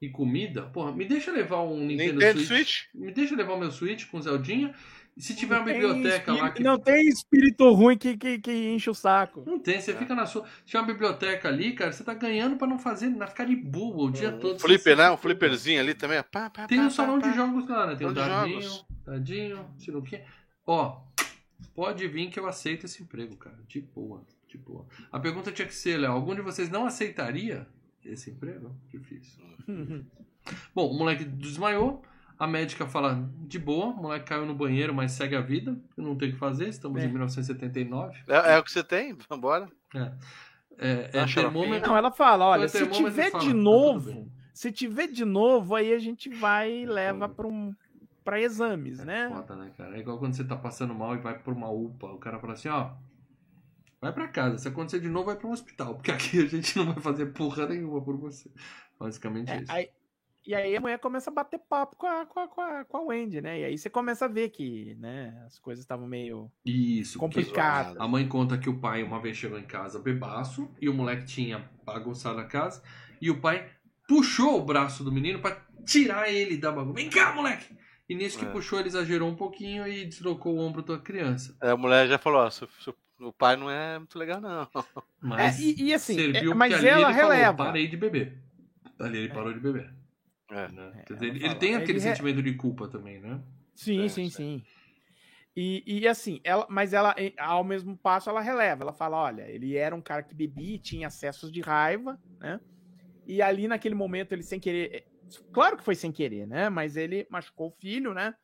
e 0.00 0.08
comida, 0.08 0.62
porra, 0.62 0.92
me 0.92 1.04
deixa 1.04 1.30
levar 1.30 1.62
um 1.62 1.78
Nintendo, 1.78 2.14
Nintendo 2.14 2.40
Switch. 2.40 2.48
Switch? 2.48 2.94
Me 2.94 3.12
deixa 3.12 3.36
levar 3.36 3.52
o 3.52 3.58
meu 3.58 3.70
Switch 3.70 4.06
com 4.06 4.20
Zeldinha. 4.20 4.74
E 5.16 5.22
se 5.22 5.34
tiver 5.34 5.58
uma 5.58 5.66
Não 5.66 5.72
tem 5.72 5.80
biblioteca 5.80 6.32
lá 6.32 6.50
que. 6.50 6.62
Não 6.62 6.78
tem 6.78 7.08
espírito 7.08 7.70
ruim 7.72 7.98
que, 7.98 8.16
que, 8.16 8.38
que 8.38 8.50
enche 8.70 8.88
o 8.88 8.94
saco. 8.94 9.42
Não 9.46 9.58
tem, 9.58 9.78
você 9.78 9.92
fica 9.92 10.14
na 10.14 10.24
sua. 10.24 10.46
Se 10.46 10.66
tiver 10.66 10.78
uma 10.78 10.86
biblioteca 10.86 11.48
ali, 11.48 11.72
cara, 11.72 11.92
você 11.92 12.02
tá 12.02 12.14
ganhando 12.14 12.56
pra 12.56 12.66
não 12.66 12.78
fazer, 12.78 13.08
não 13.10 13.26
ficar 13.26 13.44
de 13.44 13.60
o 13.74 14.10
dia 14.10 14.32
todo. 14.32 14.56
Um 14.56 14.58
flipper, 14.58 14.96
né? 14.96 15.10
Um 15.10 15.16
flipperzinho 15.18 15.80
ali 15.80 15.92
também. 15.92 16.22
Pá, 16.22 16.48
pá, 16.48 16.66
Tem 16.66 16.78
pá, 16.78 16.84
um 16.84 16.90
salão 16.90 17.20
pá. 17.20 17.28
de 17.28 17.36
jogos 17.36 17.68
lá, 17.68 17.88
né? 17.88 17.96
Tem 17.96 18.06
o 18.06 18.10
de 18.10 18.16
dadinho, 18.16 18.62
jogos. 18.62 18.86
dadinho, 19.04 19.66
sinuquinha. 19.76 20.24
Ó, 20.66 21.02
pode 21.74 22.06
vir 22.08 22.30
que 22.30 22.40
eu 22.40 22.46
aceito 22.46 22.86
esse 22.86 23.02
emprego, 23.02 23.36
cara. 23.36 23.58
De 23.68 23.80
boa, 23.80 24.24
de 24.48 24.56
boa. 24.56 24.86
A 25.12 25.18
pergunta 25.20 25.52
tinha 25.52 25.68
que 25.68 25.74
ser, 25.74 25.98
Léo, 25.98 26.12
algum 26.12 26.34
de 26.34 26.40
vocês 26.40 26.70
não 26.70 26.86
aceitaria 26.86 27.66
esse 28.04 28.30
emprego? 28.30 28.74
Difícil. 28.88 29.42
Bom, 30.74 30.90
o 30.90 30.98
moleque 30.98 31.24
desmaiou. 31.24 32.02
A 32.38 32.46
médica 32.46 32.86
fala 32.86 33.28
de 33.46 33.58
boa, 33.58 33.88
o 33.88 33.96
moleque 34.02 34.24
caiu 34.24 34.46
no 34.46 34.54
banheiro, 34.54 34.94
mas 34.94 35.12
segue 35.12 35.36
a 35.36 35.42
vida. 35.42 35.78
Não 35.94 36.16
tem 36.16 36.30
o 36.30 36.32
que 36.32 36.38
fazer, 36.38 36.68
estamos 36.68 37.02
É. 37.02 37.04
em 37.04 37.08
1979. 37.08 38.18
É, 38.26 38.54
é 38.54 38.58
o 38.58 38.64
que 38.64 38.72
você 38.72 38.82
tem? 38.82 39.14
Vambora. 39.28 39.68
É, 39.94 40.12
é, 40.78 41.10
é 41.12 41.26
termômetro. 41.26 41.86
Não, 41.90 41.96
ela 41.96 42.10
fala, 42.10 42.46
olha, 42.46 42.66
se 42.66 42.86
tiver 42.88 43.30
fala, 43.30 43.44
de 43.44 43.50
tá 43.50 43.56
novo, 43.56 44.10
bem. 44.10 44.32
se 44.54 44.72
tiver 44.72 45.08
de 45.08 45.26
novo, 45.26 45.74
aí 45.74 45.92
a 45.92 45.98
gente 45.98 46.30
vai 46.30 46.72
e 46.72 46.86
leva 46.86 47.28
para 47.28 47.46
um 47.46 47.74
para 48.24 48.40
exames, 48.40 49.00
É 49.00 49.04
né? 49.04 49.28
foda, 49.30 49.56
né, 49.56 49.70
cara? 49.76 49.96
É 49.96 50.00
igual 50.00 50.18
quando 50.18 50.34
você 50.34 50.44
tá 50.44 50.56
passando 50.56 50.94
mal 50.94 51.14
e 51.14 51.18
vai 51.18 51.38
por 51.38 51.52
uma 51.52 51.68
UPA. 51.70 52.06
O 52.12 52.18
cara 52.18 52.38
fala 52.38 52.54
assim, 52.54 52.68
ó. 52.68 52.90
Vai 54.00 54.12
pra 54.12 54.28
casa. 54.28 54.58
Se 54.58 54.68
acontecer 54.68 55.00
de 55.00 55.08
novo, 55.08 55.26
vai 55.26 55.36
pra 55.36 55.46
um 55.46 55.52
hospital. 55.52 55.94
Porque 55.94 56.10
aqui 56.10 56.38
a 56.40 56.46
gente 56.46 56.76
não 56.76 56.86
vai 56.86 57.00
fazer 57.02 57.26
porra 57.26 57.66
nenhuma 57.66 58.02
por 58.02 58.16
você. 58.16 58.50
Basicamente 58.98 59.50
É, 59.50 59.62
isso. 59.62 59.72
aí- 59.72 59.90
e 60.46 60.54
aí 60.54 60.74
a 60.74 60.80
mulher 60.80 60.98
começa 60.98 61.28
a 61.30 61.32
bater 61.34 61.58
papo 61.58 61.96
com 61.96 62.06
a, 62.06 62.24
com, 62.24 62.40
a, 62.40 62.48
com, 62.48 62.60
a, 62.62 62.84
com 62.84 62.96
a 62.96 63.00
Wendy, 63.02 63.42
né? 63.42 63.60
E 63.60 63.64
aí 63.66 63.76
você 63.78 63.90
começa 63.90 64.24
a 64.24 64.28
ver 64.28 64.48
que, 64.48 64.94
né, 64.98 65.38
as 65.46 65.58
coisas 65.58 65.84
estavam 65.84 66.06
meio 66.06 66.50
Isso. 66.64 67.18
complicadas. 67.18 68.00
A 68.00 68.08
mãe 68.08 68.26
conta 68.26 68.56
que 68.56 68.68
o 68.70 68.78
pai 68.80 69.02
uma 69.02 69.20
vez 69.20 69.36
chegou 69.36 69.58
em 69.58 69.66
casa 69.66 69.98
bebaço 69.98 70.70
e 70.80 70.88
o 70.88 70.94
moleque 70.94 71.26
tinha 71.26 71.70
bagunçado 71.84 72.38
a 72.40 72.44
casa. 72.46 72.82
E 73.20 73.30
o 73.30 73.38
pai 73.38 73.68
puxou 74.08 74.58
o 74.58 74.64
braço 74.64 75.04
do 75.04 75.12
menino 75.12 75.40
pra 75.40 75.62
tirar 75.84 76.30
ele 76.32 76.56
da 76.56 76.72
bagunça. 76.72 76.94
Vem 76.94 77.10
cá, 77.10 77.34
moleque! 77.34 77.76
E 78.08 78.14
nisso 78.14 78.38
que 78.38 78.44
É. 78.46 78.50
puxou, 78.50 78.78
ele 78.80 78.88
exagerou 78.88 79.28
um 79.28 79.36
pouquinho 79.36 79.86
e 79.86 80.06
deslocou 80.06 80.56
o 80.56 80.58
ombro 80.58 80.82
da 80.82 80.98
criança. 80.98 81.54
Aí 81.60 81.68
a 81.70 81.76
mulher 81.76 82.08
já 82.08 82.18
falou: 82.18 82.40
ó, 82.40 82.50
seu- 82.50 82.66
seu- 82.82 82.96
o 83.20 83.32
pai 83.32 83.56
não 83.56 83.70
é 83.70 83.98
muito 83.98 84.18
legal, 84.18 84.40
não. 84.40 84.68
Mas 85.20 85.58
É, 85.58 85.62
e, 85.62 85.82
e 85.84 85.94
assim, 85.94 86.14
serviu 86.16 86.52
é, 86.52 86.54
mas 86.54 86.72
ela 86.72 86.84
ele 86.84 87.04
falou, 87.04 87.14
releva. 87.14 87.64
parei 87.64 87.88
de 87.88 87.96
beber. 87.96 88.38
Ali 88.98 89.18
ele 89.18 89.28
parou 89.28 89.52
de 89.52 89.60
beber. 89.60 89.90
É. 90.50 90.68
né? 90.68 90.92
É, 90.96 91.02
Quer 91.04 91.14
dizer, 91.14 91.26
ele, 91.26 91.44
ele 91.44 91.54
tem 91.56 91.74
ele 91.74 91.82
aquele 91.82 91.98
re- 92.00 92.10
sentimento 92.12 92.42
de 92.42 92.54
culpa 92.54 92.88
também, 92.88 93.20
né? 93.20 93.40
Sim, 93.74 94.04
É, 94.04 94.08
sim, 94.08 94.28
sim. 94.28 94.58
sim. 94.58 94.62
E, 95.56 95.82
e 95.86 96.08
assim, 96.08 96.40
ela, 96.44 96.66
mas 96.70 96.92
ela, 96.92 97.14
ao 97.38 97.64
mesmo 97.64 97.96
passo, 97.96 98.30
ela 98.30 98.40
releva. 98.40 98.82
Ela 98.84 98.92
fala: 98.92 99.16
olha, 99.16 99.42
ele 99.50 99.76
era 99.76 99.94
um 99.94 100.00
cara 100.00 100.22
que 100.22 100.34
bebia, 100.34 100.76
e 100.76 100.78
tinha 100.78 101.08
acessos 101.08 101.50
de 101.52 101.60
raiva, 101.60 102.18
né? 102.40 102.60
E 103.26 103.42
ali 103.42 103.68
naquele 103.68 103.94
momento, 103.94 104.32
ele 104.32 104.42
sem 104.42 104.60
querer. 104.60 104.94
é, 104.94 105.04
Claro 105.52 105.76
que 105.76 105.84
foi 105.84 105.94
sem 105.94 106.12
querer, 106.12 106.46
né? 106.46 106.68
Mas 106.68 106.96
ele 106.96 107.26
machucou 107.30 107.68
o 107.68 107.76
filho, 107.80 108.14
né? 108.14 108.34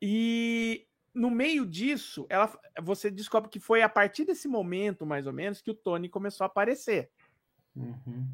E 0.00 0.86
no 1.18 1.30
meio 1.30 1.66
disso, 1.66 2.26
ela, 2.30 2.50
você 2.80 3.10
descobre 3.10 3.50
que 3.50 3.60
foi 3.60 3.82
a 3.82 3.88
partir 3.88 4.24
desse 4.24 4.46
momento, 4.48 5.04
mais 5.04 5.26
ou 5.26 5.32
menos, 5.32 5.60
que 5.60 5.70
o 5.70 5.74
Tony 5.74 6.08
começou 6.08 6.44
a 6.44 6.46
aparecer. 6.46 7.10
Uhum. 7.76 8.26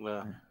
É. 0.00 0.50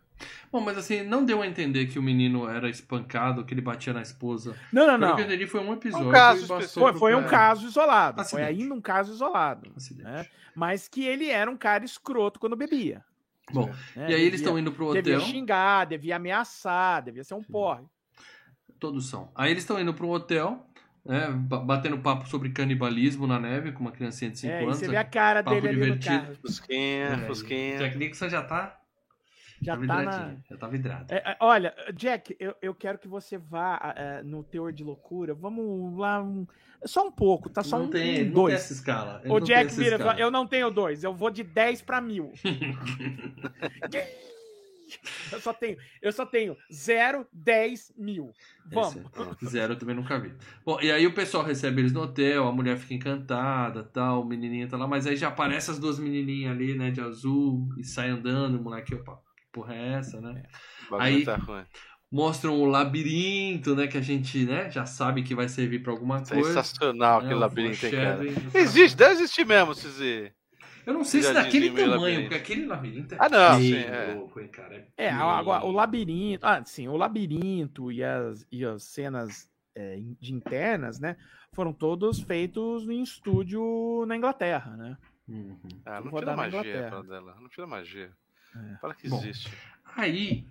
Bom, 0.52 0.60
mas 0.60 0.78
assim, 0.78 1.02
não 1.04 1.24
deu 1.24 1.42
a 1.42 1.48
entender 1.48 1.86
que 1.88 1.98
o 1.98 2.04
menino 2.04 2.48
era 2.50 2.70
espancado, 2.70 3.46
que 3.46 3.54
ele 3.54 3.62
batia 3.62 3.94
na 3.94 4.02
esposa. 4.02 4.56
Não, 4.74 4.86
não, 4.86 4.94
Pelo 5.00 5.08
não. 5.10 5.16
que 5.16 5.22
eu 5.22 5.26
entendi, 5.28 5.48
foi 5.48 5.62
um 5.62 5.72
episódio. 5.74 6.12
caso 6.12 6.40
bastou 6.42 6.58
específico. 6.60 6.90
Foi, 6.92 7.00
foi 7.00 7.16
um 7.16 7.26
caso 7.28 7.66
isolado. 7.68 8.20
Acidente. 8.22 8.46
Foi 8.46 8.54
ainda 8.64 8.74
um 8.76 8.82
caso 8.82 9.14
isolado. 9.14 9.72
Acidente. 9.78 10.04
né? 10.10 10.26
Mas 10.56 10.88
que 10.90 11.06
ele 11.06 11.30
era 11.30 11.50
um 11.50 11.56
cara 11.56 11.86
escroto 11.86 12.40
quando 12.40 12.56
bebia. 12.56 13.04
Bom, 13.52 13.68
né? 13.96 14.12
e 14.12 14.14
aí 14.14 14.22
eles 14.22 14.24
Devia- 14.24 14.36
estão 14.38 14.60
indo 14.60 14.72
pro 14.74 14.94
Devia 14.94 15.18
hotel. 15.18 15.28
xingar, 15.28 15.86
devia 15.86 16.18
ameaçar, 16.18 17.02
devia 17.04 17.24
ser 17.24 17.34
um 17.36 17.44
porre. 17.44 17.86
Todos 18.78 19.10
são. 19.10 19.32
Aí 19.36 19.52
eles 19.52 19.64
estão 19.64 19.80
indo 19.80 19.94
pro 19.94 20.10
hotel, 20.10 20.69
né? 21.06 21.28
ba- 21.32 21.60
Batendo 21.60 21.98
papo 22.00 22.28
sobre 22.28 22.50
canibalismo 22.50 23.26
na 23.28 23.40
neve 23.40 23.72
com 23.72 23.82
uma 23.82 23.92
criancinha 23.92 24.32
de 24.32 24.40
5 24.40 24.54
É, 24.54 24.64
anos. 24.64 24.78
você 24.78 24.88
vê 24.88 24.98
a 24.98 25.04
cara 25.04 25.44
papo 25.44 25.56
dele 25.56 25.68
ali 25.70 25.78
no 25.78 25.84
divertido. 25.98 26.20
carro. 26.22 26.36
Fusquinha, 26.42 27.06
É, 27.06 27.18
Fusquinha. 27.28 27.78
Jack 27.78 27.98
Nixon 27.98 28.30
já 28.30 28.42
tá. 28.44 28.76
Já 29.62 29.76
tá 29.76 29.82
tá 29.82 29.88
na. 29.88 30.00
vidradinho, 30.12 30.44
Já 30.50 30.58
tá 30.58 30.68
vidrado. 30.68 31.06
É, 31.14 31.18
é, 31.18 31.38
olha, 31.42 31.76
Jack, 31.94 32.34
eu, 32.40 32.56
eu 32.62 32.74
quero 32.74 32.98
que 32.98 33.10
você 33.10 33.38
vá 33.38 33.94
é, 33.96 34.24
no 34.24 34.42
teor 34.42 34.72
de 34.72 34.84
loucura. 34.86 35.34
Vamos 35.34 35.98
lá. 35.98 36.22
um- 36.24 36.48
só 36.86 37.06
um 37.06 37.12
pouco, 37.12 37.50
tá? 37.50 37.62
Só 37.62 37.78
não 37.78 37.88
um, 37.88 37.90
tem, 37.90 38.02
um 38.02 38.08
não 38.12 38.16
tem 38.24 38.32
dois. 38.32 38.54
essa 38.54 38.72
escala. 38.72 39.20
Ele 39.22 39.34
O 39.34 39.40
não 39.40 39.46
Jack 39.46 39.74
vira, 39.76 39.98
eu 40.18 40.32
não 40.32 40.48
tenho 40.48 40.72
dois, 40.72 41.04
eu 41.04 41.14
vou 41.14 41.30
de 41.30 41.44
10 41.44 41.82
pra 41.82 42.00
mil. 42.00 42.32
eu 45.32 45.40
só 45.40 45.54
tenho, 45.54 45.78
eu 46.02 46.12
só 46.12 46.26
tenho 46.26 46.58
0, 46.72 47.26
10 47.32 47.94
mil. 47.98 48.34
Vamos. 48.72 49.04
Esse, 49.42 49.52
Zero 49.52 49.74
eu 49.74 49.78
também 49.78 49.96
nunca 49.96 50.20
vi. 50.20 50.34
Bom, 50.66 50.80
e 50.82 50.92
aí 50.92 51.06
o 51.08 51.14
pessoal 51.14 51.44
recebe 51.44 51.82
eles 51.82 51.92
no 51.92 52.02
hotel, 52.02 52.48
a 52.48 52.52
mulher 52.52 52.78
fica 52.78 52.94
encantada, 52.94 53.84
tal, 53.84 54.22
o 54.22 54.26
menininho 54.26 54.68
tá 54.68 54.78
lá, 54.78 54.88
mas 54.88 55.08
aí 55.08 55.16
já 55.16 55.30
aparece 55.30 55.72
as 55.72 55.80
duas 55.80 55.98
menininhas 56.00 56.52
ali, 56.52 56.76
né, 56.76 56.92
de 56.92 57.02
azul, 57.02 57.68
e 57.78 57.84
sai 57.84 58.10
andando, 58.10 58.60
o 58.60 58.64
moleque, 58.64 58.94
opa, 58.94 59.16
que 59.38 59.44
porra 59.52 59.74
é 59.76 59.94
essa, 59.94 60.22
né? 60.22 60.44
O 60.88 60.92
bagulho 60.92 61.02
Aí- 61.02 61.26
tá 61.26 61.36
ruim. 61.36 61.64
Mostram 62.12 62.60
o 62.60 62.66
labirinto, 62.66 63.76
né, 63.76 63.86
que 63.86 63.96
a 63.96 64.02
gente, 64.02 64.44
né, 64.44 64.72
já 64.72 64.84
sabe 64.84 65.22
que 65.22 65.36
vai 65.36 65.48
servir 65.48 65.84
pra 65.84 65.92
alguma 65.92 66.24
coisa. 66.24 66.44
Sensacional 66.44 67.20
né, 67.20 67.26
aquele 67.28 67.36
o 67.36 67.40
labirinto, 67.40 67.86
hein, 67.86 67.92
cara. 67.92 68.26
Existe, 68.56 68.98
deve 68.98 69.14
existir 69.14 69.46
mesmo, 69.46 69.76
Cizi. 69.76 70.34
Eu 70.90 70.94
não 70.96 71.04
sei 71.04 71.22
se 71.22 71.32
daquele 71.34 71.70
tamanho, 71.70 71.90
labirinto. 71.92 72.22
porque 72.24 72.36
aquele 72.36 72.66
labirinto 72.66 73.14
é 73.14 73.18
Ah, 73.20 73.30
não, 73.30 73.60
sim, 73.60 73.76
é. 73.76 74.14
louco, 74.16 74.40
hein, 74.40 74.48
cara. 74.48 74.88
É, 74.98 75.10
bem- 75.10 75.20
agora 75.20 75.64
o 75.66 75.72
labirinto. 75.72 76.46
Ah, 76.46 76.64
sim, 76.66 76.88
o 76.88 76.98
labirinto 76.98 77.92
e 77.92 78.04
as, 78.04 78.48
e 78.52 78.66
as 78.66 78.84
cenas 78.84 79.48
é, 79.76 79.98
in- 80.00 80.18
de 80.20 80.34
internas, 80.34 81.00
né? 81.00 81.16
Foram 81.54 81.72
todos 81.72 82.20
feitos 82.22 82.90
em 82.90 83.04
estúdio 83.04 84.04
na 84.08 84.16
Inglaterra, 84.16 84.76
né? 84.76 84.98
Uhum. 85.28 85.60
Ah, 85.86 86.02
não 86.02 86.12
tira 86.12 86.36
magia 86.36 86.60
Inglaterra. 86.60 86.90
pra 86.90 87.02
dela. 87.04 87.38
Não 87.40 87.50
tira 87.50 87.68
magia. 87.68 88.12
É. 88.56 88.78
Fala 88.78 88.96
que 88.96 89.08
Bom. 89.08 89.18
existe. 89.20 89.54
Aí, 89.96 90.44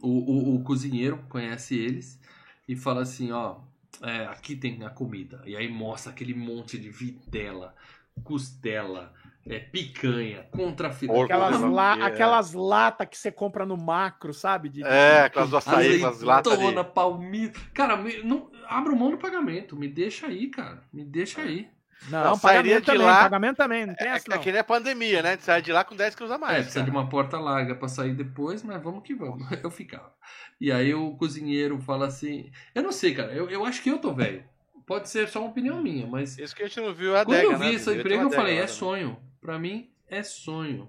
o, 0.00 0.08
o, 0.08 0.54
o 0.56 0.62
cozinheiro 0.62 1.18
conhece 1.28 1.76
eles 1.76 2.20
e 2.68 2.76
fala 2.76 3.02
assim, 3.02 3.32
ó, 3.32 3.58
é, 4.02 4.26
aqui 4.26 4.54
tem 4.54 4.84
a 4.84 4.90
comida. 4.90 5.42
E 5.44 5.56
aí 5.56 5.68
mostra 5.68 6.12
aquele 6.12 6.32
monte 6.32 6.78
de 6.78 6.90
vitela, 6.90 7.74
costela, 8.22 9.12
é, 9.48 9.58
picanha, 9.58 10.44
contrafilé. 10.52 11.22
Aquelas, 11.22 11.60
la, 11.60 11.96
é. 11.98 12.02
aquelas 12.02 12.52
latas 12.52 13.08
que 13.08 13.16
você 13.18 13.30
compra 13.32 13.66
no 13.66 13.76
macro, 13.76 14.32
sabe? 14.32 14.68
De, 14.68 14.82
de- 14.82 14.88
É, 14.88 15.22
aquelas 15.22 15.50
do 15.50 15.56
açaí, 15.56 15.96
aquelas 15.96 16.22
latas 16.22 16.52
Azeitona, 16.52 16.84
de... 16.84 16.90
palmito. 16.90 17.60
Cara, 17.74 17.96
me, 17.96 18.22
não, 18.22 18.50
abra 18.68 18.94
mão 18.94 19.10
do 19.10 19.18
pagamento. 19.18 19.74
Me 19.76 19.88
deixa 19.88 20.26
aí, 20.28 20.46
cara. 20.48 20.82
Me 20.92 21.04
deixa 21.04 21.40
aí. 21.40 21.68
Não, 22.08 22.24
Não, 22.24 22.34
sairia 22.36 22.62
pagamento 22.62 22.80
de 22.80 22.86
também, 22.86 23.06
lá- 23.06 23.22
pagamento 23.22 23.56
também, 23.56 23.86
não 23.86 23.94
tem 23.94 24.08
É, 24.08 24.10
essa 24.16 24.26
é 24.28 24.34
não. 24.34 24.42
que 24.42 24.50
nem 24.50 24.60
a 24.60 24.64
pandemia, 24.64 25.22
né? 25.22 25.38
Sai 25.40 25.62
de 25.62 25.72
lá 25.72 25.84
com 25.84 25.94
10 25.94 26.16
quilos 26.16 26.32
a 26.32 26.34
É, 26.34 26.38
mais. 26.38 26.56
precisa 26.64 26.84
de 26.84 26.90
cara. 26.90 26.98
uma 27.00 27.08
porta 27.08 27.38
larga 27.38 27.76
pra 27.76 27.86
sair 27.86 28.12
depois, 28.12 28.62
mas 28.64 28.82
vamos 28.82 29.04
que 29.04 29.14
vamos. 29.14 29.46
Eu 29.62 29.70
ficava. 29.70 30.12
E 30.60 30.70
aí 30.72 30.92
o 30.94 31.12
cozinheiro 31.16 31.80
fala 31.80 32.06
assim. 32.06 32.50
Eu 32.74 32.82
não 32.82 32.90
sei, 32.92 33.14
cara. 33.14 33.32
Eu, 33.32 33.48
eu 33.48 33.64
acho 33.64 33.80
que 33.82 33.88
eu 33.88 33.98
tô 33.98 34.12
velho. 34.12 34.42
Pode 34.84 35.08
ser 35.08 35.28
só 35.28 35.38
uma 35.40 35.50
opinião 35.50 35.80
minha, 35.80 36.04
mas. 36.06 36.36
Isso 36.38 36.56
que 36.56 36.64
a 36.64 36.66
gente 36.66 36.80
não 36.80 36.92
viu 36.92 37.14
é 37.16 37.20
a 37.20 37.24
Quando 37.24 37.36
adega, 37.38 37.52
eu 37.52 37.58
vi 37.58 37.66
né? 37.66 37.72
esse 37.74 37.94
emprego, 37.94 38.22
eu 38.24 38.30
falei, 38.32 38.58
é 38.58 38.66
sonho. 38.66 39.16
Pra 39.42 39.58
mim, 39.58 39.90
é 40.08 40.22
sonho. 40.22 40.88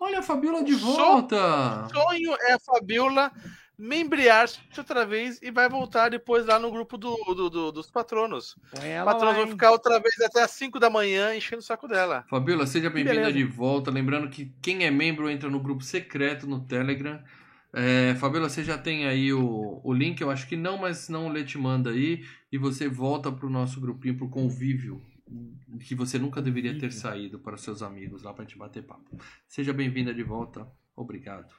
Olha 0.00 0.18
a 0.18 0.22
Fabiola 0.22 0.62
de 0.64 0.74
volta! 0.74 1.88
Sonho 1.88 2.36
é 2.40 2.52
a 2.54 2.58
Fabiola 2.58 3.32
membrear-se 3.78 4.58
outra 4.76 5.06
vez 5.06 5.38
e 5.40 5.52
vai 5.52 5.68
voltar 5.68 6.08
depois 6.08 6.44
lá 6.46 6.58
no 6.58 6.70
grupo 6.72 6.98
do, 6.98 7.14
do- 7.34 7.48
do- 7.48 7.72
dos 7.72 7.88
patronos. 7.88 8.56
Os 8.72 9.04
patronos 9.04 9.36
vão 9.36 9.46
ficar 9.48 9.70
outra 9.70 10.00
vez 10.00 10.20
até 10.20 10.42
as 10.42 10.50
5 10.50 10.80
da 10.80 10.90
manhã 10.90 11.34
enchendo 11.36 11.60
o 11.60 11.64
saco 11.64 11.86
dela. 11.86 12.24
Fabiola, 12.28 12.66
seja 12.66 12.90
bem-vinda 12.90 13.32
de 13.32 13.44
volta. 13.44 13.90
Lembrando 13.92 14.28
que 14.28 14.52
quem 14.60 14.84
é 14.84 14.90
membro 14.90 15.30
entra 15.30 15.48
no 15.48 15.60
grupo 15.60 15.84
secreto 15.84 16.44
no 16.48 16.60
Telegram. 16.66 17.22
É, 17.72 18.16
Fabiola, 18.16 18.48
você 18.48 18.64
já 18.64 18.76
tem 18.76 19.06
aí 19.06 19.32
o, 19.32 19.80
o 19.84 19.92
link? 19.92 20.20
Eu 20.20 20.30
acho 20.30 20.48
que 20.48 20.56
não, 20.56 20.78
mas 20.78 21.08
não 21.08 21.26
o 21.28 21.32
Lê 21.32 21.44
te 21.44 21.56
manda 21.58 21.90
aí. 21.90 22.24
E 22.50 22.58
você 22.58 22.88
volta 22.88 23.30
pro 23.30 23.48
nosso 23.48 23.80
grupinho, 23.80 24.16
pro 24.16 24.28
convívio 24.28 25.00
que 25.80 25.94
você 25.94 26.18
nunca 26.18 26.40
deveria 26.42 26.78
ter 26.78 26.92
saído 26.92 27.38
para 27.38 27.54
os 27.54 27.62
seus 27.62 27.82
amigos 27.82 28.22
lá 28.22 28.32
para 28.32 28.46
te 28.46 28.56
bater 28.56 28.82
papo. 28.82 29.16
Seja 29.46 29.72
bem-vinda 29.72 30.12
de 30.12 30.22
volta. 30.22 30.66
Obrigado. 30.96 31.54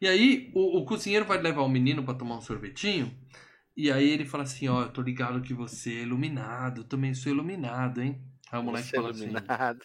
E 0.00 0.06
aí, 0.06 0.50
o, 0.54 0.78
o 0.78 0.84
cozinheiro 0.84 1.24
vai 1.24 1.40
levar 1.40 1.62
o 1.62 1.68
menino 1.68 2.02
para 2.04 2.14
tomar 2.14 2.36
um 2.36 2.40
sorvetinho. 2.40 3.12
E 3.76 3.92
aí 3.92 4.08
ele 4.10 4.24
fala 4.24 4.42
assim: 4.42 4.68
Ó, 4.68 4.82
eu 4.82 4.88
tô 4.90 5.00
ligado 5.00 5.40
que 5.40 5.54
você 5.54 5.90
é 5.90 6.02
iluminado. 6.02 6.80
Eu 6.80 6.84
também 6.84 7.14
sou 7.14 7.30
iluminado, 7.30 8.02
hein? 8.02 8.20
Aí 8.50 8.58
o 8.58 8.62
moleque 8.62 8.88
Você 8.88 8.96
é 8.96 9.00
fala 9.00 9.10
assim: 9.12 9.24
iluminado. 9.24 9.82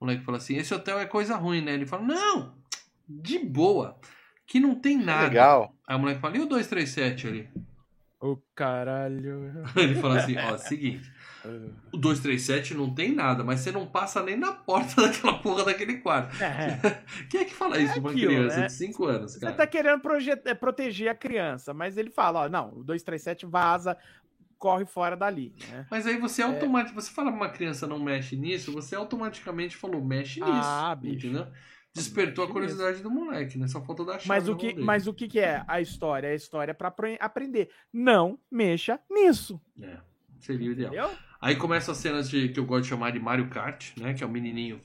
o 0.00 0.04
moleque 0.04 0.24
fala 0.24 0.38
assim: 0.38 0.56
esse 0.56 0.74
hotel 0.74 0.98
é 0.98 1.06
coisa 1.06 1.36
ruim, 1.36 1.60
né? 1.60 1.72
Ele 1.72 1.86
fala: 1.86 2.02
não, 2.02 2.54
de 3.08 3.38
boa. 3.38 3.98
Que 4.44 4.58
não 4.58 4.74
tem 4.74 4.98
nada. 4.98 5.28
Legal. 5.28 5.74
Aí 5.86 5.96
o 5.96 6.00
moleque 6.00 6.20
fala: 6.20 6.36
e 6.36 6.40
o 6.40 6.46
237 6.46 7.26
ali? 7.28 7.48
Ô, 8.20 8.36
caralho. 8.54 9.52
Ele 9.76 9.94
fala 9.94 10.18
assim: 10.18 10.36
ó, 10.36 10.58
seguinte. 10.58 11.12
O 11.92 11.96
237 11.96 12.74
não 12.74 12.92
tem 12.94 13.14
nada, 13.14 13.44
mas 13.44 13.60
você 13.60 13.70
não 13.72 13.86
passa 13.86 14.22
nem 14.22 14.36
na 14.36 14.52
porta 14.52 15.00
daquela 15.02 15.38
porra 15.38 15.64
daquele 15.64 15.98
quarto. 15.98 16.34
É, 16.42 17.02
Quem 17.30 17.40
é 17.40 17.44
que 17.44 17.54
fala 17.54 17.78
isso 17.78 17.92
É 17.92 17.94
de 17.94 18.00
uma 18.00 18.10
aquilo, 18.10 18.32
criança 18.32 18.60
né? 18.60 18.66
de 18.66 18.72
5 18.72 19.04
anos, 19.06 19.32
você 19.32 19.40
cara? 19.40 19.52
tá 19.54 19.66
querendo 19.66 20.00
proje- 20.00 20.30
é, 20.44 20.54
proteger 20.54 21.08
a 21.10 21.14
criança, 21.14 21.72
mas 21.72 21.96
ele 21.96 22.10
fala, 22.10 22.40
ó, 22.44 22.48
não, 22.48 22.70
o 22.70 22.84
237 22.84 23.46
vaza, 23.46 23.96
corre 24.58 24.84
fora 24.84 25.16
dali, 25.16 25.54
né? 25.70 25.86
Mas 25.90 26.06
aí 26.06 26.18
você 26.18 26.42
automaticamente, 26.42 26.94
você 26.94 27.10
fala 27.12 27.30
pra 27.30 27.36
uma 27.40 27.48
criança 27.48 27.86
não 27.86 27.98
mexe 28.00 28.36
nisso, 28.36 28.72
você 28.72 28.96
automaticamente 28.96 29.76
falou 29.76 30.04
mexe 30.04 30.40
nisso. 30.40 30.52
Ah, 30.68 30.94
bicho. 30.94 31.26
Entendeu? 31.28 31.46
Despertou 31.94 32.44
a 32.44 32.48
curiosidade 32.48 33.00
do 33.02 33.10
moleque, 33.10 33.58
né? 33.58 33.66
Só 33.66 33.80
falta 33.82 34.04
dar 34.04 34.16
a 34.16 34.18
chave 34.18 34.28
Mas 34.28 34.48
o, 34.48 34.54
que, 34.56 34.74
mas 34.74 35.06
o 35.06 35.14
que, 35.14 35.26
que 35.26 35.40
é 35.40 35.64
a 35.66 35.80
história? 35.80 36.28
A 36.30 36.34
história 36.34 36.70
é 36.72 36.74
pra 36.74 36.88
apre- 36.88 37.16
aprender. 37.20 37.70
Não 37.92 38.38
mexa 38.50 39.00
nisso. 39.10 39.60
É, 39.80 39.96
seria 40.38 40.68
o 40.68 40.72
ideal. 40.72 40.92
Entendeu? 40.92 41.10
Aí 41.40 41.54
começam 41.56 41.92
as 41.92 41.98
cenas 41.98 42.28
de 42.28 42.48
que 42.48 42.58
eu 42.58 42.64
gosto 42.66 42.82
de 42.84 42.88
chamar 42.88 43.12
de 43.12 43.20
Mario 43.20 43.48
Kart, 43.48 43.96
né? 43.96 44.12
Que 44.14 44.24
é 44.24 44.26
o 44.26 44.30
menininho. 44.30 44.80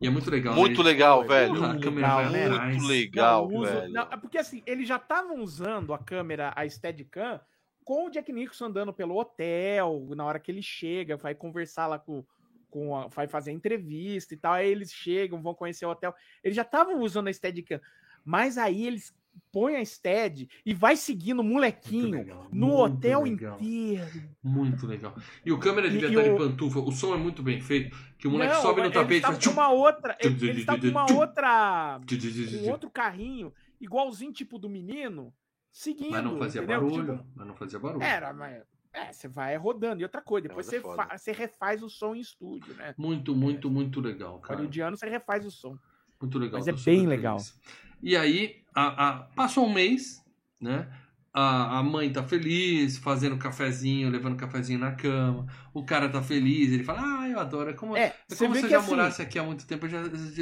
E 0.00 0.06
é 0.06 0.10
muito 0.10 0.30
legal. 0.30 0.54
né? 0.54 0.60
Muito 0.60 0.80
Ele- 0.80 0.88
legal, 0.88 1.22
Porra, 1.22 1.28
velho. 1.40 1.64
a 1.64 1.68
muito 1.68 1.82
câmera 1.84 2.06
legal, 2.16 2.22
vai 2.22 2.32
né? 2.32 2.46
atrás. 2.46 2.76
Muito 2.76 2.88
legal, 2.88 3.48
Não, 3.50 3.56
uso- 3.60 3.72
velho. 3.72 3.92
não, 3.92 4.02
é 4.10 4.16
porque 4.16 4.38
assim, 4.38 4.62
eles 4.66 4.88
já 4.88 4.96
estavam 4.96 5.40
usando 5.40 5.92
a 5.94 5.98
câmera, 5.98 6.52
a 6.56 6.68
Steadicam, 6.68 7.40
com 7.84 8.06
o 8.06 8.10
Jack 8.10 8.32
Nicholson 8.32 8.66
andando 8.66 8.92
pelo 8.92 9.16
hotel, 9.18 10.06
na 10.16 10.24
hora 10.24 10.38
que 10.40 10.50
ele 10.50 10.62
chega, 10.62 11.16
vai 11.16 11.34
conversar 11.34 11.86
lá 11.86 11.98
com, 11.98 12.24
com 12.70 12.96
a, 12.96 13.08
vai 13.08 13.26
fazer 13.28 13.50
a 13.50 13.54
entrevista 13.54 14.32
e 14.32 14.36
tal, 14.36 14.54
aí 14.54 14.68
eles 14.70 14.90
chegam, 14.92 15.42
vão 15.42 15.54
conhecer 15.54 15.84
o 15.86 15.90
hotel. 15.90 16.14
Eles 16.42 16.56
já 16.56 16.62
estavam 16.62 16.98
usando 17.00 17.28
a 17.28 17.32
Steadicam, 17.32 17.80
mas 18.24 18.56
aí 18.56 18.86
eles 18.86 19.14
põem 19.52 19.76
a 19.76 19.84
Stead 19.84 20.48
e 20.64 20.72
vai 20.74 20.96
seguindo 20.96 21.40
o 21.40 21.44
molequinho 21.44 22.10
legal, 22.18 22.46
no 22.52 22.76
hotel 22.76 23.22
legal, 23.22 23.58
inteiro. 23.60 24.22
Muito 24.42 24.86
legal. 24.86 25.14
E 25.44 25.50
o 25.52 25.58
câmera 25.58 25.88
e 25.88 25.98
de 25.98 26.16
o- 26.16 26.36
pantufa. 26.36 26.78
O 26.80 26.92
som 26.92 27.14
é 27.14 27.16
muito 27.18 27.42
bem 27.42 27.60
feito. 27.60 27.96
Que 28.18 28.28
o 28.28 28.30
moleque 28.30 28.54
Não, 28.54 28.62
sobe 28.62 28.82
no 28.82 28.90
tapete 28.90 29.14
e 29.14 29.16
estavam 29.16 29.36
faz. 29.40 29.46
com 29.46 29.52
uma 29.60 29.70
outra, 29.70 30.14
tchum, 30.14 30.28
eles 30.28 30.58
estavam 30.58 30.80
com 30.80 30.88
uma 30.88 31.12
outra, 31.12 32.00
tchum. 32.06 32.70
outro 32.70 32.90
carrinho, 32.90 33.52
igualzinho 33.80 34.32
tipo 34.32 34.58
do 34.58 34.68
menino, 34.68 35.32
seguindo. 35.72 36.10
Mas 36.10 36.24
não 36.24 36.38
fazia 36.38 36.62
entendeu? 36.62 36.80
barulho. 36.82 37.16
Tipo, 37.18 37.28
Mas 37.34 37.46
não 37.46 37.54
fazia 37.54 37.78
barulho. 37.78 38.02
Era, 38.02 38.32
mas. 38.32 38.62
É, 38.92 39.12
você 39.12 39.28
vai 39.28 39.56
rodando. 39.56 40.00
E 40.00 40.04
outra 40.04 40.20
coisa, 40.20 40.48
depois 40.48 40.66
é 40.66 40.70
você, 40.70 40.80
fa- 40.80 41.16
você 41.16 41.30
refaz 41.30 41.80
o 41.82 41.88
som 41.88 42.12
em 42.14 42.18
estúdio, 42.20 42.74
né? 42.74 42.92
Muito, 42.98 43.36
muito, 43.36 43.70
muito 43.70 44.00
legal, 44.00 44.40
cara. 44.40 44.56
Hollywoodiano, 44.56 44.96
você 44.96 45.08
refaz 45.08 45.46
o 45.46 45.50
som. 45.50 45.78
Muito 46.20 46.38
legal. 46.40 46.58
Mas 46.58 46.66
é 46.68 46.72
bem 46.72 47.06
legal. 47.06 47.38
feliz. 47.38 47.58
E 48.02 48.16
aí, 48.16 48.62
a, 48.74 49.08
a- 49.08 49.22
passou 49.34 49.66
um 49.66 49.72
mês, 49.72 50.24
né? 50.60 50.88
A, 51.32 51.78
a 51.78 51.82
mãe 51.82 52.12
tá 52.12 52.24
feliz, 52.24 52.98
fazendo 52.98 53.38
cafezinho, 53.38 54.10
levando 54.10 54.36
cafezinho 54.36 54.80
na 54.80 54.92
cama. 54.92 55.46
O 55.72 55.84
cara 55.84 56.08
tá 56.08 56.20
feliz, 56.20 56.72
ele 56.72 56.82
fala, 56.82 57.00
ah, 57.22 57.28
eu 57.28 57.38
adoro. 57.38 57.70
É 57.70 57.72
como, 57.72 57.96
É, 57.96 58.06
é 58.06 58.14
você 58.28 58.46
como 58.46 58.54
que 58.54 58.68
já 58.68 58.78
assim. 58.78 58.90
morasse 58.90 59.22
aqui 59.22 59.38
há 59.38 59.42
muito 59.44 59.66
tempo, 59.66 59.88
já, 59.88 59.98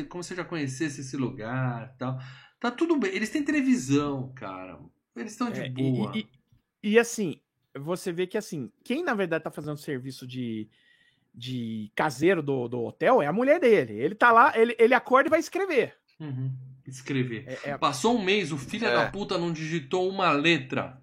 como 0.08 0.22
se 0.24 0.32
eu 0.32 0.36
já 0.38 0.44
conhecesse 0.44 1.02
esse 1.02 1.16
lugar 1.16 1.94
tal. 1.98 2.18
Tá 2.58 2.70
tudo 2.70 2.96
bem. 2.98 3.14
Eles 3.14 3.28
têm 3.30 3.44
televisão, 3.44 4.32
cara. 4.34 4.78
Eles 5.14 5.32
estão 5.32 5.50
de 5.50 5.60
é, 5.60 5.68
boa. 5.68 6.12
e, 6.14 6.20
e- 6.20 6.28
e, 6.92 6.98
assim, 6.98 7.40
você 7.76 8.12
vê 8.12 8.26
que 8.26 8.38
assim, 8.38 8.70
quem 8.84 9.02
na 9.04 9.14
verdade 9.14 9.44
tá 9.44 9.50
fazendo 9.50 9.76
serviço 9.76 10.26
de, 10.26 10.68
de 11.34 11.90
caseiro 11.94 12.42
do, 12.42 12.68
do 12.68 12.82
hotel 12.84 13.22
é 13.22 13.26
a 13.26 13.32
mulher 13.32 13.60
dele. 13.60 13.94
Ele 13.94 14.14
tá 14.14 14.32
lá, 14.32 14.58
ele, 14.58 14.76
ele 14.78 14.94
acorda 14.94 15.28
e 15.28 15.30
vai 15.30 15.40
escrever. 15.40 15.96
Uhum. 16.20 16.67
Escrever. 16.88 17.44
É, 17.46 17.70
é, 17.70 17.78
Passou 17.78 18.16
um 18.18 18.22
mês, 18.24 18.50
o 18.52 18.58
filho 18.58 18.86
É. 18.86 18.94
da 18.94 19.10
puta 19.10 19.36
não 19.38 19.52
digitou 19.52 20.08
uma 20.08 20.30
letra. 20.30 21.00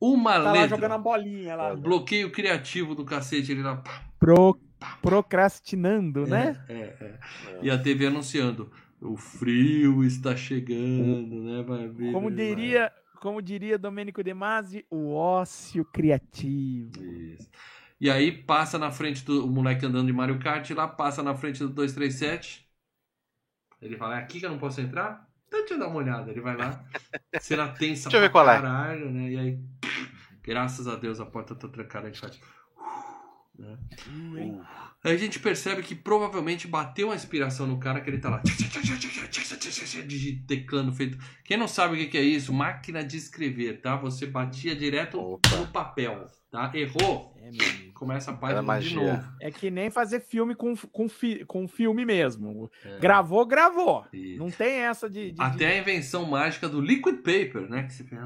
Uma 0.00 0.32
tá 0.32 0.38
lá 0.38 0.52
letra. 0.52 0.68
jogando 0.68 0.92
a 0.92 0.98
bolinha 0.98 1.54
lá. 1.56 1.74
Bloqueio 1.76 2.30
criativo 2.32 2.94
do 2.94 3.04
cacete. 3.04 3.52
Ele 3.52 3.62
lá. 3.62 3.76
pá, 3.76 4.02
Pro, 4.18 4.58
procrastinando, 5.02 6.26
né? 6.26 6.62
É, 6.68 6.72
é, 6.74 6.78
é. 7.04 7.18
E 7.62 7.70
a 7.70 7.78
TV 7.78 8.06
anunciando. 8.06 8.70
O 9.00 9.16
frio 9.16 10.04
está 10.04 10.36
chegando, 10.36 11.42
né? 11.42 11.62
Vai 11.62 11.88
ver. 11.88 12.12
Como 12.12 12.30
diria, 12.30 12.92
como 13.20 13.40
diria 13.40 13.78
Domênico 13.78 14.22
De 14.22 14.34
Masi, 14.34 14.84
o 14.90 15.12
ócio 15.14 15.84
criativo. 15.86 16.90
Isso. 17.02 17.48
E 18.00 18.10
aí 18.10 18.32
passa 18.32 18.78
na 18.78 18.90
frente 18.90 19.24
do 19.24 19.44
o 19.44 19.48
moleque 19.50 19.84
andando 19.84 20.06
de 20.06 20.12
Mario 20.12 20.38
Kart 20.38 20.68
lá, 20.70 20.88
passa 20.88 21.22
na 21.22 21.34
frente 21.34 21.58
do 21.60 21.68
237. 21.68 22.66
Ele 23.80 23.96
fala, 23.96 24.16
é 24.16 24.22
aqui 24.22 24.40
que 24.40 24.46
eu 24.46 24.50
não 24.50 24.58
posso 24.58 24.80
entrar? 24.80 25.26
Então 25.48 25.60
deixa 25.60 25.74
eu 25.74 25.78
dar 25.78 25.88
uma 25.88 25.96
olhada. 25.96 26.30
Ele 26.30 26.40
vai 26.40 26.56
lá, 26.56 26.84
cena 27.40 27.68
tensa 27.68 28.08
Deixa 28.08 28.16
eu 28.16 28.20
ver 28.20 28.30
pra 28.30 28.42
qual 28.42 28.50
é. 28.50 28.60
caralho, 28.60 29.10
né? 29.10 29.30
E 29.30 29.38
aí, 29.38 29.58
graças 30.42 30.86
a 30.86 30.96
Deus, 30.96 31.20
a 31.20 31.26
porta 31.26 31.54
tá 31.54 31.68
trancada, 31.68 32.06
a 32.06 32.10
gente 32.10 32.20
faz... 32.20 32.40
né? 33.60 33.76
Uh, 34.08 34.60
Aí 35.02 35.14
a 35.14 35.16
gente 35.16 35.38
percebe 35.38 35.82
que 35.82 35.94
provavelmente 35.94 36.66
bateu 36.68 37.10
a 37.10 37.14
inspiração 37.14 37.66
no 37.66 37.78
cara 37.78 38.00
que 38.00 38.10
ele 38.10 38.18
tá 38.18 38.28
lá 38.28 38.42
teclando 40.46 40.92
feito. 40.92 41.18
Quem 41.44 41.56
não 41.56 41.68
sabe 41.68 42.02
o 42.02 42.10
que 42.10 42.18
é 42.18 42.22
isso? 42.22 42.52
Máquina 42.52 43.02
de 43.04 43.16
escrever, 43.16 43.80
tá? 43.80 43.96
Você 43.96 44.26
batia 44.26 44.74
direto 44.76 45.18
Opa. 45.20 45.56
no 45.56 45.66
papel, 45.68 46.26
tá? 46.50 46.70
Errou, 46.74 47.34
É, 47.42 47.50
começa 47.94 48.30
a 48.30 48.34
página 48.34 48.78
de 48.80 48.94
novo. 48.94 49.22
É 49.40 49.50
que 49.50 49.70
nem 49.70 49.90
fazer 49.90 50.20
filme 50.20 50.54
com, 50.54 50.76
com, 50.76 51.08
fi- 51.08 51.44
com 51.46 51.66
filme 51.66 52.04
mesmo. 52.04 52.70
É. 52.84 52.98
Gravou, 52.98 53.44
gravou. 53.46 54.04
Isso. 54.12 54.38
Não 54.38 54.50
tem 54.50 54.80
essa 54.80 55.08
de. 55.08 55.32
de- 55.32 55.40
Até 55.42 55.66
a 55.72 55.78
invenção 55.78 56.24
mágica 56.26 56.68
do 56.68 56.80
liquid 56.80 57.16
paper, 57.16 57.68
né? 57.68 57.82
Que 57.84 57.92
você 57.94 58.04
fez 58.04 58.20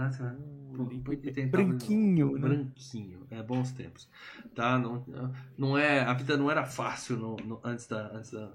branquinho. 1.47 2.33
Né? 2.33 2.41
Branquinho, 2.41 3.27
é 3.31 3.43
bons 3.43 3.73
tempos. 3.73 4.09
Tá? 4.55 4.79
Não, 4.79 5.05
não 5.57 5.79
é, 5.79 6.01
a 6.01 6.13
vida 6.13 6.37
não 6.37 6.51
era 6.51 6.65
fácil 6.65 7.17
no, 7.17 7.37
no, 7.37 7.61
antes, 7.65 7.87
da, 7.87 8.09
antes 8.09 8.31
da, 8.31 8.51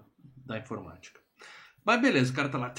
da 0.46 0.58
informática. 0.58 1.20
Mas 1.84 2.02
beleza, 2.02 2.32
o 2.32 2.36
cara 2.36 2.50
tá 2.50 2.58
lá. 2.58 2.74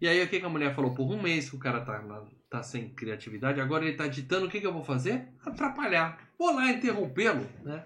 E 0.00 0.06
aí 0.06 0.22
o 0.22 0.28
que, 0.28 0.38
que 0.38 0.46
a 0.46 0.48
mulher 0.48 0.74
falou? 0.74 0.94
Por 0.94 1.10
um 1.10 1.20
mês 1.20 1.50
que 1.50 1.56
o 1.56 1.58
cara 1.58 1.80
tá, 1.80 2.24
tá 2.48 2.62
sem 2.62 2.90
criatividade, 2.90 3.60
agora 3.60 3.84
ele 3.84 3.96
tá 3.96 4.06
ditando 4.06 4.46
o 4.46 4.48
que, 4.48 4.60
que 4.60 4.66
eu 4.66 4.72
vou 4.72 4.84
fazer? 4.84 5.28
Atrapalhar. 5.44 6.18
Vou 6.38 6.54
lá 6.54 6.70
interrompê-lo, 6.70 7.46
né? 7.64 7.84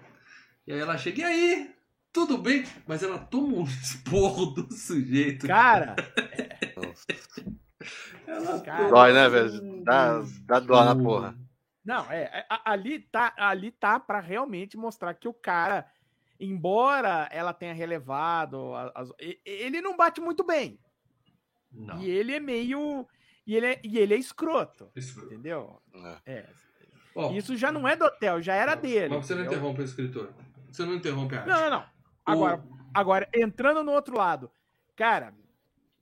E 0.67 0.73
aí 0.73 0.79
ela 0.79 0.97
chega, 0.97 1.21
e 1.21 1.23
aí? 1.23 1.71
Tudo 2.13 2.37
bem? 2.37 2.65
Mas 2.85 3.01
ela 3.01 3.17
toma 3.17 3.59
um 3.59 3.63
esporro 3.63 4.47
do 4.47 4.71
sujeito. 4.73 5.47
Cara! 5.47 5.95
Cara. 8.65 8.89
Dói, 8.89 9.13
né, 9.13 9.29
velho? 9.29 9.63
um 9.63 9.83
Dá, 9.83 10.21
dá 10.45 10.59
dó 10.59 10.83
na 10.85 10.91
esporro. 10.91 11.03
porra. 11.03 11.35
não, 11.83 12.11
é. 12.11 12.23
é, 12.23 12.45
Ali 12.65 12.99
tá, 12.99 13.33
ali 13.37 13.71
tá 13.71 13.99
para 13.99 14.19
realmente 14.19 14.77
mostrar 14.77 15.13
que 15.13 15.27
o 15.27 15.33
cara, 15.33 15.85
embora 16.39 17.27
ela 17.31 17.53
tenha 17.53 17.73
relevado, 17.73 18.73
as- 18.95 19.11
ele 19.45 19.81
não 19.81 19.95
bate 19.97 20.21
muito 20.21 20.43
bem. 20.43 20.79
Não. 21.71 21.99
E 22.01 22.09
ele 22.09 22.33
é 22.35 22.39
meio. 22.39 23.07
E 23.47 23.55
ele 23.55 23.65
é, 23.65 23.79
e 23.83 23.97
ele 23.97 24.13
é 24.13 24.17
escroto. 24.17 24.89
Isso. 24.95 25.19
Entendeu? 25.25 25.81
É. 26.25 26.33
É. 26.33 26.49
Ó, 27.15 27.31
Isso 27.31 27.55
já 27.57 27.71
não 27.71 27.87
é 27.87 27.95
do 27.95 28.05
hotel, 28.05 28.41
já 28.41 28.53
era 28.53 28.75
dele. 28.75 29.15
Mas 29.15 29.25
você 29.25 29.33
não 29.33 29.41
entendeu? 29.41 29.59
interrompe 29.59 29.81
o 29.81 29.85
escritor. 29.85 30.29
Você 30.71 30.85
não 30.85 30.93
interrompe 30.93 31.35
a 31.35 31.39
arte. 31.39 31.49
Não, 31.49 31.59
não, 31.61 31.69
não. 31.69 31.85
Agora, 32.25 32.63
agora, 32.93 33.29
entrando 33.33 33.83
no 33.83 33.91
outro 33.91 34.15
lado, 34.15 34.49
cara, 34.95 35.33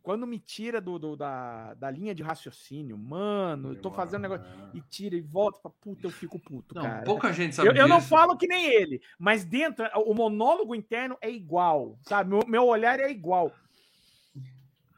quando 0.10 0.26
me 0.26 0.40
tira 0.40 0.82
do, 0.82 0.98
do- 0.98 1.16
da, 1.16 1.76
da 1.76 1.92
linha 1.92 2.16
de 2.16 2.24
raciocínio, 2.24 2.98
mano, 2.98 3.74
eu 3.74 3.76
tô 3.80 3.92
fazendo 3.92 4.24
negócio 4.24 4.44
e 4.74 4.82
tira 4.82 5.16
e 5.16 5.22
volta 5.22 5.60
pra 5.60 5.70
puta, 5.70 6.08
eu 6.08 6.10
fico 6.10 6.40
puto, 6.40 6.74
Não, 6.74 6.82
cara. 6.82 7.06
pouca 7.06 7.32
gente 7.32 7.54
sabe 7.54 7.70
Eu, 7.70 7.76
eu 7.76 7.88
não 7.88 8.00
disso. 8.00 8.10
falo 8.10 8.36
que 8.36 8.48
nem 8.48 8.66
ele, 8.66 9.00
mas 9.20 9.46
dentro, 9.46 9.86
o 10.08 10.16
monólogo 10.16 10.74
interno 10.74 11.16
é 11.22 11.30
igual, 11.30 11.96
sabe? 12.08 12.28
Meu, 12.32 12.44
meu 12.48 12.66
olhar 12.66 13.00
é 13.00 13.12
igual. 13.12 13.54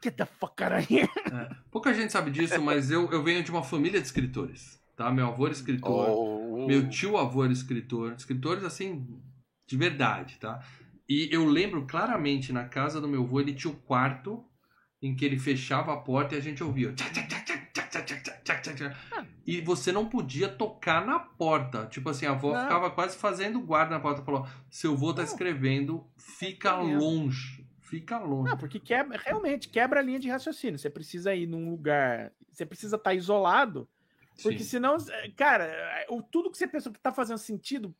Get 0.02 0.16
the 0.16 0.24
fuck 0.24 0.62
out 0.64 0.72
of 0.72 0.94
here. 0.94 1.06
É, 1.30 1.56
pouca 1.70 1.92
gente 1.92 2.10
sabe 2.10 2.30
disso, 2.30 2.62
mas 2.62 2.90
eu, 2.90 3.12
eu 3.12 3.22
venho 3.22 3.44
de 3.44 3.50
uma 3.50 3.62
família 3.62 4.00
de 4.00 4.06
escritores. 4.06 4.80
Tá? 4.96 5.10
Meu 5.10 5.26
avô 5.26 5.44
era 5.44 5.52
escritor. 5.52 5.90
Oh, 5.92 6.66
Meu 6.66 6.88
tio 6.88 7.18
avô 7.18 7.44
era 7.44 7.52
escritor. 7.52 8.14
Escritores, 8.14 8.64
assim, 8.64 9.06
de 9.66 9.76
verdade, 9.76 10.38
tá? 10.38 10.64
E 11.06 11.28
eu 11.30 11.44
lembro 11.44 11.86
claramente, 11.86 12.50
na 12.50 12.64
casa 12.66 12.98
do 12.98 13.06
meu 13.06 13.22
avô, 13.24 13.40
ele 13.42 13.52
tinha 13.52 13.70
o 13.70 13.76
quarto 13.76 14.42
em 15.02 15.14
que 15.14 15.24
ele 15.24 15.38
fechava 15.38 15.92
a 15.92 15.96
porta 15.96 16.36
e 16.36 16.38
a 16.38 16.40
gente 16.40 16.62
ouvia. 16.62 16.94
E 19.44 19.60
você 19.60 19.90
não 19.90 20.08
podia 20.08 20.48
tocar 20.48 21.04
na 21.04 21.18
porta. 21.18 21.86
Tipo 21.86 22.10
assim, 22.10 22.24
a 22.26 22.30
avó 22.30 22.54
Não. 22.54 22.62
ficava 22.62 22.90
quase 22.90 23.16
fazendo 23.16 23.60
guarda 23.60 23.96
na 23.96 24.00
porta. 24.00 24.22
Falou: 24.22 24.46
seu 24.70 24.92
avô 24.92 25.12
tá 25.12 25.24
escrevendo, 25.24 26.06
fica 26.16 26.76
longe. 26.76 27.66
Fica 27.80 28.18
longe. 28.18 28.48
Não, 28.48 28.56
porque 28.56 28.78
quebra, 28.78 29.18
realmente 29.18 29.68
quebra 29.68 30.00
a 30.00 30.02
linha 30.02 30.20
de 30.20 30.28
raciocínio. 30.28 30.78
Você 30.78 30.88
precisa 30.88 31.34
ir 31.34 31.46
num 31.46 31.68
lugar. 31.68 32.32
Você 32.52 32.64
precisa 32.64 32.96
estar 32.96 33.12
isolado. 33.12 33.88
Porque 34.40 34.60
Sim. 34.60 34.64
senão, 34.64 34.96
é, 34.96 35.30
cara, 35.30 36.06
o, 36.08 36.22
tudo 36.22 36.50
que 36.50 36.56
você 36.56 36.66
pensou 36.66 36.90
que 36.90 36.98
tá 36.98 37.12
fazendo 37.12 37.38
sentido 37.38 37.94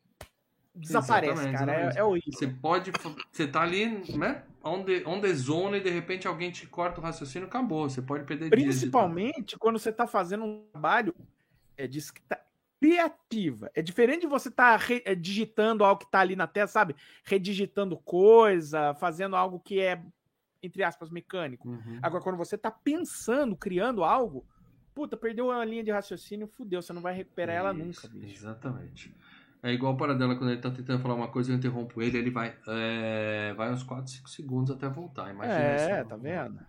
desaparece, 0.75 1.33
Exatamente, 1.33 1.57
cara. 1.57 1.71
É, 1.71 1.75
exatamente. 1.75 1.97
é 1.99 2.03
horrível. 2.03 2.33
Você 2.33 2.47
pode. 2.47 2.91
Você 3.31 3.47
tá 3.47 3.61
ali, 3.61 4.17
né? 4.17 4.43
On 4.63 4.83
the, 4.83 5.03
on 5.05 5.19
the 5.19 5.33
zone 5.33 5.77
e 5.77 5.81
de 5.81 5.89
repente 5.89 6.27
alguém 6.27 6.49
te 6.51 6.65
corta 6.65 6.99
o 6.99 7.03
raciocínio, 7.03 7.47
acabou. 7.47 7.89
Você 7.89 8.01
pode 8.01 8.23
perder 8.23 8.49
dias 8.49 8.59
de- 8.59 8.69
Principalmente 8.79 9.57
quando 9.57 9.77
você 9.77 9.89
está 9.89 10.07
fazendo 10.07 10.45
um 10.45 10.65
trabalho 10.71 11.13
é, 11.77 11.85
de 11.85 11.99
criativa. 12.83 13.71
É 13.73 13.81
diferente 13.81 14.21
de 14.21 14.27
você 14.27 14.49
estar 14.49 14.77
digitando 15.17 15.85
algo 15.85 15.99
que 15.99 16.05
está 16.05 16.19
ali 16.19 16.35
na 16.35 16.47
tela, 16.47 16.67
sabe? 16.67 16.95
Redigitando 17.23 17.95
coisa, 17.97 18.93
fazendo 18.95 19.37
algo 19.37 19.57
que 19.59 19.79
é, 19.79 20.01
entre 20.61 20.83
aspas, 20.83 21.09
mecânico. 21.09 21.69
Uhum. 21.69 21.99
Agora, 22.01 22.21
quando 22.21 22.37
você 22.37 22.55
está 22.55 22.69
pensando, 22.69 23.55
criando 23.55 24.03
algo, 24.03 24.45
puta, 24.93 25.15
perdeu 25.15 25.49
a 25.49 25.63
linha 25.63 25.83
de 25.83 25.91
raciocínio, 25.91 26.45
fudeu, 26.45 26.81
você 26.81 26.91
não 26.91 27.01
vai 27.01 27.13
recuperar 27.13 27.55
ela 27.55 27.73
Isso, 27.73 28.05
nunca, 28.05 28.07
bicho. 28.09 28.35
Exatamente. 28.35 29.15
É 29.63 29.71
igual 29.71 29.95
para 29.95 30.13
dela 30.13 30.35
quando 30.35 30.51
ele 30.51 30.61
tá 30.61 30.69
tentando 30.69 31.01
falar 31.01 31.15
uma 31.15 31.29
coisa, 31.29 31.51
eu 31.51 31.55
interrompo 31.55 32.01
ele, 32.01 32.17
ele 32.17 32.29
vai. 32.29 32.57
é, 32.67 33.53
vai 33.55 33.71
uns 33.71 33.81
4, 33.83 34.11
5 34.11 34.29
segundos 34.29 34.71
até 34.75 34.89
voltar. 34.89 35.31
Imagina 35.31 35.73
É, 35.73 36.03
isso. 36.03 36.09
tá 36.09 36.17
vendo? 36.17 36.59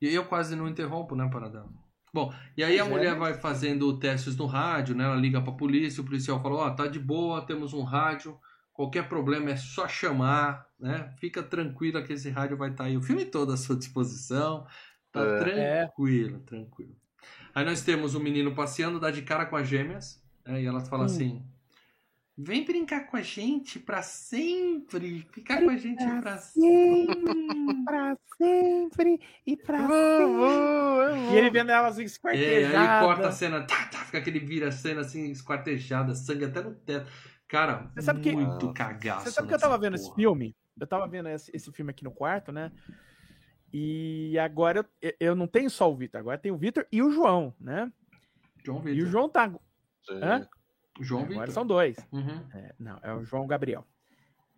E 0.00 0.14
eu 0.14 0.24
quase 0.26 0.54
não 0.54 0.68
interrompo, 0.68 1.16
né, 1.16 1.28
Paradela? 1.28 1.68
Bom, 2.14 2.32
e 2.56 2.62
aí 2.64 2.78
a 2.78 2.86
é, 2.86 2.88
mulher 2.88 3.16
vai 3.16 3.34
fazendo 3.34 3.98
testes 3.98 4.36
no 4.36 4.46
rádio, 4.46 4.94
né? 4.94 5.04
Ela 5.04 5.16
liga 5.16 5.42
pra 5.42 5.52
polícia, 5.52 6.00
o 6.00 6.04
policial 6.04 6.40
falou, 6.40 6.60
ó, 6.60 6.70
tá 6.70 6.86
de 6.86 6.98
boa, 6.98 7.44
temos 7.44 7.74
um 7.74 7.82
rádio, 7.82 8.38
qualquer 8.72 9.08
problema 9.08 9.50
é 9.50 9.56
só 9.56 9.86
chamar, 9.88 10.66
né? 10.78 11.12
Fica 11.18 11.42
tranquila 11.42 12.02
que 12.02 12.12
esse 12.12 12.30
rádio 12.30 12.56
vai 12.56 12.70
estar 12.70 12.84
aí 12.84 12.96
o 12.96 13.02
filme 13.02 13.24
todo 13.24 13.52
à 13.52 13.56
sua 13.56 13.76
disposição. 13.76 14.64
Tá 15.12 15.24
É. 15.24 15.86
tranquilo, 15.86 16.40
tranquilo. 16.40 16.96
Aí 17.54 17.64
nós 17.64 17.82
temos 17.82 18.14
o 18.14 18.20
menino 18.20 18.54
passeando, 18.54 19.00
dá 19.00 19.10
de 19.10 19.22
cara 19.22 19.44
com 19.46 19.56
as 19.56 19.66
gêmeas, 19.68 20.22
né? 20.46 20.62
E 20.62 20.66
ela 20.66 20.80
fala 20.80 21.02
Hum. 21.02 21.06
assim: 21.06 21.42
Vem 22.40 22.64
brincar 22.64 23.06
com 23.08 23.16
a 23.16 23.20
gente 23.22 23.80
pra 23.80 24.00
sempre. 24.00 25.26
Ficar 25.32 25.60
com 25.60 25.70
a 25.70 25.76
gente 25.76 26.04
pra 26.20 26.38
sempre. 26.38 27.84
pra 27.84 28.16
sempre 28.36 29.20
e 29.44 29.56
pra 29.56 29.78
Vovô, 29.88 31.32
E 31.32 31.36
ele 31.36 31.50
vendo 31.50 31.70
elas 31.72 31.98
É, 31.98 32.02
esquartejadas. 32.04 32.76
aí 32.76 33.04
corta 33.04 33.28
a 33.28 33.32
cena, 33.32 33.62
tá, 33.66 33.86
tá, 33.86 33.98
fica 34.04 34.18
aquele 34.18 34.38
vira 34.38 34.70
cena 34.70 35.00
assim, 35.00 35.30
esquartejada, 35.32 36.14
sangue 36.14 36.44
até 36.44 36.62
no 36.62 36.74
teto. 36.76 37.10
Cara, 37.48 37.90
Você 37.94 38.02
sabe 38.02 38.20
que- 38.20 38.30
muito 38.32 38.72
cagaço. 38.72 39.24
Você 39.24 39.32
sabe 39.32 39.48
que 39.48 39.54
eu 39.54 39.58
tava 39.58 39.76
vendo 39.76 39.94
esse 39.96 40.04
porra. 40.04 40.16
filme? 40.16 40.54
Eu 40.80 40.86
tava 40.86 41.08
vendo 41.08 41.28
esse, 41.30 41.50
esse 41.52 41.72
filme 41.72 41.90
aqui 41.90 42.04
no 42.04 42.12
quarto, 42.12 42.52
né? 42.52 42.70
E 43.72 44.38
agora 44.38 44.86
eu, 45.02 45.12
eu 45.18 45.34
não 45.34 45.48
tenho 45.48 45.68
só 45.68 45.90
o 45.90 45.96
Vitor, 45.96 46.20
agora 46.20 46.38
tem 46.38 46.52
o 46.52 46.56
Vitor 46.56 46.86
e 46.92 47.02
o 47.02 47.10
João, 47.10 47.52
né? 47.60 47.90
João 48.64 48.78
E 48.78 48.80
o 48.80 48.94
Vitor. 48.94 49.06
João 49.10 49.28
tá. 49.28 49.50
Sim. 50.06 50.20
Hã? 50.22 50.48
João 51.00 51.22
Agora 51.22 51.40
Vitor. 51.40 51.50
são 51.54 51.66
dois. 51.66 51.96
Uhum. 52.12 52.42
É, 52.54 52.74
não, 52.78 52.98
é 53.02 53.14
o 53.14 53.24
João 53.24 53.46
Gabriel. 53.46 53.84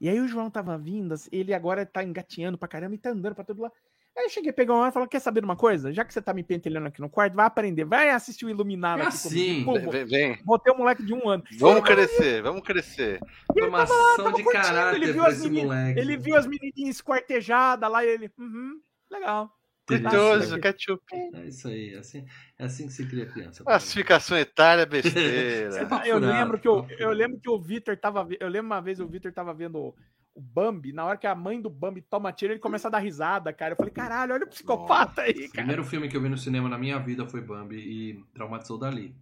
E 0.01 0.09
aí 0.09 0.19
o 0.21 0.27
João 0.29 0.51
tava 0.51 0.79
vindo, 0.79 1.13
assim, 1.13 1.29
ele 1.33 1.53
agora 1.53 1.85
tá 1.85 2.03
engateando 2.03 2.57
pra 2.57 2.69
caramba 2.69 2.95
e 2.95 2.99
tá 2.99 3.11
andando 3.11 3.35
pra 3.35 3.45
todo 3.45 3.61
lado. 3.63 3.75
Aí 4.17 4.25
eu 4.25 4.31
cheguei 4.31 4.51
a 4.51 4.53
pegar 4.53 4.73
uma 4.75 4.81
hora 4.81 4.91
e 4.91 4.93
falei, 4.93 5.09
quer 5.09 5.21
saber 5.21 5.41
de 5.41 5.45
uma 5.45 5.55
coisa? 5.57 5.93
Já 5.93 6.05
que 6.05 6.13
você 6.13 6.21
tá 6.21 6.35
me 6.35 6.43
pentelhando 6.43 6.89
aqui 6.89 7.01
no 7.01 7.09
quarto, 7.09 7.35
vai 7.35 7.47
aprender, 7.47 7.85
vai 7.85 8.11
assistir 8.11 8.45
o 8.45 8.51
Iluminado 8.51 8.99
É 9.01 9.03
aqui 9.03 9.09
assim. 9.15 9.65
Pô, 9.65 9.75
vem, 9.79 10.37
ter 10.65 10.73
um 10.73 10.79
moleque 10.79 11.05
de 11.05 11.15
um 11.15 11.29
ano. 11.29 11.45
Vamos 11.59 11.85
crescer, 11.85 12.43
vamos 12.43 12.63
crescer. 12.63 13.21
Formação 13.57 14.17
tava 14.17 14.33
de 14.33 14.43
curtindo, 14.43 14.65
caráter 14.65 14.97
ele 14.97 15.13
viu 15.13 15.23
pra 15.23 15.31
as 15.31 15.39
esse 15.39 15.49
meni- 15.51 15.63
moleque. 15.67 16.01
Ele 16.01 16.17
viu 16.17 16.37
as 16.37 16.47
menininhas 16.47 16.97
esquartejadas 16.97 17.91
lá 17.91 18.05
e 18.05 18.09
ele, 18.09 18.31
uhum, 18.39 18.81
legal. 19.11 19.51
Nossa, 19.99 20.59
ketchup. 20.59 21.03
É 21.35 21.47
isso 21.47 21.67
aí, 21.69 21.95
é 21.95 21.99
assim, 21.99 22.25
é 22.59 22.65
assim 22.65 22.87
que 22.87 22.93
se 22.93 23.07
cria 23.07 23.27
criança. 23.27 23.65
Classificação 23.65 24.39
etária, 24.39 24.85
Você 24.91 25.03
besteira. 25.03 25.87
tá- 25.87 26.07
Eu 26.07 26.19
lembro 26.19 26.59
que 26.59 26.69
eu, 26.69 26.87
eu 26.99 27.11
lembro 27.11 27.41
que 27.41 27.51
o 27.51 27.61
Vitor 27.61 27.97
tava, 27.97 28.27
eu 28.39 28.49
lembro 28.49 28.67
uma 28.67 28.81
vez 28.81 29.01
o 29.01 29.07
Vitor 29.09 29.33
tava 29.33 29.53
vendo 29.55 29.79
o, 29.79 29.95
o 30.35 30.41
Bambi, 30.41 30.93
na 30.93 31.05
hora 31.05 31.17
que 31.19 31.27
a 31.27 31.35
mãe 31.35 31.61
do 31.61 31.69
Bambi 31.71 32.03
toma 32.03 32.33
tiro, 32.33 32.53
ele 32.53 32.61
começa 32.61 32.89
a 32.89 32.91
dar 32.91 32.99
risada, 32.99 33.53
cara. 33.53 33.73
Eu 33.73 33.77
falei, 33.77 33.93
caralho, 33.93 34.35
olha 34.35 34.45
o 34.45 34.49
psicopata 34.49 35.23
aí, 35.23 35.31
O 35.33 35.35
cara. 35.41 35.51
primeiro 35.53 35.85
filme 35.85 36.09
que 36.09 36.17
eu 36.17 36.21
vi 36.23 36.29
no 36.29 36.39
cinema 36.39 36.69
na 36.69 36.79
minha 36.79 36.99
vida 36.99 37.27
foi 37.27 37.41
Bambi 37.41 37.77
e 37.77 38.25
traumatizou 38.35 38.79
dali. 38.79 39.15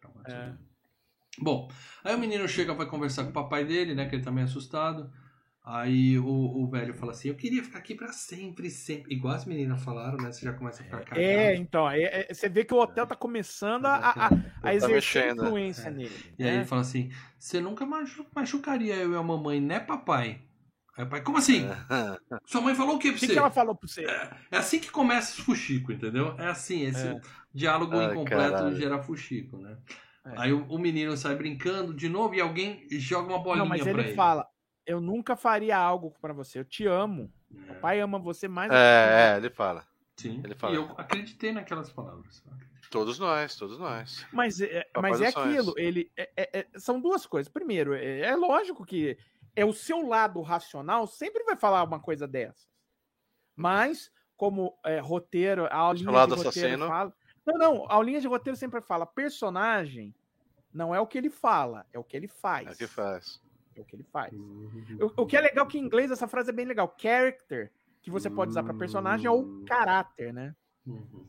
Traumatizou 0.00 0.40
É. 0.40 0.44
dali. 0.46 0.58
Bom, 1.40 1.70
aí 2.02 2.14
o 2.16 2.18
menino 2.18 2.48
chega, 2.48 2.74
vai 2.74 2.86
conversar 2.86 3.22
com 3.22 3.30
o 3.30 3.32
papai 3.32 3.64
dele, 3.64 3.94
né? 3.94 4.08
Que 4.08 4.16
ele 4.16 4.24
tá 4.24 4.30
meio 4.32 4.46
assustado. 4.46 5.08
Aí 5.70 6.18
o, 6.18 6.24
o 6.26 6.66
velho 6.70 6.94
fala 6.94 7.12
assim: 7.12 7.28
Eu 7.28 7.34
queria 7.34 7.62
ficar 7.62 7.78
aqui 7.80 7.94
pra 7.94 8.10
sempre, 8.10 8.70
sempre. 8.70 9.14
Igual 9.14 9.34
as 9.34 9.44
meninas 9.44 9.82
falaram, 9.82 10.16
né? 10.16 10.32
Você 10.32 10.46
já 10.46 10.52
começa 10.54 10.80
a 10.80 10.84
ficar 10.84 11.00
cagado. 11.00 11.20
É, 11.20 11.54
então, 11.56 11.90
é- 11.90 12.26
é- 12.30 12.32
você 12.32 12.48
vê 12.48 12.64
que 12.64 12.72
o 12.72 12.78
hotel 12.78 13.06
tá 13.06 13.14
começando 13.14 13.84
a, 13.84 13.96
a, 13.96 14.10
a- 14.10 14.26
a 14.28 14.30
Tá 14.62 14.74
exercer 14.74 15.24
mexendo. 15.26 15.44
influência 15.44 15.88
É. 15.88 15.90
nele. 15.90 16.34
E 16.38 16.44
aí 16.44 16.50
né? 16.52 16.56
ele 16.56 16.64
fala 16.64 16.80
assim: 16.80 17.10
Você 17.38 17.60
nunca 17.60 17.84
machu- 17.84 18.24
machucaria 18.34 18.94
eu 18.96 19.12
e 19.12 19.16
a 19.16 19.22
mamãe, 19.22 19.60
né, 19.60 19.78
papai? 19.78 20.40
Aí 20.96 21.04
o 21.04 21.08
pai, 21.08 21.20
como 21.22 21.36
assim? 21.36 21.66
Sua 22.46 22.60
mãe 22.62 22.74
falou 22.74 22.96
o 22.96 22.98
que 22.98 23.08
O 23.08 23.12
pra 23.12 23.20
que, 23.20 23.26
você? 23.26 23.32
que 23.34 23.38
ela 23.38 23.50
falou 23.50 23.74
pra 23.74 23.86
você? 23.86 24.04
É 24.50 24.56
assim 24.56 24.78
que 24.80 24.90
começa 24.90 25.38
o 25.40 25.44
fuxico, 25.44 25.92
entendeu? 25.92 26.34
É 26.38 26.46
assim, 26.46 26.84
esse 26.86 27.06
É. 27.06 27.20
diálogo 27.54 27.94
Ai, 27.96 28.06
incompleto 28.12 28.52
caralho. 28.52 28.74
gera 28.76 29.02
fuxico, 29.02 29.58
né? 29.58 29.76
É. 30.26 30.32
Aí 30.36 30.52
o, 30.52 30.64
o 30.66 30.78
menino 30.78 31.14
sai 31.16 31.36
brincando 31.36 31.92
de 31.94 32.08
novo 32.08 32.34
e 32.34 32.40
alguém 32.40 32.86
joga 32.90 33.28
uma 33.28 33.38
bolinha 33.42 33.64
Não, 33.64 33.68
mas 33.68 33.82
pra 33.82 33.90
ele 33.92 34.00
ele. 34.00 34.14
fala, 34.14 34.46
eu 34.88 35.00
nunca 35.00 35.36
faria 35.36 35.76
algo 35.76 36.12
pra 36.20 36.32
você, 36.32 36.58
eu 36.58 36.64
te 36.64 36.86
amo. 36.86 37.30
É, 37.68 37.72
O 37.72 37.80
pai 37.80 38.00
ama 38.00 38.18
você 38.18 38.48
mais 38.48 38.70
do 38.70 38.72
que 38.74 38.78
É, 38.78 39.32
é, 39.34 39.36
ele 39.36 39.50
fala. 39.50 39.86
sim. 40.16 40.40
ele 40.42 40.54
fala. 40.54 40.72
E 40.72 40.76
eu 40.76 40.90
acreditei 40.96 41.52
naquelas 41.52 41.90
palavras. 41.92 42.42
Todos 42.90 43.18
nós, 43.18 43.54
todos 43.54 43.78
nós. 43.78 44.26
Mas 44.32 44.60
é, 44.62 44.82
Papai 44.94 45.10
mas 45.10 45.20
é 45.20 45.28
aquilo, 45.28 45.74
ele 45.76 46.10
é- 46.16 46.30
é- 46.34 46.58
é- 46.60 46.78
são 46.78 46.98
duas 46.98 47.26
coisas. 47.26 47.52
Primeiro, 47.52 47.92
é, 47.94 48.20
é 48.20 48.34
lógico 48.34 48.84
que 48.84 49.18
é 49.54 49.62
o 49.64 49.74
seu 49.74 50.06
lado 50.06 50.40
racional 50.40 51.06
sempre 51.06 51.44
vai 51.44 51.54
falar 51.54 51.82
uma 51.84 52.00
coisa 52.00 52.26
dessas. 52.26 52.66
Mas, 53.54 54.10
como 54.36 54.74
é, 54.84 55.00
roteiro, 55.00 55.66
a 55.66 55.76
aulinha 55.76 56.10
lado 56.10 56.34
de 56.36 56.42
roteiro 56.42 56.66
assassino. 56.68 56.86
fala. 56.88 57.12
Não, 57.46 57.58
não, 57.58 57.84
a 57.90 57.94
aulinha 57.94 58.20
de 58.20 58.26
roteiro 58.28 58.56
sempre 58.56 58.80
fala: 58.80 59.04
personagem 59.04 60.14
não 60.72 60.94
é 60.94 61.00
o 61.00 61.06
que 61.06 61.18
ele 61.18 61.28
fala, 61.30 61.84
é 61.92 61.98
o 61.98 62.04
que 62.04 62.16
ele 62.16 62.28
faz. 62.28 62.68
É 62.68 62.72
o 62.72 62.76
que 62.76 62.86
faz. 62.86 63.40
É 63.78 63.80
o 63.80 63.84
que 63.84 63.94
ele 63.94 64.06
faz. 64.12 64.32
O, 64.34 65.22
o 65.22 65.26
que 65.26 65.36
é 65.36 65.40
legal 65.40 65.66
que 65.66 65.78
em 65.78 65.82
inglês 65.82 66.10
essa 66.10 66.26
frase 66.26 66.50
é 66.50 66.52
bem 66.52 66.66
legal. 66.66 66.92
Character, 66.98 67.70
que 68.02 68.10
você 68.10 68.28
pode 68.28 68.50
usar 68.50 68.64
para 68.64 68.74
personagem, 68.74 69.28
ou 69.28 69.64
caráter, 69.64 70.32
né? 70.34 70.54
Uhum. 70.84 71.26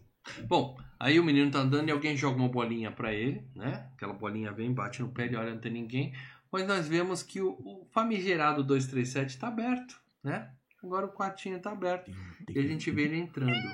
Bom, 0.48 0.78
aí 1.00 1.20
o 1.20 1.24
menino 1.24 1.52
tá 1.52 1.60
andando 1.60 1.90
e 1.90 1.92
alguém 1.92 2.18
joga 2.18 2.38
uma 2.38 2.50
bolinha 2.50 2.92
pra 2.92 3.14
ele, 3.14 3.46
né? 3.56 3.88
Aquela 3.94 4.14
bolinha 4.14 4.52
vem, 4.52 4.74
bate 4.74 5.02
no 5.02 5.10
pé, 5.10 5.26
ele 5.26 5.36
olha, 5.36 5.54
não 5.54 5.62
tem 5.62 5.72
ninguém. 5.72 6.14
Mas 6.52 6.68
nós 6.68 6.88
vemos 6.88 7.22
que 7.22 7.40
o, 7.40 7.52
o 7.52 7.88
famigerado 7.92 8.64
237 8.64 9.38
tá 9.38 9.48
aberto, 9.48 10.02
né? 10.24 10.52
Agora 10.84 11.06
o 11.06 11.12
quartinho 11.12 11.60
tá 11.60 11.72
aberto. 11.72 12.12
E 12.50 12.58
a 12.58 12.64
gente 12.64 12.90
vê 12.90 13.04
ele 13.04 13.18
entrando. 13.18 13.70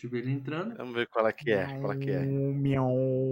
Gente 0.00 0.06
vê 0.10 0.18
ele 0.20 0.30
entrando. 0.30 0.74
Vamos 0.78 0.94
ver 0.94 1.06
qual 1.08 1.26
é 1.28 1.32
que 1.32 1.50
é. 1.50 1.78
Qual 1.78 1.92
é 1.92 1.96
que 1.98 2.10
é. 2.10 2.26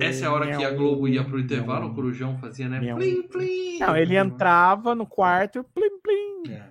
Essa 0.02 0.26
é 0.26 0.28
a 0.28 0.32
hora 0.32 0.54
que 0.54 0.62
a 0.62 0.70
Globo 0.70 1.08
ia 1.08 1.24
pro 1.24 1.40
intervalo, 1.40 1.88
o. 1.88 1.94
Corujão 1.94 2.36
fazia, 2.38 2.68
né? 2.68 2.78
Plim, 2.94 3.22
plim. 3.26 3.78
Não, 3.78 3.96
ele 3.96 4.14
entrava 4.16 4.94
no 4.94 5.06
quarto, 5.06 5.64
plim, 5.74 5.98
plim. 6.02 6.52
É. 6.52 6.68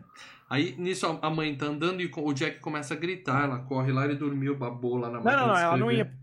Aí 0.49 0.75
nisso 0.77 1.07
a- 1.07 1.29
mãe 1.31 1.55
tá 1.57 1.65
andando 1.65 1.99
e 2.01 2.11
o 2.15 2.33
Jack 2.33 2.59
começa 2.59 2.93
a 2.93 2.97
gritar. 2.97 3.45
Ela 3.45 3.59
corre 3.59 3.91
lá 3.91 4.05
e 4.05 4.15
dormiu, 4.15 4.55
babou 4.55 4.97
lá 4.97 5.09
na 5.09 5.17
Não, 5.17 5.23
máquina 5.23 5.41
não, 5.41 5.47
não, 5.47 5.57
ela 5.57 5.77
não 5.77 5.91
ia. 5.91 6.13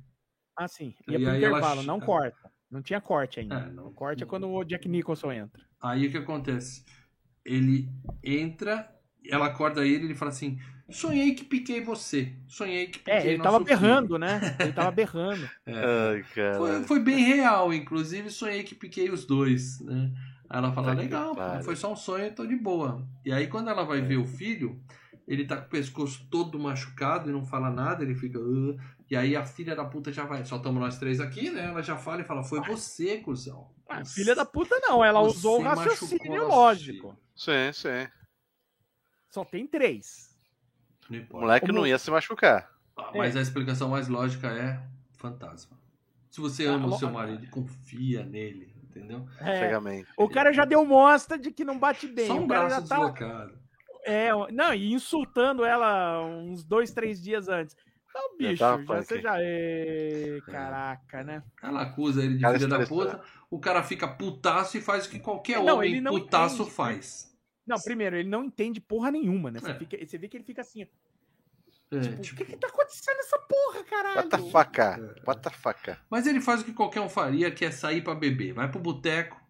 Ah, 0.56 0.68
sim, 0.68 0.94
ia 1.08 1.18
E 1.18 1.22
pro 1.22 1.30
aí 1.32 1.44
ela 1.44 1.58
intervalo, 1.58 1.80
che- 1.80 1.86
não 1.86 1.98
corta. 2.00 2.50
Não 2.70 2.80
tinha 2.80 3.00
corte 3.00 3.40
ainda. 3.40 3.56
É, 3.56 3.72
não- 3.72 3.88
o 3.88 3.92
corte 3.92 4.22
é 4.22 4.26
quando 4.26 4.48
o 4.48 4.64
Jack 4.64 4.88
Nicholson 4.88 5.32
entra. 5.32 5.60
Aí 5.82 6.06
o 6.06 6.10
que 6.12 6.16
acontece? 6.16 6.84
Ele 7.44 7.88
entra, 8.22 8.88
ela 9.28 9.46
acorda 9.46 9.84
ele 9.84 10.04
e 10.04 10.06
ele 10.06 10.14
fala 10.14 10.30
assim: 10.30 10.58
Sonhei 10.90 11.34
que 11.34 11.44
piquei 11.44 11.80
você. 11.80 12.34
Sonhei 12.46 12.86
que 12.88 12.98
piquei 12.98 13.14
É, 13.14 13.26
ele 13.26 13.42
tava 13.42 13.56
filho." 13.58 13.66
berrando, 13.68 14.18
né? 14.18 14.38
Ele 14.60 14.72
tava 14.72 14.90
berrando. 14.90 15.48
É. 15.64 16.22
Foi, 16.56 16.84
foi 16.84 17.00
bem 17.00 17.24
real, 17.24 17.72
inclusive 17.72 18.28
sonhei 18.30 18.62
que 18.62 18.74
piquei 18.74 19.10
os 19.10 19.24
dois, 19.24 19.80
né? 19.80 20.12
Aí 20.48 20.58
ela 20.58 20.72
fala, 20.72 20.94
que 20.94 21.02
legal, 21.02 21.34
pariu. 21.34 21.64
foi 21.64 21.74
só 21.74 21.90
um 21.92 21.96
sonho, 21.96 22.34
tô 22.34 22.46
de 22.46 22.54
boa. 22.54 23.02
E 23.24 23.32
aí 23.32 23.46
quando 23.46 23.70
ela 23.70 23.82
vai 23.84 23.98
É. 24.00 24.02
ver 24.02 24.18
o 24.18 24.26
filho, 24.26 24.78
ele 25.26 25.46
tá 25.46 25.56
com 25.56 25.66
o 25.66 25.70
pescoço 25.70 26.26
todo 26.30 26.58
machucado 26.58 27.30
e 27.30 27.32
não 27.32 27.44
fala 27.46 27.70
nada, 27.70 28.04
ele 28.04 28.14
fica. 28.14 28.38
E 29.10 29.16
aí 29.16 29.34
a 29.34 29.44
filha 29.46 29.74
da 29.74 29.86
puta 29.86 30.12
já 30.12 30.24
vai. 30.26 30.44
Só 30.44 30.56
estamos 30.56 30.80
nós 30.80 30.98
três 30.98 31.18
aqui, 31.18 31.50
né? 31.50 31.64
Ela 31.64 31.82
já 31.82 31.96
fala 31.96 32.20
e 32.20 32.24
fala, 32.24 32.42
foi 32.44 32.60
você, 32.60 33.16
cuzão. 33.18 33.70
Ah, 33.88 34.04
filha 34.04 34.34
da 34.34 34.44
puta, 34.44 34.78
não. 34.82 35.02
Ela 35.02 35.20
Você 35.20 35.36
usou 35.38 35.60
o 35.60 35.62
machucou 35.64 35.90
raciocínio 35.92 36.46
lógico. 36.46 37.18
Sim, 37.34 37.72
sim. 37.72 38.06
Só 39.30 39.44
tem 39.46 39.66
três. 39.66 40.33
Não 41.10 41.18
O 41.30 41.40
moleque 41.40 41.66
Como- 41.66 41.78
não 41.80 41.86
ia 41.86 41.98
se 41.98 42.10
machucar. 42.10 42.70
Ah, 42.96 43.10
Mas 43.14 43.34
É. 43.34 43.38
a 43.38 43.42
explicação 43.42 43.88
mais 43.90 44.08
lógica 44.08 44.48
é 44.48 44.80
fantasma. 45.16 45.76
Se 46.30 46.40
você 46.40 46.66
Ah, 46.66 46.72
ama 46.72 46.86
o 46.86 46.90
lo- 46.90 46.98
seu 46.98 47.10
marido, 47.10 47.46
confia 47.50 48.24
nele, 48.24 48.74
entendeu? 48.82 49.26
É, 49.40 49.60
Cegamente. 49.60 50.08
o 50.16 50.28
cara 50.28 50.52
já 50.52 50.64
deu 50.64 50.84
mostra 50.84 51.38
de 51.38 51.50
que 51.52 51.64
não 51.64 51.78
bate 51.78 52.06
bem. 52.08 52.26
Só 52.26 52.34
um 52.34 52.44
o 52.44 52.48
cara 52.48 52.66
braço 52.68 52.82
já 52.82 52.88
tá, 52.88 52.96
deslocado. 52.96 53.58
é, 54.04 54.30
não, 54.52 54.74
e 54.74 54.92
insultando 54.92 55.64
ela 55.64 56.22
uns 56.24 56.64
dois, 56.64 56.90
três 56.92 57.22
dias 57.22 57.48
antes. 57.48 57.76
Não, 58.14 58.36
bicho, 58.38 58.56
já, 58.56 58.78
punk. 58.78 58.86
você 59.04 59.20
já. 59.20 59.34
Ê, 59.40 60.40
caraca, 60.46 61.24
né? 61.24 61.42
Ela 61.60 61.82
acusa 61.82 62.22
ele 62.22 62.34
de 62.36 62.42
Cara 62.42 62.54
filha 62.58 62.68
da 62.68 62.86
puta, 62.86 63.20
o 63.50 63.58
cara 63.58 63.82
fica 63.82 64.06
putaço 64.06 64.76
e 64.76 64.80
faz 64.80 65.06
o 65.06 65.10
que 65.10 65.18
qualquer 65.18 65.58
Não, 65.62 65.76
homem 65.78 65.90
ele 65.92 66.00
não 66.00 66.12
putaço 66.12 66.62
entende. 66.62 66.70
faz. 66.70 67.33
Não, 67.66 67.80
primeiro, 67.80 68.16
ele 68.16 68.28
não 68.28 68.44
entende 68.44 68.80
porra 68.80 69.10
nenhuma, 69.10 69.50
né? 69.50 69.58
Você, 69.60 69.70
É. 69.70 69.74
fica- 69.74 69.96
você 70.06 70.18
vê 70.18 70.28
que 70.28 70.36
ele 70.36 70.44
fica 70.44 70.60
assim, 70.60 70.86
É, 71.90 72.00
tipo, 72.00 72.20
tipo, 72.22 72.34
o 72.42 72.44
que 72.46 72.52
que 72.52 72.58
tá 72.58 72.66
acontecendo 72.68 73.16
nessa 73.16 73.38
porra, 73.38 73.84
caralho? 73.84 74.18
É. 74.20 75.26
What 75.26 75.42
the 75.42 75.50
fuck? 75.50 75.96
Mas 76.10 76.26
ele 76.26 76.40
faz 76.40 76.60
o 76.60 76.64
que 76.64 76.72
qualquer 76.72 77.00
um 77.00 77.08
faria, 77.08 77.50
que 77.50 77.64
é 77.64 77.70
sair 77.70 78.02
pra 78.02 78.14
beber. 78.14 78.52
Vai 78.52 78.70
pro 78.70 78.80
boteco, 78.80 79.40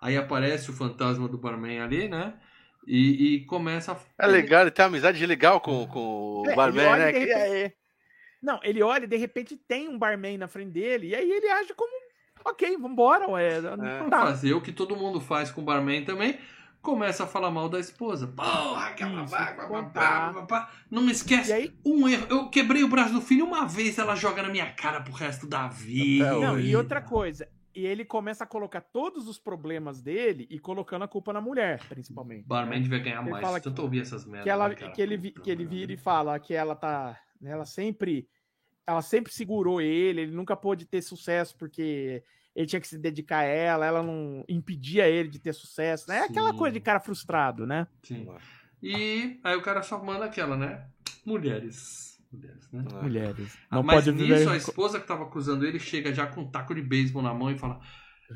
aí 0.00 0.16
aparece 0.16 0.70
o 0.70 0.72
fantasma 0.72 1.28
do 1.28 1.36
barman 1.38 1.80
ali, 1.80 2.08
né? 2.08 2.34
E, 2.86 3.34
e 3.34 3.44
começa 3.46 3.92
a. 3.92 4.24
É 4.24 4.26
legal, 4.26 4.62
ele 4.62 4.70
tem 4.70 4.82
uma 4.84 4.88
amizade 4.88 5.24
legal 5.26 5.60
com, 5.60 5.86
com 5.86 6.44
É, 6.46 6.52
o 6.52 6.56
barman, 6.56 6.82
ele 6.84 6.92
olha 6.92 7.04
né? 7.04 7.10
e 7.10 7.12
Que- 7.12 7.34
repente- 7.34 7.76
Não, 8.42 8.58
ele 8.62 8.82
olha 8.82 9.04
e 9.04 9.08
de 9.08 9.16
repente 9.18 9.54
tem 9.56 9.86
um 9.88 9.98
barman 9.98 10.38
na 10.38 10.48
frente 10.48 10.70
dele, 10.70 11.08
e 11.08 11.14
aí 11.14 11.30
ele 11.30 11.50
age 11.50 11.74
como, 11.74 11.92
ok, 12.46 12.76
vambora, 12.78 13.28
ué. 13.28 13.60
Pra 13.60 14.08
Tá. 14.08 14.20
fazer 14.22 14.54
o 14.54 14.62
que 14.62 14.72
todo 14.72 14.96
mundo 14.96 15.20
faz 15.20 15.50
com 15.50 15.60
o 15.60 15.64
barman 15.64 16.02
também. 16.06 16.38
Começa 16.82 17.24
a 17.24 17.26
falar 17.26 17.50
mal 17.50 17.68
da 17.68 17.78
esposa. 17.78 18.26
Porra, 18.26 18.86
aquela 18.86 19.22
Isso, 19.24 19.32
papá, 19.32 20.32
papá. 20.32 20.70
Não 20.90 21.02
me 21.02 21.12
esquece 21.12 21.52
aí, 21.52 21.74
um 21.84 22.08
erro. 22.08 22.26
Eu 22.30 22.48
quebrei 22.48 22.82
o 22.82 22.88
braço 22.88 23.12
do 23.12 23.20
filho 23.20 23.44
uma 23.44 23.66
vez, 23.66 23.98
ela 23.98 24.14
joga 24.14 24.42
na 24.42 24.48
minha 24.48 24.70
cara 24.72 25.00
pro 25.02 25.12
resto 25.12 25.46
da 25.46 25.68
vida. 25.68 26.32
Não, 26.38 26.58
e 26.58 26.74
outra 26.74 27.02
coisa, 27.02 27.46
e 27.74 27.84
ele 27.84 28.02
começa 28.04 28.44
a 28.44 28.46
colocar 28.46 28.80
todos 28.80 29.28
os 29.28 29.38
problemas 29.38 30.00
dele 30.00 30.46
e 30.50 30.58
colocando 30.58 31.02
a 31.02 31.08
culpa 31.08 31.32
na 31.34 31.40
mulher, 31.40 31.80
principalmente. 31.86 32.44
O 32.44 32.48
barman 32.48 32.80
devia 32.80 32.98
ganhar 32.98 33.20
Ele 33.22 33.30
mais. 33.30 33.44
fala 33.44 33.60
Tanto 33.60 33.82
ouvir 33.82 34.00
essas 34.00 34.24
merdas. 34.24 34.44
que 34.44 34.50
ela 34.50 34.68
né, 34.70 34.74
cara? 34.74 34.92
que 34.92 35.02
ele 35.02 35.16
vi- 35.18 35.32
que 35.32 35.50
ele 35.50 35.66
vira 35.66 35.92
e 35.92 35.96
fala 35.98 36.38
que 36.40 36.54
ela 36.54 36.74
tá 36.74 37.16
né, 37.40 37.50
ela 37.50 37.64
sempre 37.66 38.26
ela 38.86 39.02
sempre 39.02 39.32
segurou 39.32 39.80
ele 39.80 40.22
ele 40.22 40.32
nunca 40.32 40.56
pôde 40.56 40.84
ter 40.86 41.00
sucesso 41.02 41.56
porque 41.56 42.24
ele 42.54 42.66
tinha 42.66 42.80
que 42.80 42.88
se 42.88 42.98
dedicar 42.98 43.38
a 43.38 43.44
ela 43.44 43.86
ela 43.86 44.02
não 44.02 44.44
impedia 44.48 45.08
ele 45.08 45.28
de 45.28 45.38
ter 45.38 45.52
sucesso 45.52 46.08
né 46.08 46.18
é 46.18 46.24
aquela 46.24 46.52
coisa 46.54 46.72
de 46.72 46.80
cara 46.80 47.00
frustrado 47.00 47.66
né 47.66 47.86
Sim. 48.02 48.26
E 48.82 49.38
aí 49.44 49.56
o 49.56 49.62
cara 49.62 49.82
só 49.82 50.02
manda 50.02 50.24
aquela, 50.24 50.56
né? 50.56 50.86
Mulheres. 51.24 52.18
Mulheres, 52.32 52.70
né? 52.72 52.84
É. 52.88 53.02
mulheres 53.02 53.58
Ah, 53.68 53.76
não 53.76 53.82
Mas 53.82 54.04
pode 54.04 54.12
nisso, 54.12 54.34
viver 54.34 54.48
a 54.48 54.56
esposa 54.56 55.00
que 55.00 55.06
tava 55.06 55.24
acusando 55.24 55.66
ele 55.66 55.80
chega 55.80 56.14
já 56.14 56.26
com 56.26 56.42
um 56.42 56.50
taco 56.50 56.74
de 56.74 56.80
beisebol 56.80 57.22
na 57.22 57.34
mão 57.34 57.50
e 57.50 57.58
fala: 57.58 57.80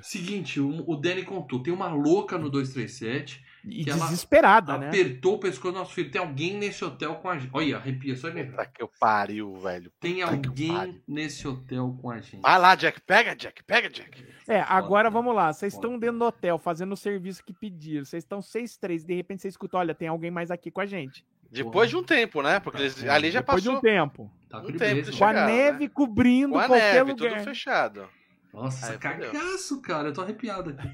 Seguinte, 0.03 0.61
o, 0.61 0.91
o 0.91 0.97
Danny 0.97 1.23
contou, 1.23 1.63
tem 1.63 1.73
uma 1.73 1.89
louca 1.89 2.37
no 2.37 2.51
237 2.51 3.44
e 3.67 3.85
que 3.85 3.91
ela 3.91 4.05
desesperada 4.05 4.77
né 4.79 4.89
apertou 4.89 5.35
o 5.35 5.39
pescoço 5.39 5.73
do 5.73 5.79
nosso 5.79 5.93
filho. 5.95 6.11
Tem 6.11 6.21
alguém 6.21 6.57
nesse 6.57 6.85
hotel 6.85 7.15
com 7.17 7.29
a 7.29 7.39
gente. 7.39 7.51
Olha, 7.53 7.77
arrepia 7.77 8.15
só 8.17 8.29
de 8.29 8.35
lembrar. 8.37 8.65
Puta 8.65 8.71
que 8.75 8.83
eu 8.83 8.91
pariu, 9.01 9.55
velho. 9.57 9.91
Tem 10.01 10.21
Puta 10.21 10.39
que 10.39 10.49
alguém 10.49 11.03
nesse 11.09 11.47
hotel 11.49 11.97
com 12.01 12.11
a 12.11 12.21
gente. 12.21 12.41
Vai 12.41 12.59
lá, 12.59 12.75
Jack. 12.75 13.01
Pega, 13.01 13.35
Jack. 13.35 13.63
Pega, 13.65 13.89
Jack. 13.89 14.25
é 14.47 14.61
agora 14.61 15.09
vamos 15.09 15.35
lá 15.35 15.53
vocês 15.53 15.73
estão 15.73 15.99
dentro 15.99 16.19
do 16.19 16.25
hotel 16.27 16.59
fazendo 16.59 16.93
o 16.93 16.97
serviço 16.97 17.43
que 17.45 17.53
pediram 17.53 18.05
vocês 18.05 18.23
estão 18.23 18.43
seis 18.43 18.77
três 18.77 19.05
de 19.05 19.15
repente 19.15 19.41
você 19.43 19.49
escuta 19.49 19.79
olha 19.79 19.95
tem 19.95 20.09
alguém 20.09 20.31
mais 20.31 20.51
aqui 20.51 20.71
com 20.71 20.81
a 20.83 20.87
gente 20.87 21.25
Depois 21.51 21.89
de 21.89 21.97
um 21.97 22.03
tempo, 22.03 22.43
né? 22.43 22.61
Porque 22.61 22.83
eles- 22.83 22.95
Tá, 23.03 23.15
ali 23.15 23.31
já 23.31 23.41
depois 23.41 23.63
de 23.63 23.69
passou 23.69 23.79
um 23.79 23.83
tempo 23.83 24.31
Tá 24.51 24.59
um 24.59 24.63
com 24.65 24.73
tempo 24.77 25.03
de 25.11 25.17
com 25.17 25.25
a 25.25 25.29
Chegaram, 25.29 25.47
neve 25.55 25.85
né? 25.85 25.91
cobrindo 25.93 26.53
com 26.53 26.59
a 26.59 26.67
qualquer 26.67 26.95
neve, 27.05 27.11
lugar 27.13 27.33
tudo 27.39 27.45
fechado. 27.45 28.09
Nossa, 28.53 28.93
Aí, 28.93 28.99
cagaço, 28.99 29.81
cara. 29.83 30.09
Eu 30.09 30.13
tô 30.13 30.21
arrepiado 30.21 30.71
aqui. 30.71 30.89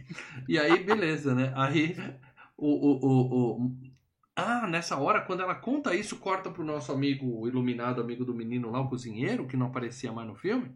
E 0.48 0.58
aí, 0.58 0.82
beleza, 0.82 1.34
né? 1.34 1.52
Aí, 1.54 1.94
o, 2.66 3.06
o, 3.06 3.56
o, 3.66 3.76
Ah, 4.36 4.66
nessa 4.66 4.96
hora, 4.96 5.20
quando 5.20 5.40
ela 5.42 5.54
conta 5.54 5.94
isso, 5.94 6.16
corta 6.18 6.50
pro 6.50 6.64
nosso 6.64 6.92
amigo 6.92 7.46
iluminado, 7.46 8.00
amigo 8.00 8.24
do 8.24 8.34
menino 8.34 8.70
lá, 8.70 8.80
o 8.80 8.88
cozinheiro, 8.88 9.46
que 9.46 9.56
não 9.56 9.66
aparecia 9.66 10.12
mais 10.12 10.28
no 10.28 10.34
filme. 10.34 10.74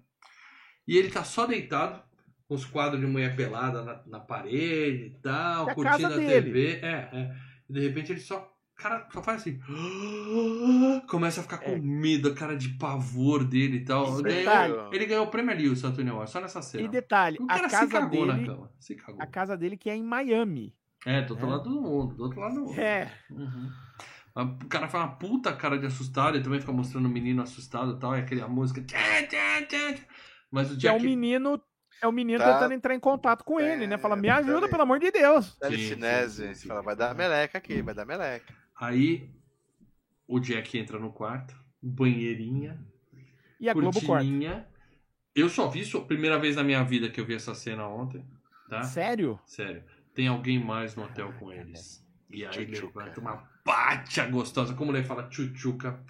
E 0.86 0.97
ele 0.98 1.11
tá 1.11 1.24
só 1.24 1.47
deitado, 1.47 2.02
com 2.47 2.55
os 2.55 2.65
quadros 2.66 3.01
de 3.01 3.06
mulher 3.06 3.35
pelada 3.35 3.82
na, 3.82 4.02
na 4.06 4.20
parede 4.20 5.05
e 5.06 5.19
tal, 5.23 5.69
É 5.69 5.73
a 5.73 5.74
curtindo 5.74 6.06
a 6.06 6.16
dele. 6.16 6.43
TV. 6.52 6.81
É, 6.82 7.09
é. 7.12 7.36
E 7.69 7.73
de 7.73 7.81
repente 7.81 8.12
ele 8.12 8.20
só. 8.20 8.51
Cara, 8.77 9.09
só 9.12 9.23
faz 9.23 9.40
assim. 9.40 9.61
Começa 11.09 11.40
a 11.40 11.43
ficar 11.44 11.59
com 11.59 11.70
É. 11.70 11.78
medo, 11.78 12.28
a 12.28 12.35
cara 12.35 12.56
de 12.56 12.70
pavor 12.70 13.44
dele 13.44 13.78
e 13.78 13.85
tal. 13.85 14.20
Detalhe. 14.23 14.74
ele 14.93 15.06
ganhou 15.06 15.24
o 15.27 15.31
prêmio 15.31 15.52
ali, 15.52 15.69
o 15.69 15.77
Saturn 15.77 16.11
Awards, 16.11 16.32
só 16.32 16.40
nessa 16.40 16.61
cena. 16.61 16.85
E 16.85 16.89
detalhe, 16.89 17.39
O 17.40 17.44
a 17.44 17.55
cara 17.55 17.69
se 17.69 17.77
casa 17.77 17.86
cagou 17.93 18.27
na 18.27 18.35
dele, 18.35 18.47
cama. 18.47 18.70
Se 18.81 18.94
cagou. 18.97 19.23
a 19.23 19.27
casa 19.27 19.56
dele 19.56 19.77
que 19.77 19.89
é 19.89 19.97
em 19.97 20.02
Miami. 20.02 20.74
É, 21.06 21.22
do 21.22 21.32
outro 21.35 21.47
É. 21.47 21.51
lado 21.51 21.68
do 21.70 21.81
mundo. 21.81 22.14
Do 22.14 22.22
outro 22.24 22.40
lado 22.40 22.55
do 22.55 22.60
mundo. 22.62 22.81
É. 22.81 23.10
Uhum. 23.31 23.70
O 24.62 24.66
cara 24.68 24.89
faz 24.89 25.05
uma 25.05 25.14
puta 25.16 25.55
cara 25.55 25.78
de 25.78 25.86
assustado, 25.86 26.35
ele 26.36 26.43
também 26.44 26.59
fica 26.60 26.72
mostrando 26.72 27.06
o 27.06 27.10
menino 27.10 27.40
assustado 27.43 27.97
e 27.97 28.01
tal, 28.01 28.16
e 28.16 28.20
aquele, 28.20 28.40
a 28.40 28.48
música. 28.48 28.82
tchá, 28.82 28.98
tchá, 29.28 29.62
tchá, 29.66 29.93
tchá. 29.97 30.05
Mas 30.51 30.72
o 30.72 30.76
Que 30.78 30.89
é 30.89 30.90
o 30.90 30.94
Jack. 30.94 31.05
menino, 31.06 31.60
é 32.02 32.06
o 32.09 32.12
menino 32.12 32.39
Tá. 32.40 32.55
tentando 32.55 32.74
entrar 32.74 32.94
em 32.94 33.01
contato 33.01 33.44
com 33.44 33.60
ele, 33.60 33.86
né? 33.86 33.97
Fala, 33.97 34.16
É, 34.16 34.20
me 34.20 34.28
ajuda, 34.28 34.55
peraí. 34.55 34.70
pelo 34.70 34.82
amor 34.82 34.98
de 34.98 35.10
Deus. 35.12 35.55
Telecinese. 35.56 36.55
sim. 36.56 36.66
Fala, 36.68 36.82
vai 36.82 36.97
dar 36.97 37.14
meleca 37.14 37.59
aqui, 37.59 37.81
vai 37.82 37.94
dar 37.94 38.05
meleca. 38.05 38.52
Aí 38.81 39.31
o 40.26 40.40
Jack 40.40 40.76
entra 40.78 40.98
no 40.98 41.12
quarto, 41.12 41.55
banheirinha, 41.81 42.76
E 43.60 43.68
a 43.68 43.72
Globo 43.72 43.93
corta. 43.93 44.06
cortininha. 44.06 44.66
Eu 45.35 45.48
só 45.48 45.68
vi 45.68 45.81
isso, 45.81 46.01
primeira 46.06 46.39
vez 46.40 46.56
na 46.56 46.64
minha 46.64 46.82
vida 46.82 47.09
que 47.09 47.20
eu 47.20 47.24
vi 47.24 47.35
essa 47.35 47.55
cena 47.55 47.86
ontem, 47.89 48.24
tá? 48.68 48.82
Sério? 48.82 49.39
Sério. 49.47 49.82
Tem 50.14 50.28
alguém 50.28 50.62
mais 50.62 50.94
no 50.94 51.04
hotel 51.04 51.32
com 51.38 51.50
eles. 51.52 52.02
E 52.30 52.44
aí 52.44 52.50
Tchutchuca. 52.66 52.98
levanta 53.00 53.20
uma 53.20 53.36
pátia 53.64 54.26
gostosa. 54.26 54.74
Como 54.74 54.90
ele 54.94 55.04
fala, 55.04 55.24
tchutchuca. 55.28 56.00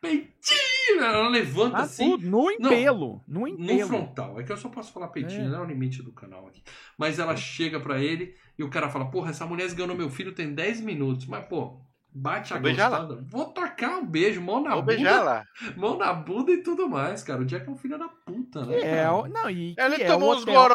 Peitinho! 0.00 1.02
Ela 1.02 1.28
levanta 1.28 1.76
Ah, 1.78 1.82
assim. 1.82 2.16
no 2.18 2.50
empelo. 2.50 3.22
No 3.28 3.40
No 3.40 3.48
empelo. 3.48 3.86
frontal. 3.88 4.40
É 4.40 4.42
que 4.42 4.50
eu 4.52 4.56
só 4.56 4.68
posso 4.68 4.92
falar 4.92 5.08
peitinho, 5.08 5.44
É. 5.44 5.48
não 5.48 5.58
é 5.58 5.60
o 5.62 5.64
limite 5.66 6.02
do 6.02 6.12
canal 6.12 6.46
aqui. 6.48 6.62
Mas 6.98 7.18
ela 7.18 7.36
chega 7.36 7.78
pra 7.78 7.98
ele 8.00 8.34
e 8.58 8.64
o 8.64 8.70
cara 8.70 8.88
fala: 8.88 9.10
Porra, 9.10 9.30
essa 9.30 9.46
mulher 9.46 9.66
esganou 9.66 9.96
meu 9.96 10.10
filho 10.10 10.32
tem 10.32 10.52
10 10.54 10.80
minutos. 10.80 11.26
Mas, 11.26 11.44
pô, 11.46 11.80
bate 12.12 12.52
a 12.54 12.58
Vou. 12.58 13.22
Vou 13.28 13.44
tocar 13.52 13.98
um 13.98 14.06
beijo, 14.06 14.40
mão 14.40 14.62
na 14.62 14.70
Vou 14.70 14.80
bunda. 14.82 14.94
beijar 14.94 15.22
lá. 15.22 15.44
Mão 15.76 15.96
na 15.98 16.12
bunda 16.12 16.50
e 16.50 16.62
tudo 16.62 16.88
mais, 16.88 17.22
cara. 17.22 17.42
O 17.42 17.44
Jack 17.44 17.68
é 17.68 17.70
um 17.70 17.76
filho 17.76 17.98
da 17.98 18.08
puta, 18.08 18.64
né? 18.64 18.80
É, 18.80 19.04
não, 19.04 19.50
e 19.50 19.74
Ele 19.78 19.96
que 19.96 20.02
é 20.02 20.06
tomou 20.06 20.34
uns 20.34 20.42
hotel. 20.42 20.54
goró. 20.54 20.74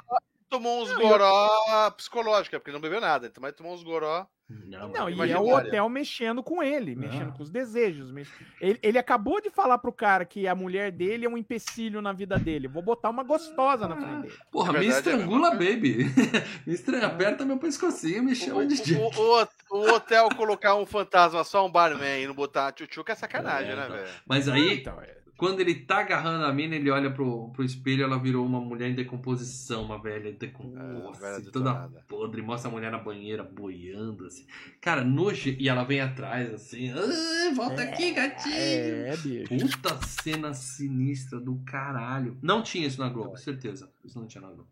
Tomou 0.50 0.84
uns 0.84 0.90
Não, 0.92 1.02
eu- 1.02 1.08
goró 1.10 1.92
psicológica, 1.98 2.60
porque 2.60 2.72
não 2.72 2.80
bebeu 2.80 3.02
nada. 3.02 3.32
Mas 3.42 3.54
tomou 3.54 3.74
uns 3.74 3.84
goró. 3.84 4.28
Não, 4.48 4.90
Não, 4.90 5.10
e 5.10 5.32
é 5.32 5.40
o 5.40 5.56
hotel 5.56 5.90
mexendo 5.90 6.44
com 6.44 6.62
ele, 6.62 6.96
mexendo 6.96 7.30
Ah. 7.30 7.32
com 7.36 7.42
os 7.42 7.50
desejos. 7.50 8.12
mex- 8.12 8.30
Ele, 8.62 8.78
ele 8.84 9.00
acabou 9.00 9.42
de 9.42 9.50
falar 9.50 9.80
pro 9.80 9.92
cara 9.92 10.24
que 10.24 10.48
a 10.48 10.54
mulher 10.54 10.92
dele 10.92 11.26
é 11.26 11.30
um 11.30 11.36
empecilho 11.36 12.00
na 12.00 12.14
vida 12.14 12.38
dele. 12.38 12.68
Vou 12.68 12.84
botar 12.84 13.10
uma 13.10 13.24
gostosa 13.24 13.88
na 13.88 13.96
frente 13.98 14.22
dele. 14.22 14.34
Porra, 14.52 14.74
me 14.74 14.80
verdade, 14.82 15.10
é 15.10 15.12
a 15.14 15.16
estrangula, 15.16 15.56
mesma 15.56 15.66
baby. 15.74 15.98
me 16.68 16.74
estranha, 16.76 17.08
aperta 17.08 17.44
meu 17.44 17.58
pescocinho, 17.58 18.22
me 18.22 18.34
O, 18.34 18.36
chama 18.36 18.68
de 18.68 18.76
Jack. 18.84 19.02
o- 19.02 19.42
o- 19.72 19.78
o 19.80 19.90
hotel 19.96 20.30
colocar 20.38 20.76
um 20.76 20.86
fantasma, 20.86 21.44
só 21.44 21.66
um 21.66 21.72
barman 21.72 22.22
e 22.22 22.28
não 22.28 22.36
botar 22.36 22.72
tchutchuca 22.72 23.14
é 23.14 23.16
sacanagem, 23.16 23.72
É, 23.72 23.76
né, 23.76 23.86
então. 23.86 23.98
velho? 23.98 24.10
Mas 24.28 24.48
aí, 24.48 24.76
Então, 24.80 25.02
é- 25.02 25.18
quando 25.38 25.60
ele 25.60 25.76
tá 25.76 26.00
agarrando 26.00 26.46
a 26.46 26.54
mina, 26.54 26.76
ele 26.76 26.90
olha 26.90 27.12
pro, 27.12 27.50
pro 27.52 27.64
espelho 27.64 28.04
ela 28.04 28.18
virou 28.18 28.46
uma 28.46 28.60
mulher 28.60 28.90
em 28.90 28.96
decomposição, 28.96 29.84
uma 29.84 30.02
velha 30.02 30.30
em 30.30 30.34
É, 30.34 30.36
decomposição, 30.38 31.12
velha 31.14 31.36
toda 31.52 31.72
detonada. 31.72 32.06
podre, 32.08 32.42
mostra 32.42 32.70
a 32.70 32.74
mulher 32.74 32.92
na 32.92 32.98
banheira 32.98 33.44
boiando, 33.44 34.26
assim. 34.26 34.46
Cara, 34.82 35.04
noje, 35.04 35.56
e 35.60 35.68
ela 35.70 35.84
vem 35.84 36.00
atrás, 36.02 36.54
assim, 36.54 36.90
"Ah, 36.92 37.54
volta 37.56 37.82
aqui, 37.84 38.12
gatinho. 38.14 38.56
é, 38.56 39.18
bicho. 39.18 39.78
Puta 39.78 39.96
cena 40.06 40.54
sinistra 40.54 41.40
do 41.40 41.56
caralho. 41.66 42.38
Não 42.42 42.62
tinha 42.62 42.88
isso 42.88 43.00
na 43.00 43.10
Globo, 43.10 43.38
certeza. 43.38 43.92
Isso 44.04 44.20
não 44.20 44.28
tinha 44.28 44.42
na 44.42 44.48
Globo. 44.52 44.70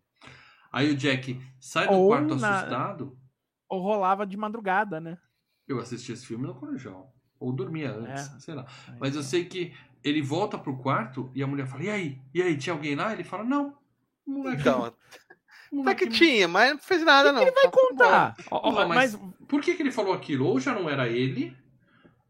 Aí 0.72 0.90
o 0.90 0.96
Jack 0.96 1.40
sai 1.60 1.88
do 1.88 1.94
Ou 1.94 2.08
quarto 2.08 2.36
na- 2.36 2.60
assustado. 2.60 3.18
Ou 3.70 3.82
rolava 3.82 4.26
de 4.26 4.36
madrugada, 4.38 5.00
né? 5.00 5.18
Eu 5.68 5.80
assisti 5.80 6.12
esse 6.12 6.26
filme 6.26 6.46
no 6.48 6.56
colegial. 6.56 7.14
Ou 7.40 7.52
dormia 7.52 7.92
antes, 7.92 8.34
É. 8.36 8.40
sei 8.40 8.54
lá. 8.56 8.66
Mas 9.00 9.16
eu 9.16 9.24
sei 9.24 9.46
que 9.46 9.74
ele 10.04 10.22
volta 10.22 10.58
pro 10.58 10.78
quarto 10.78 11.32
e 11.34 11.42
a 11.44 11.48
mulher 11.48 11.68
fala: 11.68 11.84
E 11.84 11.90
aí? 11.90 12.22
E 12.34 12.42
aí, 12.42 12.58
tinha 12.58 12.74
alguém 12.74 12.96
lá? 12.96 13.14
Ele 13.14 13.24
fala: 13.24 13.44
Não. 13.44 13.76
Moleque, 14.26 14.62
Então, 14.62 14.86
até 14.86 14.96
moleque, 15.72 16.06
que 16.08 16.12
tinha, 16.14 16.48
mas 16.48 16.72
não 16.72 16.80
fez 16.80 17.04
nada, 17.04 17.32
não. 17.32 17.42
Ele 17.42 17.52
vai 17.52 17.70
contar. 17.70 18.36
Ó, 18.50 18.58
ó, 18.58 18.60
Porra, 18.72 18.86
mas, 18.88 19.16
mas, 19.16 19.32
por 19.48 19.62
que, 19.62 19.74
que 19.76 19.82
ele 19.84 19.92
falou 19.92 20.14
aquilo? 20.14 20.46
Ou 20.48 20.60
já 20.60 20.74
não 20.74 20.90
era 20.90 21.08
ele? 21.10 21.56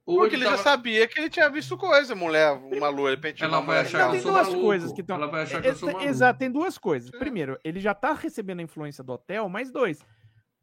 Ou 0.05 0.17
Porque 0.17 0.35
ele 0.35 0.43
tava- 0.43 0.57
já 0.57 0.63
sabia 0.63 1.07
que 1.07 1.17
ele 1.17 1.29
tinha 1.29 1.49
visto 1.49 1.77
coisa, 1.77 2.13
mulher, 2.13 2.51
uma 2.51 2.89
lua, 2.89 3.11
de 3.11 3.15
repente 3.15 3.41
Ela 3.43 3.61
vai 3.61 3.79
achar 3.79 4.05
que 4.05 4.09
tem 4.09 4.15
eu 4.17 4.21
sou 4.23 4.31
duas 4.33 4.47
maluco. 4.47 4.63
coisas 4.65 4.91
que 4.91 4.99
estão. 5.01 5.15
Ela 5.15 5.27
vai 5.27 5.43
achar 5.43 5.61
que 5.61 5.67
eu 5.69 5.75
sou 5.75 5.87
maluco. 5.93 6.05
Exato, 6.09 6.39
tem 6.39 6.51
duas 6.51 6.77
coisas. 6.77 7.09
Primeiro, 7.11 7.57
ele 7.63 7.79
já 7.79 7.93
tá 7.93 8.11
recebendo 8.11 8.59
a 8.59 8.63
influência 8.63 9.01
do 9.03 9.13
hotel, 9.13 9.47
mais 9.47 9.71
dois. 9.71 9.99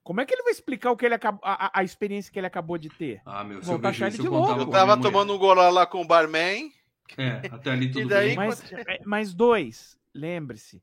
Como 0.02 0.20
é 0.20 0.26
que 0.26 0.34
ele 0.34 0.42
vai 0.42 0.52
explicar 0.52 0.90
o 0.90 0.96
que 0.96 1.06
ele 1.06 1.14
acabou, 1.14 1.40
a, 1.44 1.78
a- 1.78 1.84
experiência 1.84 2.30
que 2.32 2.38
ele 2.38 2.46
acabou 2.46 2.76
de 2.76 2.88
ter? 2.90 3.22
Ah, 3.24 3.42
meu, 3.44 3.60
se 3.62 3.66
Vou 3.68 3.76
eu 3.76 3.88
ele 3.90 4.08
isso, 4.08 4.20
de 4.22 4.28
louco. 4.28 4.60
Eu 4.60 4.66
tava 4.66 5.00
tomando 5.00 5.32
um 5.34 5.38
goló 5.38 5.70
lá 5.70 5.86
com 5.86 6.02
o 6.02 6.06
barman. 6.06 6.70
É, 7.18 7.42
até 7.50 7.70
ali 7.70 7.90
tudo 7.90 8.06
E 8.06 8.08
daí- 8.08 8.26
bem. 8.28 8.36
Mas, 8.36 8.72
é, 8.72 9.00
mais 9.04 9.34
dois, 9.34 9.98
lembre-se. 10.14 10.82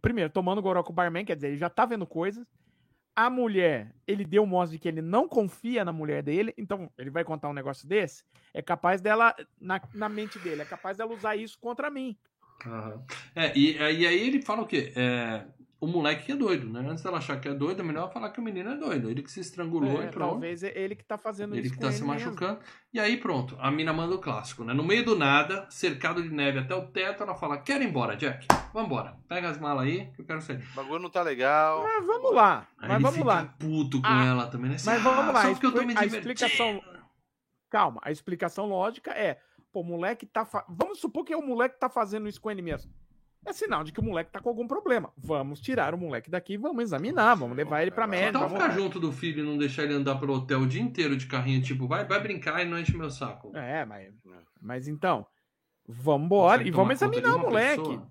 primeiro, 0.00 0.30
tomando 0.30 0.62
goró 0.62 0.82
com 0.82 0.92
o 0.92 0.94
barman, 0.94 1.24
quer 1.24 1.34
dizer, 1.36 1.48
ele 1.48 1.58
já 1.58 1.68
tá 1.68 1.84
vendo 1.84 2.06
coisas. 2.06 2.46
A 3.14 3.28
mulher, 3.28 3.92
ele 4.06 4.24
deu 4.24 4.46
mostra 4.46 4.76
de 4.76 4.80
que 4.80 4.88
ele 4.88 5.02
não 5.02 5.28
confia 5.28 5.84
na 5.84 5.92
mulher 5.92 6.22
dele, 6.22 6.54
então 6.56 6.90
ele 6.96 7.10
vai 7.10 7.24
contar 7.24 7.48
um 7.48 7.52
negócio 7.52 7.86
desse, 7.86 8.24
é 8.54 8.62
capaz 8.62 9.00
dela, 9.00 9.34
na, 9.60 9.80
na 9.92 10.08
mente 10.08 10.38
dele, 10.38 10.62
é 10.62 10.64
capaz 10.64 10.96
dela 10.96 11.12
usar 11.12 11.34
isso 11.36 11.58
contra 11.60 11.90
mim. 11.90 12.16
Aham. 12.64 13.04
É, 13.34 13.52
e, 13.58 13.76
e 13.76 14.06
aí 14.06 14.26
ele 14.26 14.40
fala 14.42 14.62
o 14.62 14.66
quê? 14.66 14.92
É, 14.96 15.44
o 15.80 15.86
moleque 15.86 16.26
que 16.26 16.32
é 16.32 16.36
doido, 16.36 16.68
né? 16.68 16.86
Antes 16.86 17.02
dela 17.02 17.16
achar 17.18 17.40
que 17.40 17.48
é 17.48 17.54
doido, 17.54 17.80
é 17.80 17.82
melhor 17.82 18.12
falar 18.12 18.28
que 18.30 18.38
o 18.38 18.42
menino 18.42 18.70
é 18.70 18.76
doido. 18.76 19.10
Ele 19.10 19.22
que 19.22 19.30
se 19.30 19.40
estrangulou 19.40 20.02
É, 20.02 20.06
e 20.06 20.08
pronto. 20.10 20.30
talvez 20.32 20.62
é 20.62 20.72
ele 20.78 20.94
que 20.94 21.02
tá 21.04 21.16
fazendo 21.16 21.54
Ele 21.54 21.62
isso 21.66 21.70
que 21.74 21.80
com 21.80 21.86
tá 21.86 21.90
se 21.92 22.02
ele 22.02 22.10
mesmo. 22.10 22.26
machucando. 22.26 22.60
E 22.92 23.00
aí 23.00 23.16
pronto, 23.16 23.56
a 23.58 23.70
mina 23.70 23.92
manda 23.92 24.14
o 24.14 24.18
clássico, 24.18 24.62
né? 24.62 24.74
No 24.74 24.84
meio 24.84 25.04
do 25.04 25.16
nada, 25.16 25.66
cercado 25.70 26.22
de 26.22 26.28
neve 26.28 26.58
até 26.58 26.74
o 26.74 26.86
teto, 26.88 27.22
ela 27.22 27.34
fala: 27.34 27.56
Quero 27.56 27.82
ir 27.82 27.88
embora, 27.88 28.14
Jack. 28.16 28.46
Vambora. 28.74 29.16
Pega 29.26 29.48
as 29.48 29.58
malas 29.58 29.84
aí 29.86 30.10
que 30.12 30.20
eu 30.20 30.26
quero 30.26 30.42
sair. 30.42 30.62
O 30.72 30.74
bagulho 30.74 31.00
não 31.02 31.10
tá 31.10 31.22
legal. 31.22 31.82
Mas 31.82 32.06
vamos 32.06 32.34
lá, 32.34 32.66
Aí 32.78 32.88
mas 32.88 32.96
ele 32.96 33.02
vamos 33.10 33.26
lá. 33.26 33.44
puto 33.58 34.00
com 34.02 34.06
Ah, 34.06 34.24
ela 34.24 34.46
também, 34.48 34.70
né? 34.70 34.76
mas 34.84 35.02
vamos 35.02 35.34
lá, 35.34 35.42
Só 35.42 35.50
porque 35.52 35.66
eu 35.66 35.72
tô 35.72 35.78
me 35.82 35.94
a 35.96 36.04
divertindo. 36.04 36.16
explicação- 36.30 36.82
Calma, 37.70 38.00
a 38.04 38.10
explicação 38.10 38.66
lógica 38.66 39.12
é, 39.12 39.40
pô, 39.72 39.80
o 39.80 39.84
moleque 39.84 40.26
tá. 40.26 40.44
fa- 40.44 40.64
Vamos 40.68 40.98
supor 41.00 41.24
que 41.24 41.32
é 41.32 41.36
o 41.36 41.42
moleque 41.46 41.74
que 41.76 41.80
tá 41.80 41.88
fazendo 41.88 42.28
isso 42.28 42.40
com 42.40 42.50
ele 42.50 42.62
mesmo. 42.62 42.92
É 43.46 43.52
sinal 43.54 43.82
de 43.82 43.90
que 43.90 44.00
o 44.00 44.02
moleque 44.02 44.30
tá 44.30 44.38
com 44.40 44.48
algum 44.50 44.66
problema. 44.66 45.10
Vamos 45.16 45.60
tirar 45.60 45.94
o 45.94 45.98
moleque 45.98 46.30
daqui, 46.30 46.56
vamos 46.58 46.82
examinar, 46.82 47.34
vamos 47.34 47.56
levar 47.56 47.80
ele 47.82 47.90
pra 47.90 48.06
médico. 48.06 48.28
Então 48.36 48.48
vamos- 48.48 48.62
ficar 48.62 48.74
junto 48.74 49.00
do 49.00 49.10
filho 49.12 49.42
e 49.42 49.46
não 49.46 49.56
deixar 49.56 49.84
ele 49.84 49.94
andar 49.94 50.16
pelo 50.16 50.34
hotel 50.34 50.60
o 50.60 50.66
dia 50.66 50.82
inteiro 50.82 51.16
de 51.16 51.26
carrinho, 51.26 51.62
tipo, 51.62 51.88
vai, 51.88 52.04
vai 52.04 52.20
brincar 52.20 52.60
e 52.60 52.66
não 52.66 52.78
enche 52.78 52.96
meu 52.96 53.10
saco. 53.10 53.50
É, 53.56 53.84
mas, 53.86 54.12
mas 54.60 54.86
então, 54.88 55.26
vamos 55.88 56.26
embora 56.26 56.62
e 56.62 56.70
vamos 56.70 56.92
examinar 56.92 57.36
o 57.36 57.38
moleque. 57.40 57.80
pessoa? 57.82 58.08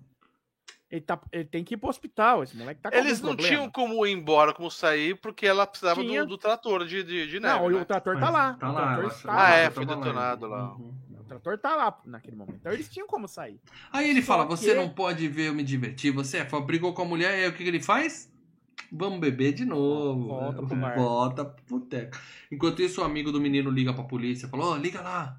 Ele, 0.90 1.00
tá, 1.02 1.20
ele 1.30 1.44
tem 1.44 1.62
que 1.62 1.74
ir 1.74 1.76
pro 1.76 1.88
hospital, 1.88 2.42
esse 2.42 2.56
moleque 2.56 2.80
tá 2.80 2.90
com 2.90 2.96
Eles 2.96 3.18
algum 3.18 3.28
não 3.28 3.36
problema. 3.36 3.56
tinham 3.56 3.70
como 3.70 4.04
ir 4.04 4.10
embora, 4.10 4.52
como 4.52 4.68
sair, 4.68 5.14
porque 5.20 5.46
ela 5.46 5.64
precisava 5.64 6.02
do, 6.02 6.26
do 6.26 6.36
trator 6.36 6.84
de, 6.84 7.04
de, 7.04 7.28
de 7.28 7.38
neve. 7.38 7.54
Não, 7.60 7.68
né? 7.70 7.80
o 7.80 7.84
trator 7.84 8.18
tá 8.18 8.28
lá. 8.28 8.54
Tá 8.54 8.68
o 8.68 8.72
lá, 8.74 8.86
trator 8.96 9.10
está 9.12 9.30
Ah, 9.32 9.36
lá. 9.36 9.50
é, 9.54 9.70
foi 9.70 9.86
tava 9.86 10.00
detonado 10.00 10.46
lá. 10.48 10.72
Uhum. 10.74 10.92
O 11.36 11.40
trator 11.40 11.58
tá 11.58 11.76
lá 11.76 12.00
naquele 12.04 12.36
momento. 12.36 12.56
Então 12.56 12.72
eles 12.72 12.88
tinham 12.88 13.06
como 13.06 13.28
sair. 13.28 13.60
Aí 13.92 14.10
ele 14.10 14.20
Só 14.20 14.26
fala: 14.28 14.44
Você 14.46 14.70
que- 14.70 14.74
não 14.74 14.88
pode 14.88 15.28
ver 15.28 15.48
eu 15.48 15.54
me 15.54 15.62
divertir. 15.62 16.12
Você 16.12 16.38
é, 16.38 16.44
brigou 16.60 16.92
com 16.92 17.02
a 17.02 17.04
mulher, 17.04 17.38
e 17.38 17.42
aí 17.44 17.48
o 17.48 17.52
que, 17.52 17.62
que 17.62 17.68
ele 17.68 17.80
faz? 17.80 18.30
Vamos 18.92 19.20
beber 19.20 19.52
de 19.52 19.64
novo. 19.64 20.28
Volta 20.28 20.62
né? 20.62 20.68
pro 20.68 20.76
bar. 20.76 20.96
Volta 20.96 21.44
pro 21.44 21.64
boteco. 21.78 22.18
Enquanto 22.50 22.82
isso, 22.82 23.00
o 23.00 23.04
amigo 23.04 23.30
do 23.30 23.40
menino 23.40 23.70
liga 23.70 23.92
pra 23.94 24.02
polícia 24.04 24.48
falou: 24.48 24.72
Ó, 24.72 24.76
liga 24.76 25.00
lá, 25.00 25.38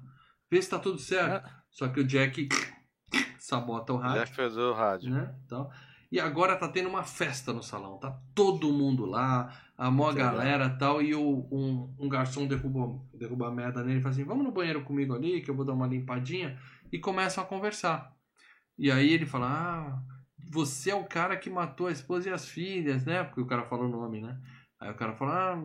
vê 0.50 0.62
se 0.62 0.70
tá 0.70 0.78
tudo 0.78 0.98
certo. 0.98 1.50
Só 1.70 1.88
que 1.88 2.00
o 2.00 2.04
Jack 2.04 2.48
sabota 3.38 3.92
o 3.92 3.96
rádio. 3.96 4.20
Já 4.20 4.26
fez 4.26 4.56
o 4.56 4.72
rádio. 4.72 5.10
né? 5.10 5.34
Então, 5.44 5.70
e 6.12 6.20
agora 6.20 6.54
tá 6.54 6.68
tendo 6.68 6.90
uma 6.90 7.02
festa 7.02 7.54
no 7.54 7.62
salão, 7.62 7.96
tá 7.96 8.14
todo 8.34 8.70
mundo 8.70 9.06
lá, 9.06 9.50
a 9.78 9.88
Legal. 9.88 10.12
galera 10.12 10.66
e 10.66 10.78
tal, 10.78 11.00
e 11.00 11.14
o, 11.14 11.48
um, 11.50 11.96
um 11.98 12.06
garçom 12.06 12.46
derruba, 12.46 13.02
derruba 13.14 13.48
a 13.48 13.50
merda 13.50 13.82
nele 13.82 13.98
e 13.98 14.02
fala 14.02 14.12
assim, 14.12 14.24
vamos 14.24 14.44
no 14.44 14.52
banheiro 14.52 14.84
comigo 14.84 15.14
ali, 15.14 15.40
que 15.40 15.50
eu 15.50 15.56
vou 15.56 15.64
dar 15.64 15.72
uma 15.72 15.86
limpadinha, 15.86 16.60
e 16.92 16.98
começam 16.98 17.42
a 17.42 17.46
conversar. 17.46 18.14
E 18.76 18.90
aí 18.90 19.10
ele 19.10 19.24
fala, 19.24 19.48
ah, 19.48 20.02
você 20.50 20.90
é 20.90 20.94
o 20.94 21.04
cara 21.04 21.34
que 21.34 21.48
matou 21.48 21.86
a 21.86 21.92
esposa 21.92 22.28
e 22.28 22.32
as 22.32 22.46
filhas, 22.46 23.06
né? 23.06 23.24
Porque 23.24 23.40
o 23.40 23.46
cara 23.46 23.64
falou 23.64 23.86
o 23.86 23.90
nome, 23.90 24.20
né? 24.20 24.38
Aí 24.78 24.90
o 24.90 24.94
cara 24.94 25.14
fala, 25.14 25.54
ah, 25.54 25.64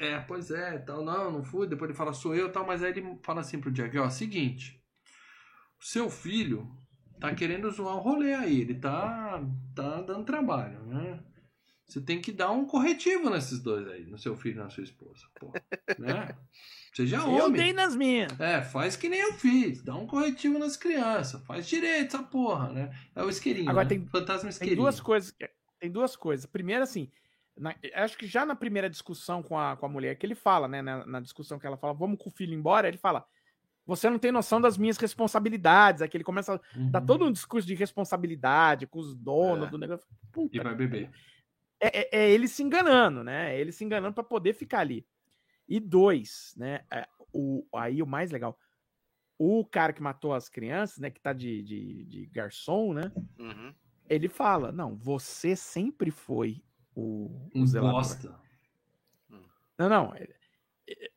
é, 0.00 0.18
pois 0.18 0.50
é, 0.50 0.76
tal, 0.78 1.04
não, 1.04 1.30
não 1.30 1.44
fui. 1.44 1.68
Depois 1.68 1.88
ele 1.88 1.96
fala, 1.96 2.12
sou 2.12 2.34
eu, 2.34 2.50
tal, 2.50 2.66
mas 2.66 2.82
aí 2.82 2.90
ele 2.90 3.16
fala 3.22 3.42
assim 3.42 3.60
pro 3.60 3.70
Jack, 3.70 3.96
ó, 3.96 4.10
seguinte, 4.10 4.82
seu 5.78 6.10
filho 6.10 6.75
tá 7.20 7.34
querendo 7.34 7.70
zoar 7.70 7.96
o 7.96 8.00
rolê 8.00 8.34
aí, 8.34 8.60
ele 8.60 8.74
tá, 8.74 9.42
tá 9.74 10.00
dando 10.02 10.24
trabalho, 10.24 10.80
né? 10.86 11.20
Você 11.86 12.00
tem 12.00 12.20
que 12.20 12.32
dar 12.32 12.50
um 12.50 12.64
corretivo 12.66 13.30
nesses 13.30 13.60
dois 13.60 13.86
aí, 13.88 14.04
no 14.06 14.18
seu 14.18 14.36
filho 14.36 14.56
e 14.56 14.58
na 14.58 14.68
sua 14.68 14.82
esposa, 14.82 15.24
pô, 15.38 15.52
né? 15.98 16.36
Seja 16.92 17.18
Eu 17.18 17.28
homem. 17.46 17.62
dei 17.62 17.72
nas 17.72 17.94
minhas. 17.94 18.38
É, 18.40 18.60
faz 18.62 18.96
que 18.96 19.08
nem 19.08 19.20
eu 19.20 19.34
fiz. 19.34 19.82
Dá 19.82 19.94
um 19.94 20.06
corretivo 20.06 20.58
nas 20.58 20.76
crianças. 20.76 21.40
Faz 21.44 21.68
direito 21.68 22.16
essa 22.16 22.22
porra, 22.24 22.72
né? 22.72 22.90
É 23.14 23.22
o 23.22 23.28
isqueirinho. 23.28 23.68
Agora 23.70 23.84
né? 23.84 23.88
tem- 23.90 24.06
Fantasma 24.06 24.42
Tem 24.44 24.50
isqueirinho. 24.50 24.78
duas 24.80 24.98
coisas. 24.98 25.36
Tem 25.78 25.90
duas 25.90 26.16
coisas. 26.16 26.46
Primeiro, 26.46 26.82
assim, 26.82 27.10
na- 27.56 27.74
acho 27.96 28.16
que 28.16 28.26
já 28.26 28.46
na 28.46 28.56
primeira 28.56 28.88
discussão 28.88 29.42
com 29.42 29.58
a, 29.58 29.76
com 29.76 29.84
a 29.84 29.88
mulher, 29.90 30.16
que 30.16 30.24
ele 30.24 30.34
fala, 30.34 30.66
né? 30.66 30.80
Na, 30.80 31.04
na 31.06 31.20
discussão 31.20 31.58
que 31.58 31.66
ela 31.66 31.76
fala, 31.76 31.92
vamos 31.92 32.18
com 32.18 32.30
o 32.30 32.32
filho 32.32 32.54
embora, 32.54 32.88
ele 32.88 32.98
fala. 32.98 33.24
Você 33.86 34.10
não 34.10 34.18
tem 34.18 34.32
noção 34.32 34.60
das 34.60 34.76
minhas 34.76 34.96
responsabilidades. 34.98 36.02
Aqui 36.02 36.16
ele 36.16 36.24
começa 36.24 36.54
a 36.54 36.78
Uhum. 36.78 36.90
dar 36.90 37.00
todo 37.00 37.24
um 37.24 37.30
discurso 37.32 37.66
de 37.66 37.74
responsabilidade 37.74 38.86
com 38.86 38.98
os 38.98 39.14
donos 39.14 39.68
É. 39.68 39.70
do 39.70 39.78
negócio. 39.78 40.06
E 40.10 40.26
Puta, 40.32 40.62
vai 40.62 40.74
beber. 40.74 41.10
é, 41.80 42.00
é- 42.00 42.08
é 42.24 42.30
ele 42.30 42.48
se 42.48 42.62
enganando, 42.62 43.22
né? 43.22 43.54
É 43.54 43.60
ele 43.60 43.70
se 43.72 43.84
enganando 43.84 44.14
para 44.14 44.24
poder 44.24 44.54
ficar 44.54 44.80
ali. 44.80 45.06
E 45.68 45.78
dois, 45.80 46.52
né? 46.56 46.84
é, 46.92 47.06
o, 47.32 47.64
aí 47.74 48.02
o 48.02 48.06
mais 48.06 48.30
legal. 48.30 48.58
O 49.38 49.64
cara 49.66 49.92
que 49.92 50.02
matou 50.02 50.32
as 50.32 50.48
crianças, 50.48 50.98
né? 50.98 51.10
Que 51.10 51.20
tá 51.20 51.32
de, 51.32 51.62
de, 51.62 52.04
de 52.06 52.26
garçom, 52.26 52.92
né? 52.94 53.12
Uhum. 53.38 53.74
Ele 54.08 54.28
fala: 54.28 54.72
Não, 54.72 54.96
você 54.96 55.54
sempre 55.54 56.10
foi 56.10 56.62
o, 56.94 57.26
o 57.54 57.60
Um 57.60 57.66
zelador. 57.66 57.98
bosta. 58.00 58.40
Não, 59.78 59.88
não. 59.90 60.14
é- 60.14 60.34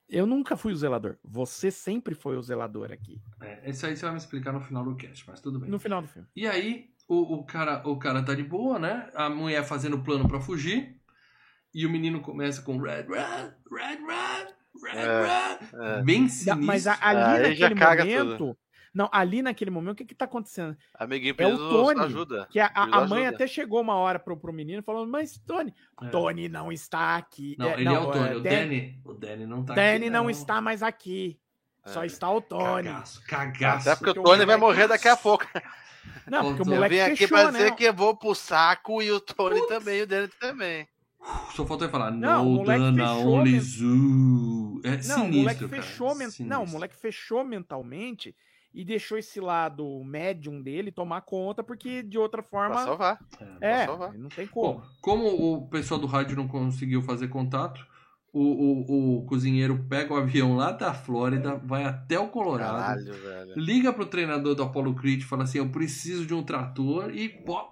Eu 0.07 0.25
nunca 0.25 0.57
fui 0.57 0.73
o 0.73 0.75
zelador. 0.75 1.17
Você 1.23 1.69
sempre 1.69 2.15
foi 2.15 2.35
o 2.37 2.41
zelador 2.41 2.91
aqui. 2.91 3.21
É, 3.41 3.69
isso 3.69 3.85
aí 3.85 3.95
você 3.95 4.03
vai 4.03 4.11
me 4.13 4.17
explicar 4.17 4.51
no 4.51 4.61
final 4.61 4.83
do 4.83 4.95
cast, 4.95 5.23
mas 5.27 5.39
tudo 5.39 5.59
bem. 5.59 5.69
No 5.69 5.79
final 5.79 6.01
do 6.01 6.07
filme. 6.07 6.27
E 6.35 6.47
aí, 6.47 6.89
o, 7.07 7.35
o, 7.35 7.43
cara, 7.45 7.87
o 7.87 7.97
cara 7.97 8.23
tá 8.23 8.33
de 8.33 8.43
boa, 8.43 8.79
né? 8.79 9.09
A 9.13 9.29
mulher 9.29 9.63
fazendo 9.63 10.01
plano 10.03 10.27
pra 10.27 10.39
fugir. 10.39 10.95
E 11.73 11.85
o 11.85 11.89
menino 11.91 12.19
começa 12.21 12.63
com 12.63 12.77
Red, 12.79 13.03
Red, 13.03 13.53
Red, 13.71 13.97
Red, 14.07 14.47
Red, 14.83 14.97
É, 14.99 15.21
Red. 15.21 15.59
é. 15.99 16.01
Bem 16.01 16.27
sinistro. 16.27 16.65
Mas 16.65 16.87
a- 16.87 16.97
ali 17.01 17.53
já 17.53 17.69
naquele 17.69 17.75
caga 17.79 18.03
momento. 18.05 18.57
Não, 18.93 19.09
ali 19.11 19.41
naquele 19.41 19.69
momento, 19.71 19.91
o 19.93 19.95
que 19.95 20.05
que 20.05 20.15
tá 20.15 20.25
acontecendo? 20.25 20.75
Amiguinho, 20.95 21.35
É 21.37 21.47
o 21.47 21.57
Tony, 21.69 21.99
ajuda. 22.01 22.47
Que 22.49 22.59
a, 22.59 22.67
a- 22.67 22.83
a 23.01 23.07
mãe 23.07 23.21
ajuda. 23.23 23.35
até 23.35 23.47
chegou 23.47 23.81
uma 23.81 23.95
hora 23.95 24.17
pro, 24.19 24.35
pro 24.37 24.51
menino 24.53 24.81
falando, 24.83 25.09
mas 25.09 25.37
Tony, 25.45 25.73
É. 26.01 26.07
Tony 26.07 26.49
não 26.49 26.71
está 26.71 27.15
aqui. 27.17 27.55
Não, 27.59 27.69
ele 27.71 27.87
é 27.87 27.99
o 27.99 28.11
Tony. 28.11 28.35
o 28.35 28.39
Dan- 28.41 28.49
Danny, 28.49 29.01
o 29.05 29.13
Danny 29.13 29.45
não 29.45 29.63
tá 29.63 29.73
Danny 29.73 30.05
aqui, 30.05 30.09
não. 30.09 30.29
está 30.29 30.59
mais 30.61 30.81
aqui. 30.83 31.39
Só 31.85 32.03
É. 32.03 32.07
está 32.07 32.29
o 32.29 32.41
Tony. 32.41 32.89
Cagaço, 32.89 33.23
cagaço. 33.25 33.89
Até 33.89 33.95
porque, 33.97 34.13
porque 34.13 34.19
o 34.19 34.23
Tony 34.23 34.45
vai 34.45 34.57
moleque- 34.57 34.59
morrer 34.79 34.87
daqui 34.87 35.07
a 35.07 35.15
pouco. 35.17 35.45
Não, 36.29 36.43
porque 36.55 36.61
o 36.61 36.65
Eu 36.65 36.69
Eu 36.69 36.75
moleque 36.75 36.95
vim 36.95 37.01
aqui 37.01 37.15
fechou, 37.17 37.37
pra 37.37 37.51
né? 37.51 37.57
dizer 37.59 37.75
que 37.75 37.83
eu 37.83 37.93
vou 37.93 38.15
pro 38.17 38.33
saco 38.35 39.01
e 39.01 39.11
o 39.11 39.19
Tony 39.19 39.65
também, 39.67 40.01
o 40.01 40.07
Danny 40.07 40.27
também. 40.39 40.87
Só 41.53 41.65
faltou 41.65 41.81
ele 41.85 41.91
falar, 41.91 42.11
Não, 42.11 42.41
o 42.47 42.49
no 42.51 42.55
moleque 42.59 42.79
Dana 42.81 43.13
Only 43.15 43.51
men- 43.51 43.59
Zoo. 43.59 44.81
É 44.83 44.91
Não, 44.91 45.01
sinistro, 45.01 45.23
o 45.23 45.33
moleque 45.33 45.67
cara. 45.67 45.81
fechou 45.81 46.15
men- 46.15 46.17
Não, 46.17 46.27
o 46.27 46.31
sinistro. 46.31 46.67
moleque 46.71 46.95
fechou 46.95 47.43
mentalmente 47.43 48.35
e 48.73 48.85
deixou 48.85 49.17
esse 49.17 49.39
lado 49.39 50.03
médium 50.03 50.61
dele 50.61 50.91
tomar 50.91 51.21
conta, 51.21 51.63
porque 51.63 52.03
de 52.03 52.17
outra 52.17 52.41
Pra 52.43 52.49
forma. 52.49 52.83
salvar. 52.83 53.19
É, 53.59 53.77
pra 53.77 53.85
salvar. 53.87 54.13
não 54.13 54.29
tem 54.29 54.45
como. 54.47 54.73
Bom, 54.75 54.83
como 55.01 55.25
o 55.55 55.67
pessoal 55.69 55.99
do 55.99 56.05
rádio 56.07 56.37
não 56.37 56.47
conseguiu 56.47 57.01
fazer 57.01 57.27
contato, 57.29 57.85
o, 58.31 58.41
o, 58.43 59.17
o 59.17 59.25
cozinheiro 59.25 59.83
pega 59.89 60.13
o 60.13 60.17
avião 60.17 60.55
lá 60.55 60.71
da 60.71 60.93
Flórida, 60.93 61.55
vai 61.65 61.83
até 61.83 62.19
o 62.19 62.27
Colorado, 62.27 62.77
Caralho, 62.77 63.13
velho. 63.13 63.53
liga 63.55 63.91
pro 63.91 64.05
treinador 64.05 64.53
do 64.53 64.61
Apollo 64.61 64.93
Creed 64.93 65.21
e 65.21 65.25
fala 65.25 65.43
assim: 65.43 65.57
Eu 65.57 65.69
preciso 65.69 66.25
de 66.27 66.33
um 66.35 66.43
trator 66.43 67.09
e 67.09 67.27
bo- 67.43 67.71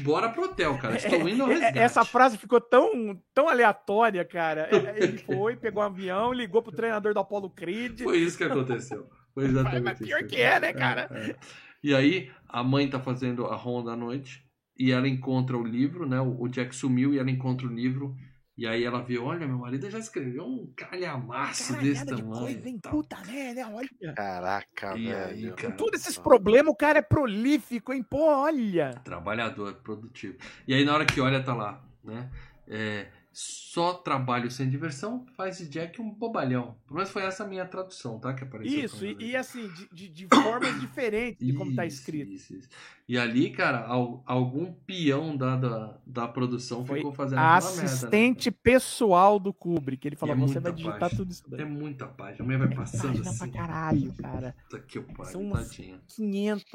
bora 0.00 0.28
pro 0.30 0.46
hotel, 0.46 0.76
cara. 0.78 0.96
Estou 0.96 1.28
indo 1.28 1.44
ao 1.44 1.48
É, 1.50 1.54
resgate. 1.54 1.78
Essa 1.78 2.04
frase 2.04 2.36
ficou 2.36 2.60
tão, 2.60 3.16
tão 3.32 3.48
aleatória, 3.48 4.24
cara. 4.24 4.68
É, 4.68 5.00
Ele 5.00 5.18
foi, 5.22 5.54
pegou 5.54 5.80
um 5.80 5.86
avião, 5.86 6.32
ligou 6.32 6.60
pro 6.60 6.72
treinador 6.72 7.14
do 7.14 7.20
Apollo 7.20 7.48
Creed. 7.50 8.00
Foi 8.02 8.18
isso 8.18 8.36
que 8.36 8.42
aconteceu. 8.42 9.08
Foi 9.34 9.44
exatamente 9.46 9.82
Mas 9.84 9.98
pior 9.98 10.20
isso. 10.20 10.28
que 10.28 10.40
é, 10.40 10.60
né, 10.60 10.72
cara? 10.72 11.08
é. 11.10 11.34
E 11.82 11.94
aí, 11.94 12.30
a 12.48 12.62
mãe 12.62 12.88
tá 12.88 12.98
fazendo 13.00 13.46
a 13.46 13.56
ronda 13.56 13.92
à 13.92 13.96
noite 13.96 14.42
e 14.78 14.90
ela 14.90 15.06
encontra 15.08 15.56
o 15.56 15.62
livro, 15.62 16.08
né? 16.08 16.20
O 16.20 16.48
Jack 16.48 16.74
sumiu 16.74 17.12
e 17.12 17.18
ela 17.18 17.30
encontra 17.30 17.66
o 17.66 17.70
livro. 17.74 18.16
E 18.56 18.66
aí 18.68 18.84
ela 18.84 19.02
vê, 19.02 19.18
olha, 19.18 19.46
meu 19.48 19.58
marido 19.58 19.90
já 19.90 19.98
escreveu 19.98 20.44
um 20.44 20.72
calhamaço 20.76 21.72
desse 21.80 22.04
Caralhada 22.04 22.14
de 22.14 22.22
tamanho. 22.22 22.62
coisa. 22.62 22.80
Puta 22.90 23.16
merda, 23.26 23.68
olha. 23.68 24.14
Caraca, 24.14 24.96
E 24.96 25.12
aí, 25.12 25.42
velho. 25.42 25.56
cara? 25.56 25.70
Com 25.72 25.76
todos 25.76 26.00
esses 26.00 26.16
problemas, 26.16 26.72
o 26.72 26.76
cara 26.76 27.00
é 27.00 27.02
prolífico, 27.02 27.92
hein? 27.92 28.02
Pô, 28.08 28.24
olha. 28.24 28.90
Trabalhador, 29.02 29.74
produtivo. 29.82 30.38
E 30.68 30.72
aí 30.74 30.84
na 30.84 30.94
hora 30.94 31.04
que 31.04 31.20
olha, 31.20 31.42
tá 31.42 31.52
lá, 31.52 31.84
né? 32.04 32.30
É, 32.68 33.08
só 33.34 33.94
trabalho 33.94 34.48
sem 34.48 34.70
diversão 34.70 35.26
faz 35.36 35.58
de 35.58 35.68
Jack 35.68 36.00
um 36.00 36.08
bobalhão. 36.08 36.76
Pelo 36.86 36.98
menos 36.98 37.10
foi 37.10 37.24
essa 37.24 37.42
a 37.42 37.46
minha 37.46 37.66
tradução, 37.66 38.20
tá? 38.20 38.32
Que 38.32 38.44
apareceu. 38.44 38.84
Isso, 38.84 39.04
e, 39.04 39.16
e, 39.18 39.36
assim, 39.36 39.68
de, 39.68 39.88
de, 39.92 40.08
de 40.08 40.28
formas 40.28 40.78
diferentes 40.80 41.44
de 41.44 41.52
como 41.52 41.74
tá 41.74 41.84
escrito. 41.84 42.30
Isso, 42.30 42.54
isso. 42.54 42.68
E 43.06 43.18
ali, 43.18 43.50
cara, 43.50 43.84
al, 43.86 44.22
algum 44.24 44.72
peão 44.72 45.36
da, 45.36 45.56
da, 45.56 45.98
da 46.06 46.26
produção 46.26 46.86
Foi 46.86 46.96
ficou 46.96 47.12
fazendo 47.12 47.38
A 47.38 47.56
aquela 47.56 47.70
merda, 47.72 47.82
né, 47.82 47.92
assistente 47.92 48.50
pessoal 48.50 49.38
do 49.38 49.52
Kubrick. 49.52 50.08
Ele 50.08 50.16
falou: 50.16 50.34
E 50.34 50.38
é 50.38 50.40
você 50.40 50.58
vai 50.58 50.72
digitar 50.72 50.98
página. 51.00 51.18
tudo 51.18 51.30
isso 51.30 51.44
daí. 51.50 51.60
É 51.60 51.64
muita 51.66 52.06
página. 52.06 52.38
A 52.40 52.44
mulher 52.44 52.58
vai 52.60 52.74
passando 52.74 53.08
Página 53.08 53.28
assim. 53.30 53.38
pra 53.50 53.60
caralho, 53.60 54.12
cara. 54.14 54.56
Puta 54.70 54.80
que 54.80 55.00
pariu, 55.00 55.32
São 55.32 55.42
umas- 55.42 55.68
tadinha. 55.68 56.00
500, 56.16 56.72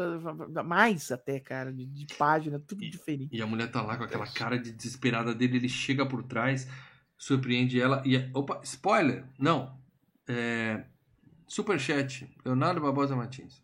mais 0.65 1.11
até, 1.11 1.39
cara, 1.39 1.73
de, 1.73 1.84
de 1.88 2.06
página, 2.15 2.60
tudo 2.60 2.88
diferente. 2.88 3.35
E 3.35 3.41
a 3.41 3.47
mulher 3.47 3.72
tá 3.72 3.81
lá 3.81 3.97
com 3.97 4.03
aquela 4.03 4.27
cara 4.27 4.60
de 4.60 4.72
desesperada 4.72 5.34
dele, 5.34 5.57
ele 5.57 5.69
chega 5.69 6.06
por 6.06 6.22
trás, 6.22 6.68
surpreende 7.18 7.81
ela 7.81 8.03
e. 8.06 8.15
é- 8.15 8.30
Opa, 8.35 8.60
spoiler! 8.64 9.26
Não. 9.39 9.76
É. 10.27 10.84
Superchat, 11.47 12.30
Leonardo 12.45 12.80
Barbosa 12.81 13.15
Martins. 13.15 13.64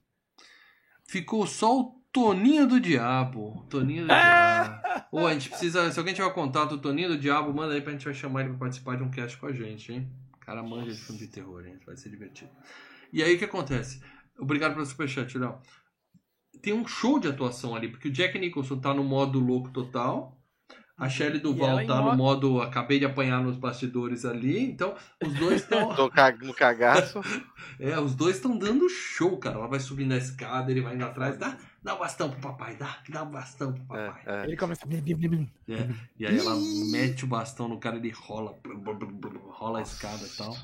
Ficou 1.07 1.45
só 1.45 1.79
o 1.81 1.94
Toninho 2.15 2.65
do 2.65 2.79
Diabo. 2.79 3.65
Toninho 3.69 4.03
do 4.03 4.07
Diabo. 4.07 4.81
Ô, 5.11 5.27
a 5.27 5.33
gente 5.33 5.49
precisa. 5.49 5.91
Se 5.91 5.99
alguém 5.99 6.13
tiver 6.15 6.33
contato 6.33 6.69
do 6.69 6.77
Toninho 6.77 7.09
do 7.09 7.17
Diabo, 7.17 7.53
manda 7.53 7.73
aí 7.73 7.81
pra 7.81 7.91
gente 7.91 8.05
vai 8.05 8.13
chamar 8.13 8.39
ele 8.41 8.51
pra 8.51 8.59
participar 8.59 8.95
de 8.95 9.03
um 9.03 9.11
cast 9.11 9.35
com 9.37 9.47
a 9.47 9.51
gente, 9.51 9.91
hein? 9.91 10.09
O 10.33 10.39
cara 10.39 10.63
manja 10.63 10.91
de 10.93 10.97
filme 10.97 11.19
de 11.19 11.27
terror, 11.27 11.65
hein? 11.67 11.77
Vai 11.85 11.97
ser 11.97 12.09
divertido. 12.09 12.49
E 13.11 13.21
aí 13.21 13.35
o 13.35 13.37
que 13.37 13.43
acontece? 13.43 14.01
Obrigado 14.39 14.73
pelo 14.75 14.85
superchat, 14.85 15.37
Léo. 15.37 15.57
Tem 16.61 16.71
um 16.73 16.87
show 16.87 17.19
de 17.19 17.27
atuação 17.27 17.75
ali, 17.75 17.89
porque 17.89 18.07
o 18.07 18.11
Jack 18.11 18.39
Nicholson 18.39 18.79
tá 18.79 18.93
no 18.93 19.03
modo 19.03 19.37
louco 19.37 19.69
total. 19.71 20.39
A 20.97 21.09
Shelley 21.09 21.41
Duval 21.41 21.85
tá 21.85 21.97
no 21.97 22.03
modo- 22.03 22.17
modo 22.17 22.61
acabei 22.61 22.97
de 22.99 23.05
apanhar 23.05 23.43
nos 23.43 23.57
bastidores 23.57 24.23
ali, 24.23 24.57
então 24.71 24.95
os 25.21 25.33
dois 25.33 25.61
estão 25.61 25.89
no 26.41 26.53
cagaço. 26.53 27.19
é, 27.77 27.99
os 27.99 28.15
dois 28.15 28.37
estão 28.37 28.57
dando 28.57 28.87
show, 28.87 29.37
cara. 29.37 29.57
Ela 29.57 29.67
vai 29.67 29.81
subindo 29.81 30.13
a 30.13 30.17
escada, 30.17 30.71
ele 30.71 30.79
vai 30.79 30.95
indo 30.95 31.03
atrás, 31.03 31.37
dá, 31.85 31.91
dá 31.91 31.95
um 31.95 31.99
bastão 31.99 32.29
pro 32.31 32.39
papai, 32.41 32.75
dá, 32.75 32.97
dá 33.09 33.23
um 33.23 33.31
bastão 33.31 33.73
pro 33.73 33.83
papai. 33.85 34.23
É, 34.25 34.41
é. 34.41 34.43
Ele 34.45 34.57
começa. 34.57 34.85
É, 34.87 35.89
E 36.19 36.25
aí 36.25 36.37
ela 36.37 36.55
mete 36.91 37.23
o 37.23 37.27
bastão 37.27 37.67
no 37.69 37.79
cara, 37.79 37.95
ele 37.97 38.09
rola, 38.09 38.57
rola 39.49 39.79
a 39.79 39.81
escada 39.81 40.25
e 40.25 40.29
tal. 40.35 40.55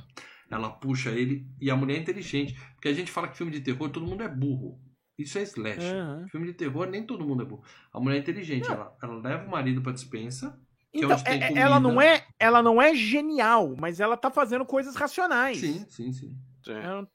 Ela 0.49 0.69
puxa 0.69 1.11
ele 1.11 1.47
e 1.61 1.71
a 1.71 1.75
mulher 1.75 1.95
é 1.97 2.01
inteligente. 2.01 2.59
Porque 2.75 2.89
a 2.89 2.93
gente 2.93 3.09
fala 3.11 3.27
que 3.29 3.37
filme 3.37 3.51
de 3.51 3.61
terror 3.61 3.89
todo 3.89 4.05
mundo 4.05 4.21
é 4.23 4.27
burro. 4.27 4.77
Isso 5.17 5.37
é 5.37 5.43
slash. 5.43 5.85
Aham. 5.85 6.27
Filme 6.29 6.47
de 6.47 6.53
terror 6.53 6.87
nem 6.87 7.05
todo 7.05 7.23
mundo 7.25 7.43
é 7.43 7.45
burro. 7.45 7.63
A 7.93 7.99
mulher 7.99 8.17
é 8.17 8.19
inteligente. 8.19 8.69
Ela, 8.69 8.93
ela 9.01 9.15
leva 9.21 9.45
o 9.45 9.49
marido 9.51 9.81
pra 9.81 9.91
dispensa. 9.93 10.59
Que 10.91 10.97
é 10.97 11.05
Então, 11.05 11.11
onde 11.11 11.23
tem 11.23 11.35
é- 11.41 11.47
comida. 11.47 11.59
ela 11.61 11.79
não 11.79 12.01
é, 12.01 12.25
ela 12.37 12.61
não 12.61 12.81
é 12.81 12.93
genial, 12.93 13.75
mas 13.79 14.01
ela 14.01 14.17
tá 14.17 14.29
fazendo 14.29 14.65
coisas 14.65 14.93
racionais. 14.95 15.57
Sim, 15.57 15.85
sim, 15.87 16.11
sim. 16.11 16.37
Sim. 16.65 16.73
Ela- 16.73 17.07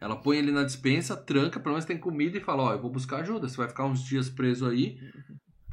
Ela 0.00 0.16
põe 0.16 0.38
ele 0.38 0.52
na 0.52 0.62
dispensa, 0.64 1.16
tranca, 1.16 1.58
pelo 1.60 1.74
menos 1.74 1.84
tem 1.84 1.98
comida 1.98 2.38
e 2.38 2.40
fala: 2.40 2.62
Ó, 2.64 2.72
eu 2.72 2.80
vou 2.80 2.90
buscar 2.90 3.18
ajuda. 3.18 3.48
Você 3.48 3.56
vai 3.56 3.68
ficar 3.68 3.84
uns 3.84 4.02
dias 4.04 4.28
preso 4.28 4.66
aí, 4.66 4.98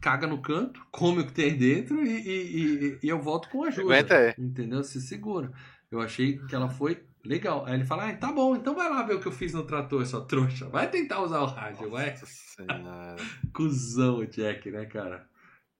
caga 0.02 0.28
no 0.28 0.42
canto, 0.42 0.82
come 0.92 1.22
o 1.22 1.26
que 1.28 1.34
tem 1.34 1.46
aí 1.52 1.58
dentro 1.58 2.04
e, 2.04 2.10
e- 2.10 2.56
e- 2.86 3.00
e 3.04 3.10
eu 3.10 3.22
volto 3.22 3.50
com 3.50 3.64
ajuda. 3.64 3.84
Aguenta. 3.84 4.36
Entendeu? 4.38 4.84
Se 4.84 5.00
segura. 5.02 5.52
Eu 5.92 6.02
achei 6.02 6.38
que 6.40 6.56
ela 6.56 6.68
foi 6.70 7.04
legal. 7.24 7.66
Aí 7.66 7.76
ele 7.76 7.86
fala: 7.86 8.10
Ah, 8.10 8.16
tá 8.16 8.32
bom, 8.32 8.56
então 8.56 8.76
vai 8.76 8.90
lá 8.90 9.04
ver 9.04 9.16
o 9.16 9.20
que 9.20 9.28
eu 9.28 9.32
fiz 9.32 9.54
no 9.54 9.64
trator, 9.64 10.06
sua 10.06 10.26
trouxa. 10.26 10.68
Vai 10.68 10.90
tentar 10.90 11.22
usar 11.22 11.40
o 11.42 11.46
rádio, 11.46 11.90
vai. 11.90 12.10
Nossa 12.12 12.26
senhora. 12.26 13.16
Cusão 13.54 14.18
o 14.18 14.26
Jack, 14.28 14.70
né, 14.72 14.86
cara? 14.86 15.28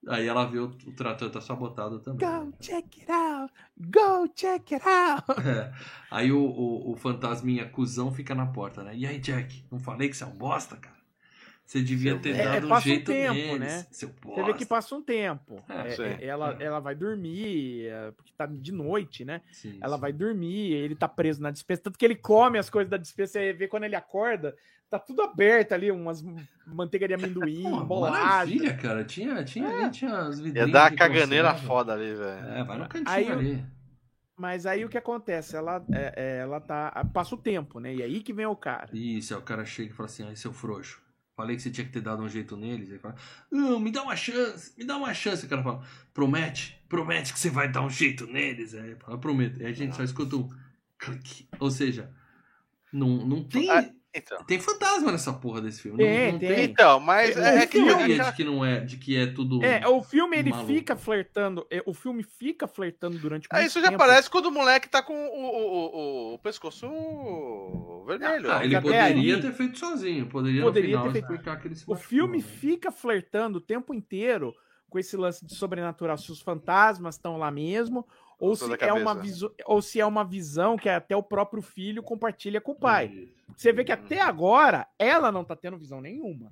Aí 0.08 0.28
ela 0.28 0.46
vê 0.46 0.60
o, 0.60 0.66
o 0.66 0.92
trator 0.94 1.30
tá 1.30 1.40
sabotado 1.40 2.00
também. 2.00 2.28
né? 2.28 2.40
Go 2.46 2.54
check 2.60 2.86
it 3.00 3.12
out! 3.12 3.54
Go 3.78 4.28
check 4.36 4.72
it 4.74 4.84
out! 4.88 5.24
É. 5.48 5.72
Aí 6.12 6.32
o, 6.32 6.40
o, 6.42 6.92
o 6.92 6.96
fantasminha 6.96 7.68
cuzão 7.70 8.12
fica 8.12 8.36
na 8.36 8.46
porta, 8.46 8.84
né? 8.84 8.96
E 8.96 9.06
aí, 9.08 9.18
Jack, 9.20 9.66
não 9.72 9.80
falei 9.80 10.10
que 10.10 10.18
você 10.18 10.24
é 10.24 10.28
um 10.28 10.32
bosta, 10.38 10.76
cara? 10.76 10.94
Você 11.66 11.82
devia 11.82 12.20
ter 12.20 12.36
É, 12.36 12.44
dado 12.44 12.66
um 12.66 12.70
passa 12.70 12.82
um 12.88 12.92
jeito 12.92 13.12
tempo, 13.14 13.34
neles, 13.34 13.60
né? 13.60 13.88
seu 13.90 14.10
Você 14.10 14.16
bosta. 14.22 14.44
vê 14.44 14.54
que 14.54 14.66
passa 14.66 14.96
um 14.96 15.02
tempo. 15.02 15.64
É, 15.70 15.94
É, 15.94 16.24
é, 16.24 16.26
ela, 16.28 16.58
ela 16.60 16.80
vai 16.82 16.94
dormir, 16.94 17.86
é, 17.88 18.12
porque 18.12 18.34
tá 18.38 18.46
de 18.46 18.72
noite, 18.74 19.24
né? 19.24 19.42
Sim, 19.52 19.80
Ela 19.82 19.96
sim. 19.96 20.02
vai 20.02 20.12
dormir, 20.12 20.74
ele 20.74 20.94
tá 20.94 21.08
preso 21.08 21.42
na 21.42 21.52
dispensa. 21.52 21.84
Tanto 21.84 21.98
que 21.98 22.04
ele 22.04 22.16
come 22.18 22.60
as 22.60 22.70
coisas 22.70 22.90
da 22.92 22.98
dispensa, 22.98 23.34
você 23.40 23.54
vê 23.54 23.68
quando 23.70 23.86
ele 23.86 23.96
acorda, 23.96 24.54
tá 24.94 25.00
tudo 25.00 25.24
aberto 25.24 25.72
ali, 25.74 25.90
umas 25.90 26.24
manteiga 26.68 27.08
de 27.08 27.16
amendoim, 27.16 27.64
Pô, 27.64 27.84
bolacha. 27.84 28.24
maravilha, 28.24 28.78
cara. 28.78 29.04
Tinha, 29.04 29.44
tinha, 29.44 29.68
É. 29.68 29.82
ali 29.84 29.92
tinha 29.92 30.16
as 30.20 30.38
Ia 30.38 30.44
vidrinhas 30.44 30.72
dar 30.72 30.92
uma 30.92 30.98
caganeira 30.98 31.50
conserva. 31.52 31.68
foda 31.68 31.94
ali, 31.94 32.14
velho. 32.14 32.46
É, 32.48 32.64
vai 32.64 32.78
no 32.78 32.88
cantinho 32.88 33.10
Aí 33.10 33.32
ali. 33.32 33.66
Mas 34.38 34.66
aí 34.66 34.86
o 34.86 34.90
que 34.90 34.98
acontece? 34.98 35.56
Ela, 35.56 35.84
é, 35.92 36.14
é, 36.16 36.38
ela 36.40 36.60
tá. 36.60 36.92
Passa 37.14 37.34
o 37.36 37.38
tempo, 37.38 37.80
né? 37.80 37.94
E 37.94 38.04
aí 38.04 38.22
que 38.22 38.34
vem 38.34 38.46
o 38.46 38.56
cara. 38.56 38.90
Isso, 38.94 39.34
aí 39.34 39.40
o 39.40 39.44
cara 39.44 39.66
chega 39.66 39.92
e 39.92 39.94
fala 39.96 40.08
assim, 40.08 40.24
ai, 40.28 40.36
seu 40.36 40.54
frouxo. 40.54 41.02
Falei 41.36 41.56
que 41.56 41.62
você 41.64 41.72
tinha 41.72 41.86
que 41.86 41.92
ter 41.94 42.02
dado 42.02 42.22
um 42.22 42.30
jeito 42.30 42.56
neles. 42.56 42.90
Ele 42.90 43.00
fala, 43.00 43.16
não, 43.52 43.80
me 43.80 43.92
dá 43.92 44.04
uma 44.04 44.16
chance, 44.16 44.74
me 44.78 44.86
dá 44.86 44.96
uma 44.98 45.14
chance. 45.14 45.46
O 45.46 45.50
cara 45.50 45.64
fala, 45.64 45.82
promete, 46.14 46.80
promete 46.88 47.34
que 47.34 47.40
você 47.40 47.50
vai 47.50 47.68
dar 47.72 47.82
um 47.82 47.90
jeito 47.90 48.28
neles. 48.28 48.76
Aí 48.76 48.96
fala, 48.96 49.18
prometo. 49.18 49.60
E 49.62 49.66
aí 49.66 49.72
a 49.72 49.76
gente 49.76 49.96
só 49.96 50.04
escuta 50.04 50.36
um 50.36 50.50
clique. 51.00 51.48
Ou 51.60 51.72
seja, 51.72 52.12
não, 52.92 53.26
não 53.26 53.44
tem... 53.44 53.70
Ah, 53.72 53.90
Então, 54.16 54.44
Tem 54.46 54.60
fantasma 54.60 55.12
nessa 55.12 55.34
porra 55.34 55.60
desse 55.60 55.82
filme. 55.82 55.98
Tem, 55.98 56.26
não, 56.26 56.32
não 56.34 56.40
tem. 56.40 56.64
então 56.66 57.00
mas 57.00 57.36
É, 57.36 57.40
é, 57.40 57.44
o 57.56 57.58
é 57.60 57.66
que 57.68 57.80
filme- 57.84 58.18
de 58.20 58.34
que 58.36 58.44
não 58.44 58.64
é, 58.64 58.80
de 58.80 58.98
que 58.98 59.18
é 59.18 59.26
tudo. 59.26 59.64
É, 59.66 59.88
o 59.88 60.04
filme 60.04 60.38
ele 60.38 60.52
maluco. 60.52 60.72
fica 60.72 60.96
flertando. 60.96 61.66
é, 61.72 61.82
O 61.86 61.94
filme 61.96 62.22
fica 62.24 62.68
flertando 62.68 63.18
durante 63.18 63.48
Ah, 63.50 63.56
muito 63.58 63.70
isso 63.70 63.80
já 63.82 63.90
tempo. 63.90 64.04
aparece 64.04 64.30
quando 64.30 64.46
o 64.46 64.52
moleque 64.52 64.88
tá 64.88 65.02
com 65.02 65.14
o, 65.16 65.46
o, 65.46 66.32
o, 66.32 66.34
o 66.36 66.40
pescoço 66.40 66.88
vermelho. 68.06 68.52
Ah, 68.52 68.64
ele 68.64 68.80
poderia 68.80 69.04
aí- 69.04 69.42
ter 69.42 69.54
feito 69.54 69.80
sozinho. 69.80 70.28
Poderia, 70.28 70.62
Poderia 70.62 70.90
no 70.98 71.04
final 71.04 71.06
ter 71.06 71.20
feito. 71.20 71.32
explicar 71.32 71.60
que 71.62 71.68
ele 71.68 71.76
se 71.76 71.84
O 71.88 71.92
machucou, 71.92 72.10
filme 72.10 72.38
né? 72.38 72.44
fica 72.44 72.92
flertando 72.92 73.58
o 73.58 73.62
tempo 73.62 73.94
inteiro 73.94 74.54
com 74.90 75.00
esse 75.00 75.18
lance 75.18 75.44
de 75.44 75.56
sobrenatural, 75.56 76.18
se 76.20 76.32
os 76.32 76.40
fantasmas 76.40 77.16
estão 77.16 77.36
lá 77.38 77.50
mesmo, 77.50 78.06
ou 78.44 78.56
se, 78.56 78.66
é 78.82 78.92
uma 78.94 79.14
visu- 79.16 79.54
ou 79.66 79.82
se 79.82 80.00
é 80.00 80.06
uma 80.06 80.24
visão 80.24 80.76
que 80.78 80.90
até 80.90 81.16
o 81.16 81.24
próprio 81.24 81.62
filho 81.62 82.04
compartilha 82.04 82.60
com 82.60 82.74
o 82.74 82.76
pai. 82.76 83.08
Isso. 83.08 83.34
Você 83.56 83.72
vê 83.72 83.84
que 83.84 83.92
até 83.92 84.20
agora 84.20 84.88
ela 84.98 85.32
não 85.32 85.44
tá 85.44 85.56
tendo 85.56 85.78
visão 85.78 86.02
nenhuma. 86.02 86.52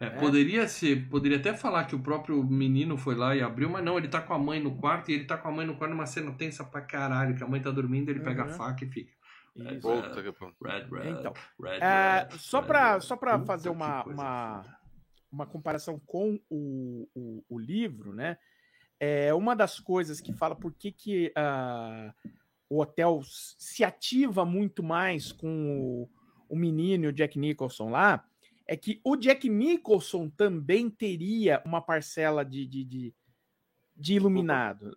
É, 0.00 0.06
É. 0.06 0.10
poderia 0.10 0.66
ser, 0.68 1.08
poderia 1.08 1.38
até 1.38 1.54
falar 1.54 1.84
que 1.84 1.94
o 1.94 2.00
próprio 2.02 2.42
menino 2.42 2.96
foi 2.98 3.14
lá 3.14 3.36
e 3.36 3.40
abriu, 3.42 3.70
mas 3.70 3.84
não, 3.84 3.96
ele 3.96 4.08
tá 4.08 4.20
com 4.20 4.34
a 4.34 4.38
mãe 4.38 4.60
no 4.60 4.76
quarto 4.76 5.10
e 5.10 5.14
ele 5.14 5.24
tá 5.24 5.38
com 5.38 5.48
a 5.48 5.52
mãe 5.52 5.64
no 5.66 5.76
quarto 5.76 5.92
numa 5.92 6.06
cena 6.06 6.32
tensa 6.32 6.64
pra 6.64 6.80
caralho, 6.80 7.36
que 7.36 7.42
a 7.44 7.46
mãe 7.46 7.60
tá 7.62 7.70
dormindo, 7.70 8.08
ele 8.10 8.20
pega 8.20 8.42
a 8.42 8.46
Uhum. 8.46 8.52
faca 8.52 8.84
e 8.84 8.88
fica. 8.88 9.12
Red, 9.56 10.86
red, 10.90 11.10
Então, 11.10 11.34
É, 11.80 12.28
só 12.38 12.62
para 12.62 13.00
só 13.00 13.16
pra 13.16 13.32
Puta 13.38 13.46
fazer 13.46 13.68
uma, 13.68 14.04
uma, 14.04 14.64
uma 15.30 15.46
comparação 15.46 16.00
com 16.06 16.38
o, 16.48 17.08
o, 17.14 17.44
o 17.48 17.58
livro, 17.58 18.12
né? 18.12 18.38
É 19.00 19.32
uma 19.32 19.56
das 19.56 19.80
coisas 19.80 20.20
que 20.20 20.32
fala 20.32 20.54
por 20.54 20.72
que, 20.74 20.92
que 20.92 21.32
ah, 21.34 22.14
o 22.68 22.80
hotel 22.80 23.22
se 23.24 23.82
ativa 23.82 24.44
muito 24.44 24.82
mais 24.82 25.32
com 25.32 25.80
o, 25.80 26.10
o 26.48 26.54
menino 26.56 27.04
e 27.04 27.08
o 27.08 27.12
Jack 27.12 27.38
Nicholson 27.38 27.88
lá, 27.90 28.24
é 28.66 28.76
que 28.76 29.00
o 29.02 29.16
Jack 29.16 29.48
Nicholson 29.48 30.28
também 30.28 30.90
teria 30.90 31.62
uma 31.64 31.80
parcela 31.80 32.44
de, 32.44 32.66
de, 32.66 32.84
de, 32.84 33.14
de 33.96 34.14
iluminado 34.14 34.96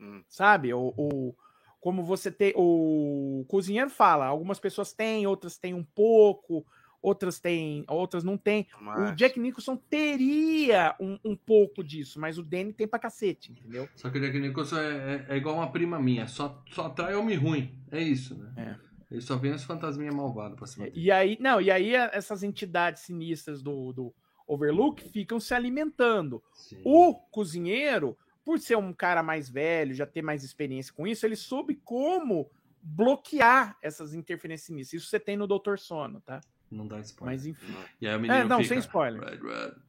Hum. 0.00 0.24
sabe? 0.28 0.74
O, 0.74 0.92
o- 0.96 1.36
como 1.78 2.02
você 2.04 2.30
tem. 2.30 2.52
O 2.56 3.44
cozinheiro 3.48 3.90
fala, 3.90 4.26
algumas 4.26 4.58
pessoas 4.60 4.92
têm, 4.92 5.26
outras 5.26 5.58
têm 5.58 5.74
um 5.74 5.84
pouco, 5.84 6.64
outras 7.02 7.38
têm, 7.40 7.84
outras 7.88 8.22
não 8.24 8.38
têm. 8.38 8.66
O 8.80 8.84
Mas- 8.84 9.16
Jack 9.16 9.38
Nicholson 9.40 9.76
teria 9.76 10.94
um, 11.00 11.18
um 11.24 11.36
pouco 11.36 11.82
disso, 11.82 12.20
mas 12.20 12.38
o 12.38 12.42
Danny 12.42 12.72
tem 12.72 12.86
pra 12.86 12.98
cacete, 12.98 13.50
entendeu? 13.52 13.88
Só 13.96 14.08
que 14.08 14.18
o 14.18 14.20
Jack 14.20 14.38
Nicholson 14.38 14.78
é, 14.78 15.26
é- 15.28 15.34
é 15.34 15.36
igual 15.36 15.56
uma 15.56 15.70
prima 15.72 15.98
minha, 16.00 16.26
só, 16.28 16.62
só 16.70 16.86
atrai 16.86 17.14
homem 17.16 17.36
ruim. 17.36 17.76
É 17.90 18.00
isso, 18.00 18.36
né? 18.38 18.78
Ele 19.10 19.20
só 19.20 19.36
vem 19.36 19.52
os 19.52 19.64
fantasminhas 19.64 20.14
malvados 20.14 20.56
pra 20.56 20.66
cima 20.66 20.86
dele. 20.86 20.98
E 20.98 21.10
aí, 21.10 21.36
não, 21.38 21.60
e 21.60 21.70
aí 21.70 21.94
a- 21.94 22.10
essas 22.14 22.42
entidades 22.42 23.02
sinistras 23.02 23.60
do, 23.62 23.92
do 23.92 24.14
Overlook 24.46 25.02
ficam 25.10 25.38
se 25.38 25.52
alimentando. 25.52 26.42
Sim. 26.54 26.80
O 26.84 27.14
cozinheiro, 27.14 28.16
por 28.44 28.58
ser 28.58 28.76
um 28.76 28.92
cara 28.92 29.22
mais 29.22 29.50
velho, 29.50 29.94
já 29.94 30.06
ter 30.06 30.22
mais 30.22 30.42
experiência 30.44 30.92
com 30.94 31.06
isso, 31.06 31.26
ele 31.26 31.36
soube 31.36 31.74
como 31.84 32.50
bloquear 32.82 33.76
essas 33.82 34.14
interferências 34.14 34.66
sinistras. 34.66 35.02
Isso 35.02 35.10
você 35.10 35.20
tem 35.20 35.36
no 35.36 35.46
Doutor 35.46 35.78
Sono, 35.78 36.20
tá? 36.20 36.40
Não 36.72 36.86
dá 36.86 36.98
spoiler. 37.00 37.36
Mas 37.36 37.46
enfim. 37.46 37.74
E 38.00 38.08
aí 38.08 38.16
o 38.16 38.20
menino 38.20 38.40
é, 38.40 38.44
não, 38.44 38.58
fica, 38.58 38.68
sem 38.70 38.78
spoiler. 38.78 39.20
Red, 39.20 39.38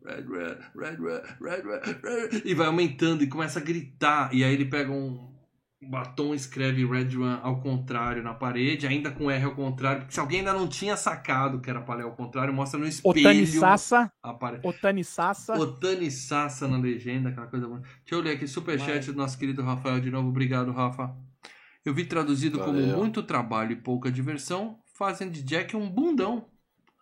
red, 0.04 0.26
red, 0.26 0.58
red, 0.76 0.98
red, 1.42 1.62
red, 1.62 2.00
red, 2.04 2.42
E 2.44 2.54
vai 2.54 2.68
aumentando 2.68 3.24
e 3.24 3.28
começa 3.28 3.60
a 3.60 3.62
gritar. 3.64 4.34
E 4.34 4.44
aí 4.44 4.54
ele 4.54 4.66
pega 4.66 4.92
um 4.92 5.34
batom, 5.90 6.34
escreve 6.34 6.86
Red 6.86 7.16
One 7.18 7.40
ao 7.42 7.60
contrário 7.60 8.24
na 8.24 8.34
parede, 8.34 8.88
ainda 8.88 9.12
com 9.12 9.30
R 9.30 9.44
ao 9.44 9.56
contrário, 9.56 10.02
porque 10.02 10.14
se 10.14 10.20
alguém 10.20 10.40
ainda 10.40 10.54
não 10.54 10.68
tinha 10.68 10.96
sacado 10.96 11.60
que 11.60 11.70
era 11.70 11.82
palha 11.82 12.04
ao 12.04 12.14
contrário, 12.14 12.54
mostra 12.54 12.80
no 12.80 12.88
espelho. 12.88 13.20
Otani 13.20 13.48
Sassa. 13.48 14.12
Otani 14.64 15.04
Sassa. 15.04 15.54
Otani 15.54 16.12
Sassa 16.12 16.68
na 16.68 16.78
legenda, 16.78 17.30
aquela 17.30 17.48
coisa 17.48 17.68
boa. 17.68 17.80
Deixa 17.80 18.16
eu 18.16 18.22
ler 18.22 18.32
aqui, 18.32 18.48
superchat 18.48 19.12
do 19.12 19.18
nosso 19.18 19.38
querido 19.38 19.62
Rafael 19.62 20.00
de 20.00 20.10
novo. 20.10 20.30
Obrigado, 20.30 20.72
Rafa. 20.72 21.16
Eu 21.86 21.94
vi 21.94 22.06
traduzido 22.06 22.60
Valeu. 22.60 22.74
como 22.74 22.98
muito 22.98 23.22
trabalho 23.22 23.74
e 23.74 23.76
pouca 23.76 24.10
diversão, 24.10 24.80
fazem 24.94 25.30
de 25.30 25.42
Jack 25.44 25.76
um 25.76 25.90
bundão 25.90 26.46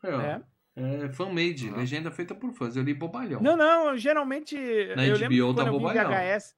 é, 0.04 0.16
ó. 0.16 0.22
É. 0.22 0.42
É 0.76 1.10
fan-made, 1.10 1.70
Ah. 1.70 1.78
legenda 1.78 2.10
feita 2.12 2.34
por 2.34 2.54
fãs. 2.54 2.76
Eu 2.78 2.84
li 2.84 2.94
bobalhão. 2.94 3.42
Não, 3.42 3.58
não, 3.58 3.98
geralmente. 3.98 4.56
Na 4.96 5.06
eu 5.06 5.16
HBO 5.18 5.28
lembro 5.30 5.54
tá 5.54 5.62
eu 5.64 5.66
vi 5.66 5.72
bobalhão. 5.72 6.10
VHS. 6.10 6.56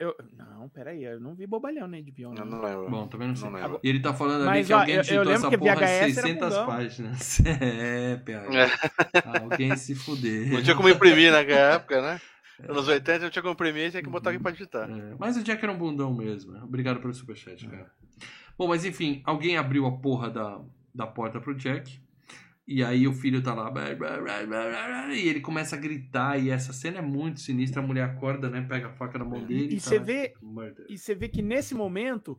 Eu... 0.00 0.14
Não, 0.32 0.68
peraí, 0.68 1.02
eu 1.04 1.20
não 1.20 1.34
vi 1.34 1.46
bobalhão 1.46 1.86
na 1.88 1.98
HBO. 1.98 2.32
Não, 2.32 2.44
Não. 2.44 2.46
não 2.46 2.62
lembro. 2.62 2.88
Bom, 2.90 3.06
também 3.08 3.28
não 3.28 3.36
sei. 3.36 3.50
Não 3.50 3.58
lembro. 3.60 3.80
E 3.82 3.88
ele 3.88 4.00
tá 4.00 4.14
falando 4.14 4.42
ali 4.42 4.46
Mas, 4.60 4.66
que 4.68 4.72
ó, 4.72 4.78
alguém 4.78 4.94
eu- 4.94 4.98
eu 4.98 5.02
digitou 5.02 5.32
essa 5.32 5.50
porra 5.58 5.74
VHS 5.74 5.82
era 5.82 6.04
600 6.12 6.48
bundão. 6.48 6.66
páginas. 6.66 7.38
É, 7.44 8.16
PH. 8.16 9.40
Alguém 9.42 9.76
se 9.76 9.94
fuder. 9.94 10.52
Não 10.52 10.62
tinha 10.62 10.76
como 10.76 10.88
imprimir 10.88 11.32
naquela 11.32 11.74
época, 11.74 12.00
né? 12.00 12.20
Anos 12.68 12.88
80 12.88 13.18
não 13.24 13.30
tinha 13.30 13.42
como 13.42 13.52
imprimir, 13.54 13.90
tinha 13.90 14.02
que 14.02 14.08
botar 14.08 14.30
aqui 14.30 14.38
pra 14.38 14.50
digitar. 14.52 14.88
É, 14.90 15.14
mas 15.18 15.36
o 15.36 15.42
Jack 15.42 15.62
era 15.62 15.72
um 15.72 15.78
bundão 15.78 16.14
mesmo. 16.14 16.52
né? 16.52 16.60
Obrigado 16.62 16.98
pelo 17.00 17.12
superchat, 17.12 17.66
cara. 17.68 17.90
Bom, 18.56 18.66
mas 18.68 18.84
enfim, 18.84 19.20
alguém 19.24 19.56
abriu 19.56 19.84
a 19.86 19.92
porra 19.98 20.30
da, 20.30 20.60
da 20.94 21.06
porta 21.06 21.40
pro 21.40 21.54
Jack. 21.54 22.00
E 22.70 22.84
aí 22.84 23.08
o 23.08 23.14
filho 23.14 23.42
tá 23.42 23.54
lá. 23.54 23.72
E 25.10 25.26
ele 25.26 25.40
começa 25.40 25.74
a 25.74 25.78
gritar. 25.78 26.38
E 26.38 26.50
essa 26.50 26.70
cena 26.70 26.98
é 26.98 27.02
muito 27.02 27.40
sinistra. 27.40 27.82
A 27.82 27.86
mulher 27.86 28.04
acorda, 28.04 28.50
né? 28.50 28.60
Pega 28.60 28.88
a 28.88 28.92
faca 28.92 29.18
na 29.18 29.24
mão 29.24 29.42
dele. 29.42 29.74
E 29.74 29.80
você 29.80 29.98
tá, 29.98 30.04
vê. 30.04 30.34
Murder. 30.42 30.84
E 30.86 30.98
você 30.98 31.14
vê 31.14 31.30
que 31.30 31.40
nesse 31.40 31.74
momento 31.74 32.38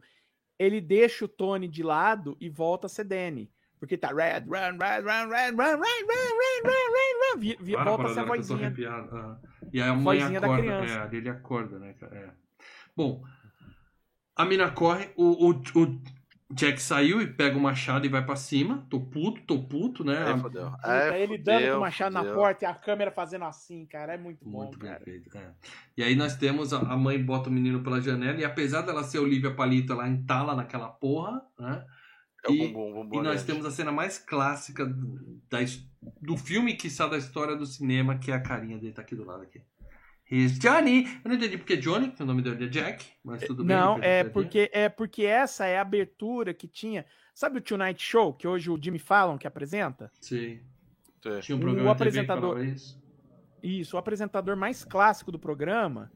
ele 0.60 0.80
deixa 0.80 1.26
o 1.26 1.28
Tony 1.28 1.68
de 1.68 1.82
lado 1.82 2.38
e 2.40 2.48
volta 2.48 2.86
a 2.86 2.90
ser 2.90 3.06
Danny. 3.06 3.50
Porque 3.80 3.98
tá 3.98 4.10
red, 4.10 4.42
run, 4.42 4.78
red, 4.78 5.02
run, 5.02 5.30
red, 5.30 5.52
run, 5.52 5.80
red, 5.80 5.82
run, 5.82 6.38
red, 6.38 6.62
run, 6.64 7.40
red, 7.40 7.56
run. 7.56 7.84
Volta 7.84 8.04
para, 8.04 8.12
essa 8.12 8.24
vozinha. 8.24 8.76
E 9.74 9.82
aí 9.82 9.90
a, 9.90 9.94
a 9.94 9.96
mãe 9.96 10.22
acorda. 10.38 10.72
É, 10.86 11.16
ele 11.16 11.30
acorda, 11.30 11.80
né, 11.80 11.94
cara? 11.94 12.16
É. 12.16 12.30
Bom, 12.96 13.24
a 14.36 14.46
mina 14.46 14.70
corre, 14.70 15.10
o, 15.16 15.48
o, 15.48 15.50
o, 15.50 16.02
Jack 16.52 16.82
saiu 16.82 17.22
e 17.22 17.28
pega 17.28 17.56
o 17.56 17.62
machado 17.62 18.08
e 18.08 18.10
vai 18.10 18.26
pra 18.26 18.36
cima. 18.36 18.84
Tô 18.90 19.00
puto, 19.00 19.42
tô 19.44 19.62
puto, 19.64 20.04
né? 20.04 20.18
A- 20.18 20.38
fodeu. 20.38 20.72
Aí 20.84 21.22
ele 21.22 21.38
dando 21.38 21.56
com 21.58 21.62
fodeu, 21.62 21.78
o 21.78 21.82
machado 21.82 22.14
na 22.14 22.20
fodeu. 22.22 22.36
porta 22.36 22.66
e 22.66 22.68
a 22.68 22.74
câmera 22.74 23.12
fazendo 23.12 23.46
assim, 23.46 23.86
cara. 23.86 24.14
É 24.16 24.18
muito, 24.18 24.44
Muito 24.48 24.72
bom, 24.78 24.80
bem 24.84 24.92
cara. 24.92 25.04
feito. 25.04 25.38
é. 25.38 25.52
E 25.96 26.04
aí 26.04 26.16
nós 26.16 26.36
temos 26.36 26.74
a, 26.74 26.80
a 26.80 26.98
mãe 26.98 27.24
bota 27.24 27.50
o 27.50 27.54
menino 27.54 27.84
pela 27.84 28.02
janela 28.02 28.40
e 28.40 28.44
apesar 28.44 28.82
dela 28.82 29.04
ser 29.04 29.20
Olivia 29.20 29.54
Palito, 29.54 29.94
ela 29.94 30.08
entala 30.08 30.56
naquela 30.56 30.88
porra, 30.90 31.40
né? 31.60 31.86
É 32.44 32.50
o 32.50 32.54
E- 32.56 32.68
bumbum, 32.68 32.94
bumbum 32.94 33.20
E 33.20 33.22
nós 33.22 33.44
temos 33.44 33.64
a 33.66 33.70
cena 33.72 33.92
mais 33.92 34.18
clássica 34.18 34.86
do, 34.86 35.40
da, 35.50 35.60
do 36.22 36.36
filme, 36.36 36.74
que 36.74 36.88
da 37.10 37.18
história 37.18 37.56
do 37.56 37.66
cinema, 37.66 38.18
que 38.18 38.32
é 38.32 38.34
a 38.34 38.42
carinha 38.42 38.78
dele, 38.80 38.94
tá 38.94 39.02
aqui 39.04 39.14
do 39.14 39.26
lado 39.26 39.44
aqui. 39.44 39.62
Here's 40.32 40.60
Johnny! 40.60 41.06
Eu 41.24 41.30
não 41.30 41.36
entendi 41.36 41.58
porque 41.58 41.74
é 41.74 41.78
Johnny, 41.78 42.12
que 42.12 42.22
o 42.22 42.26
nome 42.26 42.42
dele 42.42 42.66
é 42.66 42.68
Jack, 42.68 43.06
mas 43.24 43.42
tudo 43.44 43.64
bem. 43.64 43.76
Não, 43.76 43.98
é 44.02 44.24
porque, 44.24 44.70
é 44.72 44.88
porque 44.88 45.26
essa 45.26 45.66
é 45.66 45.78
a 45.78 45.82
abertura 45.82 46.54
que 46.54 46.68
tinha. 46.68 47.06
Sabe 47.34 47.58
o 47.58 47.62
Tonight 47.62 48.04
Show, 48.04 48.34
que 48.34 48.48
hoje 48.48 48.70
o 48.70 48.80
Jimmy 48.82 49.00
Fallon 49.00 49.38
que 49.38 49.48
apresenta? 49.48 50.12
Sim. 50.22 50.60
Sim. 51.22 51.40
Tinha 51.42 51.56
um 51.56 51.60
O 51.60 51.62
programa 51.62 51.96
que 51.96 52.04
apresentador-. 52.04 52.60
Isso, 53.62 53.96
o 53.96 54.00
apresentador 54.00 54.56
mais 54.56 54.86
clássico 54.86 55.32
do 55.32 55.40
programa 55.40 56.12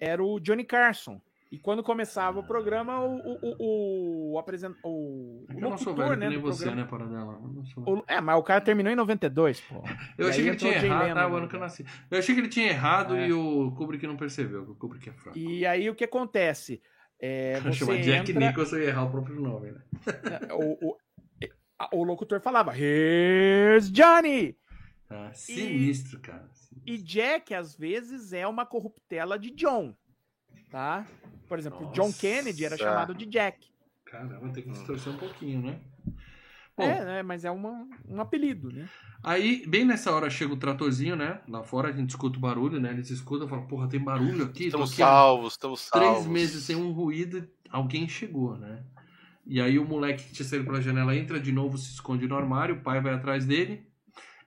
era 0.00 0.22
o 0.22 0.40
Johnny 0.40 0.64
Carson. 0.64 1.20
E 1.52 1.58
quando 1.58 1.82
começava 1.82 2.38
o 2.40 2.42
programa, 2.46 2.98
o, 3.04 3.18
o, 3.18 4.32
o, 4.32 4.38
apresent... 4.38 4.74
o, 4.82 5.44
É 5.50 5.54
o 5.54 5.68
locutor, 5.68 5.94
velho 5.94 6.16
né, 6.16 6.28
nem 6.30 6.38
você, 6.38 6.64
programa... 6.86 7.32
né, 7.32 7.48
não 7.54 7.64
sou. 7.66 7.84
O- 7.98 8.04
É, 8.08 8.22
mas 8.22 8.38
o 8.38 8.42
cara 8.42 8.58
terminou 8.62 8.90
em 8.90 8.96
92, 8.96 9.60
pô. 9.60 9.84
Eu 10.16 10.28
E 10.28 10.30
achei 10.30 10.42
que 10.44 10.48
ele 10.48 10.56
tinha 10.56 10.72
errado, 10.72 11.18
ah, 11.18 11.26
o 11.26 11.30
né? 11.30 11.36
ano 11.36 11.48
que 11.48 11.54
eu 11.54 11.60
nasci. 11.60 11.84
Eu 12.10 12.18
achei 12.18 12.34
que 12.34 12.40
ele 12.40 12.48
tinha 12.48 12.68
errado 12.68 13.14
É. 13.14 13.28
e 13.28 13.32
o 13.34 13.70
Kubrick 13.72 14.06
não 14.06 14.16
percebeu, 14.16 14.62
o 14.62 14.74
Kubrick 14.74 15.10
é 15.10 15.12
fraco. 15.12 15.36
E 15.38 15.66
aí 15.66 15.90
o 15.90 15.94
que 15.94 16.04
acontece? 16.04 16.80
É, 17.20 17.60
você 17.60 17.72
Chama 17.84 17.98
Jack 17.98 18.30
entra, 18.32 18.46
Nicholson 18.48 18.76
e 18.78 18.84
errar 18.86 19.04
o 19.04 19.10
próprio 19.10 19.38
nome, 19.38 19.72
né? 19.72 19.80
o, 20.54 20.88
o, 20.88 20.96
o 21.92 22.02
locutor 22.04 22.40
falava, 22.40 22.72
Here's 22.74 23.92
Johnny! 23.92 24.56
Ah, 25.10 25.30
sinistro, 25.34 26.18
cara. 26.20 26.48
E 26.86 26.96
Jack, 26.96 27.52
às 27.52 27.76
vezes, 27.76 28.32
é 28.32 28.46
uma 28.48 28.64
corruptela 28.64 29.38
de 29.38 29.50
John, 29.50 29.94
tá? 30.72 31.06
Por 31.46 31.58
exemplo, 31.58 31.90
John 31.92 32.06
Nossa. 32.06 32.18
Kennedy 32.18 32.64
era 32.64 32.76
chamado 32.78 33.14
de 33.14 33.26
Jack. 33.26 33.70
Caramba, 34.06 34.48
tem 34.48 34.64
que 34.64 34.70
distorcer 34.70 35.12
um 35.12 35.18
pouquinho, 35.18 35.60
né? 35.62 35.78
Bom, 36.76 36.84
É, 36.84 37.04
né? 37.04 37.22
Mas 37.22 37.44
é 37.44 37.50
uma, 37.50 37.86
um 38.08 38.20
apelido, 38.20 38.72
né? 38.72 38.88
aí, 39.22 39.64
bem 39.66 39.84
nessa 39.84 40.10
hora 40.10 40.30
chega 40.30 40.52
o 40.54 40.56
tratorzinho, 40.56 41.14
né? 41.14 41.40
Lá 41.46 41.62
fora 41.62 41.90
a 41.90 41.92
gente 41.92 42.10
escuta 42.10 42.38
o 42.38 42.40
barulho, 42.40 42.80
né? 42.80 42.90
Eles 42.90 43.10
escutam 43.10 43.46
e 43.46 43.50
falam, 43.50 43.66
porra, 43.66 43.88
tem 43.88 44.00
barulho 44.00 44.44
aqui? 44.46 44.64
Estamos 44.64 44.90
aqui 44.90 44.98
salvos, 44.98 45.52
estamos 45.52 45.80
salvos. 45.82 46.14
três 46.14 46.26
meses 46.26 46.64
sem 46.64 46.74
um 46.74 46.90
ruído, 46.92 47.46
alguém 47.70 48.08
chegou, 48.08 48.56
né? 48.56 48.82
E 49.46 49.60
aí 49.60 49.78
o 49.78 49.84
moleque 49.84 50.24
que 50.24 50.32
tinha 50.32 50.48
saído 50.48 50.64
pela 50.64 50.80
janela 50.80 51.14
entra 51.14 51.38
de 51.38 51.52
novo, 51.52 51.76
se 51.76 51.92
esconde 51.92 52.26
no 52.26 52.36
armário, 52.36 52.76
o 52.76 52.80
pai 52.80 53.00
vai 53.00 53.12
atrás 53.12 53.44
dele 53.44 53.86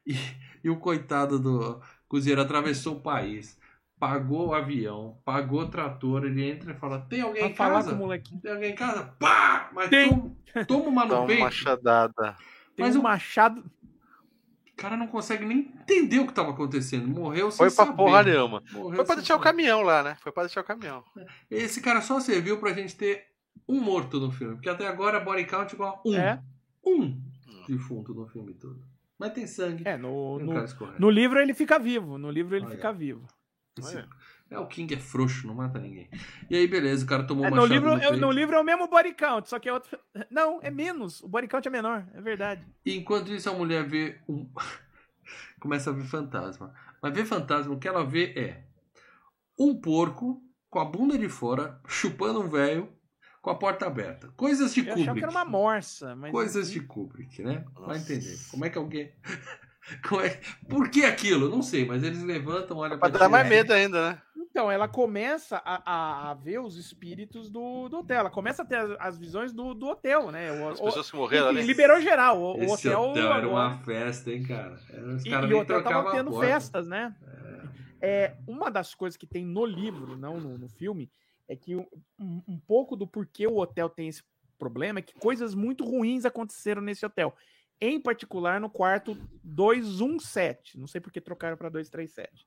e, 0.05 0.15
e 0.63 0.69
o 0.69 0.77
coitado 0.77 1.37
do 1.37 1.81
cozinheiro 2.07 2.41
atravessou 2.41 2.95
o 2.95 3.01
país, 3.01 3.59
pagou 3.99 4.49
o 4.49 4.53
avião, 4.53 5.17
pagou 5.23 5.61
o 5.61 5.69
trator, 5.69 6.25
ele 6.25 6.43
entra 6.49 6.71
e 6.73 6.75
fala, 6.75 6.99
tem 7.01 7.21
alguém 7.21 7.43
Pra 7.43 7.51
em 7.51 7.55
falar 7.55 7.73
casa? 7.75 7.89
com 7.91 7.95
o 7.95 7.99
molequinho. 7.99 8.41
Tem 8.41 8.51
alguém 8.51 8.71
em 8.71 8.75
casa? 8.75 9.03
Pá! 9.19 9.69
Mas 9.73 9.89
Tem. 9.89 10.09
toma, 10.09 10.35
toma 10.67 10.85
uma 10.89 11.05
Dá 11.05 11.15
no 11.15 11.21
uma 11.21 11.27
peito. 11.27 11.41
machadada. 11.41 12.35
Tem 12.75 12.85
Mas 12.85 12.95
um 12.95 12.99
o- 12.99 13.03
machado. 13.03 13.63
O 14.71 14.75
cara 14.75 14.97
não 14.97 15.07
consegue 15.07 15.45
nem 15.45 15.59
entender 15.59 16.19
o 16.19 16.25
que 16.25 16.31
estava 16.33 16.49
acontecendo. 16.51 17.07
Morreu 17.07 17.49
sem 17.49 17.57
Foi 17.57 17.67
pra 17.67 17.85
saber. 17.85 17.95
porra 17.95 18.23
nenhuma. 18.23 18.61
Morreu 18.73 18.95
Foi 18.97 19.05
pra 19.05 19.15
deixar 19.15 19.35
o 19.35 19.37
saber. 19.37 19.49
caminhão 19.49 19.81
lá, 19.81 20.03
né? 20.03 20.17
Foi 20.19 20.33
pra 20.33 20.43
deixar 20.43 20.59
o 20.61 20.65
caminhão. 20.65 21.01
Esse 21.49 21.79
cara 21.81 22.01
só 22.01 22.19
serviu 22.19 22.59
pra 22.59 22.73
gente 22.73 22.93
ter 22.95 23.23
um 23.69 23.79
morto 23.79 24.19
no 24.19 24.29
filme. 24.31 24.55
Porque 24.55 24.67
até 24.69 24.85
agora 24.85 25.21
body 25.21 25.45
count 25.45 25.71
é 25.71 25.75
igual 25.75 26.01
a 26.05 26.09
um. 26.09 26.13
É, 26.15 26.41
Um 26.85 27.17
defunto 27.69 28.13
no 28.13 28.27
filme 28.27 28.53
todo. 28.53 28.81
Mas 29.17 29.31
tem 29.31 29.47
sangue. 29.47 29.83
é 29.87 29.95
no, 29.95 30.39
no, 30.39 30.51
cara 30.51 30.65
escorrendo. 30.65 30.99
no 30.99 31.09
livro 31.09 31.39
ele 31.39 31.53
fica 31.53 31.79
vivo. 31.79 32.17
No 32.17 32.29
livro 32.29 32.53
ele 32.57 32.65
Olha. 32.65 32.75
fica 32.75 32.91
vivo. 32.91 33.25
Olha. 33.83 34.07
É, 34.49 34.59
o 34.59 34.67
King 34.67 34.93
é 34.93 34.99
frouxo, 34.99 35.47
não 35.47 35.55
mata 35.55 35.79
ninguém. 35.79 36.07
E 36.49 36.55
aí, 36.55 36.67
beleza, 36.67 37.03
o 37.03 37.07
cara 37.07 37.23
tomou 37.25 37.43
É, 37.45 37.47
uma 37.47 37.55
no, 37.55 37.61
machado 37.63 37.73
livro, 37.73 37.93
no 37.95 37.99
peito. 37.99 38.17
no 38.17 38.31
livro 38.31 38.55
é 38.55 38.59
o 38.59 38.63
mesmo 38.63 38.87
body 38.87 39.13
count, 39.13 39.49
só 39.49 39.57
que 39.57 39.67
é 39.67 39.73
outro. 39.73 39.97
Não, 40.29 40.59
é 40.61 40.69
menos. 40.69 41.21
O 41.23 41.27
body 41.27 41.47
count 41.47 41.67
é 41.67 41.71
menor, 41.71 42.07
é 42.13 42.21
verdade. 42.21 42.63
E 42.85 42.95
enquanto 42.95 43.33
isso, 43.33 43.49
a 43.49 43.53
mulher 43.53 43.83
vê 43.87 44.19
um. 44.29 44.47
Começa 45.59 45.89
a 45.89 45.93
ver 45.93 46.03
fantasma. 46.05 46.73
Mas 47.01 47.13
ver 47.13 47.25
fantasma, 47.25 47.73
o 47.73 47.79
que 47.79 47.87
ela 47.87 48.05
vê 48.05 48.33
é 48.37 48.63
um 49.57 49.75
porco 49.79 50.41
com 50.69 50.79
a 50.79 50.85
bunda 50.85 51.17
de 51.17 51.27
fora, 51.27 51.79
chupando 51.87 52.41
um 52.41 52.47
velho, 52.47 52.89
com 53.41 53.49
a 53.49 53.55
porta 53.55 53.87
aberta. 53.87 54.27
Coisas 54.35 54.73
de 54.73 54.81
Eu 54.81 54.93
achava 54.93 54.97
Kubrick. 54.99 55.17
que 55.19 55.23
era 55.23 55.31
uma 55.31 55.45
morsa, 55.45 56.15
mas. 56.15 56.31
Coisas 56.31 56.69
de 56.69 56.81
Kubrick, 56.81 57.41
né? 57.41 57.65
Vai 57.73 57.97
Nossa. 57.97 58.13
entender. 58.13 58.37
Como 58.51 58.63
é 58.65 58.69
que 58.69 58.77
alguém. 58.77 59.11
É... 60.23 60.39
Por 60.67 60.89
que 60.89 61.03
aquilo? 61.05 61.49
Não 61.49 61.61
sei, 61.61 61.85
mas 61.85 62.03
eles 62.03 62.23
levantam, 62.23 62.77
olham 62.77 62.97
Pra 62.97 63.09
pra 63.09 63.19
dar 63.19 63.29
mais 63.29 63.47
medo 63.47 63.71
ainda, 63.71 64.11
né? 64.11 64.21
Então, 64.35 64.71
ela 64.71 64.87
começa 64.87 65.57
a, 65.65 65.81
a- 65.85 66.31
a 66.31 66.33
ver 66.33 66.59
os 66.59 66.77
espíritos 66.77 67.49
do, 67.49 67.89
do 67.89 67.99
hotel. 67.99 68.19
Ela 68.21 68.29
começa 68.29 68.61
a 68.63 68.65
ter 68.65 68.77
as, 68.77 68.91
as 68.99 69.17
visões 69.17 69.51
do, 69.53 69.73
do 69.73 69.87
hotel, 69.87 70.31
né? 70.31 70.51
O, 70.51 70.69
As 70.69 70.79
o- 70.79 70.85
pessoas 70.85 71.11
que 71.11 71.17
morreram 71.17 71.47
e 71.47 71.49
ali. 71.49 71.61
liberou 71.63 71.99
geral. 71.99 72.41
O, 72.41 72.57
o 72.57 72.63
Esse 72.63 72.87
hotel. 72.87 73.09
hotel 73.11 73.33
era 73.33 73.47
uma 73.49 73.77
festa, 73.79 74.31
hein, 74.31 74.43
cara? 74.43 74.79
Era- 74.89 75.07
Os 75.15 75.25
E, 75.25 75.29
caras 75.29 75.49
e 75.49 75.53
o 75.53 75.59
hotel 75.59 75.83
tava 75.83 76.11
tendo 76.11 76.31
porta. 76.31 76.45
festas, 76.47 76.87
né? 76.87 77.13
É, 78.01 78.35
uma 78.47 78.69
das 78.71 78.93
coisas 78.95 79.17
que 79.17 79.27
tem 79.27 79.45
no 79.45 79.65
livro, 79.65 80.15
não 80.17 80.39
no, 80.39 80.57
no 80.57 80.69
filme, 80.69 81.09
é 81.47 81.55
que 81.55 81.75
um, 81.75 81.85
um- 82.19 82.41
um 82.47 82.59
pouco 82.59 82.95
do 82.95 83.05
porquê 83.05 83.45
o 83.47 83.57
hotel 83.57 83.89
tem 83.89 84.07
esse 84.07 84.23
problema 84.57 84.99
é 84.99 85.01
que 85.01 85.13
coisas 85.19 85.53
muito 85.53 85.83
ruins 85.83 86.23
aconteceram 86.25 86.81
nesse 86.81 87.05
hotel. 87.05 87.35
Em 87.81 87.99
particular 87.99 88.59
no 88.61 88.69
quarto 88.69 89.17
217. 89.43 90.79
Não 90.79 90.87
sei 90.87 91.01
por 91.01 91.11
que 91.11 91.19
trocaram 91.21 91.57
para 91.57 91.69
237. 91.69 92.45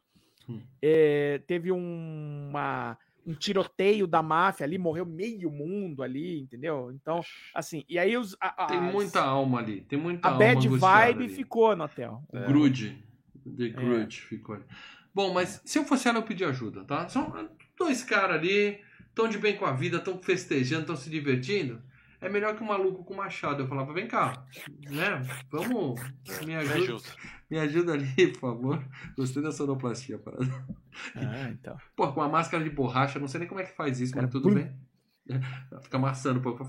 Hum. 0.49 0.61
É, 0.81 1.39
teve 1.47 1.71
um- 1.71 2.49
uma, 2.49 2.97
um 3.27 3.35
tiroteio 3.35 4.07
da 4.07 4.23
máfia 4.23 4.65
ali, 4.65 4.79
morreu 4.79 5.05
meio 5.05 5.51
mundo 5.51 6.03
ali, 6.03 6.41
entendeu? 6.41 6.91
Então, 6.93 7.21
assim, 7.55 7.85
e 7.89 7.99
aí 7.99 8.17
os. 8.17 8.35
a- 8.41 8.67
Tem 8.67 8.79
as- 8.79 8.93
muita 8.93 9.21
alma 9.21 9.59
ali. 9.59 9.83
Tem 9.83 9.99
muita 9.99 10.27
A 10.27 10.31
alma 10.33 10.39
bad 10.45 10.67
angustiada 10.67 10.97
vibe 11.07 11.25
ali. 11.25 11.35
ficou 11.35 11.77
no 11.77 11.85
hotel. 11.85 12.23
O 12.33 12.37
É. 12.39 12.47
Grude. 12.47 13.05
The 13.57 13.69
Grudge 13.69 14.21
ficou 14.23 14.55
ali. 14.57 14.65
Bom, 15.15 15.33
mas 15.33 15.61
se 15.65 15.79
eu 15.79 15.85
fosse 15.85 16.07
ela, 16.09 16.19
eu 16.19 16.23
pedia 16.23 16.49
ajuda, 16.49 16.85
tá? 16.85 17.09
São 17.09 17.49
dois 17.79 18.03
caras 18.03 18.37
ali, 18.39 18.79
estão 19.09 19.27
de 19.29 19.39
bem 19.39 19.57
com 19.57 19.65
a 19.67 19.73
vida, 19.73 19.97
estão 19.99 20.19
festejando, 20.23 20.83
estão 20.83 20.97
se 20.97 21.09
divertindo. 21.11 21.83
É 22.21 22.29
melhor 22.29 22.57
que 22.57 22.63
um 22.63 22.67
maluco 22.67 23.05
com 23.05 23.15
machado. 23.15 23.63
Eu 23.63 23.69
falava, 23.69 23.93
vem 23.93 24.09
cá, 24.09 24.45
né? 24.91 25.23
Vamos, 25.51 26.01
me 26.41 26.47
Me 26.47 26.55
ajuda, 26.57 27.09
me 27.49 27.59
ajuda 27.59 27.93
ali, 27.93 28.27
por 28.33 28.41
favor. 28.41 28.85
Gostei 29.17 29.43
da 29.43 29.53
sonoplastia, 29.53 30.19
parada. 30.19 30.67
Ah, 31.15 31.49
então. 31.51 31.77
Pô, 31.95 32.13
com 32.13 32.21
uma 32.21 32.29
máscara 32.29 32.63
de 32.65 32.71
borracha, 32.71 33.19
não 33.19 33.29
sei 33.29 33.41
nem 33.41 33.49
como 33.49 33.61
é 33.61 33.65
que 33.65 33.77
faz 33.77 34.01
isso, 34.01 34.13
Cara, 34.13 34.27
mas 34.27 34.33
tudo 34.33 34.53
bem. 34.53 34.75
Fica 35.83 35.97
amassando 35.97 36.41
um 36.41 36.43
pouco. 36.43 36.69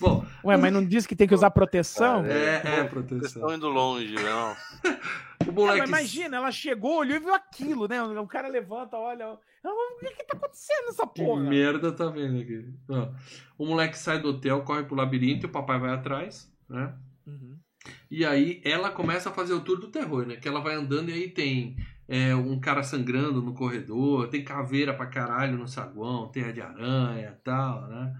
Bom, 0.00 0.24
Ué, 0.44 0.56
mas 0.56 0.72
não 0.72 0.84
diz 0.84 1.06
que 1.06 1.16
tem 1.16 1.26
que 1.28 1.34
usar 1.34 1.50
proteção? 1.50 2.24
é, 2.24 2.56
é, 2.56 2.60
Vocês 2.60 2.90
proteção. 2.90 3.26
estão 3.42 3.54
indo 3.54 3.68
longe, 3.68 4.14
não. 4.14 4.56
O 5.46 5.50
É, 5.50 5.52
moleque. 5.54 5.78
mas 5.80 5.88
imagina, 5.88 6.36
ela 6.36 6.50
chegou, 6.52 6.98
olhou 6.98 7.16
e 7.16 7.20
viu 7.20 7.32
aquilo, 7.34 7.88
né? 7.88 8.02
O 8.02 8.26
cara 8.26 8.48
levanta, 8.48 8.96
olha. 8.98 9.28
O 9.64 9.98
que, 10.00 10.10
que 10.10 10.24
tá 10.24 10.36
acontecendo 10.36 10.86
nessa 10.86 11.06
Que 11.06 11.22
porra? 11.24 11.40
merda 11.42 11.90
tá 11.92 12.06
vendo 12.10 12.40
aqui? 12.40 12.68
Ó, 12.88 13.08
o 13.56 13.66
moleque 13.66 13.96
sai 13.96 14.20
do 14.20 14.28
hotel, 14.30 14.62
corre 14.62 14.82
pro 14.84 14.94
labirinto 14.96 15.46
e 15.46 15.48
o 15.48 15.52
papai 15.52 15.78
vai 15.78 15.90
atrás, 15.90 16.52
né? 16.68 16.92
Uhum. 17.26 17.56
E 18.10 18.26
aí 18.26 18.60
ela 18.64 18.90
começa 18.90 19.30
a 19.30 19.32
fazer 19.32 19.54
o 19.54 19.60
tour 19.60 19.78
do 19.80 19.88
terror, 19.88 20.26
né? 20.26 20.36
Que 20.36 20.48
ela 20.48 20.60
vai 20.60 20.74
andando 20.74 21.08
e 21.08 21.14
aí 21.14 21.28
tem 21.30 21.76
é, 22.06 22.34
um 22.34 22.60
cara 22.60 22.82
sangrando 22.82 23.40
no 23.40 23.54
corredor, 23.54 24.28
tem 24.28 24.44
caveira 24.44 24.92
pra 24.92 25.06
caralho 25.06 25.56
no 25.56 25.66
saguão, 25.68 26.28
terra 26.30 26.52
de 26.52 26.60
aranha 26.60 27.34
e 27.38 27.42
tal, 27.42 27.86
né? 27.88 28.14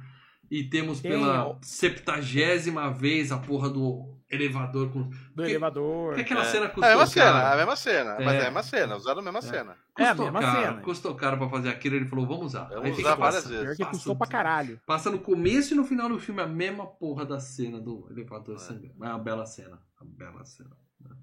E 0.51 0.65
temos 0.65 1.01
Tem 1.01 1.11
pela 1.13 1.49
o- 1.51 1.59
septagésima 1.63 2.91
vez 2.91 3.31
a 3.33 3.39
porra 3.39 3.69
do 3.69 4.15
elevador 4.31 4.91
com. 4.91 5.11
Do 5.35 5.45
elevador. 5.45 6.15
Que 6.15 6.21
aquela 6.23 6.41
É. 6.43 6.45
cena 6.45 6.67
É 6.67 6.69
custou 6.69 6.85
a 6.85 6.89
mesma 6.89 7.07
cena, 7.07 7.33
caro. 7.33 7.53
a 7.53 7.57
mesma 7.57 7.77
cena. 7.77 8.17
Mas 8.21 8.35
É. 8.35 8.37
é 8.37 8.41
a 8.41 8.45
mesma 8.45 8.63
cena, 8.63 8.97
usaram 8.97 9.21
a 9.21 9.23
mesma 9.23 9.43
cena. 9.43 9.77
É 9.99 10.05
a 10.05 10.09
Custou 10.09 10.25
mesma 10.27 10.41
caro, 10.41 10.61
cena. 10.63 10.81
custou 10.83 11.15
caro 11.15 11.39
pra 11.39 11.49
fazer 11.49 11.69
aquilo, 11.69 11.97
ele 11.97 12.07
falou, 12.07 12.27
vamos 12.27 12.47
usar. 12.47 12.65
Vamos 12.65 12.85
Aí 12.85 12.93
usar 12.93 13.15
várias 13.15 13.43
passando. 13.43 13.51
vezes. 13.51 13.65
Pior 13.67 13.77
que 13.77 13.83
Passa 13.85 13.91
custou 13.97 14.17
pra 14.17 14.27
caralho. 14.27 14.81
Passa 14.87 15.11
no 15.11 15.19
começo 15.19 15.75
e 15.75 15.77
no 15.77 15.85
final 15.85 16.09
do 16.09 16.19
filme 16.19 16.41
a 16.41 16.47
mesma 16.47 16.87
porra 16.87 17.25
da 17.27 17.41
cena 17.41 17.81
do 17.81 18.07
elevador 18.11 18.57
É. 18.57 18.59
sangrando. 18.59 18.95
É 19.05 19.09
uma 19.09 19.19
bela 19.19 19.45
cena. 19.47 19.79
Uma 20.01 20.11
bela 20.17 20.45
cena. 20.45 20.71
né? 21.01 21.15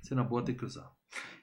Cena 0.00 0.22
boa 0.24 0.42
tem 0.42 0.54
que 0.54 0.64
usar. 0.64 0.90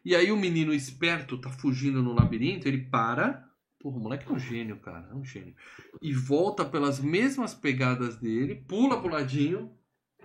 E 0.04 0.16
aí 0.16 0.32
o 0.32 0.38
menino 0.38 0.74
esperto 0.74 1.38
tá 1.40 1.50
fugindo 1.50 2.02
no 2.02 2.14
labirinto, 2.14 2.68
ele 2.68 2.80
para. 2.90 3.45
Porra, 3.86 3.98
o 3.98 4.00
moleque 4.00 4.28
é 4.28 4.34
um 4.34 4.40
gênio, 4.40 4.78
cara. 4.78 5.08
É 5.12 5.14
um 5.14 5.24
gênio. 5.24 5.54
E 6.02 6.12
volta 6.12 6.66
pelas 6.66 7.00
mesmas 7.00 7.54
pegadas 7.54 8.16
dele, 8.16 8.64
pula 8.68 9.00
pro 9.00 9.12
ladinho. 9.12 9.72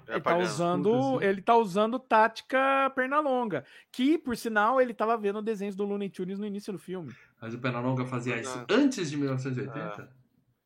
É 0.09 0.13
Ele 0.15 0.21
tá 0.23 0.39
usando, 0.39 0.91
Puta, 0.91 1.25
ele 1.27 1.43
tá 1.43 1.57
usando 1.57 1.99
tática 1.99 2.91
pernalonga, 2.95 3.63
que 3.93 4.17
por 4.17 4.35
sinal 4.35 4.81
ele 4.81 4.95
tava 4.95 5.15
vendo 5.19 5.43
desenhos 5.43 5.77
do 5.77 5.85
Looney 5.85 6.09
Tunes 6.09 6.39
no 6.39 6.47
início 6.47 6.73
do 6.73 6.79
filme. 6.79 7.13
Mas 7.39 7.53
o 7.53 7.59
Pernalonga 7.59 8.07
fazia 8.07 8.37
Ah. 8.37 8.41
isso 8.41 8.65
antes 8.71 9.11
de 9.11 9.19
1980. 9.19 10.09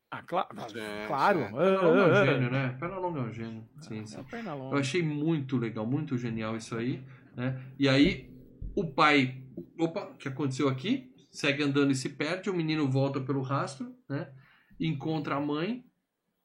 Ah, 0.09 0.21
cla 0.23 0.47
Sim, 0.69 0.79
claro. 1.07 1.39
sim. 1.39 1.45
Ah, 1.47 1.51
Pernalonga 1.51 1.99
é 1.99 2.05
um 2.07 2.13
ah, 2.15 2.21
ah. 2.21 2.25
gênio, 2.25 2.49
né? 2.51 2.77
Pernalonga 2.79 3.19
é 3.19 3.23
um 3.23 3.33
gênio. 3.33 3.69
Sim, 3.81 3.99
É 3.99 4.05
sim. 4.05 4.21
o 4.21 4.73
Eu 4.73 4.77
achei 4.77 5.03
muito 5.03 5.57
legal, 5.57 5.85
muito 5.85 6.17
genial 6.17 6.55
isso 6.55 6.77
aí, 6.77 7.03
né? 7.35 7.61
E 7.77 7.89
aí 7.89 8.33
o 8.73 8.87
pai, 8.87 9.43
opa, 9.77 10.05
o 10.05 10.13
que 10.13 10.29
aconteceu 10.29 10.69
aqui? 10.69 11.13
Segue 11.35 11.63
andando 11.63 11.91
e 11.91 11.95
se 11.95 12.09
perde, 12.09 12.49
o 12.49 12.53
menino 12.55 12.89
volta 12.89 13.19
pelo 13.19 13.41
rastro, 13.41 13.93
né? 14.07 14.33
Encontra 14.79 15.35
a 15.35 15.39
mãe, 15.39 15.85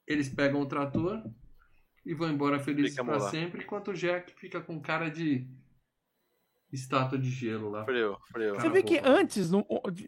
eles 0.06 0.28
pegam 0.28 0.60
o 0.60 0.66
trator 0.66 1.22
e 2.04 2.12
vão 2.14 2.28
embora 2.30 2.58
felizes 2.58 2.96
para 2.96 3.20
sempre, 3.30 3.62
enquanto 3.62 3.88
o 3.92 3.94
Jack 3.94 4.32
fica 4.38 4.60
com 4.60 4.80
cara 4.80 5.08
de 5.08 5.46
estátua 6.72 7.18
de 7.18 7.30
gelo 7.30 7.70
lá. 7.70 7.84
Frio, 7.84 8.16
frio. 8.32 8.54
Você 8.54 8.68
vê 8.68 8.82
que 8.82 9.00
antes, 9.04 9.50
no- 9.50 9.66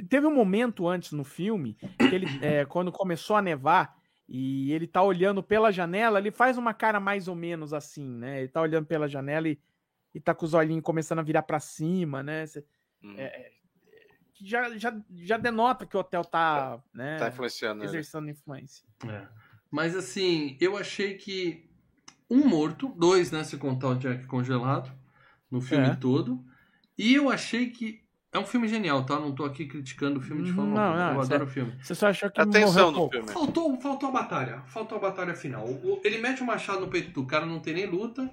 teve 0.09 0.27
um 0.27 0.35
momento 0.35 0.87
antes 0.89 1.13
no 1.13 1.25
filme, 1.25 1.77
que 2.09 2.15
ele, 2.15 2.27
é, 2.41 2.65
quando 2.67 2.93
começou 2.93 3.37
a 3.37 3.43
nevar, 3.43 4.01
e 4.29 4.73
ele 4.73 4.87
tá 4.87 5.03
olhando 5.03 5.43
pela 5.43 5.71
janela, 5.73 6.19
ele 6.19 6.31
faz 6.31 6.57
uma 6.57 6.73
cara 6.73 6.99
mais 7.01 7.29
ou 7.29 7.35
menos 7.35 7.73
assim, 7.75 8.09
né? 8.09 8.41
Ele 8.41 8.49
tá 8.49 8.61
olhando 8.63 8.87
pela 8.87 9.09
janela 9.09 9.49
e, 9.49 9.59
e 10.15 10.21
tá 10.21 10.35
com 10.35 10.45
os 10.47 10.55
olhinhos 10.55 10.83
começando 10.83 11.19
a 11.19 11.23
virar 11.23 11.43
pra 11.43 11.61
cima, 11.61 12.23
né? 12.23 12.47
Cê- 12.47 12.65
Hum, 13.05 13.15
é, 13.19 13.51
que 14.43 14.49
já, 14.49 14.77
já, 14.77 14.95
já 15.15 15.37
denota 15.37 15.87
que 15.87 15.97
o 15.97 16.01
hotel 16.01 16.25
tá, 16.25 16.79
né, 16.93 17.19
Tá 17.19 17.29
influenciando 17.29 17.85
exercendo 17.85 18.29
influência. 18.29 18.85
É. 19.09 19.27
Mas 19.71 19.97
assim, 19.97 20.57
eu 20.61 20.77
achei 20.77 21.15
que 21.15 21.71
um 22.31 22.47
morto, 22.47 22.89
dois, 22.97 23.31
né? 23.31 23.45
Se 23.45 23.57
contar 23.57 23.89
o 23.89 23.95
Jack 23.95 24.25
congelado 24.27 24.91
no 25.51 25.61
filme 25.61 25.87
É. 25.89 25.95
todo. 25.95 26.45
E 26.97 27.15
eu 27.15 27.31
achei 27.31 27.71
que. 27.71 28.03
É 28.35 28.39
um 28.39 28.47
filme 28.47 28.67
genial, 28.67 29.05
tá? 29.05 29.21
Não 29.21 29.35
tô 29.35 29.45
aqui 29.45 29.67
criticando 29.67 30.19
o 30.19 30.23
filme 30.23 30.43
de 30.43 30.53
forma 30.53 30.73
Não, 30.75 30.97
não, 30.97 31.15
Eu 31.17 31.21
adoro 31.21 31.45
o 31.45 31.47
filme. 31.47 31.77
Você 31.83 31.95
só 31.95 32.09
achou 32.09 32.31
que 32.31 32.41
A 32.41 32.47
tensão 32.47 32.67
morreu 32.73 32.87
do 32.91 32.95
pouco. 32.97 33.13
filme. 33.13 33.31
Faltou, 33.31 33.79
faltou 33.81 34.09
a 34.09 34.13
batalha. 34.13 34.63
Faltou 34.69 34.97
a 34.97 35.01
batalha 35.03 35.35
final. 35.35 35.67
Ele 36.03 36.17
mete 36.17 36.43
o 36.43 36.47
machado 36.47 36.81
no 36.81 36.89
peito 36.89 37.11
do 37.11 37.27
cara, 37.27 37.45
não 37.45 37.61
tem 37.61 37.75
nem 37.75 37.85
luta. 37.87 38.31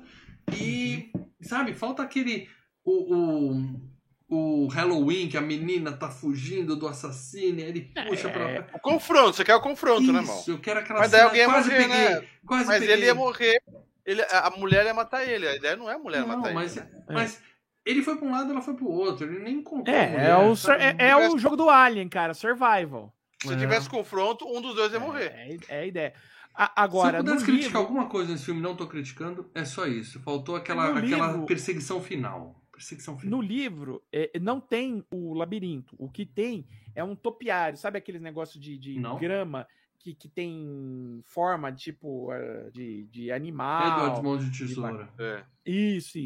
E, 0.56 1.12
sabe, 1.42 1.74
falta 1.74 2.02
aquele. 2.02 2.48
O, 2.86 3.14
o, 3.14 3.82
o 4.30 4.68
Halloween, 4.68 5.28
que 5.28 5.38
a 5.38 5.42
menina 5.42 5.92
tá 5.92 6.10
fugindo 6.10 6.76
do 6.76 6.88
assassino, 6.88 7.60
e 7.60 7.64
ele 7.64 7.82
puxa 8.08 8.28
É. 8.30 8.62
pra. 8.62 8.78
O 8.78 8.80
confronto, 8.80 9.34
você 9.38 9.44
quer 9.44 9.56
o 9.56 9.62
confronto, 9.62 10.12
né, 10.12 10.20
irmão? 10.20 10.40
Isso, 10.40 10.52
eu 10.52 10.60
quero 10.60 10.80
aquela 10.80 11.00
Mas 11.00 11.12
daí 11.12 11.22
alguém 11.22 11.40
ia 11.42 11.46
quase 11.48 11.70
morrer, 11.70 11.82
peguei. 11.88 11.98
né? 11.98 12.28
Quase 12.46 12.66
Mas 12.68 12.80
peguei. 12.80 12.96
ele 12.96 13.06
ia 13.06 13.16
morrer. 13.16 13.62
Ele, 14.06 14.22
a 14.24 14.50
mulher 14.58 14.86
ia 14.86 14.94
matar 14.94 15.28
ele. 15.28 15.48
A 15.48 15.56
ideia 15.56 15.76
não 15.76 15.90
é 15.90 15.96
a 15.96 16.00
mulher 16.00 16.22
Não, 16.22 16.28
matar 16.28 16.54
mas, 16.54 16.78
ele. 16.78 16.86
né? 16.86 17.02
mas 17.10 17.42
ele 17.86 18.02
foi 18.04 18.16
pra 18.18 18.28
um 18.28 18.32
lado, 18.32 18.52
ela 18.52 18.62
foi 18.62 18.74
pro 18.76 18.88
outro. 18.88 19.26
Ele 19.28 19.40
nem 19.40 19.56
encontrou. 19.56 19.96
É, 19.96 20.08
mulher, 20.10 20.30
é, 20.30 20.38
o, 20.38 20.56
sabe? 20.56 20.84
é, 20.84 20.96
é 21.10 21.30
o 21.30 21.38
jogo 21.38 21.56
do 21.56 21.70
Alien, 21.70 22.08
cara, 22.10 22.34
Survival. 22.34 23.14
Se 23.42 23.54
É. 23.54 23.58
tivesse 23.58 23.90
confronto, 23.90 24.46
um 24.48 24.62
dos 24.62 24.76
dois 24.76 24.92
ia 24.94 25.00
morrer. 25.00 25.32
É, 25.36 25.58
é 25.70 25.80
a 25.82 25.86
ideia. 25.86 26.14
A- 26.54 26.84
agora, 26.84 27.12
Se 27.12 27.18
eu 27.18 27.24
pudesse 27.26 27.46
criticar 27.46 27.66
livro, 27.68 27.80
alguma 27.80 28.06
coisa 28.10 28.32
nesse 28.32 28.46
filme, 28.46 28.60
não 28.62 28.76
tô 28.76 28.86
criticando, 28.88 29.50
é 29.56 29.64
só 29.64 29.86
isso. 29.86 30.20
Faltou 30.22 30.56
aquela, 30.56 30.86
aquela 30.98 31.28
livro- 31.32 31.46
perseguição 31.46 32.02
final. 32.02 32.60
Perseguição 32.80 33.18
no 33.26 33.42
livro 33.42 34.02
é, 34.10 34.32
não 34.40 34.62
tem 34.62 35.04
o 35.12 35.34
labirinto. 35.34 35.98
O 36.00 36.10
que 36.10 36.26
tem 36.26 36.66
é 36.96 37.04
um 37.04 37.14
topiário. 37.14 37.78
Sabe 37.78 37.98
aqueles 37.98 38.22
negócios 38.22 38.64
de, 38.64 38.78
de 38.78 39.02
grama 39.20 39.68
que, 40.00 40.16
que 40.16 40.30
tem 40.30 41.22
forma 41.26 41.74
tipo 41.74 42.32
eh, 42.32 42.70
de, 42.72 43.04
de 43.08 43.32
animal? 43.34 44.24
Mãos 44.24 44.50
de 44.50 44.58
Tesoura. 44.58 45.10
É. 45.20 45.44
Isso. 45.66 46.18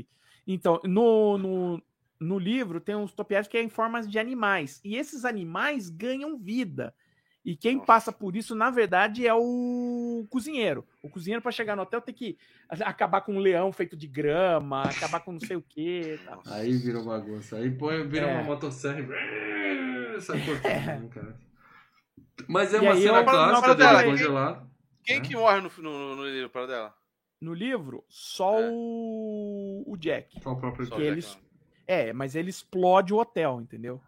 Então, 0.45 0.79
no, 0.83 1.39
no, 1.39 1.83
no 2.19 2.37
livro 2.37 2.79
tem 2.79 2.95
uns 2.95 3.13
topiários 3.13 3.47
que 3.47 3.57
é 3.57 3.63
em 3.63 3.69
formas 3.69 4.07
de 4.07 4.19
animais. 4.19 4.79
E 4.83 4.95
esses 4.95 5.25
animais 5.25 5.89
ganham 5.89 6.37
vida. 6.37 6.93
E 7.45 7.57
quem 7.57 7.75
Nossa. 7.75 7.85
passa 7.85 8.11
por 8.11 8.35
isso, 8.37 8.55
na 8.55 8.69
verdade, 8.69 9.27
é 9.27 9.33
o 9.33 10.25
cozinheiro. 10.29 10.85
O 11.01 11.09
cozinheiro, 11.09 11.41
para 11.41 11.51
chegar 11.51 11.75
no 11.75 11.81
hotel, 11.81 11.99
tem 11.99 12.15
que 12.15 12.37
acabar 12.69 13.19
com 13.21 13.33
um 13.35 13.39
leão 13.39 13.71
feito 13.73 13.97
de 13.97 14.07
grama, 14.07 14.83
acabar 14.83 15.19
com 15.19 15.33
não 15.33 15.39
sei 15.41 15.57
o 15.57 15.61
quê. 15.61 16.17
tal. 16.25 16.41
Aí 16.47 16.71
virou 16.77 17.03
bagunça. 17.03 17.57
Aí 17.57 17.69
põe, 17.69 18.07
vira 18.07 18.27
É. 18.27 18.33
uma 18.35 18.43
motosserra 18.43 18.99
e 19.01 19.05
sai 20.21 20.39
cortando, 20.45 20.85
né, 20.85 21.09
cara. 21.13 21.37
Mas 22.47 22.73
é 22.73 22.77
E 22.77 22.79
uma 22.79 22.93
aí 22.93 23.01
cena 23.01 23.17
eu- 23.19 23.23
clássica 23.25 23.67
não, 23.67 23.75
dele 23.75 23.89
pera, 23.89 24.03
congelado. 24.05 24.69
Quem 25.03 25.17
É. 25.17 25.21
que 25.21 25.35
morre 25.35 25.59
no, 25.61 25.69
no, 25.81 26.15
no 26.15 26.25
livro 26.25 26.49
para 26.49 26.65
dela? 26.67 26.93
No 27.41 27.53
livro, 27.53 28.05
só 28.07 28.57
É. 28.61 28.69
o, 28.71 29.83
o 29.85 29.97
Jack. 29.97 30.39
Só 30.41 30.53
o 30.53 30.55
próprio 30.55 30.85
Só 30.85 30.95
Jack, 30.97 31.37
É, 31.85 32.13
mas 32.13 32.35
ele 32.35 32.49
explode 32.49 33.13
o 33.13 33.17
hotel, 33.17 33.59
entendeu? 33.61 34.01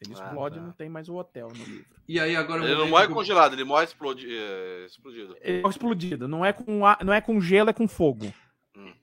Ele 0.00 0.12
Ah, 0.18 0.24
explode 0.24 0.56
e 0.56 0.60
tá. 0.60 0.66
não 0.66 0.72
tem 0.72 0.88
mais 0.90 1.08
o 1.08 1.14
hotel 1.16 1.48
no 1.48 1.64
livro. 1.64 1.86
E 2.06 2.20
aí 2.20 2.36
agora 2.36 2.62
Ele 2.62 2.74
não 2.74 2.88
morre 2.88 3.08
congelado, 3.08 3.54
ele 3.54 3.64
morre 3.64 3.84
explodi, 3.84 4.26
é, 4.30 4.84
explodido. 4.86 5.34
É 5.40 5.62
explodido, 5.66 6.28
não 6.28 6.44
é 6.44 6.52
com, 6.52 6.84
a- 6.84 6.98
não 7.02 7.12
é 7.12 7.20
com 7.20 7.40
gelo, 7.40 7.70
é 7.70 7.72
com 7.72 7.88
fogo. 7.88 8.32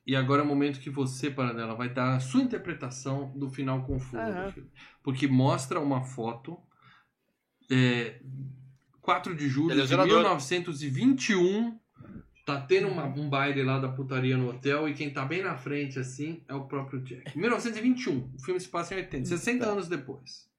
E 0.06 0.16
agora 0.16 0.42
é 0.42 0.46
o 0.46 0.48
momento 0.48 0.80
que 0.80 0.90
você, 0.92 1.32
Paranela, 1.32 1.74
vai 1.74 1.90
dar 1.90 2.16
a 2.16 2.20
sua 2.20 2.42
interpretação 2.44 3.32
do 3.36 3.50
final 3.50 3.84
confuso 3.84 4.24
do 4.24 4.52
filme. 4.52 4.70
Porque 5.02 5.28
mostra 5.28 5.80
uma 5.80 6.04
foto. 6.04 6.58
É, 7.72 8.20
4 9.02 9.36
de 9.36 9.48
julho 9.50 9.72
Ele 9.72 9.80
é 9.82 9.84
de 9.84 9.90
gerador. 9.90 10.18
1921. 10.20 11.80
Tá 12.46 12.60
tendo 12.60 12.90
uma- 12.90 13.06
um 13.06 13.30
baile 13.30 13.64
lá 13.64 13.80
da 13.80 13.88
putaria 13.88 14.36
no 14.38 14.50
hotel 14.50 14.88
e 14.90 14.94
quem 14.94 15.10
tá 15.10 15.24
bem 15.26 15.42
na 15.42 15.56
frente, 15.58 15.98
assim, 15.98 16.44
é 16.48 16.54
o 16.54 16.66
próprio 16.68 17.02
Jack. 17.02 17.38
1921. 17.38 18.30
O 18.36 18.44
filme 18.44 18.60
se 18.60 18.68
passa 18.68 18.94
em 18.94 18.98
80, 18.98 19.26
60 19.26 19.58
Então. 19.64 19.72
anos 19.74 19.88
depois. 19.88 20.52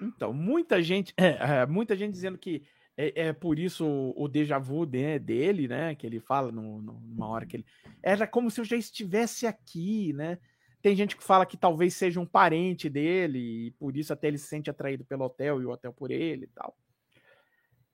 Então, 0.00 0.32
muita 0.32 0.82
gente, 0.82 1.12
é, 1.16 1.60
é, 1.62 1.66
muita 1.66 1.96
gente 1.96 2.12
dizendo 2.12 2.38
que 2.38 2.62
é, 2.96 3.28
é 3.28 3.32
por 3.32 3.58
isso 3.58 3.86
o, 4.16 4.26
déjà 4.28 4.58
vu 4.58 4.86
de- 4.86 5.18
dele, 5.18 5.68
né? 5.68 5.94
Que 5.94 6.06
ele 6.06 6.20
fala 6.20 6.50
no- 6.50 6.80
no- 6.80 7.00
numa 7.00 7.28
hora 7.28 7.44
que 7.46 7.56
ele. 7.56 7.66
Era 8.02 8.26
como 8.26 8.50
se 8.50 8.60
eu 8.60 8.64
já 8.64 8.76
estivesse 8.76 9.46
aqui, 9.46 10.12
né? 10.14 10.38
Tem 10.80 10.94
gente 10.94 11.16
que 11.16 11.24
fala 11.24 11.44
que 11.44 11.56
talvez 11.56 11.94
seja 11.94 12.20
um 12.20 12.26
parente 12.26 12.88
dele, 12.88 13.38
e 13.66 13.70
por 13.72 13.96
isso 13.96 14.12
até 14.12 14.28
ele 14.28 14.38
se 14.38 14.46
sente 14.46 14.70
atraído 14.70 15.04
pelo 15.04 15.24
hotel 15.24 15.60
e 15.60 15.66
o 15.66 15.70
hotel 15.70 15.92
por 15.92 16.10
ele 16.10 16.44
e 16.44 16.48
tal. 16.48 16.76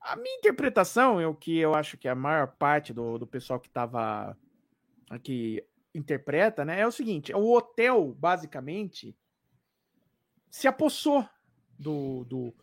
A 0.00 0.16
minha 0.16 0.36
interpretação 0.36 1.20
é 1.20 1.26
o 1.26 1.34
que 1.34 1.56
eu 1.58 1.74
acho 1.74 1.96
que 1.96 2.08
a 2.08 2.14
maior 2.14 2.48
parte 2.56 2.92
do, 2.92 3.18
do 3.18 3.26
pessoal 3.26 3.58
que 3.60 3.68
estava 3.68 4.36
aqui 5.08 5.64
interpreta, 5.94 6.64
né? 6.64 6.80
É 6.80 6.86
o 6.86 6.92
seguinte: 6.92 7.32
o 7.34 7.52
hotel, 7.56 8.14
basicamente, 8.18 9.16
se 10.50 10.68
apossou 10.68 11.26
do, 11.82 12.24
do, 12.24 12.54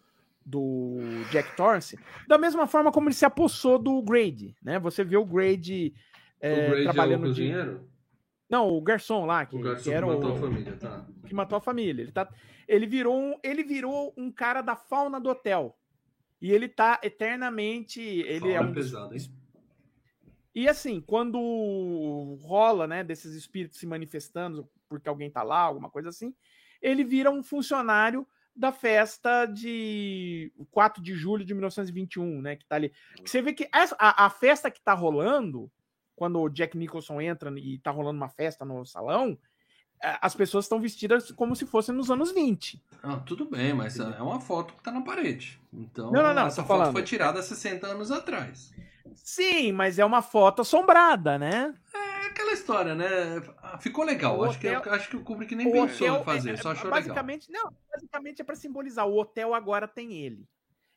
do 0.45 0.97
Jack 1.31 1.55
Torrance, 1.55 1.99
da 2.27 2.37
mesma 2.37 2.65
forma 2.65 2.91
como 2.91 3.07
ele 3.07 3.15
se 3.15 3.25
apossou 3.25 3.77
do 3.77 4.01
Grade, 4.01 4.55
né? 4.63 4.79
Você 4.79 5.03
vê 5.03 5.17
o 5.17 5.25
Grade, 5.25 5.93
é, 6.39 6.51
o 6.51 6.55
Grade 6.55 6.77
é 6.77 6.79
o 6.79 6.83
trabalhando 6.83 7.21
de... 7.23 7.29
cozinheiro? 7.29 7.89
Não, 8.49 8.67
o 8.67 8.81
garçom 8.81 9.25
lá, 9.25 9.45
que, 9.45 9.55
O 9.55 9.61
garçom 9.61 9.83
que 9.83 9.89
que 9.89 9.95
era 9.95 10.07
matou 10.07 10.31
o... 10.31 10.33
a 10.33 10.39
família, 10.39 10.75
tá. 10.77 11.05
que 11.27 11.35
matou 11.35 11.57
a 11.57 11.61
família. 11.61 12.01
Ele, 12.01 12.11
tá... 12.11 12.27
ele, 12.67 12.87
virou 12.87 13.15
um... 13.15 13.37
ele 13.43 13.63
virou 13.63 14.11
um 14.17 14.31
cara 14.31 14.61
da 14.61 14.75
fauna 14.75 15.19
do 15.19 15.29
hotel. 15.29 15.77
E 16.41 16.51
ele 16.51 16.67
tá 16.67 16.99
eternamente. 17.03 18.01
Ele 18.01 18.39
Fala 18.39 18.53
é 18.53 18.61
um. 18.61 18.73
pesado, 18.73 19.13
hein? 19.13 19.21
E 20.55 20.67
assim, 20.67 20.99
quando 20.99 22.37
rola, 22.41 22.87
né, 22.87 23.03
desses 23.03 23.35
espíritos 23.35 23.77
se 23.77 23.85
manifestando 23.85 24.67
porque 24.89 25.07
alguém 25.07 25.29
tá 25.29 25.43
lá, 25.43 25.59
alguma 25.59 25.89
coisa 25.89 26.09
assim, 26.09 26.33
ele 26.81 27.03
vira 27.03 27.29
um 27.29 27.43
funcionário 27.43 28.27
da 28.59 28.71
festa 28.71 29.45
de 29.45 30.51
4 30.71 31.01
de 31.01 31.13
julho 31.15 31.45
de 31.45 31.53
1921, 31.53 32.41
né, 32.41 32.55
que 32.55 32.65
tá 32.65 32.75
ali. 32.75 32.91
Que 33.23 33.29
você 33.29 33.41
vê 33.41 33.53
que 33.53 33.69
essa, 33.73 33.95
a, 33.97 34.25
a 34.25 34.29
festa 34.29 34.69
que 34.69 34.81
tá 34.81 34.93
rolando, 34.93 35.71
quando 36.15 36.39
o 36.39 36.49
Jack 36.49 36.77
Nicholson 36.77 37.21
entra 37.21 37.51
e 37.57 37.79
tá 37.79 37.91
rolando 37.91 38.17
uma 38.17 38.29
festa 38.29 38.65
no 38.65 38.85
salão, 38.85 39.37
as 40.21 40.33
pessoas 40.35 40.65
estão 40.65 40.79
vestidas 40.79 41.31
como 41.31 41.55
se 41.55 41.65
fossem 41.65 41.93
nos 41.93 42.09
anos 42.09 42.31
20. 42.31 42.81
Ah, 43.03 43.17
tudo 43.17 43.49
bem, 43.49 43.73
mas 43.73 43.99
é 43.99 44.21
uma 44.21 44.39
foto 44.39 44.73
que 44.73 44.83
tá 44.83 44.91
na 44.91 45.01
parede. 45.01 45.59
Então, 45.73 46.11
Não, 46.11 46.23
não, 46.23 46.33
não, 46.33 46.47
essa 46.47 46.63
foto 46.63 46.77
falando. 46.79 46.93
foi 46.93 47.03
tirada 47.03 47.41
60 47.41 47.87
anos 47.87 48.09
atrás. 48.11 48.73
Sim, 49.13 49.71
mas 49.71 49.99
é 49.99 50.05
uma 50.05 50.21
foto 50.21 50.61
assombrada, 50.61 51.37
né? 51.37 51.73
É 52.29 52.31
aquela 52.31 52.51
história, 52.53 52.93
né? 52.95 53.41
Ficou 53.79 54.05
legal. 54.05 54.37
O 54.39 54.43
acho, 54.45 54.57
hotel- 54.59 54.81
que, 54.81 54.89
acho 54.89 55.09
que 55.09 55.15
o 55.15 55.23
Kubrick 55.23 55.55
nem 55.55 55.71
pensou 55.71 56.07
hotel 56.07 56.21
em 56.21 56.23
fazer, 56.23 56.53
é- 56.53 56.57
só 56.57 56.71
achou 56.71 56.85
legal. 56.85 57.01
basicamente, 57.01 57.51
Não, 57.51 57.73
basicamente 57.91 58.41
é 58.41 58.45
para 58.45 58.55
simbolizar. 58.55 59.07
O 59.07 59.17
hotel 59.19 59.53
agora 59.55 59.87
tem 59.87 60.13
ele. 60.13 60.47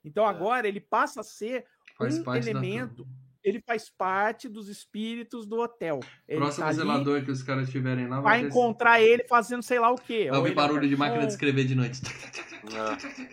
Então 0.05 0.25
É. 0.25 0.29
agora 0.29 0.69
ele 0.69 0.81
passa 0.81 1.21
a 1.21 1.25
ser 1.25 1.65
Faz 1.97 2.19
um 2.19 2.23
parte 2.23 2.45
da 2.45 2.51
elemento. 2.51 3.07
Ele 3.45 3.61
faz 3.67 3.91
parte 3.91 4.49
dos 4.49 4.69
espíritos 4.69 5.47
do 5.47 5.61
hotel. 5.61 5.99
Ele 6.29 6.39
Próximo 6.39 6.63
tá 6.65 6.69
ali, 6.69 6.77
zelador 6.77 7.25
que 7.25 7.31
os 7.31 7.43
caras 7.43 7.69
tiverem 7.71 8.07
lá 8.07 8.21
vai 8.21 8.41
ter- 8.41 8.47
encontrar 8.47 9.01
ele 9.03 9.25
fazendo 9.29 9.63
sei 9.63 9.79
lá 9.81 9.91
o 9.91 9.97
quê. 9.97 10.25
Vai 10.29 10.33
Ou 10.33 10.37
ouvir 10.39 10.53
é 10.53 10.55
barulho 10.55 10.89
de 10.89 10.97
máquina 10.97 11.27
de 11.27 11.33
escrever 11.33 11.65
de 11.65 11.75
noite. 11.75 12.01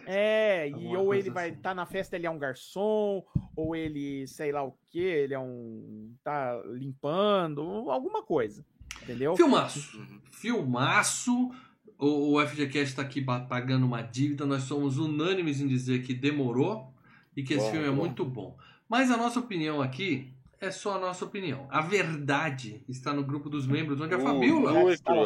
É, 0.06 0.68
e 0.70 0.74
Alguma 0.74 1.00
ou 1.00 1.14
ele 1.14 1.30
vai 1.30 1.50
assim. 1.50 1.58
estar 1.58 1.76
na 1.76 1.86
festa, 1.86 2.16
ele 2.16 2.26
é 2.26 2.30
um 2.32 2.40
garçom, 2.40 3.24
ou 3.56 3.76
ele, 3.76 4.26
sei 4.28 4.52
lá 4.52 4.64
o 4.64 4.76
que, 4.90 5.00
ele 5.00 5.34
é 5.34 5.40
um. 5.40 6.14
tá 6.24 6.60
limpando, 6.74 7.62
alguma 7.92 8.24
coisa. 8.24 8.66
Entendeu? 9.04 9.36
Filmaço. 9.36 9.98
Uhum. 9.98 10.20
Filmaço. 10.32 11.52
O, 11.98 12.34
o 12.38 12.48
FGCast 12.48 12.96
tá 12.96 13.02
aqui 13.02 13.22
pagando 13.22 13.86
uma 13.86 14.02
dívida. 14.02 14.46
Nós 14.46 14.64
somos 14.64 14.98
unânimes 14.98 15.60
em 15.62 15.68
dizer 15.68 16.02
que 16.02 16.14
demorou 16.14 16.94
e 17.36 17.44
que 17.44 17.54
esse 17.54 17.66
Bom, 17.66 17.72
filme 17.72 17.88
é 17.88 17.92
bom. 17.92 17.96
muito 17.98 18.26
bom. 18.26 18.58
Mas 18.90 19.12
a 19.12 19.18
nossa 19.18 19.40
opinião 19.40 19.82
aqui 19.82 20.34
é 20.60 20.72
só 20.72 20.96
a 20.96 21.00
nossa 21.00 21.24
opinião. 21.24 21.68
A 21.70 21.80
verdade 21.80 22.84
está 22.90 23.14
no 23.14 23.24
grupo 23.24 23.50
dos 23.50 23.68
membros, 23.68 24.02
onde 24.02 24.16
a 24.16 24.20
Fabiola 24.20 24.74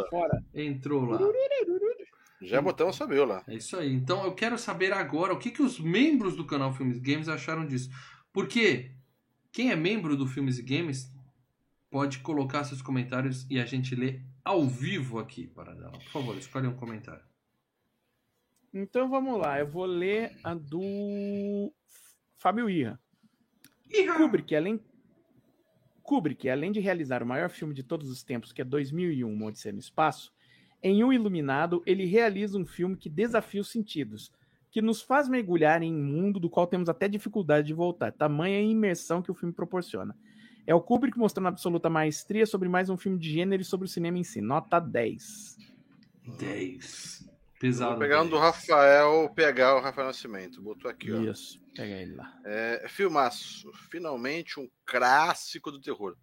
fora. 0.09 0.43
entrou 0.53 1.05
lá. 1.05 1.19
Já 2.41 2.61
botamos 2.61 2.97
sabeu 2.97 3.25
lá. 3.25 3.41
É 3.47 3.55
isso 3.55 3.77
aí. 3.77 3.93
Então 3.93 4.25
eu 4.25 4.35
quero 4.35 4.57
saber 4.57 4.91
agora 4.91 5.33
o 5.33 5.39
que, 5.39 5.49
que 5.49 5.61
os 5.61 5.79
membros 5.79 6.35
do 6.35 6.45
canal 6.45 6.73
Filmes 6.73 6.97
e 6.97 6.99
Games 6.99 7.29
acharam 7.29 7.65
disso. 7.65 7.89
Porque 8.33 8.91
quem 9.51 9.71
é 9.71 9.75
membro 9.75 10.17
do 10.17 10.27
Filmes 10.27 10.59
e 10.59 10.61
Games 10.61 11.09
pode 11.89 12.19
colocar 12.19 12.63
seus 12.65 12.81
comentários 12.81 13.49
e 13.49 13.59
a 13.59 13.65
gente 13.65 13.95
lê 13.95 14.19
ao 14.43 14.67
vivo 14.67 15.19
aqui 15.19 15.47
para 15.47 15.73
dela. 15.73 15.91
Por 15.91 16.11
favor, 16.11 16.37
escolhe 16.37 16.67
um 16.67 16.75
comentário. 16.75 17.23
Então 18.73 19.07
vamos 19.07 19.39
lá, 19.39 19.59
eu 19.59 19.67
vou 19.67 19.85
ler 19.85 20.35
a 20.43 20.55
do 20.55 21.71
Fábio 22.39 22.69
Irra. 22.69 22.99
Kubrick, 24.17 24.55
além 24.55 24.79
Kubrick, 26.01 26.49
além 26.49 26.71
de 26.71 26.79
realizar 26.79 27.23
o 27.23 27.25
maior 27.25 27.49
filme 27.49 27.73
de 27.73 27.83
todos 27.83 28.09
os 28.09 28.23
tempos, 28.23 28.51
que 28.51 28.61
é 28.61 28.65
2001, 28.65 29.31
Uma 29.31 29.45
Odisseia 29.47 29.73
no 29.73 29.79
Espaço, 29.79 30.33
em 30.81 31.03
Um 31.03 31.13
Iluminado, 31.13 31.81
ele 31.85 32.05
realiza 32.05 32.57
um 32.57 32.65
filme 32.65 32.97
que 32.97 33.09
desafia 33.09 33.61
os 33.61 33.71
sentidos, 33.71 34.31
que 34.69 34.81
nos 34.81 35.01
faz 35.01 35.29
mergulhar 35.29 35.81
em 35.81 35.93
um 35.93 36.03
mundo 36.03 36.39
do 36.39 36.49
qual 36.49 36.67
temos 36.67 36.89
até 36.89 37.07
dificuldade 37.07 37.67
de 37.67 37.73
voltar, 37.73 38.11
tamanha 38.11 38.59
imersão 38.59 39.21
que 39.21 39.31
o 39.31 39.35
filme 39.35 39.53
proporciona. 39.53 40.17
É 40.65 40.73
o 40.73 40.81
Kubrick 40.81 41.17
mostrando 41.17 41.47
absoluta 41.47 41.89
maestria 41.89 42.45
sobre 42.45 42.67
mais 42.67 42.89
um 42.89 42.97
filme 42.97 43.17
de 43.17 43.31
gênero 43.31 43.61
e 43.61 43.65
sobre 43.65 43.85
o 43.85 43.89
cinema 43.89 44.17
em 44.17 44.23
si. 44.23 44.41
Nota 44.41 44.79
10. 44.79 45.57
10. 46.39 47.32
Pesado. 47.63 47.91
Vou 47.91 47.99
pegar 47.99 48.21
um 48.21 48.25
do 48.25 48.31
10. 48.31 48.41
Rafael, 48.41 49.31
pegar 49.33 49.77
o 49.77 49.79
Rafael 49.79 50.07
Nascimento. 50.07 50.61
Botou 50.61 50.91
aqui, 50.91 51.13
ó. 51.13 51.21
Isso, 51.21 51.61
pega 51.73 51.93
ele 51.93 52.13
lá. 52.13 52.37
É, 52.43 52.85
filmaço. 52.89 53.71
Finalmente 53.89 54.59
um 54.59 54.69
clássico 54.85 55.71
do 55.71 55.79
terror. 55.79 56.13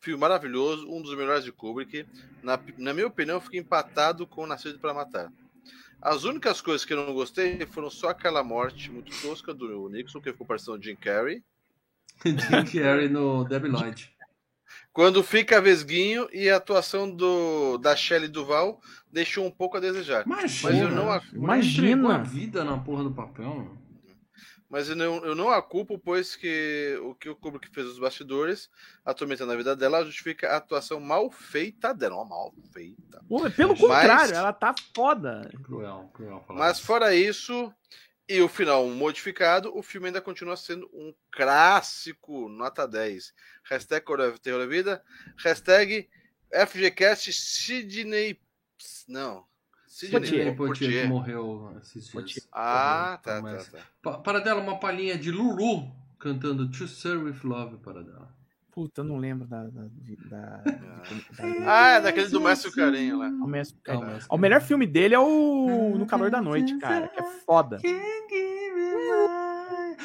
Filme 0.00 0.18
maravilhoso, 0.18 0.90
um 0.90 1.02
dos 1.02 1.14
melhores 1.14 1.44
de 1.44 1.52
Kubrick. 1.52 2.06
Na, 2.42 2.58
na 2.78 2.94
minha 2.94 3.08
opinião, 3.08 3.38
fica 3.42 3.58
empatado 3.58 4.26
com 4.26 4.46
Nascido 4.46 4.78
para 4.78 4.94
Matar. 4.94 5.30
As 6.00 6.24
únicas 6.24 6.62
coisas 6.62 6.86
que 6.86 6.94
eu 6.94 7.04
não 7.04 7.12
gostei 7.12 7.66
foram 7.66 7.90
só 7.90 8.08
aquela 8.08 8.42
morte 8.42 8.90
muito 8.90 9.12
tosca 9.20 9.52
do 9.52 9.90
Nixon, 9.90 10.22
que 10.22 10.32
ficou 10.32 10.46
parecendo 10.46 10.78
o 10.78 10.82
Jim 10.82 10.96
Carrey. 10.96 11.44
Jim 12.24 12.80
Carrey 12.80 13.10
no 13.10 13.44
Debbie 13.44 13.68
Lloyd. 13.68 14.15
Quando 14.96 15.22
fica 15.22 15.60
vesguinho 15.60 16.26
e 16.32 16.48
a 16.48 16.56
atuação 16.56 17.10
do, 17.10 17.76
da 17.76 17.94
Shelley 17.94 18.28
Duval 18.28 18.80
deixou 19.12 19.44
um 19.44 19.50
pouco 19.50 19.76
a 19.76 19.80
desejar. 19.80 20.24
Imagina. 20.24 20.70
Mas 20.72 20.80
eu 20.80 20.88
não- 20.90 21.04
mulher 21.04 21.22
imagina. 21.34 22.14
a 22.14 22.18
vida 22.18 22.64
na 22.64 22.78
porra 22.78 23.04
do 23.04 23.10
papel, 23.12 23.44
mano. 23.56 23.78
Mas 24.70 24.88
eu 24.88 24.96
não, 24.96 25.22
eu 25.22 25.34
não 25.34 25.50
a 25.50 25.60
culpo, 25.60 25.98
pois 25.98 26.34
que 26.34 26.98
o 27.02 27.14
que 27.14 27.28
o 27.28 27.36
Kubrick 27.36 27.68
fez 27.68 27.86
nos 27.86 27.98
bastidores, 27.98 28.70
atormentando 29.04 29.52
a 29.52 29.56
vida 29.56 29.76
dela, 29.76 30.02
justifica 30.02 30.48
a 30.48 30.56
atuação 30.56 30.98
mal 30.98 31.30
feita 31.30 31.92
dela. 31.92 32.16
Ó, 32.16 32.24
mal 32.24 32.54
feita. 32.72 33.22
Pô, 33.28 33.48
Pelo 33.50 33.72
Mas- 33.72 33.80
contrário, 33.80 34.34
ela 34.34 34.52
tá 34.54 34.74
foda. 34.94 35.50
Cruel, 35.62 36.10
cruel 36.14 36.42
falar 36.48 36.58
Mas 36.58 36.78
isso. 36.78 36.86
fora 36.86 37.14
isso, 37.14 37.70
e 38.28 38.40
o 38.40 38.48
final 38.48 38.88
modificado, 38.88 39.76
o 39.76 39.82
filme 39.82 40.08
ainda 40.08 40.20
continua 40.20 40.56
sendo 40.56 40.88
um 40.92 41.14
clássico, 41.30 42.48
nota 42.48 42.86
10. 42.86 43.32
Hashtag 43.64 44.04
Terror 44.42 44.60
da 44.60 44.66
Vida, 44.66 45.02
hashtag 45.38 46.08
FGCast 46.50 47.32
Sidney... 47.32 48.40
Não, 49.08 49.44
Sidney 49.86 50.54
Poitier. 50.54 51.02
Que 51.02 51.08
morreu 51.08 51.76
esses 51.80 51.92
dias. 52.02 52.10
Poitier. 52.10 52.44
Ah, 52.52 53.18
tá, 53.22 53.36
tá, 53.36 53.42
Mas- 53.42 53.68
tá. 53.68 53.78
Pa- 54.02 54.18
Para 54.18 54.40
dela, 54.40 54.60
uma 54.60 54.78
palhinha 54.78 55.16
de 55.16 55.30
Lulu 55.30 55.90
cantando 56.18 56.70
To 56.70 56.86
Serve 56.88 57.30
With 57.30 57.40
Love 57.44 57.78
para 57.78 58.02
dela. 58.02 58.35
Puta, 58.76 59.00
eu 59.00 59.04
não 59.06 59.16
lembro 59.16 59.46
da. 59.46 59.64
da, 59.64 59.86
de- 59.90 60.16
da, 60.28 60.62
Ah, 61.66 61.88
é 61.92 62.00
daquele 62.02 62.28
do 62.28 62.42
Mestre 62.42 62.70
Carinho 62.72 63.18
lá. 63.18 63.30
Mesmo- 63.30 63.78
Ah, 63.88 63.94
mas- 63.96 64.26
O 64.28 64.36
melhor 64.36 64.60
filme 64.60 64.86
dele 64.86 65.14
é 65.14 65.18
o 65.18 65.96
No 65.96 66.04
Calor 66.06 66.30
da 66.30 66.42
Noite, 66.42 66.76
cara. 66.78 67.08
Que 67.08 67.18
é 67.18 67.22
foda. 67.46 67.78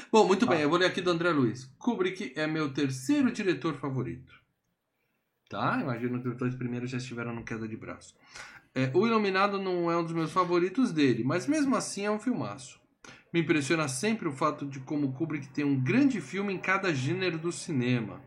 Bom, 0.10 0.26
muito 0.26 0.46
bem, 0.48 0.62
eu 0.62 0.70
vou 0.70 0.78
ler 0.80 0.86
aqui 0.86 1.02
do 1.02 1.10
André 1.12 1.32
Luiz. 1.32 1.66
Kubrick 1.78 2.32
é 2.38 2.48
meu 2.48 2.74
terceiro 2.74 3.30
diretor 3.30 3.76
favorito. 3.76 4.34
Tá? 5.50 5.80
Imagino 5.82 6.22
que 6.22 6.30
os 6.30 6.38
dois 6.38 6.56
primeiros 6.56 6.90
já 6.90 6.98
estiveram 6.98 7.36
no 7.36 7.44
queda 7.44 7.68
de 7.68 7.76
braço. 7.76 8.16
É, 8.74 8.90
o 8.94 9.06
Iluminado 9.06 9.60
não 9.62 9.92
é 9.92 9.98
um 9.98 10.04
dos 10.04 10.14
meus 10.14 10.32
favoritos 10.32 10.94
dele, 10.94 11.26
mas 11.26 11.46
mesmo 11.46 11.76
assim 11.76 12.06
é 12.06 12.12
um 12.12 12.20
filmaço. 12.20 12.80
Me 13.34 13.42
impressiona 13.42 13.90
sempre 13.90 14.30
o 14.30 14.32
fato 14.32 14.66
de 14.66 14.80
como 14.80 15.12
Kubrick 15.12 15.50
tem 15.50 15.66
um 15.66 15.78
grande 15.78 16.22
filme 16.22 16.54
em 16.54 16.58
cada 16.58 16.94
gênero 16.94 17.38
do 17.38 17.52
cinema. 17.52 18.22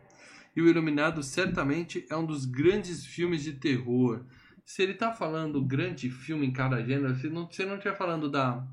E 0.55 0.61
o 0.61 0.67
Iluminado 0.69 1.21
certamente 1.21 2.05
é 2.09 2.15
um 2.15 2.25
dos 2.25 2.45
grandes 2.45 3.05
filmes 3.05 3.43
de 3.43 3.53
terror. 3.53 4.23
Se 4.63 4.81
ele 4.81 4.93
tá 4.93 5.11
falando 5.11 5.61
grande 5.63 6.09
filme 6.09 6.45
em 6.45 6.51
cada 6.53 6.81
gênero, 6.83 7.13
se 7.15 7.29
não, 7.29 7.49
se 7.51 7.65
não 7.65 7.75
estiver 7.75 7.95
falando 7.95 8.29
da, 8.29 8.65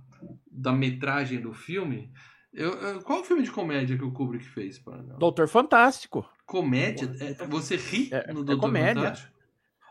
da 0.51 0.73
metragem 0.73 1.41
do 1.41 1.53
filme, 1.53 2.13
eu, 2.53 2.71
eu- 2.73 3.03
qual 3.03 3.21
o 3.21 3.25
filme 3.25 3.43
de 3.43 3.51
comédia 3.51 3.97
que 3.99 4.05
o 4.05 4.13
Kubrick 4.13 4.45
fez? 4.45 4.79
Para 4.79 4.99
Doutor 5.19 5.49
Fantástico. 5.49 6.27
Comédia? 6.47 7.15
É- 7.21 7.47
você 7.47 7.77
ri 7.77 8.09
É- 8.13 8.33
no 8.33 8.41
é 8.41 8.45
Doutor 8.45 8.61
comédia. 8.61 9.03
Fantástico? 9.03 9.33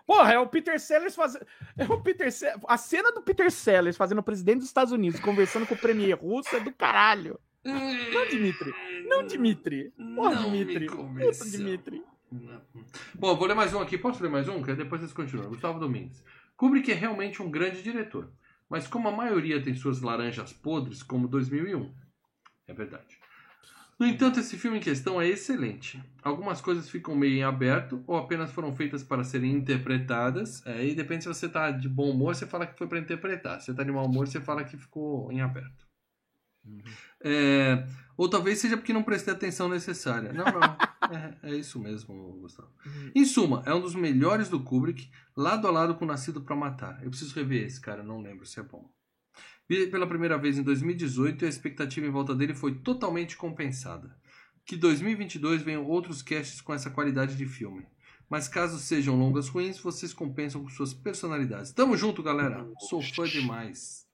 Porra, 0.07 0.33
é 0.33 0.39
o 0.39 0.47
Peter 0.47 0.79
Sellers 0.79 1.15
fazendo. 1.15 1.45
É 1.77 1.85
o 1.85 2.01
Peter 2.01 2.31
Se- 2.31 2.51
A 2.67 2.77
cena 2.77 3.11
do 3.11 3.21
Peter 3.21 3.49
Sellers 3.51 3.95
fazendo 3.95 4.19
o 4.19 4.23
presidente 4.23 4.57
dos 4.59 4.67
Estados 4.67 4.91
Unidos 4.91 5.19
conversando 5.19 5.65
com 5.67 5.73
o 5.75 5.77
premier 5.77 6.17
russo 6.19 6.55
é 6.55 6.59
do 6.59 6.71
caralho. 6.73 7.39
Não, 7.63 8.27
Dimitri. 8.29 8.73
Não, 9.07 9.25
Dimitri. 9.25 9.93
Porra, 10.15 10.35
Não 10.35 10.51
Dimitri. 10.51 10.87
Puta. 10.87 11.49
Dimitri. 11.49 12.03
Não. 12.31 12.61
Bom, 13.13 13.35
vou 13.35 13.47
ler 13.47 13.53
mais 13.53 13.73
um 13.73 13.81
aqui. 13.81 13.97
Posso 13.97 14.23
ler 14.23 14.29
mais 14.29 14.47
um? 14.47 14.63
Que 14.63 14.73
depois 14.73 15.01
vocês 15.01 15.13
continuam. 15.13 15.49
Gustavo 15.49 15.79
Domingues. 15.79 16.23
Kubrick 16.57 16.91
é 16.91 16.95
realmente 16.95 17.41
um 17.41 17.51
grande 17.51 17.83
diretor. 17.83 18.31
Mas 18.69 18.87
como 18.87 19.09
a 19.09 19.11
maioria 19.11 19.61
tem 19.61 19.75
suas 19.75 20.01
laranjas 20.01 20.53
podres, 20.53 21.03
como 21.03 21.27
2001. 21.27 21.93
É 22.67 22.73
verdade. 22.73 23.19
No 23.99 24.07
entanto, 24.07 24.39
esse 24.39 24.57
filme 24.57 24.77
em 24.77 24.81
questão 24.81 25.21
é 25.21 25.27
excelente. 25.27 26.01
Algumas 26.23 26.59
coisas 26.59 26.89
ficam 26.89 27.13
meio 27.13 27.35
em 27.35 27.43
aberto 27.43 28.03
ou 28.07 28.17
apenas 28.17 28.51
foram 28.51 28.75
feitas 28.75 29.03
para 29.03 29.23
serem 29.23 29.51
interpretadas. 29.51 30.65
Aí 30.65 30.95
depende 30.95 31.23
se 31.23 31.27
você 31.27 31.47
tá 31.47 31.69
de 31.69 31.87
bom 31.87 32.09
humor, 32.09 32.33
você 32.33 32.47
fala 32.47 32.65
que 32.65 32.75
foi 32.77 32.87
para 32.87 32.97
interpretar. 32.97 33.59
Se 33.59 33.67
você 33.67 33.73
tá 33.75 33.83
de 33.83 33.91
mau 33.91 34.05
humor, 34.05 34.27
você 34.27 34.41
fala 34.41 34.63
que 34.63 34.75
ficou 34.75 35.31
em 35.31 35.41
aberto. 35.41 35.90
É, 37.23 37.87
ou 38.17 38.29
talvez 38.29 38.59
seja 38.59 38.77
porque 38.77 38.93
não 38.93 39.03
prestei 39.03 39.33
atenção 39.33 39.67
necessária. 39.67 40.31
Não, 40.33 40.45
não. 40.45 40.77
É, 41.11 41.51
é 41.51 41.55
isso 41.55 41.79
mesmo, 41.79 42.37
Gustavo. 42.39 42.69
Em 43.15 43.25
suma, 43.25 43.63
é 43.65 43.73
um 43.73 43.81
dos 43.81 43.95
melhores 43.95 44.49
do 44.49 44.63
Kubrick, 44.63 45.09
lado 45.35 45.67
a 45.67 45.71
lado 45.71 45.95
com 45.95 46.05
Nascido 46.05 46.41
para 46.41 46.55
Matar. 46.55 47.03
Eu 47.03 47.09
preciso 47.09 47.35
rever 47.35 47.65
esse, 47.65 47.81
cara, 47.81 48.03
não 48.03 48.21
lembro 48.21 48.45
se 48.45 48.59
é 48.59 48.63
bom. 48.63 48.89
Vi 49.67 49.87
pela 49.87 50.07
primeira 50.07 50.37
vez 50.37 50.57
em 50.57 50.63
2018 50.63 51.43
e 51.43 51.45
a 51.45 51.49
expectativa 51.49 52.05
em 52.05 52.11
volta 52.11 52.35
dele 52.35 52.53
foi 52.53 52.75
totalmente 52.75 53.37
compensada. 53.37 54.15
Que 54.65 54.75
2022 54.75 55.61
venham 55.61 55.85
outros 55.85 56.21
casts 56.21 56.61
com 56.61 56.73
essa 56.73 56.89
qualidade 56.89 57.35
de 57.35 57.45
filme. 57.45 57.87
Mas 58.29 58.47
caso 58.47 58.79
sejam 58.79 59.17
longas 59.17 59.49
ruins, 59.49 59.79
vocês 59.79 60.13
compensam 60.13 60.61
com 60.61 60.69
suas 60.69 60.93
personalidades. 60.93 61.73
Tamo 61.73 61.97
junto, 61.97 62.23
galera. 62.23 62.65
Sou 62.79 63.01
fã 63.01 63.25
demais. 63.25 64.05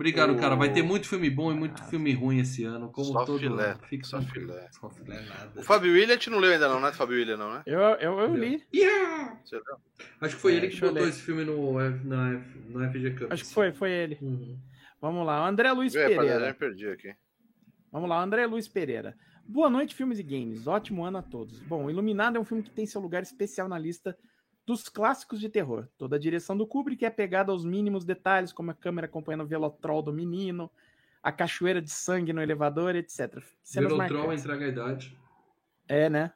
Obrigado, 0.00 0.34
cara. 0.36 0.56
Vai 0.56 0.72
ter 0.72 0.82
muito 0.82 1.06
filme 1.06 1.28
bom 1.28 1.52
e 1.52 1.54
muito 1.54 1.84
filme 1.84 2.10
ruim 2.14 2.38
esse 2.38 2.64
ano, 2.64 2.90
como 2.90 3.12
Só 3.12 3.22
todo 3.26 3.38
filé. 3.38 3.76
Fique 3.86 4.06
só 4.06 4.22
filé. 4.22 4.66
Só 4.72 4.88
filé 4.88 5.20
nada. 5.20 5.60
O 5.60 5.62
Fábio 5.62 5.92
William 5.92 6.06
a 6.08 6.12
gente 6.16 6.30
não 6.30 6.38
leu 6.38 6.50
ainda 6.52 6.66
não, 6.70 6.80
né? 6.80 6.90
Fábio 6.90 7.16
William 7.18 7.36
não, 7.36 7.52
né? 7.52 7.62
Eu, 7.66 7.80
eu, 7.80 8.18
eu 8.18 8.34
li. 8.34 8.64
Yeah! 8.74 9.38
Acho 10.22 10.36
que 10.36 10.40
foi 10.40 10.54
É, 10.54 10.56
ele 10.56 10.68
que 10.68 10.82
eu 10.82 10.88
botou 10.90 11.06
esse 11.06 11.20
filme 11.20 11.44
no, 11.44 11.74
na 12.02 12.30
no 12.70 12.90
FG 12.90 13.10
Cup. 13.18 13.30
Acho 13.30 13.44
que 13.44 13.52
foi, 13.52 13.72
foi 13.72 13.90
ele. 13.90 14.16
Uhum. 14.22 14.58
Vamos 15.02 15.26
lá. 15.26 15.46
André 15.46 15.70
Luiz 15.72 15.94
É, 15.94 16.08
já 16.08 16.16
Pereira. 16.16 16.46
me 16.46 16.54
perdi 16.54 16.88
aqui. 16.88 17.14
Vamos 17.92 18.08
lá, 18.08 18.22
André 18.22 18.46
Luiz 18.46 18.66
Pereira. 18.66 19.14
Boa 19.44 19.68
noite, 19.68 19.94
filmes 19.94 20.18
e 20.18 20.22
games. 20.22 20.66
Ótimo 20.66 21.04
ano 21.04 21.18
a 21.18 21.22
todos. 21.22 21.60
Bom, 21.60 21.90
Iluminado 21.90 22.38
é 22.38 22.40
um 22.40 22.44
filme 22.44 22.62
que 22.62 22.70
tem 22.70 22.86
seu 22.86 23.02
lugar 23.02 23.22
especial 23.22 23.68
na 23.68 23.78
lista 23.78 24.16
dos 24.70 24.88
clássicos 24.88 25.40
de 25.40 25.48
terror. 25.48 25.88
Toda 25.98 26.14
a 26.14 26.18
direção 26.18 26.56
do 26.56 26.64
Kubrick 26.64 27.04
é 27.04 27.10
pegada 27.10 27.50
aos 27.50 27.64
mínimos 27.64 28.04
detalhes, 28.04 28.52
como 28.52 28.70
a 28.70 28.74
câmera 28.74 29.06
acompanhando 29.06 29.42
o 29.42 29.46
velotrol 29.46 30.00
do 30.00 30.12
menino, 30.12 30.70
a 31.20 31.32
cachoeira 31.32 31.82
de 31.82 31.90
sangue 31.90 32.32
no 32.32 32.40
elevador, 32.40 32.94
etc. 32.94 33.42
Cenas 33.64 33.90
Velotron 33.90 33.96
marcantes. 33.96 34.44
entrega 34.44 34.64
a 34.64 34.68
idade. 34.68 35.18
É, 35.88 36.08
né? 36.08 36.32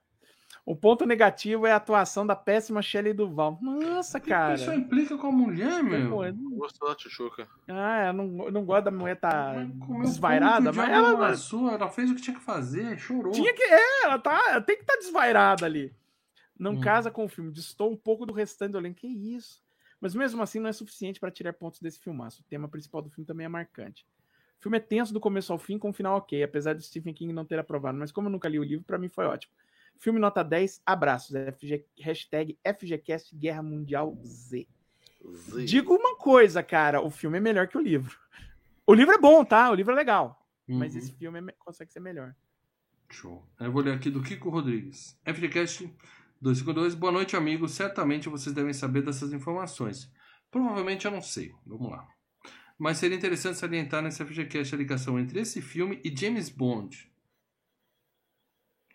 O 0.66 0.74
ponto 0.74 1.06
negativo 1.06 1.64
é 1.64 1.72
a 1.72 1.76
atuação 1.76 2.26
da 2.26 2.34
péssima 2.34 2.82
Shelley 2.82 3.12
Duval. 3.12 3.56
Nossa, 3.62 4.18
cara. 4.18 4.54
Isso 4.54 4.72
implica 4.72 5.16
com 5.16 5.28
a 5.28 5.32
mulher, 5.32 5.80
meu. 5.82 6.10
Pô, 6.10 6.22
Gostou 6.56 6.88
da 6.88 6.96
Tchuchuca. 6.96 7.46
Ah, 7.68 8.06
eu 8.06 8.12
não, 8.14 8.46
eu 8.46 8.52
não 8.52 8.64
gosto 8.64 8.86
da 8.86 8.90
mulher 8.90 9.16
tá 9.16 9.54
desvairada, 10.02 10.72
mas 10.72 10.90
ela, 10.90 11.10
amassou, 11.10 11.70
ela 11.70 11.88
fez 11.88 12.10
o 12.10 12.16
que 12.16 12.22
tinha 12.22 12.36
que 12.36 12.42
fazer, 12.42 12.98
chorou. 12.98 13.30
Tinha 13.30 13.54
que. 13.54 13.62
É, 13.62 14.04
ela 14.04 14.18
tá. 14.18 14.42
ela 14.48 14.60
tem 14.60 14.76
que 14.76 14.82
estar 14.82 14.96
desvairada 14.96 15.66
ali. 15.66 15.94
Não 16.64 16.72
Hum. 16.76 16.80
casa 16.80 17.10
com 17.10 17.24
o 17.24 17.28
filme. 17.28 17.52
Distou 17.52 17.92
um 17.92 17.96
pouco 17.96 18.24
do 18.24 18.32
restante 18.32 18.72
do 18.72 18.78
elenco. 18.78 19.00
Que 19.00 19.06
isso? 19.06 19.62
Mas 20.00 20.14
mesmo 20.14 20.42
assim 20.42 20.58
não 20.58 20.68
é 20.68 20.72
suficiente 20.72 21.20
para 21.20 21.30
tirar 21.30 21.52
pontos 21.52 21.78
desse 21.80 21.98
filmaço. 22.00 22.40
O 22.40 22.44
tema 22.44 22.68
principal 22.68 23.02
do 23.02 23.10
filme 23.10 23.26
também 23.26 23.44
é 23.44 23.48
marcante. 23.48 24.06
O 24.58 24.62
filme 24.62 24.78
é 24.78 24.80
tenso 24.80 25.12
do 25.12 25.20
começo 25.20 25.52
ao 25.52 25.58
fim, 25.58 25.78
com 25.78 25.90
um 25.90 25.92
final 25.92 26.16
ok, 26.16 26.42
apesar 26.42 26.72
de 26.72 26.82
Stephen 26.82 27.12
King 27.12 27.34
não 27.34 27.44
ter 27.44 27.58
aprovado. 27.58 27.98
Mas 27.98 28.10
como 28.10 28.28
eu 28.28 28.32
nunca 28.32 28.48
li 28.48 28.58
o 28.58 28.62
livro, 28.64 28.82
para 28.84 28.96
mim 28.98 29.08
foi 29.10 29.26
ótimo. 29.26 29.52
Filme 29.98 30.18
nota 30.18 30.42
10, 30.42 30.80
abraços. 30.86 31.36
FG, 31.36 31.84
hashtag 32.00 32.58
FGCast 32.64 33.36
Guerra 33.36 33.62
Mundial 33.62 34.18
Z. 34.24 34.66
Zi. 35.32 35.64
Digo 35.66 35.94
uma 35.94 36.16
coisa, 36.16 36.62
cara. 36.62 37.00
O 37.02 37.10
filme 37.10 37.36
é 37.36 37.40
melhor 37.40 37.68
que 37.68 37.76
o 37.76 37.80
livro. 37.80 38.18
O 38.86 38.92
livro 38.94 39.14
é 39.14 39.18
bom, 39.18 39.44
tá? 39.44 39.70
O 39.70 39.74
livro 39.74 39.92
é 39.92 39.96
legal. 39.96 40.46
Mas 40.66 40.92
Uhum. 40.94 40.98
esse 40.98 41.12
filme 41.12 41.38
é 41.40 41.54
consegue 41.58 41.92
ser 41.92 42.00
melhor. 42.00 42.34
Show. 43.10 43.46
Eu 43.60 43.70
vou 43.70 43.82
ler 43.82 43.94
aqui 43.94 44.10
do 44.10 44.22
Kiko 44.22 44.48
Rodrigues. 44.50 45.18
FGCast 45.24 45.94
252. 46.44 46.94
Boa 46.94 47.10
noite, 47.10 47.36
amigos. 47.36 47.72
Certamente 47.72 48.28
vocês 48.28 48.54
devem 48.54 48.74
saber 48.74 49.00
dessas 49.00 49.32
informações. 49.32 50.12
Provavelmente 50.50 51.06
eu 51.06 51.10
não 51.10 51.22
sei. 51.22 51.54
Vamos 51.64 51.90
lá. 51.90 52.06
Mas 52.78 52.98
seria 52.98 53.16
interessante 53.16 53.58
salientar 53.58 54.02
nesse 54.02 54.22
FGCast 54.22 54.74
a 54.74 54.78
ligação 54.78 55.18
entre 55.18 55.40
esse 55.40 55.62
filme 55.62 56.02
e 56.04 56.14
James 56.14 56.50
Bond. 56.50 57.10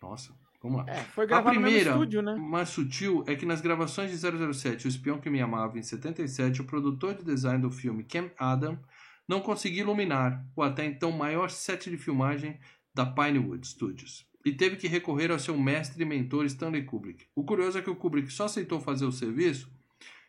Nossa, 0.00 0.32
vamos 0.62 0.86
lá. 0.86 0.92
É, 0.92 1.02
foi 1.02 1.24
A 1.24 1.26
gravado 1.26 1.56
no 1.56 1.62
primeira, 1.62 1.90
estúdio, 1.90 2.22
né? 2.22 2.36
mais 2.36 2.68
sutil, 2.68 3.24
é 3.26 3.34
que 3.34 3.44
nas 3.44 3.60
gravações 3.60 4.12
de 4.12 4.52
007, 4.54 4.86
O 4.86 4.88
Espião 4.88 5.20
que 5.20 5.28
Me 5.28 5.40
Amava, 5.40 5.76
em 5.76 5.82
77, 5.82 6.60
o 6.60 6.64
produtor 6.64 7.14
de 7.16 7.24
design 7.24 7.60
do 7.60 7.70
filme, 7.70 8.04
Ken 8.04 8.30
Adam, 8.38 8.78
não 9.26 9.40
conseguia 9.40 9.82
iluminar 9.82 10.46
o 10.54 10.62
até 10.62 10.84
então 10.84 11.10
maior 11.10 11.50
set 11.50 11.90
de 11.90 11.98
filmagem 11.98 12.60
da 12.94 13.04
Pinewood 13.04 13.66
Studios 13.66 14.29
e 14.44 14.52
teve 14.52 14.76
que 14.76 14.88
recorrer 14.88 15.30
ao 15.30 15.38
seu 15.38 15.56
mestre 15.58 16.02
e 16.02 16.06
mentor 16.06 16.44
Stanley 16.46 16.84
Kubrick. 16.84 17.26
O 17.34 17.44
curioso 17.44 17.78
é 17.78 17.82
que 17.82 17.90
o 17.90 17.96
Kubrick 17.96 18.32
só 18.32 18.44
aceitou 18.44 18.80
fazer 18.80 19.04
o 19.04 19.12
serviço 19.12 19.70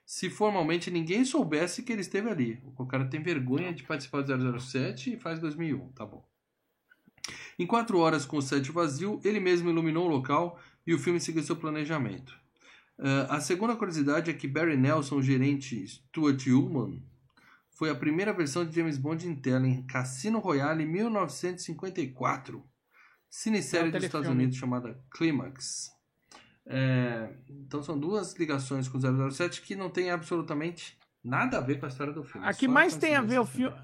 se 0.06 0.30
formalmente 0.30 0.92
ninguém 0.92 1.24
soubesse 1.24 1.84
que 1.84 1.92
ele 1.94 2.02
esteve 2.02 2.30
ali. 2.30 2.62
O 2.78 2.86
cara 2.86 3.06
tem 3.06 3.22
vergonha 3.22 3.72
de 3.72 3.84
participar 3.84 4.22
do 4.22 4.60
007 4.60 5.14
e 5.14 5.18
faz 5.18 5.40
2001, 5.40 5.90
tá 5.94 6.06
bom. 6.06 6.26
Em 7.58 7.66
quatro 7.66 7.98
horas 8.00 8.26
com 8.26 8.38
o 8.38 8.42
set 8.42 8.72
vazio, 8.72 9.22
ele 9.24 9.40
mesmo 9.40 9.70
iluminou 9.70 10.06
o 10.06 10.10
local 10.12 10.60
e 10.86 10.94
o 10.94 11.00
filme 11.00 11.20
seguiu 11.20 11.44
seu 11.44 11.56
planejamento. 11.56 12.38
Ah, 13.00 13.38
a 13.38 13.40
segunda 13.40 13.76
curiosidade 13.76 14.30
é 14.30 14.34
que 14.34 14.48
Barry 14.48 14.78
Nelson, 14.78 15.16
o 15.16 15.24
gerente 15.24 15.88
Stuart 15.88 16.46
Ullman, 16.48 17.02
foi 17.72 17.90
a 17.90 17.96
primeira 17.96 18.34
versão 18.34 18.66
de 18.66 18.76
James 18.76 18.98
Bond 18.98 19.28
em 19.28 19.36
tela 19.36 19.68
em 19.68 19.82
Cassino 19.84 20.40
Royale 20.40 20.84
em 20.84 20.88
1954. 20.88 22.64
Cinesérie 23.32 23.88
É 23.88 23.92
dos 23.92 24.04
Estados. 24.04 24.28
Unidos 24.28 24.58
chamada 24.58 25.00
Climax. 25.10 25.90
É, 26.68 27.34
então 27.50 27.82
são 27.82 27.98
duas 27.98 28.36
ligações 28.36 28.88
com 28.88 29.00
007 29.00 29.62
que 29.62 29.74
não 29.76 29.90
tem 29.90 30.12
absolutamente 30.12 31.00
nada 31.24 31.58
a 31.58 31.62
ver 31.62 31.80
com 31.80 31.86
a 31.86 31.90
história 31.90 32.14
do 32.14 32.24
filme. 32.24 32.46
A 32.46 32.54
que 32.54 32.68
mais 32.68 32.96
tem 32.98 33.16
a 33.16 33.22
ver 33.22 33.40
o 33.40 33.46
filme. 33.46 33.76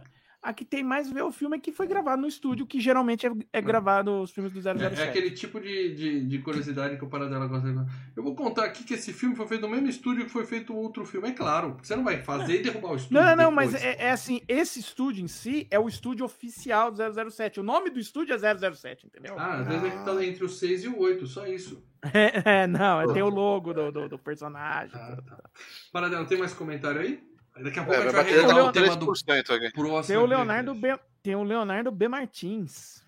A 0.41 0.53
que 0.53 0.63
tem 0.63 0.83
mais 0.83 1.09
a 1.09 1.13
ver 1.13 1.23
o 1.23 1.31
filme 1.31 1.57
é 1.57 1.59
que 1.59 1.71
foi 1.71 1.87
gravado 1.87 2.21
no 2.21 2.27
estúdio, 2.27 2.65
que 2.65 2.79
geralmente 2.79 3.25
é, 3.25 3.31
é 3.51 3.61
gravado 3.61 4.21
os 4.21 4.31
filmes 4.31 4.53
do 4.53 4.61
007. 4.61 4.77
É, 4.79 5.05
é 5.05 5.09
aquele 5.09 5.31
tipo 5.31 5.59
de, 5.59 5.95
de, 5.95 6.25
de 6.25 6.39
curiosidade 6.39 6.95
que 6.95 7.03
o 7.03 7.09
Paradela 7.09 7.47
gosta 7.47 7.71
de 7.71 7.79
Eu 8.15 8.23
vou 8.23 8.35
contar 8.35 8.65
aqui 8.65 8.83
que 8.83 8.93
esse 8.93 9.11
filme 9.11 9.35
foi 9.35 9.47
feito 9.47 9.61
no 9.61 9.69
mesmo 9.69 9.89
estúdio 9.89 10.25
que 10.25 10.31
foi 10.31 10.45
feito 10.45 10.75
outro 10.75 11.05
filme. 11.05 11.29
É 11.29 11.31
claro, 11.31 11.71
porque 11.71 11.87
você 11.87 11.95
não 11.95 12.03
vai 12.03 12.21
fazer 12.21 12.59
e 12.59 12.63
derrubar 12.63 12.91
o 12.91 12.95
estúdio. 12.95 13.19
Não, 13.19 13.35
não, 13.35 13.35
não, 13.45 13.51
mas 13.51 13.73
depois. 13.73 13.97
é, 13.97 14.05
é 14.05 14.11
assim, 14.11 14.41
esse 14.47 14.79
estúdio 14.79 15.23
em 15.23 15.27
si 15.27 15.67
é 15.71 15.79
o 15.79 15.87
estúdio 15.87 16.25
oficial 16.25 16.91
do 16.91 17.31
007. 17.31 17.59
O 17.59 17.63
nome 17.63 17.89
do 17.89 17.99
estúdio 17.99 18.33
é 18.33 18.37
007, 18.37 19.07
entendeu? 19.07 19.35
Ah, 19.37 19.59
às 19.61 19.67
vezes 19.67 19.83
é 19.83 19.89
que 19.89 20.05
tá 20.05 20.23
entre 20.23 20.45
o 20.45 20.49
6 20.49 20.83
e 20.83 20.87
o 20.87 20.99
8, 20.99 21.27
só 21.27 21.47
isso. 21.47 21.83
É, 22.13 22.61
é, 22.63 22.67
não, 22.67 23.01
é, 23.01 23.13
tem 23.13 23.23
o 23.23 23.29
logo 23.29 23.73
do, 23.73 23.91
do, 23.91 24.09
do 24.09 24.19
personagem. 24.19 24.95
Ah, 24.95 25.17
tá. 25.27 25.43
Paradela, 25.91 26.25
tem 26.25 26.37
mais 26.37 26.53
comentário 26.53 27.01
aí? 27.01 27.21
Daqui 27.63 27.79
a 27.79 27.83
pouco 27.83 27.93
É, 27.93 27.97
a 27.97 28.01
gente 28.03 28.11
vai 28.11 28.23
vai 28.23 28.23
bater 28.23 28.41
revelar 28.41 28.65
o 28.69 28.71
tema 28.71 28.95
do 28.95 29.05
3% 29.05 29.49
aqui. 29.55 29.71
próximo. 29.71 30.03
Tem 30.03 30.17
o 30.17 30.25
Leonardo 30.25 30.71
podcast. 30.75 31.01
B, 31.03 31.09
tem 31.23 31.35
o 31.35 31.43
Leonardo 31.43 31.91
B 31.91 32.07
Martins. 32.07 33.03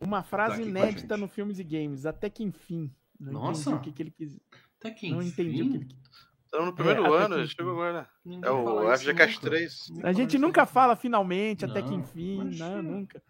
Uma 0.00 0.22
frase 0.22 0.56
Tá 0.56 0.60
com 0.62 0.66
a 0.66 0.68
inédita 0.68 1.16
no 1.16 1.26
Filmes 1.28 1.58
e 1.58 1.64
Games, 1.64 2.04
até 2.06 2.28
que 2.30 2.44
enfim. 2.44 2.90
Não 3.18 3.32
Nossa. 3.32 3.70
entendi 3.70 3.76
o 3.76 3.80
que, 3.80 3.92
que 3.92 4.02
ele 4.02 4.10
quis. 4.10 4.38
Até 4.78 4.90
que 4.90 5.10
Não 5.10 5.22
entendi 5.22 5.62
o 5.62 5.70
que 5.70 5.76
ele 5.76 5.84
enfim. 5.84 5.88
quis. 5.88 5.96
Estamos 6.44 6.66
no 6.66 6.74
primeiro 6.74 7.04
É, 7.14 7.24
ano, 7.24 7.38
enfim. 7.40 7.54
chegou 7.56 7.72
agora. 7.72 8.08
Ninguém 8.24 8.48
É 8.48 8.52
o 8.52 8.96
FGCast 8.96 9.36
nunca. 9.36 9.46
3. 9.50 9.86
Ninguém 9.88 9.98
A 10.00 10.02
fala 10.02 10.14
gente 10.14 10.38
nunca 10.38 10.66
fala 10.66 10.96
finalmente, 10.96 11.64
até 11.64 11.82
que 11.82 11.90
Não, 11.90 11.98
enfim, 11.98 12.44
não, 12.58 12.82
nunca. 12.82 13.22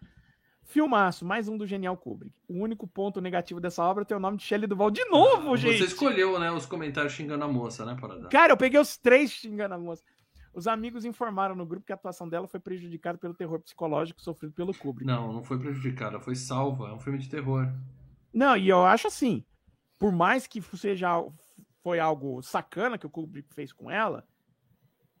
Filmaço, 0.67 1.25
mais 1.25 1.47
um 1.47 1.57
do 1.57 1.65
Genial 1.65 1.95
Kubrick. 1.95 2.35
O 2.45 2.61
único 2.61 2.85
ponto 2.85 3.21
negativo 3.21 3.57
dessa 3.57 3.81
obra 3.81 4.03
tem 4.03 4.17
o 4.17 4.19
nome 4.19 4.35
de 4.35 4.43
Shelley 4.43 4.67
Duval 4.67 4.91
de 4.91 5.03
novo, 5.05 5.55
gente. 5.55 5.77
Você 5.77 5.85
escolheu, 5.85 6.37
né, 6.37 6.51
os 6.51 6.65
comentários 6.65 7.13
xingando 7.13 7.45
a 7.45 7.47
moça, 7.47 7.85
né, 7.85 7.95
Paradela? 7.99 8.27
Cara, 8.27 8.51
eu 8.51 8.57
peguei 8.57 8.77
os 8.77 8.97
três 8.97 9.31
xingando 9.31 9.75
a 9.75 9.77
moça. 9.77 10.03
Os 10.53 10.67
amigos 10.67 11.05
informaram 11.05 11.55
no 11.55 11.65
grupo 11.65 11.85
que 11.85 11.93
a 11.93 11.95
atuação 11.95 12.27
dela 12.27 12.49
foi 12.49 12.59
prejudicada 12.59 13.17
pelo 13.17 13.33
terror 13.33 13.61
psicológico 13.61 14.21
sofrido 14.21 14.51
pelo 14.51 14.73
Kubrick. 14.73 15.07
Não, 15.07 15.31
não 15.31 15.41
foi 15.41 15.57
prejudicada, 15.57 16.19
foi 16.19 16.35
salva. 16.35 16.89
É 16.89 16.93
um 16.93 16.99
filme 16.99 17.17
de 17.17 17.29
terror. 17.29 17.71
Não, 18.33 18.57
e 18.57 18.67
eu 18.67 18.85
acho 18.85 19.07
assim, 19.07 19.45
por 19.97 20.11
mais 20.11 20.47
que 20.47 20.61
seja 20.75 21.23
foi 21.81 21.97
algo 21.97 22.41
sacana 22.41 22.97
que 22.97 23.07
o 23.07 23.09
Kubrick 23.09 23.53
fez 23.53 23.71
com 23.71 23.89
ela, 23.89 24.27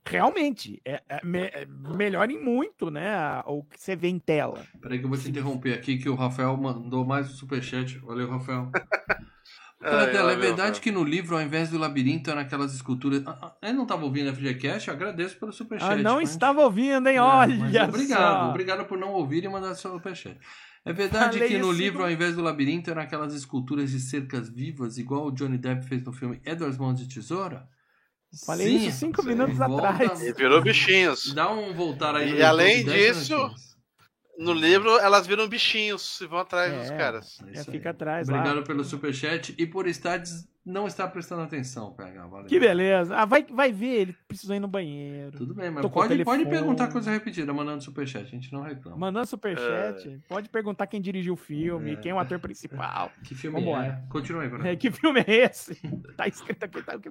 realmente 0.09 0.81
é, 0.85 1.01
é 1.09 1.19
me- 1.23 1.39
é 1.47 1.65
melhora 1.95 2.31
em 2.31 2.41
muito, 2.43 2.89
né, 2.89 3.09
a- 3.15 3.43
o 3.45 3.63
que 3.63 3.79
você 3.79 3.95
vê 3.95 4.07
em 4.07 4.19
tela. 4.19 4.65
Peraí 4.81 4.99
que 4.99 5.05
eu 5.05 5.09
vou 5.09 5.17
te 5.17 5.29
interromper 5.29 5.73
aqui, 5.73 5.97
que 5.97 6.09
o 6.09 6.15
Rafael 6.15 6.55
mandou 6.57 7.05
mais 7.05 7.29
um 7.29 7.33
superchat. 7.33 7.97
Valeu, 7.99 8.29
Rafael. 8.29 8.71
É 9.79 10.11
valeu, 10.11 10.39
verdade 10.39 10.81
que 10.81 10.91
no 10.91 11.03
livro, 11.03 11.35
ao 11.35 11.41
invés 11.41 11.69
do 11.69 11.77
labirinto, 11.77 12.31
era 12.31 12.41
aquelas 12.41 12.73
esculturas... 12.73 13.21
Ah, 13.27 13.37
ah, 13.43 13.55
Ele 13.61 13.73
não 13.73 13.83
estava 13.83 14.03
ouvindo 14.05 14.27
a 14.27 14.33
FGCast? 14.33 14.87
Eu 14.87 14.95
agradeço 14.95 15.37
pelo 15.37 15.53
superchat. 15.53 15.91
Ah, 15.93 15.95
não 15.95 16.15
mas- 16.15 16.31
estava 16.31 16.61
ouvindo, 16.61 17.07
hein? 17.07 17.17
É, 17.17 17.21
Olha 17.21 17.83
obrigado, 17.85 18.43
só. 18.43 18.49
obrigado 18.49 18.85
por 18.85 18.97
não 18.97 19.09
ouvir 19.13 19.43
e 19.43 19.47
mandar 19.47 19.75
seu 19.75 19.91
superchat. 19.91 20.35
É 20.83 20.91
verdade 20.91 21.33
Falei 21.37 21.47
que 21.49 21.57
no 21.59 21.71
livro, 21.71 22.01
ao 22.01 22.09
invés 22.09 22.35
do 22.35 22.41
labirinto, 22.41 22.89
eram 22.89 23.03
aquelas 23.03 23.35
esculturas 23.35 23.91
de 23.91 23.99
cercas 23.99 24.49
vivas, 24.49 24.97
igual 24.97 25.27
o 25.27 25.31
Johnny 25.31 25.59
Depp 25.59 25.85
fez 25.85 26.03
no 26.03 26.11
filme 26.11 26.41
Edward 26.43 26.77
Mãos 26.79 26.99
de 26.99 27.07
Tesoura? 27.13 27.69
Falei 28.45 28.67
isso 28.67 28.99
cinco 28.99 29.23
minutos 29.23 29.57
volta- 29.57 29.89
atrás. 29.89 30.21
E 30.21 30.33
virou 30.33 30.61
bichinhos. 30.61 31.33
Dá 31.33 31.51
um 31.51 31.73
voltar 31.73 32.15
aí. 32.15 32.35
E 32.35 32.43
além 32.43 32.83
disso, 32.83 33.35
minutinhos. 33.35 33.67
No 34.37 34.53
livro, 34.53 34.99
elas 34.99 35.25
viram 35.25 35.47
bichinhos 35.47 36.21
e 36.21 36.27
vão 36.27 36.37
atrás 36.39 36.71
dos 36.71 36.91
É. 36.91 36.97
caras. 36.97 37.39
É 37.55 37.63
fica 37.63 37.89
atrás 37.89 38.29
Obrigado 38.29 38.57
lá. 38.57 38.61
pelo 38.63 38.83
superchat 38.83 39.55
e 39.57 39.65
por 39.65 39.87
estar 39.87 40.21
não 40.63 40.85
estar 40.85 41.07
prestando 41.07 41.41
atenção, 41.41 41.93
PH. 41.93 42.27
Valeu. 42.27 42.45
Que 42.45 42.59
beleza. 42.59 43.15
Ah, 43.15 43.25
vai, 43.25 43.43
vai 43.49 43.71
ver, 43.71 44.01
ele 44.01 44.15
precisou 44.27 44.53
ir 44.55 44.59
no 44.59 44.67
banheiro. 44.67 45.31
Tudo 45.37 45.55
bem, 45.55 45.71
mas 45.71 45.81
Tocou 45.81 46.03
pode, 46.03 46.23
pode 46.25 46.45
perguntar 46.45 46.89
coisa 46.91 47.09
repetida 47.09 47.51
mandando 47.53 47.81
superchat, 47.83 48.25
a 48.25 48.29
gente 48.29 48.51
não 48.53 48.61
reclama. 48.61 48.97
Mandando 48.97 49.25
superchat. 49.25 50.19
Pode 50.27 50.49
perguntar 50.49 50.85
quem 50.85 51.01
dirigiu 51.01 51.33
o 51.33 51.37
filme, 51.37 51.93
É. 51.93 51.95
quem 51.95 52.11
é 52.11 52.13
o 52.13 52.19
ator 52.19 52.37
principal. 52.37 53.09
Que 53.23 53.33
filme 53.33 53.59
Vambora. 53.59 54.03
é? 54.05 54.09
Continua 54.11 54.43
aí, 54.43 54.49
Bruno. 54.49 54.67
É, 54.67 54.75
que 54.75 54.91
filme 54.91 55.21
é 55.25 55.45
esse? 55.45 55.73
tá 56.17 56.27
escrito 56.27 56.63
aqui. 56.65 56.83
Tá... 56.83 56.93
aqui. 56.95 57.09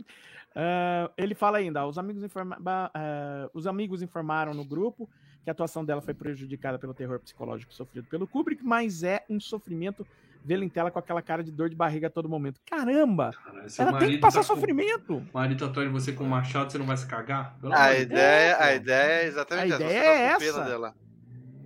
Ah, 0.59 1.11
ele 1.19 1.35
fala 1.35 1.59
ainda, 1.59 1.87
os 1.87 1.99
amigos, 1.99 2.23
informa... 2.24 2.59
ah, 2.65 3.51
os 3.53 3.66
amigos 3.66 4.01
informaram 4.01 4.55
no 4.55 4.65
grupo 4.65 5.09
que 5.45 5.51
a 5.51 5.53
atuação 5.53 5.85
dela 5.85 6.01
foi 6.01 6.15
prejudicada 6.15 6.78
pelo 6.78 6.95
terror 6.95 7.20
psicológico 7.20 7.73
sofrido 7.74 8.09
pelo 8.09 8.27
Kubrick, 8.27 8.65
mas 8.65 9.03
é 9.03 9.23
um 9.28 9.39
sofrimento 9.39 10.05
vê-la 10.43 10.65
em 10.65 10.69
tela 10.69 10.91
com 10.91 10.99
aquela 10.99 11.20
cara 11.20 11.45
de 11.45 11.53
dor 11.53 11.69
de 11.69 11.77
barriga 11.77 12.07
a 12.07 12.11
todo 12.11 12.28
momento. 12.28 12.59
Caramba! 12.65 13.33
Cara, 13.33 13.66
Ela 13.78 13.99
tem 13.99 14.11
que 14.12 14.19
passar 14.19 14.41
tá 14.43 14.49
com- 14.49 14.55
sofrimento. 14.55 15.16
O 15.19 15.27
marido 15.35 15.69
de 15.69 15.89
você 15.89 16.12
com 16.12 16.24
um 16.24 16.28
machado, 16.28 16.73
você 16.73 16.78
não 16.78 16.87
vai 16.87 16.97
se 16.97 17.07
cagar? 17.07 17.59
Pelo 17.61 17.74
A 17.74 17.89
Deus. 17.91 18.03
ideia, 18.03 18.57
a 18.59 18.74
ideia 18.74 19.23
é 19.23 19.27
exatamente 19.27 19.73
A 19.73 19.77
essa. 19.77 19.85
ideia 19.85 20.03
tá 20.03 20.09
é 20.09 20.37
com 20.37 20.43
essa. 20.45 20.65
Dela. 20.65 20.95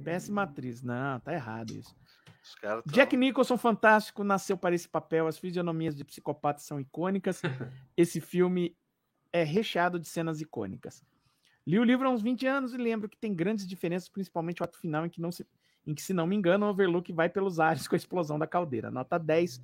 Péssima 0.02 0.42
atriz. 0.42 0.82
Não, 0.82 1.20
tá 1.20 1.32
errado 1.32 1.70
isso. 1.72 1.94
Tão- 2.60 2.82
Jack 2.86 3.16
Nicholson, 3.16 3.56
fantástico, 3.56 4.24
nasceu 4.24 4.56
para 4.56 4.74
esse 4.74 4.88
papel. 4.88 5.26
As 5.26 5.38
fisionomias 5.38 5.94
de 5.94 6.04
psicopata 6.04 6.58
são 6.60 6.80
icônicas. 6.80 7.40
Esse 7.96 8.20
filme 8.20 8.74
é 9.32 9.42
recheado 9.42 9.98
de 9.98 10.08
cenas 10.08 10.40
icônicas. 10.40 11.04
Li 11.66 11.78
o 11.78 11.84
livro 11.84 12.08
há 12.08 12.10
uns 12.10 12.22
20 12.22 12.46
anos 12.46 12.74
e 12.74 12.76
lembro 12.76 13.08
que 13.08 13.16
tem 13.16 13.34
grandes 13.34 13.66
diferenças, 13.66 14.08
principalmente 14.08 14.62
o 14.62 14.64
ato 14.64 14.78
final, 14.78 15.06
em 15.06 15.08
que, 15.08 15.20
não 15.20 15.30
se, 15.30 15.46
em 15.86 15.94
que 15.94 16.02
se 16.02 16.12
não 16.12 16.26
me 16.26 16.34
engano, 16.34 16.66
o 16.66 16.70
Overlook 16.70 17.12
vai 17.12 17.28
pelos 17.28 17.60
ares 17.60 17.86
com 17.88 17.94
a 17.94 17.98
explosão 17.98 18.38
da 18.38 18.46
caldeira. 18.46 18.90
Nota 18.90 19.18
10. 19.18 19.60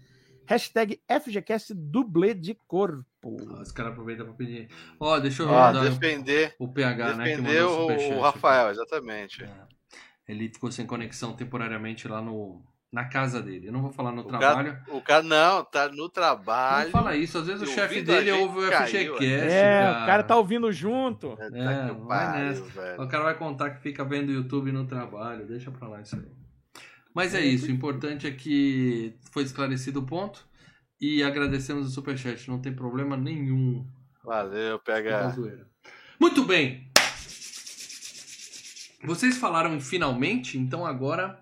Hashtag 0.46 1.00
FGCast 1.08 1.74
dublê 1.74 2.32
de 2.32 2.54
corpo. 2.68 3.04
Ah, 3.24 3.62
Os 3.62 3.72
caras 3.72 3.92
aproveitam 3.92 4.26
pra 4.26 4.34
pedir. 4.34 4.68
Ó, 5.00 5.18
deixa 5.18 5.42
eu 5.42 5.48
dar 5.48 5.72
defender, 5.72 6.54
o 6.58 6.68
PH, 6.68 7.16
né? 7.16 7.24
Que 7.24 7.42
defender 7.42 7.64
o, 7.64 8.18
o. 8.18 8.20
Rafael, 8.20 8.70
exatamente. 8.70 9.42
É. 9.42 9.66
Ele 10.28 10.48
ficou 10.48 10.70
sem 10.70 10.86
conexão 10.86 11.34
temporariamente 11.34 12.06
lá 12.06 12.22
no, 12.22 12.62
na 12.96 13.04
casa 13.04 13.42
dele. 13.42 13.68
Eu 13.68 13.72
não 13.74 13.82
vou 13.82 13.92
falar 13.92 14.10
no 14.10 14.22
O 14.22 14.24
trabalho. 14.24 14.78
O 14.88 15.02
cara 15.02 15.22
não, 15.22 15.62
tá 15.62 15.86
no 15.90 15.96
Não 15.96 16.08
trabalho. 16.08 16.90
fala 16.90 17.14
isso, 17.14 17.36
às 17.36 17.46
vezes 17.46 17.68
o 17.68 17.70
chefe 17.70 18.00
dele 18.00 18.32
ouve 18.32 18.60
o 18.60 18.72
FGCast. 18.72 19.22
É, 19.22 19.82
cara. 19.82 20.02
o 20.02 20.06
cara 20.06 20.22
tá 20.22 20.36
ouvindo 20.36 20.72
junto. 20.72 21.36
Tá 21.36 21.50
que 21.50 21.58
É, 21.58 21.92
o 21.92 22.06
vai 22.06 22.26
pariu. 22.26 23.02
O 23.02 23.06
cara 23.06 23.24
vai 23.24 23.34
contar 23.34 23.68
que 23.68 23.82
fica 23.82 24.02
vendo 24.02 24.32
YouTube 24.32 24.72
no 24.72 24.86
trabalho. 24.86 25.46
Deixa 25.46 25.70
pra 25.70 25.86
lá 25.88 26.00
isso 26.00 26.16
aí. 26.16 26.24
Mas 27.14 27.34
é 27.34 27.40
isso. 27.42 27.66
O 27.66 27.70
importante 27.70 28.26
é 28.26 28.30
que 28.30 29.14
foi 29.30 29.42
esclarecido 29.42 30.00
o 30.00 30.06
ponto. 30.06 30.46
E 30.98 31.22
agradecemos 31.22 31.86
o 31.86 31.90
superchat. 31.90 32.48
Não 32.48 32.58
tem 32.58 32.72
problema 32.72 33.14
nenhum. 33.14 33.86
Valeu, 34.24 34.76
É 34.76 34.78
pega. 34.78 35.36
Muito 36.18 36.44
bem. 36.44 36.90
Vocês 39.04 39.36
falaram 39.36 39.78
finalmente, 39.78 40.56
então 40.56 40.86
agora 40.86 41.38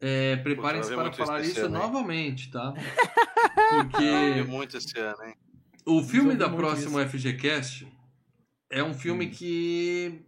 é, 0.00 0.36
preparem-se 0.36 0.90
eu 0.92 0.98
para 0.98 1.12
falar 1.12 1.40
isso 1.42 1.60
ano, 1.66 1.78
novamente, 1.78 2.50
tá? 2.50 2.72
Porque 3.70 4.42
muito 4.48 4.76
esse 4.76 4.98
ano, 4.98 5.22
hein? 5.24 5.34
o 5.86 6.02
filme 6.02 6.34
da 6.34 6.48
próxima 6.48 7.06
FGCast 7.06 7.86
é 8.70 8.82
um 8.82 8.94
filme 8.94 9.28
que. 9.28 10.22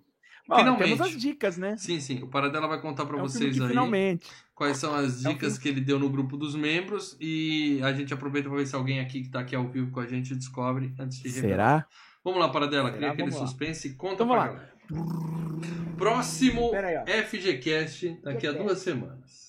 Ó, 0.49 0.59
Finalmente. 0.59 0.85
temos 0.85 1.01
as 1.01 1.21
dicas, 1.21 1.57
né? 1.59 1.77
Sim, 1.77 1.99
sim. 1.99 2.23
O 2.23 2.29
Paradela 2.29 2.69
vai 2.69 2.81
contar 2.81 3.05
para 3.05 3.19
É 3.19 3.23
um 3.23 3.29
filme 3.29 3.47
vocês 3.47 3.57
que 3.57 3.63
aí 3.63 3.69
finalmente. 3.71 4.27
quais 4.55 4.77
são 4.79 4.95
as 4.95 5.25
É 5.25 5.29
um 5.29 5.33
dicas 5.33 5.55
filme- 5.55 5.63
que 5.63 5.69
ele 5.69 5.81
deu 5.81 5.99
no 5.99 6.09
grupo 6.09 6.37
dos 6.37 6.55
membros 6.55 7.17
e 7.21 7.81
a 7.83 7.93
gente 7.93 8.15
aproveita 8.15 8.49
para 8.49 8.59
ver 8.59 8.67
se 8.67 8.77
alguém 8.77 9.01
aqui 9.01 9.23
que 9.23 9.29
tá 9.31 9.41
aqui 9.41 9.57
ao 9.57 9.67
vivo 9.69 9.91
com 9.91 9.99
a 9.99 10.07
gente 10.07 10.35
descobre 10.37 10.95
antes 11.01 11.19
de 11.19 11.29
revelar. 11.31 11.51
Será? 11.81 11.87
Vamos 12.23 12.39
lá, 12.41 12.49
Paradela, 12.49 12.91
cria 12.91 13.01
Será? 13.01 13.13
aquele 13.13 13.31
Vamos 13.31 13.41
lá. 13.41 13.47
suspense 13.49 13.89
e 13.89 13.95
conta 13.95 14.15
Então 14.23 14.29
pra 14.29 14.37
vamos 14.47 14.55
lá. 14.55 14.59
galera. 14.61 15.97
Próximo 15.97 16.71
aí. 16.75 17.25
FGCast 17.25 18.21
daqui 18.23 18.47
a 18.47 18.53
duas 18.53 18.79
semanas. 18.79 19.45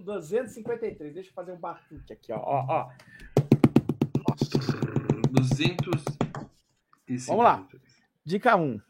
253. 0.00 1.14
Deixa 1.14 1.30
eu 1.30 1.34
fazer 1.34 1.52
um 1.52 1.60
batuque 1.60 2.12
aqui, 2.12 2.32
ó. 2.32 2.38
ó, 2.38 2.66
ó. 2.68 2.90
Nossa. 4.28 4.92
200 5.30 6.04
Vamos 7.26 7.44
lá. 7.44 7.66
Dica 8.24 8.56
1. 8.56 8.80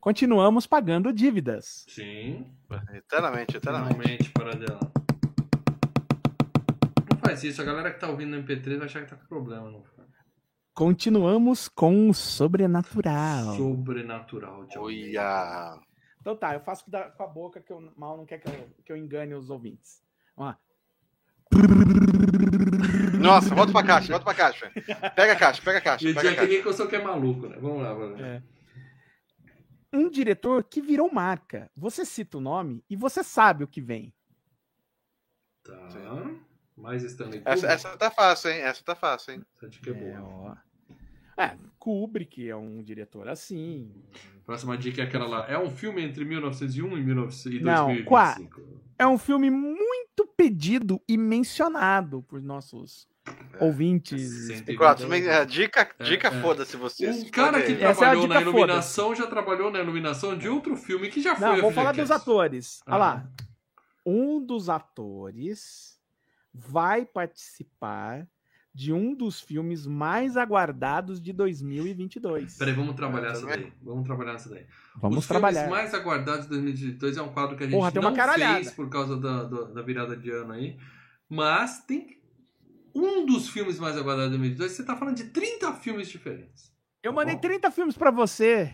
Continuamos 0.00 0.66
pagando 0.66 1.12
dívidas. 1.12 1.84
Sim. 1.88 2.46
Eternamente, 2.92 3.56
eternamente. 3.56 3.94
Finalmente, 3.94 4.30
Paradela. 4.30 4.80
Não 7.10 7.18
faz 7.20 7.44
isso, 7.44 7.60
a 7.60 7.64
galera 7.64 7.92
que 7.92 8.00
tá 8.00 8.08
ouvindo 8.08 8.36
no 8.36 8.42
MP3 8.42 8.78
vai 8.78 8.86
achar 8.86 9.04
que 9.04 9.10
tá 9.10 9.16
com 9.16 9.26
problema. 9.26 9.70
Não. 9.70 9.84
Continuamos 10.74 11.68
com 11.68 12.08
o 12.08 12.14
sobrenatural. 12.14 13.56
Sobrenatural. 13.56 14.64
de. 14.66 14.78
Olha. 14.78 15.78
Então 16.20 16.36
tá, 16.36 16.54
eu 16.54 16.60
faço 16.60 16.84
com 17.16 17.22
a 17.22 17.26
boca 17.26 17.60
que 17.60 17.72
o 17.72 17.92
mal 17.96 18.16
não 18.16 18.24
quer 18.24 18.38
que 18.38 18.48
eu, 18.48 18.70
que 18.84 18.92
eu 18.92 18.96
engane 18.96 19.34
os 19.34 19.50
ouvintes. 19.50 20.02
Vamos 20.38 20.54
lá. 20.54 20.58
Nossa, 23.20 23.54
volta 23.54 23.72
pra 23.72 23.82
caixa, 23.82 24.08
volta 24.12 24.24
pra 24.24 24.34
caixa. 24.34 24.70
Pega 25.14 25.32
a 25.32 25.36
caixa, 25.36 25.62
pega 25.62 25.78
a 25.78 25.80
caixa, 25.80 26.04
o 26.08 26.14
pega 26.14 26.20
a 26.20 26.22
Jack 26.22 26.36
caixa. 26.36 26.52
Nicholson 26.56 26.86
que 26.86 26.96
é 26.96 27.02
maluco, 27.02 27.48
né? 27.48 27.56
Vamos 27.60 27.82
lá, 27.82 27.92
vamos 27.92 28.20
lá. 28.20 28.26
É. 28.26 28.42
Um 29.92 30.08
diretor 30.08 30.62
que 30.64 30.80
virou 30.80 31.12
marca. 31.12 31.70
Você 31.76 32.04
cita 32.04 32.38
o 32.38 32.40
nome 32.40 32.84
e 32.88 32.94
você 32.96 33.24
sabe 33.24 33.64
o 33.64 33.68
que 33.68 33.80
vem. 33.80 34.12
Tá. 35.64 35.88
Mais 36.76 37.02
Stanley 37.02 37.42
Essa, 37.44 37.66
Kubrick. 37.66 37.72
essa 37.74 37.96
tá 37.96 38.10
fácil, 38.10 38.50
hein? 38.50 38.60
Essa 38.60 38.84
tá 38.84 38.94
fácil, 38.94 39.34
hein? 39.34 39.44
Essa 39.56 39.68
dica 39.68 39.90
é 39.90 39.92
É, 39.92 39.96
boa. 40.18 40.56
ó. 41.36 41.42
É, 41.42 41.58
Kubrick 41.78 42.48
é 42.48 42.54
um 42.54 42.82
diretor 42.82 43.28
assim. 43.28 43.92
Próxima 44.48 44.78
dica 44.78 45.02
é 45.02 45.04
aquela 45.04 45.26
lá. 45.26 45.44
É 45.46 45.58
um 45.58 45.68
filme 45.70 46.02
entre 46.02 46.24
1901 46.24 46.96
e 46.96 47.02
1900 47.02 47.60
e 47.60 47.62
Não, 47.62 47.84
2025. 47.88 48.62
É 48.98 49.06
um 49.06 49.18
filme 49.18 49.50
muito 49.50 50.26
pedido 50.34 50.98
e 51.06 51.18
mencionado 51.18 52.22
por 52.22 52.40
nossos 52.40 53.06
É. 53.26 53.62
ouvintes. 53.62 54.48
E. 54.66 54.74
Quatro, 54.74 55.12
é, 55.12 55.44
dica, 55.44 55.90
dica 56.00 56.28
é. 56.28 56.40
foda-se 56.40 56.78
você. 56.78 57.10
Um 57.10 57.28
cara 57.28 57.60
que 57.60 57.72
Essa 57.72 57.84
é 57.84 57.92
trabalhou 57.94 58.26
na 58.26 58.40
iluminação 58.40 59.14
já 59.14 59.26
trabalhou 59.26 59.70
na 59.70 59.80
iluminação 59.80 60.34
de 60.34 60.48
outro 60.48 60.74
filme 60.76 61.10
que 61.10 61.20
já 61.20 61.36
foi 61.36 61.46
Não, 61.46 61.60
vou 61.60 61.70
falar 61.70 61.92
dos 61.92 62.10
atores. 62.10 62.80
Olha 62.86 62.94
Ah. 62.94 62.98
lá. 62.98 63.30
Um 64.06 64.40
dos 64.42 64.70
atores 64.70 66.00
vai 66.54 67.04
participar 67.04 68.26
de 68.74 68.92
um 68.92 69.14
dos 69.14 69.40
filmes 69.40 69.86
mais 69.86 70.36
aguardados 70.36 71.20
de 71.20 71.32
2022. 71.32 72.56
Peraí, 72.58 72.74
vamos 72.74 72.94
trabalhar 72.94 73.30
essa 73.32 73.40
também. 73.40 73.62
daí. 73.62 73.72
Vamos 73.82 74.04
trabalhar 74.06 74.34
essa 74.34 74.48
daí. 74.50 74.66
Vamos 74.96 75.18
Os 75.18 75.26
trabalhar. 75.26 75.62
filmes 75.64 75.78
mais 75.78 75.94
aguardados 75.94 76.42
de 76.44 76.48
2022 76.50 77.16
é 77.16 77.22
um 77.22 77.28
quadro 77.32 77.56
que 77.56 77.64
a 77.64 77.66
gente 77.66 77.74
Porra, 77.76 77.90
tem 77.90 78.00
uma 78.00 78.10
não 78.10 78.16
caralhada. 78.16 78.54
fez 78.56 78.70
por 78.72 78.88
causa 78.88 79.16
da, 79.16 79.44
da, 79.44 79.62
da 79.64 79.82
virada 79.82 80.16
de 80.16 80.30
ano 80.30 80.52
aí. 80.52 80.78
Mas 81.28 81.84
tem 81.84 82.18
um 82.94 83.26
dos 83.26 83.48
filmes 83.48 83.78
mais 83.78 83.96
aguardados 83.96 84.32
de 84.32 84.38
2022. 84.38 84.72
Você 84.72 84.84
tá 84.84 84.96
falando 84.96 85.16
de 85.16 85.24
30 85.24 85.72
filmes 85.74 86.08
diferentes. 86.08 86.72
Eu 87.02 87.12
Tá 87.12 87.16
mandei 87.16 87.34
bom. 87.34 87.40
30 87.40 87.70
filmes 87.70 87.96
pra 87.96 88.10
você 88.10 88.72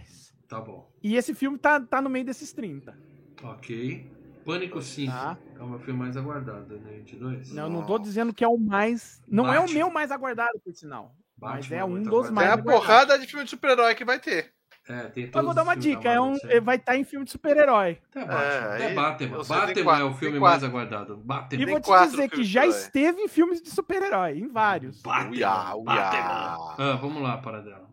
Tá 0.49 0.61
bom. 0.61 0.91
e 1.03 1.17
esse 1.17 1.35
filme 1.35 1.59
tá, 1.59 1.81
tá 1.81 2.01
no 2.03 2.11
meio 2.11 2.25
desses 2.25 2.53
30. 2.53 2.97
Ok. 3.43 4.11
Pânico 4.45 4.81
5 4.83 5.13
Tá? 5.13 5.39
é 5.59 5.63
o 5.63 5.67
meu 5.69 5.79
filme 5.79 5.99
mais 6.01 6.17
aguardado 6.17 6.63
de 6.63 6.69
2022. 6.79 7.53
Não, 7.53 7.65
eu 7.65 7.71
não 7.71 7.85
tô 7.85 7.99
dizendo 7.99 8.33
que 8.35 8.45
é 8.45 8.49
o 8.49 8.59
mais. 8.59 9.23
Não 9.29 9.47
é 9.53 9.59
o 9.59 9.63
Batman. 9.63 9.79
meu 9.79 9.91
mais 9.91 10.11
aguardado, 10.11 10.59
por 10.65 10.73
sinal. 10.75 11.15
mas 11.41 11.67
Batman 11.67 11.77
é 11.77 11.85
um 11.85 12.03
dos 12.03 12.07
aguardado. 12.09 12.35
mais 12.35 12.49
Tem 12.53 12.59
a 12.61 12.63
porrada 12.63 13.19
de 13.19 13.27
filme 13.27 13.45
de 13.45 13.51
super-herói 13.51 13.95
que 13.95 14.05
vai 14.05 14.19
ter. 14.19 14.53
É, 14.87 15.05
tem 15.05 15.31
todos 15.31 15.47
vou 15.47 15.55
dar 15.55 15.63
uma 15.63 15.75
dica, 15.75 16.11
é 16.13 16.21
um, 16.21 16.37
vai 16.63 16.77
estar 16.77 16.95
em 16.95 17.05
filme 17.05 17.25
de 17.25 17.31
super-herói. 17.31 17.99
Até 18.11 18.21
Batman. 18.21 18.43
É, 18.43 18.59
Até 18.59 18.95
Batman. 18.95 19.27
eu 19.37 19.45
Batman 19.45 19.85
quatro, 19.85 20.03
é 20.03 20.05
o 20.05 20.15
filme 20.15 20.39
mais 20.39 20.63
aguardado. 20.63 21.15
E 21.15 21.27
Batman. 21.27 21.67
vou 21.67 21.81
te 21.81 22.11
dizer 22.11 22.29
que 22.29 22.45
já 22.45 22.67
esteve 22.67 23.23
em 23.23 23.29
filmes 23.29 23.63
de 23.63 23.71
super-herói, 23.71 24.39
em 24.39 24.47
vários. 24.47 25.01
Batman. 25.01 25.31
Uia, 25.31 25.75
uia. 25.77 25.85
Batman. 25.85 26.75
Ah, 26.79 26.99
vamos 27.01 27.23
lá, 27.23 27.39
Paradela. 27.39 27.89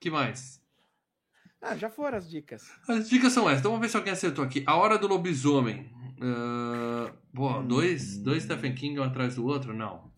que 0.00 0.10
mais? 0.10 0.58
Ah, 1.60 1.76
já 1.76 1.90
foram 1.90 2.18
as 2.18 2.28
dicas. 2.28 2.70
As 2.88 3.08
dicas 3.08 3.32
são 3.32 3.48
essas. 3.48 3.60
Então 3.60 3.72
vamos 3.72 3.86
ver 3.86 3.90
se 3.90 3.96
alguém 3.96 4.12
acertou 4.12 4.44
aqui. 4.44 4.62
A 4.66 4.76
Hora 4.76 4.98
do 4.98 5.06
Lobisomem. 5.06 5.90
Ah, 6.20 7.12
pô, 7.34 7.62
dois, 7.62 8.18
dois 8.18 8.42
Stephen 8.44 8.74
King 8.74 9.00
um 9.00 9.02
atrás 9.02 9.34
do 9.34 9.46
outro? 9.46 9.74
Não. 9.74 10.10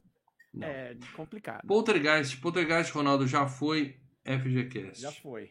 Não. 0.52 0.66
É 0.66 0.96
complicado. 1.14 1.66
Poltergeist. 1.66 2.38
Poltergeist, 2.38 2.92
Ronaldo, 2.92 3.26
já 3.26 3.46
foi 3.46 3.96
FGCast. 4.24 5.02
Já 5.02 5.12
foi. 5.12 5.50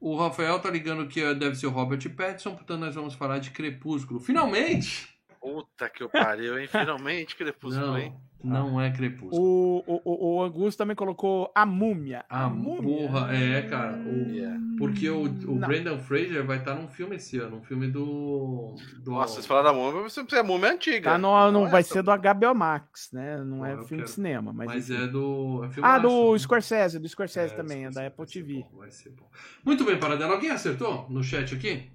O 0.00 0.16
Rafael 0.16 0.58
tá 0.60 0.70
ligando 0.70 1.08
que 1.08 1.20
deve 1.34 1.54
ser 1.54 1.66
o 1.66 1.70
Robert 1.70 2.08
Pattinson, 2.14 2.54
portanto 2.54 2.80
nós 2.80 2.94
vamos 2.94 3.14
falar 3.14 3.38
de 3.38 3.50
Crepúsculo. 3.50 4.20
Finalmente! 4.20 5.08
Puta 5.40 5.88
que 5.88 6.02
eu 6.02 6.08
pariu, 6.08 6.58
hein? 6.58 6.66
Finalmente 6.66 7.36
Crepúsculo, 7.36 7.86
Não, 7.86 7.98
hein? 7.98 8.14
Não 8.46 8.80
é 8.80 8.90
Crepúsculo. 8.90 9.42
O, 9.86 10.00
o, 10.04 10.36
o, 10.36 10.42
Augusto 10.42 10.78
também 10.78 10.94
colocou 10.96 11.50
a 11.54 11.64
múmia. 11.66 12.24
A 12.28 12.48
porra, 12.48 13.34
é, 13.36 13.62
cara. 13.62 13.96
O- 13.98 14.26
Yeah. 14.36 14.60
Porque 14.78 15.08
o, 15.08 15.22
o 15.22 15.54
Não. 15.58 15.66
Brendan 15.66 15.98
Fraser 15.98 16.44
vai 16.44 16.58
estar 16.58 16.74
num 16.74 16.86
filme 16.88 17.16
esse 17.16 17.38
ano, 17.38 17.56
um 17.56 17.62
filme 17.62 17.88
do. 17.88 18.74
do 19.02 19.12
Nossa, 19.12 19.34
vocês 19.34 19.46
falaram 19.46 19.68
da 19.68 19.72
múmia, 19.72 20.02
mas 20.02 20.12
você 20.12 20.36
a 20.36 20.42
múmia 20.42 20.68
é 20.68 20.72
antiga. 20.74 21.12
Tá 21.12 21.18
no, 21.18 21.50
não 21.50 21.66
é 21.66 21.70
vai 21.70 21.80
essa. 21.80 21.94
ser 21.94 22.02
do 22.02 22.10
HBO 22.10 22.54
Max, 22.54 23.10
né? 23.12 23.38
Não 23.42 23.64
é 23.64 23.74
Pô, 23.74 23.80
eu 23.80 23.84
filme 23.84 24.02
de 24.02 24.08
quero. 24.08 24.14
cinema. 24.14 24.52
Mas, 24.52 24.66
Mas 24.66 24.90
é 24.90 25.06
do. 25.06 25.64
É 25.64 25.68
Ah, 25.80 25.98
do 25.98 26.32
né? 26.32 26.38
Scorsese, 26.38 26.98
do 26.98 27.08
Scorsese 27.08 27.54
É, 27.54 27.56
também, 27.56 27.84
é 27.84 27.88
da 27.88 27.94
vai 27.94 28.06
Apple 28.08 28.26
ser 28.26 28.32
TV. 28.42 28.66
bom, 28.70 28.78
vai 28.78 28.90
ser 28.90 29.10
bom. 29.10 29.26
Muito 29.64 29.84
bem, 29.84 29.98
Paradela. 29.98 30.34
Alguém 30.34 30.50
acertou 30.50 31.06
no 31.08 31.22
chat 31.22 31.54
aqui? 31.54 31.90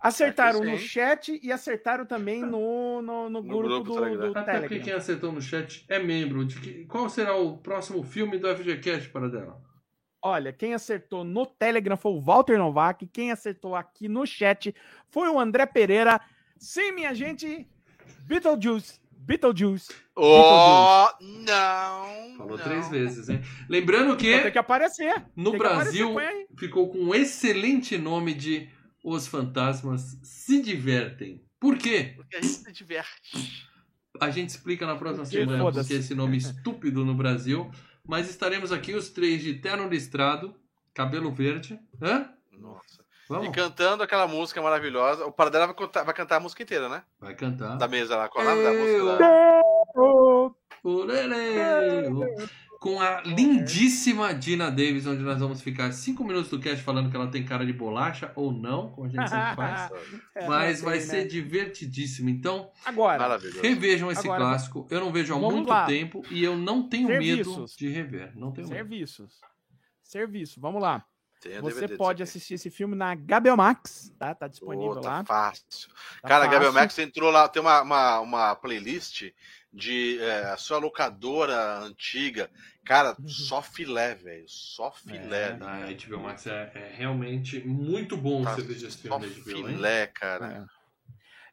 Acertaram 0.00 0.62
no 0.62 0.78
chat 0.78 1.38
e 1.42 1.50
acertaram 1.50 2.06
também 2.06 2.42
no, 2.42 3.02
no, 3.02 3.28
no 3.28 3.42
grupo, 3.42 3.68
grupo 3.68 3.84
do, 3.84 3.94
do 3.94 4.00
Telegram. 4.00 4.32
do 4.32 4.38
Até 4.38 4.52
porque 4.52 4.60
Telegram. 4.68 4.84
quem 4.84 4.92
acertou 4.94 5.32
no 5.32 5.40
chat 5.42 5.84
é 5.88 5.98
membro. 5.98 6.44
De 6.44 6.60
que, 6.60 6.84
qual 6.86 7.08
será 7.08 7.34
o 7.36 7.58
próximo 7.58 8.02
filme 8.02 8.38
do 8.38 8.48
FGCast, 8.54 9.08
Paradela? 9.10 9.60
Olha, 10.22 10.52
quem 10.52 10.74
acertou 10.74 11.24
no 11.24 11.46
Telegram 11.46 11.96
foi 11.96 12.12
o 12.12 12.20
Walter 12.20 12.58
Novak. 12.58 13.06
Quem 13.08 13.30
acertou 13.32 13.74
aqui 13.74 14.08
no 14.08 14.26
chat 14.26 14.74
foi 15.08 15.28
o 15.28 15.38
André 15.38 15.66
Pereira. 15.66 16.20
Sim, 16.58 16.92
minha 16.92 17.14
gente, 17.14 17.66
Beetlejuice. 18.26 19.00
Beetlejuice. 19.12 19.92
Oh, 20.16 21.06
não! 21.20 22.36
Falou 22.36 22.56
não. 22.56 22.64
três 22.64 22.88
vezes, 22.88 23.28
hein? 23.28 23.40
Lembrando 23.68 24.16
Tem 24.16 24.42
que 24.42 24.50
que 24.52 24.58
aparecer. 24.58 25.24
no 25.36 25.50
Tem 25.50 25.52
que 25.52 25.58
Brasil 25.58 26.10
aparecer, 26.10 26.46
ficou 26.58 26.88
com 26.88 26.98
um 26.98 27.14
excelente 27.14 27.96
nome 27.98 28.32
de 28.34 28.68
Os 29.08 29.26
Fantasmas 29.26 30.18
Se 30.22 30.60
Divertem. 30.60 31.42
Por 31.58 31.78
quê? 31.78 32.12
Porque 32.14 32.36
a 32.36 32.42
gente 32.42 32.54
se 32.54 32.72
diverte. 32.72 33.66
A 34.20 34.30
gente 34.30 34.50
explica 34.50 34.86
na 34.86 34.96
próxima 34.96 35.24
Porque 35.24 35.38
semana 35.38 35.72
porque 35.72 35.94
esse 35.94 36.14
nome 36.14 36.36
estúpido 36.36 37.04
no 37.04 37.14
Brasil. 37.14 37.70
Mas 38.06 38.28
estaremos 38.28 38.70
aqui 38.70 38.94
os 38.94 39.08
três 39.08 39.42
de 39.42 39.54
terno 39.54 39.88
listrado, 39.88 40.54
cabelo 40.92 41.32
verde. 41.32 41.80
Hã? 42.02 42.28
Nossa. 42.52 43.00
E 43.00 43.28
Vamos? 43.28 43.48
cantando 43.54 44.02
aquela 44.02 44.26
música 44.26 44.60
maravilhosa. 44.60 45.24
O 45.24 45.32
Paradela 45.32 45.66
vai 45.66 45.74
cantar, 45.74 46.04
vai 46.04 46.14
cantar 46.14 46.36
a 46.36 46.40
música 46.40 46.62
inteira, 46.62 46.88
né? 46.88 47.02
Vai 47.18 47.34
cantar. 47.34 47.76
Da 47.76 47.88
mesa 47.88 48.16
lá. 48.16 48.28
Qual 48.28 48.44
é 48.44 48.46
o 48.46 48.50
nome 48.50 48.62
da 48.62 48.72
música? 48.72 49.18
Da... 49.18 49.60
Oh, 49.96 50.54
Orelê. 50.84 52.08
Com 52.78 53.00
a 53.00 53.22
lindíssima 53.22 54.32
Dina 54.32 54.70
Davis, 54.70 55.04
onde 55.04 55.22
nós 55.22 55.40
vamos 55.40 55.60
ficar 55.60 55.90
cinco 55.90 56.22
minutos 56.22 56.48
do 56.48 56.60
cast 56.60 56.82
falando 56.84 57.10
que 57.10 57.16
ela 57.16 57.26
tem 57.26 57.44
cara 57.44 57.66
de 57.66 57.72
bolacha 57.72 58.30
ou 58.36 58.52
não, 58.52 58.92
como 58.92 59.08
a 59.08 59.10
gente 59.10 59.28
sempre 59.28 59.56
faz. 59.56 59.90
é, 60.36 60.46
Mas 60.46 60.78
não 60.78 60.88
vai 60.88 61.00
sei, 61.00 61.08
ser 61.08 61.22
né? 61.22 61.28
divertidíssimo. 61.28 62.28
Então, 62.28 62.70
Agora, 62.84 63.36
revejam 63.60 64.12
esse 64.12 64.20
Agora, 64.20 64.40
clássico. 64.40 64.86
Eu 64.90 65.00
não 65.00 65.10
vejo 65.10 65.34
há 65.34 65.38
muito 65.38 65.68
lá. 65.68 65.86
tempo 65.86 66.22
e 66.30 66.44
eu 66.44 66.56
não 66.56 66.88
tenho 66.88 67.08
medo 67.08 67.44
Serviços. 67.44 67.76
de 67.76 67.88
rever. 67.88 68.32
Não 68.36 68.52
tenho 68.52 68.68
medo. 68.68 68.76
serviços. 68.76 69.40
Serviço, 70.00 70.60
vamos 70.60 70.80
lá. 70.80 71.04
Você 71.40 71.48
DVD 71.60 71.96
pode 71.96 72.22
assistir 72.22 72.54
esse 72.54 72.68
filme 72.68 72.96
na 72.96 73.14
Gabriel 73.14 73.56
Max, 73.56 74.12
tá? 74.18 74.34
Tá 74.34 74.48
disponível 74.48 74.98
Ô, 74.98 75.00
tá 75.00 75.18
lá. 75.18 75.24
fácil. 75.24 75.88
Tá 76.20 76.28
Cara, 76.28 76.44
a 76.44 76.46
fácil. 76.46 76.50
Gabriel 76.50 76.72
Max 76.72 76.98
entrou 76.98 77.30
lá, 77.30 77.48
tem 77.48 77.62
uma, 77.62 77.82
uma, 77.82 78.20
uma 78.20 78.54
playlist 78.56 79.30
de 79.72 80.18
é, 80.20 80.46
a 80.50 80.56
sua 80.56 80.78
locadora 80.78 81.80
antiga. 81.80 82.50
Cara, 82.84 83.14
Uhum. 83.18 83.28
só 83.28 83.60
filé, 83.62 84.14
velho. 84.14 84.44
Só 84.48 84.90
filé. 84.92 85.50
É, 85.50 85.56
né? 85.56 85.66
A 85.66 86.08
HBO 86.08 86.22
Max 86.22 86.46
é, 86.46 86.72
é 86.74 86.92
realmente 86.96 87.60
muito 87.66 88.16
bom 88.16 88.42
Tá 88.42 88.54
você 88.54 88.62
ver 88.62 88.72
esse 88.74 88.90
só 88.90 88.98
filme 89.20 89.26
da 89.26 89.40
HBO, 89.42 89.50
hein? 89.68 89.76
filé, 89.76 90.06
cara. 90.06 90.66
É. 90.74 90.78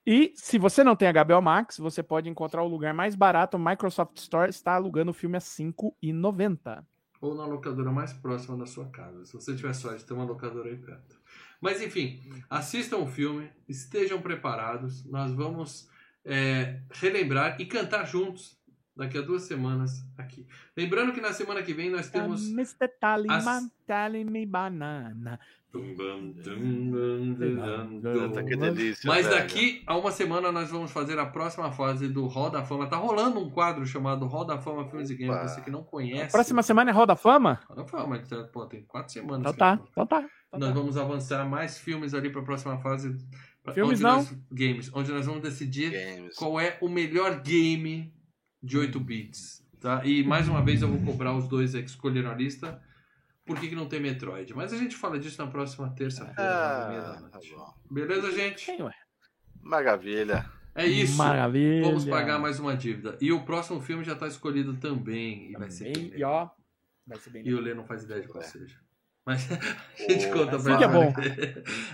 E 0.07 0.31
se 0.35 0.57
você 0.59 0.83
não 0.83 0.95
tem 0.95 1.07
a 1.07 1.11
Gabriel 1.11 1.41
Max, 1.41 1.77
você 1.79 2.03
pode 2.03 2.29
encontrar 2.29 2.61
o 2.63 2.67
lugar 2.67 2.93
mais 2.93 3.15
barato. 3.15 3.57
O 3.57 3.59
Microsoft 3.59 4.17
Store 4.17 4.49
está 4.49 4.75
alugando 4.75 5.09
o 5.11 5.13
filme 5.15 5.35
a 5.35 5.39
R$ 5.39 5.45
5,90. 5.45 6.85
ou 7.21 7.33
na 7.33 7.45
locadora 7.45 7.91
mais 7.91 8.13
próxima 8.13 8.55
da 8.55 8.67
sua 8.67 8.87
casa. 8.89 9.25
Se 9.25 9.33
você 9.33 9.55
tiver 9.55 9.73
sorte 9.73 9.99
de 9.99 10.05
ter 10.05 10.13
uma 10.13 10.25
locadora 10.25 10.69
aí 10.69 10.77
perto. 10.77 11.19
Mas 11.59 11.81
enfim, 11.81 12.21
assistam 12.49 12.97
o 12.97 13.07
filme, 13.07 13.49
estejam 13.67 14.21
preparados. 14.21 15.03
Nós 15.05 15.31
vamos 15.33 15.89
é, 16.25 16.81
relembrar 16.91 17.55
e 17.59 17.65
cantar 17.65 18.05
juntos 18.05 18.57
daqui 18.95 19.17
a 19.17 19.21
duas 19.21 19.43
semanas 19.43 20.03
aqui. 20.17 20.47
Lembrando 20.75 21.13
que 21.13 21.21
na 21.21 21.33
semana 21.33 21.61
que 21.61 21.73
vem 21.73 21.89
nós 21.89 22.09
temos. 22.09 22.49
Mr. 22.49 22.87
Tallyman, 22.99 23.37
as- 23.37 24.25
me 24.25 24.45
banana. 24.45 25.39
Mas 29.05 29.25
velho. 29.27 29.29
daqui 29.29 29.83
a 29.85 29.97
uma 29.97 30.11
semana 30.11 30.51
nós 30.51 30.69
vamos 30.69 30.91
fazer 30.91 31.19
a 31.19 31.25
próxima 31.25 31.71
fase 31.71 32.07
do 32.07 32.25
Hall 32.27 32.49
da 32.49 32.63
Fama. 32.63 32.87
Tá 32.87 32.95
rolando 32.95 33.39
um 33.41 33.49
quadro 33.49 33.85
chamado 33.85 34.25
Hall 34.25 34.45
da 34.45 34.57
Fama 34.57 34.87
Filmes 34.89 35.09
e 35.09 35.15
Games. 35.15 35.51
Você 35.51 35.61
que 35.61 35.69
não 35.69 35.83
conhece. 35.83 36.31
Próxima 36.31 36.63
semana 36.63 36.91
é 36.91 36.93
Roda 36.93 37.15
Fama? 37.15 37.59
Hall 37.67 37.75
da 37.75 37.85
Fama, 37.85 38.17
então, 38.17 38.47
pô, 38.53 38.65
tem 38.65 38.83
quatro 38.83 39.11
semanas. 39.11 39.41
Então 39.41 39.53
tá, 39.53 39.71
a 39.73 39.79
então 39.91 40.07
tá. 40.07 40.19
então 40.47 40.59
Nós 40.59 40.69
tá. 40.69 40.75
vamos 40.75 40.97
avançar 40.97 41.45
mais 41.45 41.77
filmes 41.77 42.13
ali 42.13 42.29
para 42.29 42.41
a 42.41 42.45
próxima 42.45 42.77
fase. 42.79 43.13
Filmes 43.73 43.93
onde 43.99 44.03
não? 44.03 44.15
nós- 44.17 44.37
games, 44.51 44.91
onde 44.93 45.11
nós 45.11 45.25
vamos 45.25 45.41
decidir 45.41 45.91
Games. 45.91 46.35
qual 46.35 46.59
é 46.59 46.77
o 46.81 46.87
melhor 46.89 47.41
game 47.41 48.13
de 48.61 48.77
8 48.77 48.99
bits. 48.99 49.63
Tá? 49.79 50.03
E 50.05 50.23
mais 50.23 50.47
uma 50.47 50.63
vez 50.63 50.81
eu 50.81 50.87
vou 50.87 50.99
cobrar 51.13 51.35
os 51.35 51.47
dois 51.47 51.75
aí 51.75 51.83
que 51.83 51.89
escolheram 51.89 52.31
a 52.31 52.35
lista. 52.35 52.81
Por 53.45 53.59
que, 53.59 53.67
que 53.69 53.75
não 53.75 53.87
tem 53.87 53.99
Metroid? 53.99 54.51
Mas 54.55 54.73
a 54.73 54.77
gente 54.77 54.95
fala 54.95 55.19
disso 55.19 55.39
na 55.43 55.49
próxima 55.51 55.89
terça-feira, 55.93 56.35
Ah, 56.41 57.13
tá 57.15 57.37
noite. 57.37 57.53
bom. 57.53 57.73
Beleza, 57.91 58.31
gente? 58.31 58.65
Quem, 58.65 58.81
ué? 58.81 58.93
Maravilha. 59.61 60.49
É 60.73 60.85
isso. 60.85 61.15
Maravilha. 61.17 61.83
Vamos 61.85 62.05
pagar 62.05 62.39
mais 62.39 62.59
uma 62.59 62.75
dívida. 62.75 63.17
E 63.21 63.31
o 63.31 63.43
próximo 63.45 63.79
filme 63.81 64.03
já 64.03 64.13
está 64.13 64.27
escolhido 64.27 64.75
também. 64.77 65.51
E 65.51 65.53
vai 65.53 65.69
ser 65.69 65.85
Bem, 65.93 66.09
bem 66.09 66.19
e 66.19 66.23
ó, 66.23 66.49
vai 67.05 67.19
ser 67.19 67.29
bem 67.29 67.47
E 67.47 67.53
o 67.53 67.61
Lê 67.61 67.73
não 67.73 67.85
faz 67.85 68.03
ideia 68.03 68.21
de 68.21 68.27
qual 68.27 68.43
É. 68.43 68.47
seja. 68.47 68.79
Mas 69.25 69.49
a 69.51 70.11
gente 70.11 70.27
Ô, 70.27 70.33
conta 70.33 70.59
pra 70.59 70.77
que 70.77 70.83
é 70.83 70.87
bom. 70.87 71.13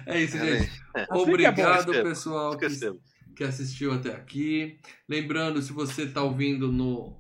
É 0.05 0.19
isso, 0.21 0.37
gente. 0.37 0.83
É. 0.95 1.07
Obrigado, 1.11 1.91
Esquecemos. 1.91 2.09
pessoal, 2.09 2.57
que, 2.57 2.67
que 3.35 3.43
assistiu 3.43 3.93
até 3.93 4.13
aqui. 4.13 4.77
Lembrando, 5.07 5.61
se 5.61 5.71
você 5.71 6.05
tá 6.07 6.21
ouvindo 6.21 6.71
no. 6.71 7.17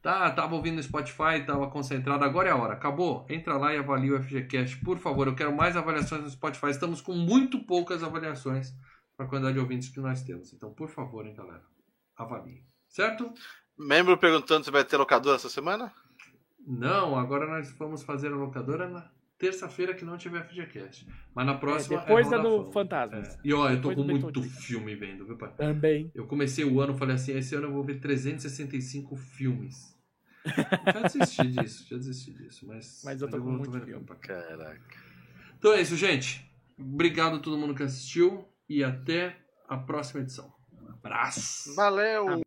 Tá, 0.00 0.30
tava 0.32 0.56
ouvindo 0.56 0.76
no 0.76 0.82
Spotify, 0.82 1.44
tava 1.46 1.70
concentrado, 1.70 2.24
agora 2.24 2.48
é 2.48 2.52
a 2.52 2.56
hora. 2.56 2.72
Acabou? 2.74 3.24
Entra 3.28 3.56
lá 3.56 3.72
e 3.72 3.78
avalia 3.78 4.14
o 4.16 4.22
FGCast, 4.22 4.78
por 4.78 4.98
favor. 4.98 5.28
Eu 5.28 5.34
quero 5.34 5.54
mais 5.54 5.76
avaliações 5.76 6.22
no 6.22 6.30
Spotify. 6.30 6.70
Estamos 6.70 7.00
com 7.00 7.12
muito 7.12 7.64
poucas 7.64 8.02
avaliações 8.02 8.72
para 9.16 9.26
a 9.26 9.28
quantidade 9.28 9.54
de 9.54 9.60
ouvintes 9.60 9.88
que 9.90 10.00
nós 10.00 10.22
temos. 10.22 10.52
Então, 10.52 10.72
por 10.72 10.88
favor, 10.88 11.24
hein, 11.24 11.34
galera. 11.34 11.62
Avalie. 12.16 12.64
Certo? 12.88 13.32
Membro 13.78 14.18
perguntando 14.18 14.64
se 14.64 14.70
vai 14.72 14.84
ter 14.84 14.96
locadora 14.96 15.36
essa 15.36 15.48
semana? 15.48 15.92
Não, 16.66 17.16
agora 17.16 17.46
nós 17.46 17.70
vamos 17.78 18.02
fazer 18.02 18.32
a 18.32 18.36
locadora 18.36 18.88
na 18.88 19.08
terça-feira 19.42 19.92
que 19.92 20.04
não 20.04 20.16
tiver 20.16 20.44
FGCast. 20.44 21.04
Mas 21.34 21.44
na 21.44 21.54
próxima. 21.54 21.96
É, 21.96 22.00
depois 22.00 22.28
é 22.28 22.30
da 22.30 22.36
Roda 22.36 22.64
do. 22.64 22.72
Fantasmas. 22.72 23.34
É. 23.34 23.40
E 23.44 23.52
ó, 23.52 23.68
eu 23.68 23.80
tô 23.82 23.88
Depois 23.88 24.06
com 24.06 24.12
muito 24.12 24.42
filme 24.42 24.94
vendo, 24.94 25.26
viu, 25.26 25.36
pai? 25.36 25.52
Também. 25.56 26.12
Eu 26.14 26.26
comecei 26.28 26.64
o 26.64 26.80
ano, 26.80 26.94
falei 26.94 27.16
assim, 27.16 27.36
esse 27.36 27.52
ano 27.56 27.66
eu 27.66 27.72
vou 27.72 27.82
ver 27.82 27.98
365 27.98 29.16
filmes. 29.16 29.92
Já 30.46 31.02
desisti 31.02 31.48
disso, 31.48 31.86
já 31.88 31.96
desisti 31.96 32.32
disso, 32.32 32.66
mas... 32.66 33.02
Mas 33.04 33.22
eu 33.22 33.30
tô 33.30 33.36
com 33.38 33.44
vou- 33.44 33.52
muito 33.52 33.70
vendo 33.70 33.84
filme. 33.84 34.04
pra 34.04 34.16
cá. 34.16 34.42
Caraca. 34.42 34.80
Então 35.56 35.72
é 35.72 35.80
isso, 35.80 35.96
gente. 35.96 36.44
Obrigado 36.76 37.36
a 37.36 37.38
todo 37.38 37.56
mundo 37.56 37.74
que 37.76 37.82
assistiu 37.84 38.44
e 38.68 38.82
até 38.82 39.36
a 39.68 39.76
próxima 39.76 40.20
edição. 40.20 40.52
Um 40.72 40.88
abraço. 40.90 41.74
Valeu! 41.76 42.26